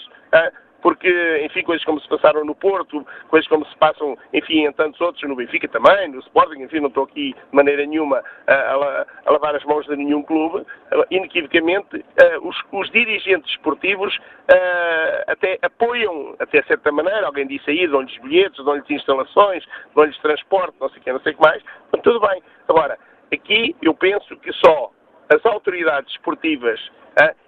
Porque, 0.81 1.41
enfim, 1.45 1.63
coisas 1.63 1.85
como 1.85 1.99
se 1.99 2.07
passaram 2.07 2.43
no 2.43 2.55
Porto, 2.55 3.05
coisas 3.29 3.47
como 3.47 3.65
se 3.65 3.75
passam, 3.77 4.17
enfim, 4.33 4.65
em 4.65 4.71
tantos 4.71 4.99
outros, 4.99 5.27
no 5.27 5.35
Benfica 5.35 5.67
também, 5.67 6.09
no 6.09 6.19
Sporting, 6.19 6.61
enfim, 6.61 6.79
não 6.79 6.87
estou 6.87 7.03
aqui 7.03 7.33
de 7.33 7.55
maneira 7.55 7.85
nenhuma 7.85 8.23
a, 8.47 8.53
a, 8.53 9.05
a 9.25 9.31
lavar 9.31 9.55
as 9.55 9.63
mãos 9.65 9.85
de 9.85 9.95
nenhum 9.95 10.23
clube, 10.23 10.65
inequivocamente, 11.11 11.97
uh, 11.97 12.47
os, 12.47 12.57
os, 12.71 12.89
dirigentes 12.91 13.51
esportivos 13.51 14.15
uh, 14.17 15.23
até 15.27 15.59
apoiam, 15.61 16.35
até 16.39 16.63
certa 16.63 16.91
maneira, 16.91 17.27
alguém 17.27 17.47
disse 17.47 17.69
aí, 17.69 17.87
dão-lhes 17.87 18.17
bilhetes, 18.17 18.63
dão-lhes 18.63 18.89
instalações, 18.89 19.63
dão-lhes 19.95 20.17
transporte, 20.19 20.75
não 20.79 20.89
sei 20.89 20.99
o 20.99 21.03
que, 21.03 21.13
não 21.13 21.21
sei 21.21 21.33
o 21.33 21.35
que 21.35 21.41
mais, 21.41 21.63
então, 21.87 22.01
tudo 22.01 22.19
bem. 22.27 22.41
Agora, 22.67 22.97
aqui 23.31 23.75
eu 23.81 23.93
penso 23.93 24.35
que 24.37 24.51
só 24.53 24.91
as 25.29 25.45
autoridades 25.45 26.11
esportivas 26.11 26.79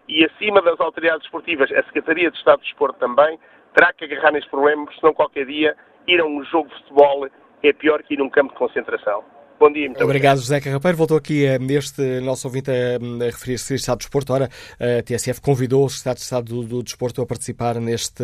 e 0.07 0.25
acima 0.25 0.61
das 0.61 0.79
autoridades 0.79 1.25
esportivas, 1.25 1.71
a 1.71 1.83
Secretaria 1.83 2.29
de 2.29 2.37
Estado 2.37 2.59
de 2.59 2.65
Desporto 2.65 2.99
também, 2.99 3.39
terá 3.73 3.93
que 3.93 4.05
agarrar 4.05 4.31
neste 4.31 4.49
problema, 4.49 4.85
porque 4.85 4.99
senão 4.99 5.13
qualquer 5.13 5.45
dia 5.45 5.75
ir 6.07 6.19
a 6.19 6.25
um 6.25 6.43
jogo 6.45 6.69
de 6.69 6.75
futebol 6.75 7.27
é 7.63 7.73
pior 7.73 8.03
que 8.03 8.13
ir 8.13 8.17
num 8.17 8.29
campo 8.29 8.53
de 8.53 8.59
concentração. 8.59 9.23
Bom 9.59 9.71
dia, 9.71 9.87
muito 9.87 10.03
obrigado. 10.03 10.09
Obrigado, 10.09 10.37
José 10.39 10.59
Carrapeiro. 10.59 10.97
Voltou 10.97 11.15
aqui 11.15 11.45
uh, 11.45 11.57
neste 11.63 12.19
nosso 12.19 12.47
ouvinte 12.47 12.69
a, 12.69 13.23
a 13.23 13.25
referir-se 13.27 13.71
ao 13.71 13.77
Estado 13.77 13.97
do 13.97 14.01
Desporto. 14.01 14.33
Ora, 14.33 14.49
a 14.79 15.01
TSF 15.03 15.39
convidou 15.39 15.83
o 15.83 15.87
Estado 15.87 16.15
de 16.17 16.23
Estado 16.23 16.45
do, 16.53 16.63
do 16.63 16.83
Desporto 16.83 17.21
a 17.21 17.25
participar 17.25 17.75
neste 17.75 18.23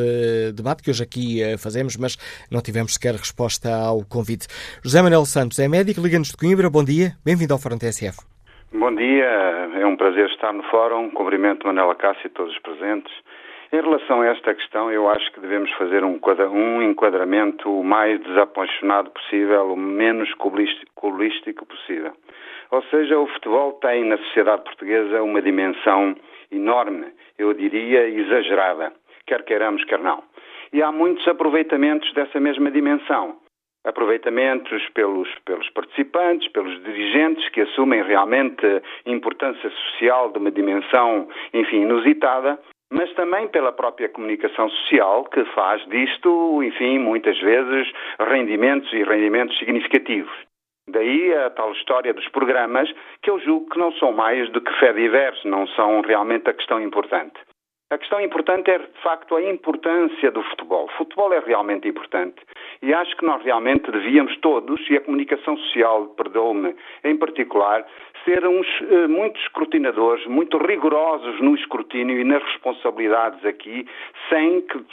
debate 0.53 0.83
que 0.83 0.89
hoje 0.89 1.03
aqui 1.03 1.57
fazemos, 1.57 1.95
mas 1.95 2.17
não 2.51 2.61
tivemos 2.61 2.95
sequer 2.95 3.15
resposta 3.15 3.73
ao 3.73 4.03
convite. 4.03 4.47
José 4.83 5.01
Manuel 5.01 5.25
Santos 5.25 5.59
é 5.59 5.67
médico, 5.67 6.01
liga-nos 6.01 6.29
de 6.29 6.35
Coimbra. 6.35 6.69
Bom 6.69 6.83
dia, 6.83 7.15
bem-vindo 7.23 7.53
ao 7.53 7.59
Fórum 7.59 7.77
TSF. 7.77 8.38
Bom 8.71 8.93
dia, 8.93 9.25
é 9.79 9.85
um 9.87 9.95
prazer 9.95 10.29
estar 10.29 10.53
no 10.53 10.61
Fórum. 10.61 11.09
Cumprimento 11.09 11.65
Manela 11.65 11.95
Cássio 11.95 12.27
e 12.27 12.29
todos 12.29 12.53
os 12.53 12.59
presentes. 12.59 13.11
Em 13.73 13.81
relação 13.81 14.21
a 14.21 14.27
esta 14.27 14.53
questão, 14.53 14.91
eu 14.91 15.09
acho 15.09 15.31
que 15.31 15.39
devemos 15.39 15.71
fazer 15.71 16.03
um, 16.03 16.19
um 16.53 16.83
enquadramento 16.83 17.67
o 17.67 17.83
mais 17.83 18.21
desapaixonado 18.21 19.09
possível, 19.09 19.73
o 19.73 19.75
menos 19.75 20.31
colístico 20.35 21.65
possível. 21.65 22.13
Ou 22.69 22.83
seja, 22.83 23.17
o 23.17 23.25
futebol 23.25 23.73
tem 23.81 24.03
na 24.03 24.17
sociedade 24.17 24.63
portuguesa 24.63 25.23
uma 25.23 25.41
dimensão 25.41 26.15
enorme, 26.51 27.07
eu 27.39 27.51
diria 27.55 28.07
exagerada, 28.07 28.93
quer 29.25 29.43
queiramos, 29.45 29.83
quer 29.85 29.97
não. 29.97 30.23
E 30.71 30.83
há 30.83 30.91
muitos 30.91 31.27
aproveitamentos 31.27 32.13
dessa 32.13 32.39
mesma 32.39 32.69
dimensão 32.69 33.38
aproveitamentos 33.85 34.87
pelos, 34.89 35.29
pelos 35.45 35.69
participantes, 35.69 36.47
pelos 36.49 36.83
dirigentes 36.83 37.47
que 37.49 37.61
assumem 37.61 38.03
realmente 38.03 38.65
importância 39.05 39.69
social 39.69 40.31
de 40.31 40.37
uma 40.37 40.51
dimensão, 40.51 41.27
enfim, 41.53 41.81
inusitada, 41.83 42.59
mas 42.91 43.11
também 43.13 43.47
pela 43.47 43.71
própria 43.71 44.09
comunicação 44.09 44.69
social 44.69 45.23
que 45.25 45.45
faz 45.53 45.85
disto, 45.87 46.61
enfim, 46.63 46.97
muitas 46.99 47.39
vezes 47.39 47.91
rendimentos 48.19 48.91
e 48.93 49.03
rendimentos 49.03 49.57
significativos. 49.59 50.33
Daí 50.89 51.33
a 51.35 51.51
tal 51.51 51.71
história 51.73 52.13
dos 52.13 52.27
programas, 52.29 52.91
que 53.21 53.29
eu 53.29 53.39
julgo 53.39 53.69
que 53.69 53.77
não 53.77 53.91
são 53.93 54.11
mais 54.11 54.49
do 54.49 54.59
que 54.59 54.73
fé 54.79 54.91
diversos, 54.91 55.45
não 55.45 55.67
são 55.67 56.01
realmente 56.01 56.49
a 56.49 56.53
questão 56.53 56.81
importante. 56.81 57.39
A 57.91 57.97
questão 57.97 58.21
importante 58.21 58.69
é, 58.69 58.77
de 58.77 59.01
facto, 59.01 59.35
a 59.35 59.41
importância 59.41 60.29
do 60.29 60.43
futebol. 60.43 60.85
O 60.85 60.97
futebol 60.97 61.33
é 61.33 61.39
realmente 61.39 61.87
importante. 61.87 62.35
E 62.83 62.93
acho 62.93 63.17
que 63.17 63.25
nós 63.25 63.43
realmente 63.43 63.89
devíamos 63.89 64.37
todos, 64.41 64.79
e 64.91 64.97
a 64.97 65.01
comunicação 65.01 65.57
social, 65.57 66.05
perdoe-me, 66.09 66.75
em 67.03 67.17
particular, 67.17 67.83
ser 68.23 68.45
uns 68.45 68.67
eh, 68.81 69.07
muito 69.07 69.39
escrutinadores, 69.39 70.23
muito 70.27 70.59
rigorosos 70.59 71.41
no 71.41 71.55
escrutínio 71.55 72.19
e 72.19 72.23
nas 72.23 72.43
responsabilidades 72.43 73.43
aqui, 73.43 73.87
sem 74.29 74.61
que 74.61 74.85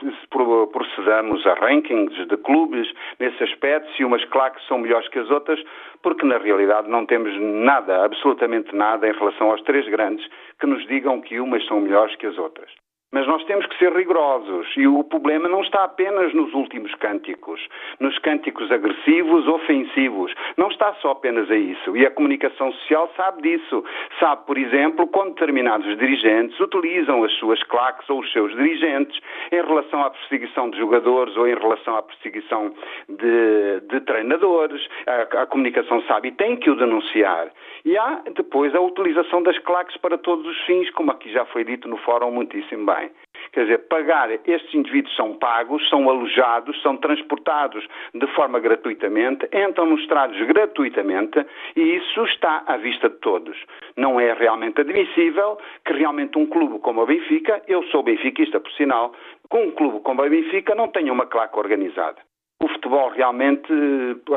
procedamos 0.73 1.47
a 1.47 1.53
rankings 1.53 2.27
de 2.27 2.37
clubes 2.39 2.91
nesse 3.21 3.45
aspecto, 3.45 3.93
se 3.95 4.05
umas 4.05 4.25
claques 4.25 4.67
são 4.67 4.79
melhores 4.79 5.07
que 5.09 5.19
as 5.19 5.31
outras, 5.31 5.63
porque 6.03 6.25
na 6.25 6.39
realidade 6.39 6.89
não 6.89 7.05
temos 7.05 7.37
nada, 7.39 8.07
absolutamente 8.07 8.75
nada, 8.75 9.07
em 9.07 9.13
relação 9.13 9.51
aos 9.51 9.61
três 9.65 9.87
grandes, 9.87 10.27
que 10.59 10.67
nos 10.67 10.87
digam 10.87 11.21
que 11.21 11.39
umas 11.39 11.63
são 11.67 11.79
melhores 11.79 12.17
que 12.17 12.27
as 12.27 12.39
outras. 12.39 12.86
Mas 13.13 13.27
nós 13.27 13.43
temos 13.45 13.65
que 13.67 13.79
ser 13.79 13.93
rigorosos 13.93 14.67
e 14.77 14.87
o 14.87 15.05
problema 15.05 15.49
não 15.49 15.63
está 15.63 15.85
apenas 15.85 16.35
nos 16.35 16.53
últimos 16.53 16.93
cânticos, 16.97 17.65
nos 18.01 18.19
cânticos 18.19 18.71
agressivos, 18.71 19.47
ofensivos. 19.47 20.35
Não 20.57 20.69
está 20.69 20.93
só 20.95 21.13
apenas 21.13 21.49
a 21.51 21.57
isso. 21.57 21.97
E 21.97 22.05
a 22.05 22.11
comunicação 22.11 22.73
social 22.73 23.11
sabe 23.17 23.43
disso. 23.43 23.85
Sabe, 24.19 24.45
por 24.45 24.59
exemplo, 24.59 25.07
quando 25.07 25.35
determinados 25.35 25.97
dirigentes 25.97 26.59
utilizam 26.59 27.23
as 27.23 27.33
suas 27.35 27.63
claques 27.63 28.11
ou 28.11 28.21
os 28.21 28.33
seus 28.33 28.55
dirigentes 28.57 29.21
em 29.53 29.63
relação 29.63 30.03
à 30.03 30.11
perseguição 30.11 30.69
de 30.69 30.79
jogadores 30.79 31.37
ou 31.37 31.47
em 31.47 31.55
relação 31.55 31.97
à 31.97 32.03
perseguição 32.03 32.75
de, 33.09 33.81
de 33.89 34.01
treinadores. 34.01 34.85
A, 35.07 35.43
a 35.43 35.47
comunicação 35.47 36.03
sabe 36.03 36.29
e 36.29 36.33
tem 36.33 36.57
que 36.57 36.69
o 36.69 36.75
denunciar. 36.75 37.53
E 37.85 37.97
há 37.97 38.21
depois 38.35 38.75
a 38.75 38.81
utilização 38.81 39.43
das 39.45 39.59
claques 39.61 39.97
para 39.99 40.19
todos 40.19 40.45
os 40.45 40.61
fins, 40.63 40.91
como 40.91 41.13
aqui 41.13 41.31
já 41.31 41.45
foi 41.47 41.65
dito 41.65 41.89
no 41.89 41.97
fórum 41.99 42.33
muitíssimo 42.33 42.85
bem. 42.85 43.06
Quer 43.57 43.63
dizer, 43.63 43.79
pagar, 43.89 44.31
estes 44.31 44.75
indivíduos 44.75 45.17
são 45.17 45.33
pagos, 45.33 45.89
são 45.89 46.11
alojados, 46.11 46.79
são 46.83 46.95
transportados 46.99 47.89
de 48.13 48.27
forma 48.35 48.61
gratuitamente, 48.61 49.49
entram 49.51 49.87
nos 49.87 50.03
estrados 50.03 50.39
gratuitamente 50.47 51.43
e 51.75 51.81
isso 51.81 52.23
está 52.27 52.65
à 52.67 52.77
vista 52.77 53.09
de 53.09 53.17
todos. 53.17 53.57
Não 53.97 54.21
é 54.21 54.35
realmente 54.35 54.83
admissível 54.83 55.57
que 55.87 55.95
realmente 55.95 56.37
um 56.37 56.45
clube 56.45 56.81
como 56.81 57.01
o 57.01 57.07
Benfica, 57.07 57.63
eu 57.67 57.83
sou 57.85 58.03
benfiquista 58.03 58.61
por 58.61 58.71
sinal, 58.73 59.15
com 59.49 59.63
um 59.63 59.71
clube 59.71 60.01
como 60.01 60.23
o 60.23 60.29
Benfica 60.29 60.75
não 60.75 60.89
tenha 60.89 61.11
uma 61.11 61.25
claque 61.25 61.59
organizada 61.59 62.26
o 62.67 62.69
futebol 62.69 63.11
realmente, 63.11 63.73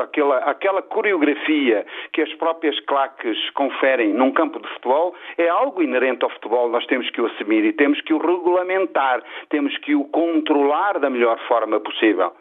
aquela, 0.00 0.38
aquela 0.38 0.82
coreografia 0.82 1.84
que 2.12 2.22
as 2.22 2.32
próprias 2.34 2.78
claques 2.86 3.36
conferem 3.50 4.14
num 4.14 4.30
campo 4.32 4.60
de 4.60 4.68
futebol 4.68 5.14
é 5.36 5.48
algo 5.48 5.82
inerente 5.82 6.24
ao 6.24 6.30
futebol. 6.30 6.70
Nós 6.70 6.86
temos 6.86 7.10
que 7.10 7.20
o 7.20 7.26
assumir 7.26 7.64
e 7.64 7.72
temos 7.72 8.00
que 8.02 8.14
o 8.14 8.18
regulamentar, 8.18 9.22
temos 9.48 9.76
que 9.78 9.94
o 9.94 10.04
controlar 10.04 11.00
da 11.00 11.10
melhor 11.10 11.38
forma 11.48 11.80
possível. 11.80 12.32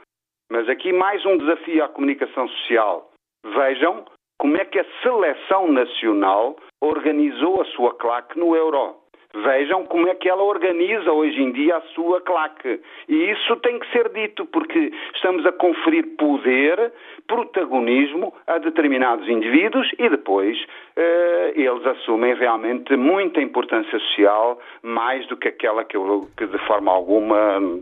Mas 0.51 0.69
aqui 0.69 0.93
mais 0.93 1.25
um 1.25 1.37
desafio 1.37 1.83
à 1.83 1.87
comunicação 1.89 2.47
social. 2.47 3.09
Vejam 3.43 4.05
como 4.37 4.57
é 4.57 4.65
que 4.65 4.79
a 4.79 4.85
seleção 5.01 5.71
nacional 5.71 6.55
organizou 6.81 7.61
a 7.61 7.65
sua 7.65 7.95
claque 7.95 8.37
no 8.37 8.55
Euro. 8.55 8.95
Vejam 9.31 9.85
como 9.85 10.07
é 10.07 10.15
que 10.15 10.27
ela 10.27 10.41
organiza 10.41 11.11
hoje 11.11 11.39
em 11.39 11.51
dia 11.51 11.77
a 11.77 11.81
sua 11.93 12.19
claque. 12.19 12.81
E 13.07 13.31
isso 13.31 13.55
tem 13.57 13.77
que 13.77 13.91
ser 13.91 14.09
dito, 14.09 14.43
porque 14.47 14.91
estamos 15.13 15.45
a 15.45 15.51
conferir 15.51 16.15
poder, 16.17 16.91
protagonismo 17.27 18.33
a 18.47 18.57
determinados 18.57 19.29
indivíduos 19.29 19.87
e 19.99 20.09
depois 20.09 20.57
eh, 20.95 21.53
eles 21.55 21.85
assumem 21.85 22.33
realmente 22.33 22.95
muita 22.97 23.39
importância 23.39 23.99
social, 23.99 24.59
mais 24.81 25.27
do 25.27 25.37
que 25.37 25.49
aquela 25.49 25.85
que, 25.85 25.95
eu, 25.95 26.27
que 26.35 26.47
de 26.47 26.57
forma 26.65 26.91
alguma 26.91 27.37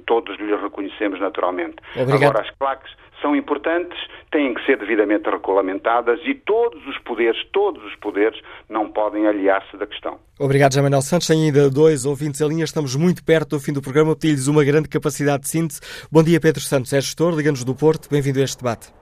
todos 0.06 0.38
lhes 0.38 0.61
reconhecemos 0.61 1.18
naturalmente. 1.22 1.78
Obrigado. 1.95 2.24
Agora, 2.24 2.41
as 2.41 2.52
claques 2.57 2.94
são 3.22 3.35
importantes, 3.35 3.98
têm 4.31 4.53
que 4.53 4.65
ser 4.65 4.77
devidamente 4.77 5.30
regulamentadas 5.30 6.19
e 6.26 6.35
todos 6.35 6.85
os 6.88 6.98
poderes, 6.99 7.38
todos 7.52 7.84
os 7.84 7.95
poderes, 7.95 8.39
não 8.69 8.91
podem 8.91 9.27
aliar-se 9.27 9.76
da 9.77 9.88
questão. 9.88 10.19
Obrigado, 10.39 10.73
Jamanel 10.73 11.02
Santos. 11.02 11.27
Tem 11.27 11.45
ainda 11.45 11.69
dois 11.69 12.06
ouvintes 12.06 12.41
em 12.41 12.48
linha. 12.48 12.64
Estamos 12.64 12.95
muito 12.95 13.23
perto 13.23 13.57
do 13.57 13.60
fim 13.60 13.73
do 13.73 13.81
programa. 13.81 14.15
Pedi-lhes 14.15 14.48
uma 14.48 14.64
grande 14.64 14.88
capacidade 14.88 15.44
de 15.44 15.49
síntese. 15.49 15.81
Bom 16.11 16.23
dia, 16.23 16.39
Pedro 16.39 16.61
Santos. 16.61 16.94
É 16.94 17.02
gestor, 17.02 17.35
liga-nos 17.35 17.64
do 17.64 17.76
Porto. 17.76 18.10
Bem-vindo 18.10 18.39
a 18.39 18.44
este 18.44 18.57
debate. 18.57 18.94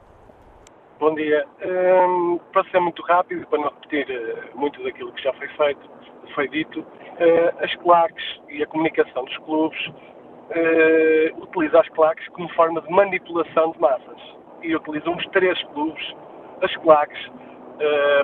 Bom 0.99 1.13
dia. 1.13 1.45
Um, 1.65 2.39
para 2.53 2.63
ser 2.71 2.79
muito 2.79 3.01
rápido 3.03 3.41
e 3.41 3.45
para 3.45 3.59
não 3.59 3.69
repetir 3.69 4.07
uh, 4.09 4.57
muito 4.57 4.81
daquilo 4.83 5.11
que 5.11 5.23
já 5.23 5.33
foi 5.33 5.47
feito, 5.49 5.81
foi 6.33 6.47
dito, 6.47 6.79
uh, 6.79 7.63
as 7.63 7.75
claques 7.75 8.23
e 8.49 8.63
a 8.63 8.67
comunicação 8.67 9.25
dos 9.25 9.37
clubes 9.39 9.77
uh, 10.49 11.43
utiliza 11.43 11.80
as 11.80 11.89
claques 11.89 12.27
como 12.30 12.49
forma 12.49 12.81
de 12.81 12.91
manipulação 12.91 13.72
de 13.72 13.80
massas. 13.80 14.35
E 14.61 14.76
utilizam 14.76 15.15
os 15.15 15.26
três 15.27 15.61
clubes, 15.73 16.15
as 16.61 16.76
claques, 16.77 17.19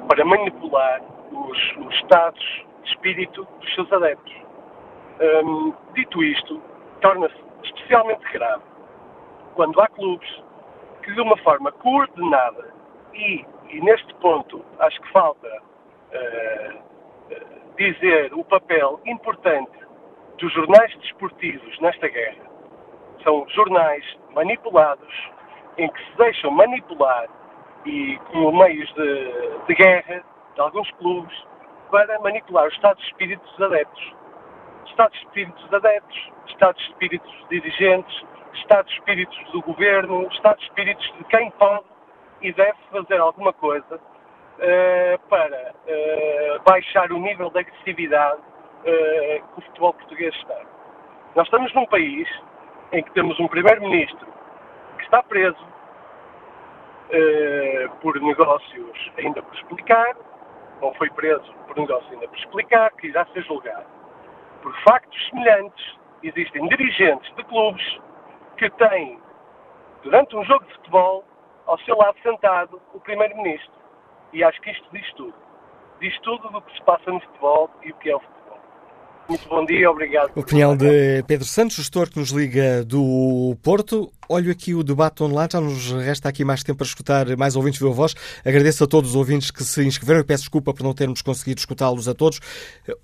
para 0.08 0.24
manipular 0.26 1.02
os, 1.32 1.78
os, 1.78 1.94
estados 1.96 2.66
de 2.84 2.90
espírito 2.90 3.48
dos 3.60 3.76
seus 3.76 3.92
adeptos. 3.94 4.34
Um, 5.20 5.74
dito 5.94 6.24
isto, 6.24 6.60
torna-se 7.02 7.36
especialmente 7.64 8.24
grave 8.32 8.64
quando 9.56 9.80
há 9.82 9.88
clubes 9.90 10.30
que, 11.04 11.14
de 11.14 11.22
uma 11.22 11.38
forma 11.38 11.72
coordenada 11.72 12.74
e, 13.14 13.46
e 13.70 13.82
neste 13.82 14.14
ponto, 14.16 14.64
acho 14.80 15.02
que 15.02 15.12
falta 15.12 15.48
uh, 15.48 16.80
dizer 17.78 18.34
o 18.34 18.44
papel 18.44 19.00
importante 19.06 19.72
dos 20.42 20.52
jornais 20.54 20.94
desportivos 20.98 21.80
nesta 21.80 22.08
guerra. 22.08 22.44
São 23.24 23.48
jornais 23.50 24.04
manipulados, 24.34 25.32
em 25.78 25.88
que 25.88 26.04
se 26.04 26.18
deixam 26.18 26.52
manipular 26.52 27.28
e 27.86 28.20
como 28.32 28.52
meios 28.52 28.92
de, 28.94 29.32
de 29.68 29.76
guerra 29.76 30.24
de 30.56 30.62
alguns 30.62 30.90
clubes 30.94 31.36
para 31.92 32.20
manipular 32.20 32.68
os 32.68 32.74
estados 32.74 33.02
de 33.04 33.10
espírito 33.10 33.44
dos 33.44 33.62
adeptos. 33.62 34.14
Estados 34.88 35.20
de 35.20 35.26
espírito 35.26 35.62
dos 35.62 35.74
adeptos, 35.74 36.32
estados 36.48 36.82
de 36.82 36.90
espírito 36.90 37.24
dos 37.24 37.50
dirigentes, 37.50 38.24
estado 38.54 38.88
de 38.88 38.94
espíritos 38.94 39.52
do 39.52 39.62
governo, 39.62 40.28
estado 40.32 40.58
de 40.58 40.66
espíritos 40.66 41.14
de 41.18 41.24
quem 41.26 41.52
pode 41.52 41.86
e 42.42 42.52
deve 42.52 42.78
fazer 42.92 43.20
alguma 43.20 43.54
coisa 43.54 43.96
uh, 43.96 45.20
para 45.30 45.74
uh, 45.88 46.62
baixar 46.66 47.12
o 47.12 47.20
nível 47.20 47.50
de 47.52 47.60
agressividade 47.60 48.42
uh, 48.82 49.48
que 49.54 49.60
o 49.60 49.62
futebol 49.62 49.94
português 49.94 50.36
está. 50.36 50.62
Nós 51.36 51.46
estamos 51.48 51.74
num 51.74 51.86
país 51.86 52.28
em 52.92 53.04
que 53.04 53.12
temos 53.12 53.40
um 53.40 53.48
primeiro-ministro 53.48 54.28
que 54.98 55.04
está 55.04 55.24
preso 55.24 55.72
por 58.02 58.20
negócios 58.22 59.12
ainda 59.18 59.42
por 59.44 59.54
explicar, 59.56 60.16
ou 60.80 60.94
foi 60.96 61.10
preso 61.12 61.54
por 61.68 61.78
negócios 61.78 62.12
ainda 62.12 62.28
por 62.28 62.38
explicar, 62.38 62.92
que 62.94 63.08
irá 63.08 63.26
ser 63.28 63.44
julgado. 63.44 63.86
Por 64.62 64.74
factos 64.84 65.30
semelhantes, 65.30 66.00
existem 66.24 66.68
dirigentes 66.70 67.34
de 67.36 67.44
clubes 67.44 68.00
que 68.58 68.70
tem, 68.72 69.20
durante 70.04 70.36
um 70.36 70.44
jogo 70.46 70.66
de 70.66 70.74
futebol, 70.76 71.26
ao 71.66 71.78
seu 71.80 71.98
lado 71.98 72.18
sentado 72.22 72.82
o 72.94 73.00
Primeiro-Ministro. 73.00 73.82
E 74.34 74.44
acho 74.44 74.60
que 74.62 74.72
isto 74.72 74.88
diz 74.92 75.14
tudo. 75.14 75.36
Diz 76.00 76.18
tudo 76.22 76.50
do 76.50 76.62
que 76.62 76.74
se 76.74 76.82
passa 76.84 77.12
no 77.12 77.20
futebol 77.20 77.70
e 77.84 77.92
o 77.92 77.96
que 77.96 78.10
é 78.10 78.16
o 78.16 78.20
futebol. 78.20 78.31
Muito 79.30 79.48
bom 79.48 79.66
dia, 79.66 79.90
obrigado. 79.90 80.32
Opinião 80.36 80.76
de 80.76 81.24
Pedro 81.28 81.46
Santos, 81.46 81.78
gestor 81.78 82.10
que 82.10 82.20
nos 82.20 82.30
liga 82.30 82.84
do 82.84 83.56
Porto 83.64 84.12
olho 84.32 84.50
aqui 84.50 84.74
o 84.74 84.82
debate 84.82 85.22
online, 85.22 85.50
já 85.52 85.60
nos 85.60 85.92
resta 85.92 86.30
aqui 86.30 86.46
mais 86.46 86.64
tempo 86.64 86.78
para 86.78 86.88
escutar 86.88 87.38
mais 87.38 87.56
ouvintes 87.56 87.82
a 87.84 87.88
voz. 87.90 88.16
Agradeço 88.46 88.84
a 88.84 88.88
todos 88.88 89.10
os 89.12 89.16
ouvintes 89.16 89.52
que 89.52 89.64
se 89.64 89.84
inscreveram 89.84 90.22
e 90.22 90.24
peço 90.24 90.44
desculpa 90.44 90.74
por 90.74 90.84
não 90.84 90.94
termos 90.94 91.22
conseguido 91.22 91.60
escutá-los 91.60 92.08
a 92.08 92.14
todos. 92.14 92.40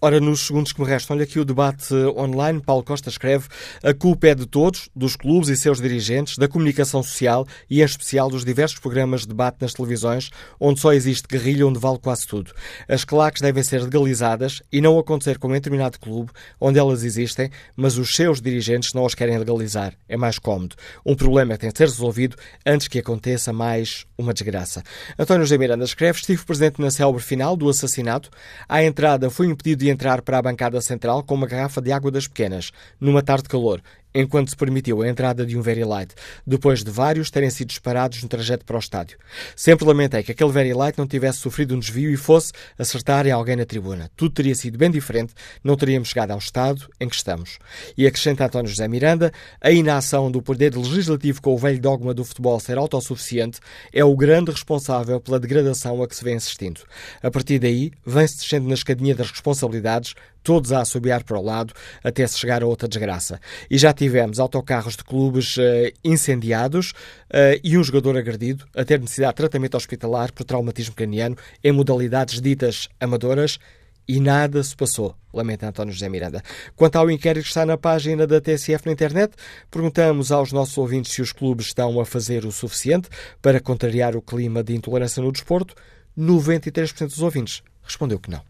Ora, 0.01 0.21
nos 0.21 0.47
segundos 0.47 0.71
que 0.71 0.79
me 0.79 0.87
restam, 0.87 1.15
olha 1.17 1.23
aqui 1.23 1.37
o 1.39 1.43
debate 1.43 1.93
online. 2.15 2.61
Paulo 2.61 2.83
Costa 2.83 3.09
escreve: 3.09 3.47
a 3.83 3.93
culpa 3.93 4.27
é 4.27 4.35
de 4.35 4.45
todos, 4.45 4.89
dos 4.95 5.15
clubes 5.17 5.49
e 5.49 5.57
seus 5.57 5.81
dirigentes, 5.81 6.37
da 6.37 6.47
comunicação 6.47 7.03
social 7.03 7.45
e, 7.69 7.81
em 7.81 7.83
especial, 7.85 8.29
dos 8.29 8.45
diversos 8.45 8.79
programas 8.79 9.21
de 9.21 9.27
debate 9.27 9.57
nas 9.59 9.73
televisões, 9.73 10.29
onde 10.59 10.79
só 10.79 10.93
existe 10.93 11.27
guerrilha, 11.27 11.67
onde 11.67 11.79
vale 11.79 11.99
quase 11.99 12.25
tudo. 12.25 12.53
As 12.87 13.03
claques 13.03 13.41
devem 13.41 13.63
ser 13.63 13.83
legalizadas 13.83 14.61
e 14.71 14.79
não 14.79 14.97
acontecer 14.97 15.37
como 15.37 15.53
em 15.53 15.57
determinado 15.57 15.99
clube, 15.99 16.31
onde 16.59 16.79
elas 16.79 17.03
existem, 17.03 17.49
mas 17.75 17.97
os 17.97 18.15
seus 18.15 18.39
dirigentes 18.39 18.93
não 18.93 19.05
as 19.05 19.13
querem 19.13 19.37
legalizar. 19.37 19.93
É 20.07 20.15
mais 20.15 20.39
cómodo. 20.39 20.75
Um 21.05 21.16
problema 21.17 21.57
tem 21.57 21.69
de 21.69 21.77
ser 21.77 21.85
resolvido 21.85 22.37
antes 22.65 22.87
que 22.87 22.99
aconteça 22.99 23.51
mais 23.51 24.05
uma 24.17 24.33
desgraça. 24.33 24.83
António 25.17 25.43
José 25.43 25.57
Miranda 25.57 25.83
escreve: 25.83 26.19
Estive 26.19 26.45
presente 26.45 26.81
na 26.81 26.91
célebre 26.91 27.21
final 27.21 27.57
do 27.57 27.67
assassinato. 27.67 28.29
À 28.69 28.83
entrada, 28.83 29.29
fui 29.29 29.47
impedido 29.47 29.83
de 29.83 29.89
entrar 29.89 30.21
para 30.21 30.37
a 30.37 30.41
bancada 30.41 30.79
central 30.79 31.23
com 31.23 31.35
uma 31.35 31.47
garrafa 31.47 31.81
de 31.81 31.91
água 31.91 32.11
das 32.11 32.27
pequenas, 32.27 32.71
numa 32.99 33.21
tarde 33.21 33.43
de 33.43 33.49
calor 33.49 33.81
enquanto 34.13 34.49
se 34.49 34.55
permitiu 34.55 35.01
a 35.01 35.07
entrada 35.07 35.45
de 35.45 35.57
um 35.57 35.61
Very 35.61 35.83
Light, 35.83 36.13
depois 36.45 36.83
de 36.83 36.91
vários 36.91 37.29
terem 37.29 37.49
sido 37.49 37.67
disparados 37.67 38.21
no 38.21 38.29
trajeto 38.29 38.65
para 38.65 38.75
o 38.75 38.79
estádio. 38.79 39.17
Sempre 39.55 39.85
lamentei 39.85 40.23
que 40.23 40.31
aquele 40.31 40.51
Very 40.51 40.73
Light 40.73 40.97
não 40.97 41.07
tivesse 41.07 41.39
sofrido 41.39 41.75
um 41.75 41.79
desvio 41.79 42.11
e 42.11 42.17
fosse 42.17 42.51
acertar 42.77 43.27
em 43.27 43.31
alguém 43.31 43.55
na 43.55 43.65
tribuna. 43.65 44.09
Tudo 44.15 44.33
teria 44.33 44.55
sido 44.55 44.77
bem 44.77 44.89
diferente, 44.89 45.33
não 45.63 45.75
teríamos 45.75 46.09
chegado 46.09 46.31
ao 46.31 46.39
estado 46.39 46.89
em 46.99 47.07
que 47.07 47.15
estamos. 47.15 47.59
E 47.97 48.07
acrescenta 48.07 48.45
António 48.45 48.69
José 48.69 48.87
Miranda, 48.87 49.31
a 49.61 49.71
inação 49.71 50.31
do 50.31 50.41
poder 50.41 50.75
legislativo 50.75 51.41
com 51.41 51.53
o 51.53 51.57
velho 51.57 51.79
dogma 51.79 52.13
do 52.13 52.25
futebol 52.25 52.59
ser 52.59 52.77
autossuficiente 52.77 53.59
é 53.93 54.03
o 54.03 54.15
grande 54.15 54.51
responsável 54.51 55.19
pela 55.19 55.39
degradação 55.39 56.01
a 56.01 56.07
que 56.07 56.15
se 56.15 56.23
vem 56.23 56.35
assistindo. 56.35 56.81
A 57.21 57.29
partir 57.29 57.59
daí, 57.59 57.91
vem-se 58.05 58.37
descendo 58.37 58.67
na 58.67 58.73
escadinha 58.73 59.15
das 59.15 59.31
responsabilidades, 59.31 60.13
todos 60.47 60.71
a 60.71 60.79
assobiar 60.79 61.25
para 61.25 61.37
o 61.37 61.43
lado, 61.43 61.73
até 62.01 62.25
se 62.25 62.39
chegar 62.39 62.63
a 62.63 62.65
outra 62.65 62.87
desgraça. 62.87 63.37
E 63.69 63.77
já 63.77 63.91
tivemos 63.91 64.39
autocarros 64.39 64.95
de 64.95 65.03
clubes 65.03 65.57
uh, 65.57 65.61
incendiados 66.05 66.91
uh, 66.91 67.59
e 67.61 67.77
um 67.77 67.83
jogador 67.83 68.15
agredido 68.15 68.65
a 68.73 68.85
ter 68.85 68.97
necessidade 68.97 69.33
de 69.33 69.37
tratamento 69.37 69.75
hospitalar 69.75 70.31
por 70.31 70.45
traumatismo 70.45 70.95
craniano 70.95 71.35
em 71.61 71.73
modalidades 71.73 72.39
ditas 72.39 72.87
amadoras 72.97 73.59
e 74.07 74.21
nada 74.21 74.63
se 74.63 74.73
passou, 74.73 75.13
lamenta 75.33 75.67
António 75.67 75.91
José 75.91 76.07
Miranda. 76.07 76.41
Quanto 76.77 76.95
ao 76.95 77.11
inquérito 77.11 77.43
que 77.43 77.49
está 77.49 77.65
na 77.65 77.77
página 77.77 78.25
da 78.25 78.39
TSF 78.39 78.85
na 78.85 78.93
internet, 78.93 79.33
perguntamos 79.69 80.31
aos 80.31 80.53
nossos 80.53 80.77
ouvintes 80.77 81.11
se 81.11 81.21
os 81.21 81.33
clubes 81.33 81.65
estão 81.65 81.99
a 81.99 82.05
fazer 82.05 82.45
o 82.45 82.53
suficiente 82.53 83.09
para 83.41 83.59
contrariar 83.59 84.15
o 84.15 84.21
clima 84.21 84.63
de 84.63 84.73
intolerância 84.73 85.21
no 85.21 85.29
desporto. 85.29 85.75
93% 86.17 87.07
dos 87.07 87.21
ouvintes 87.21 87.61
respondeu 87.83 88.17
que 88.17 88.31
não. 88.31 88.41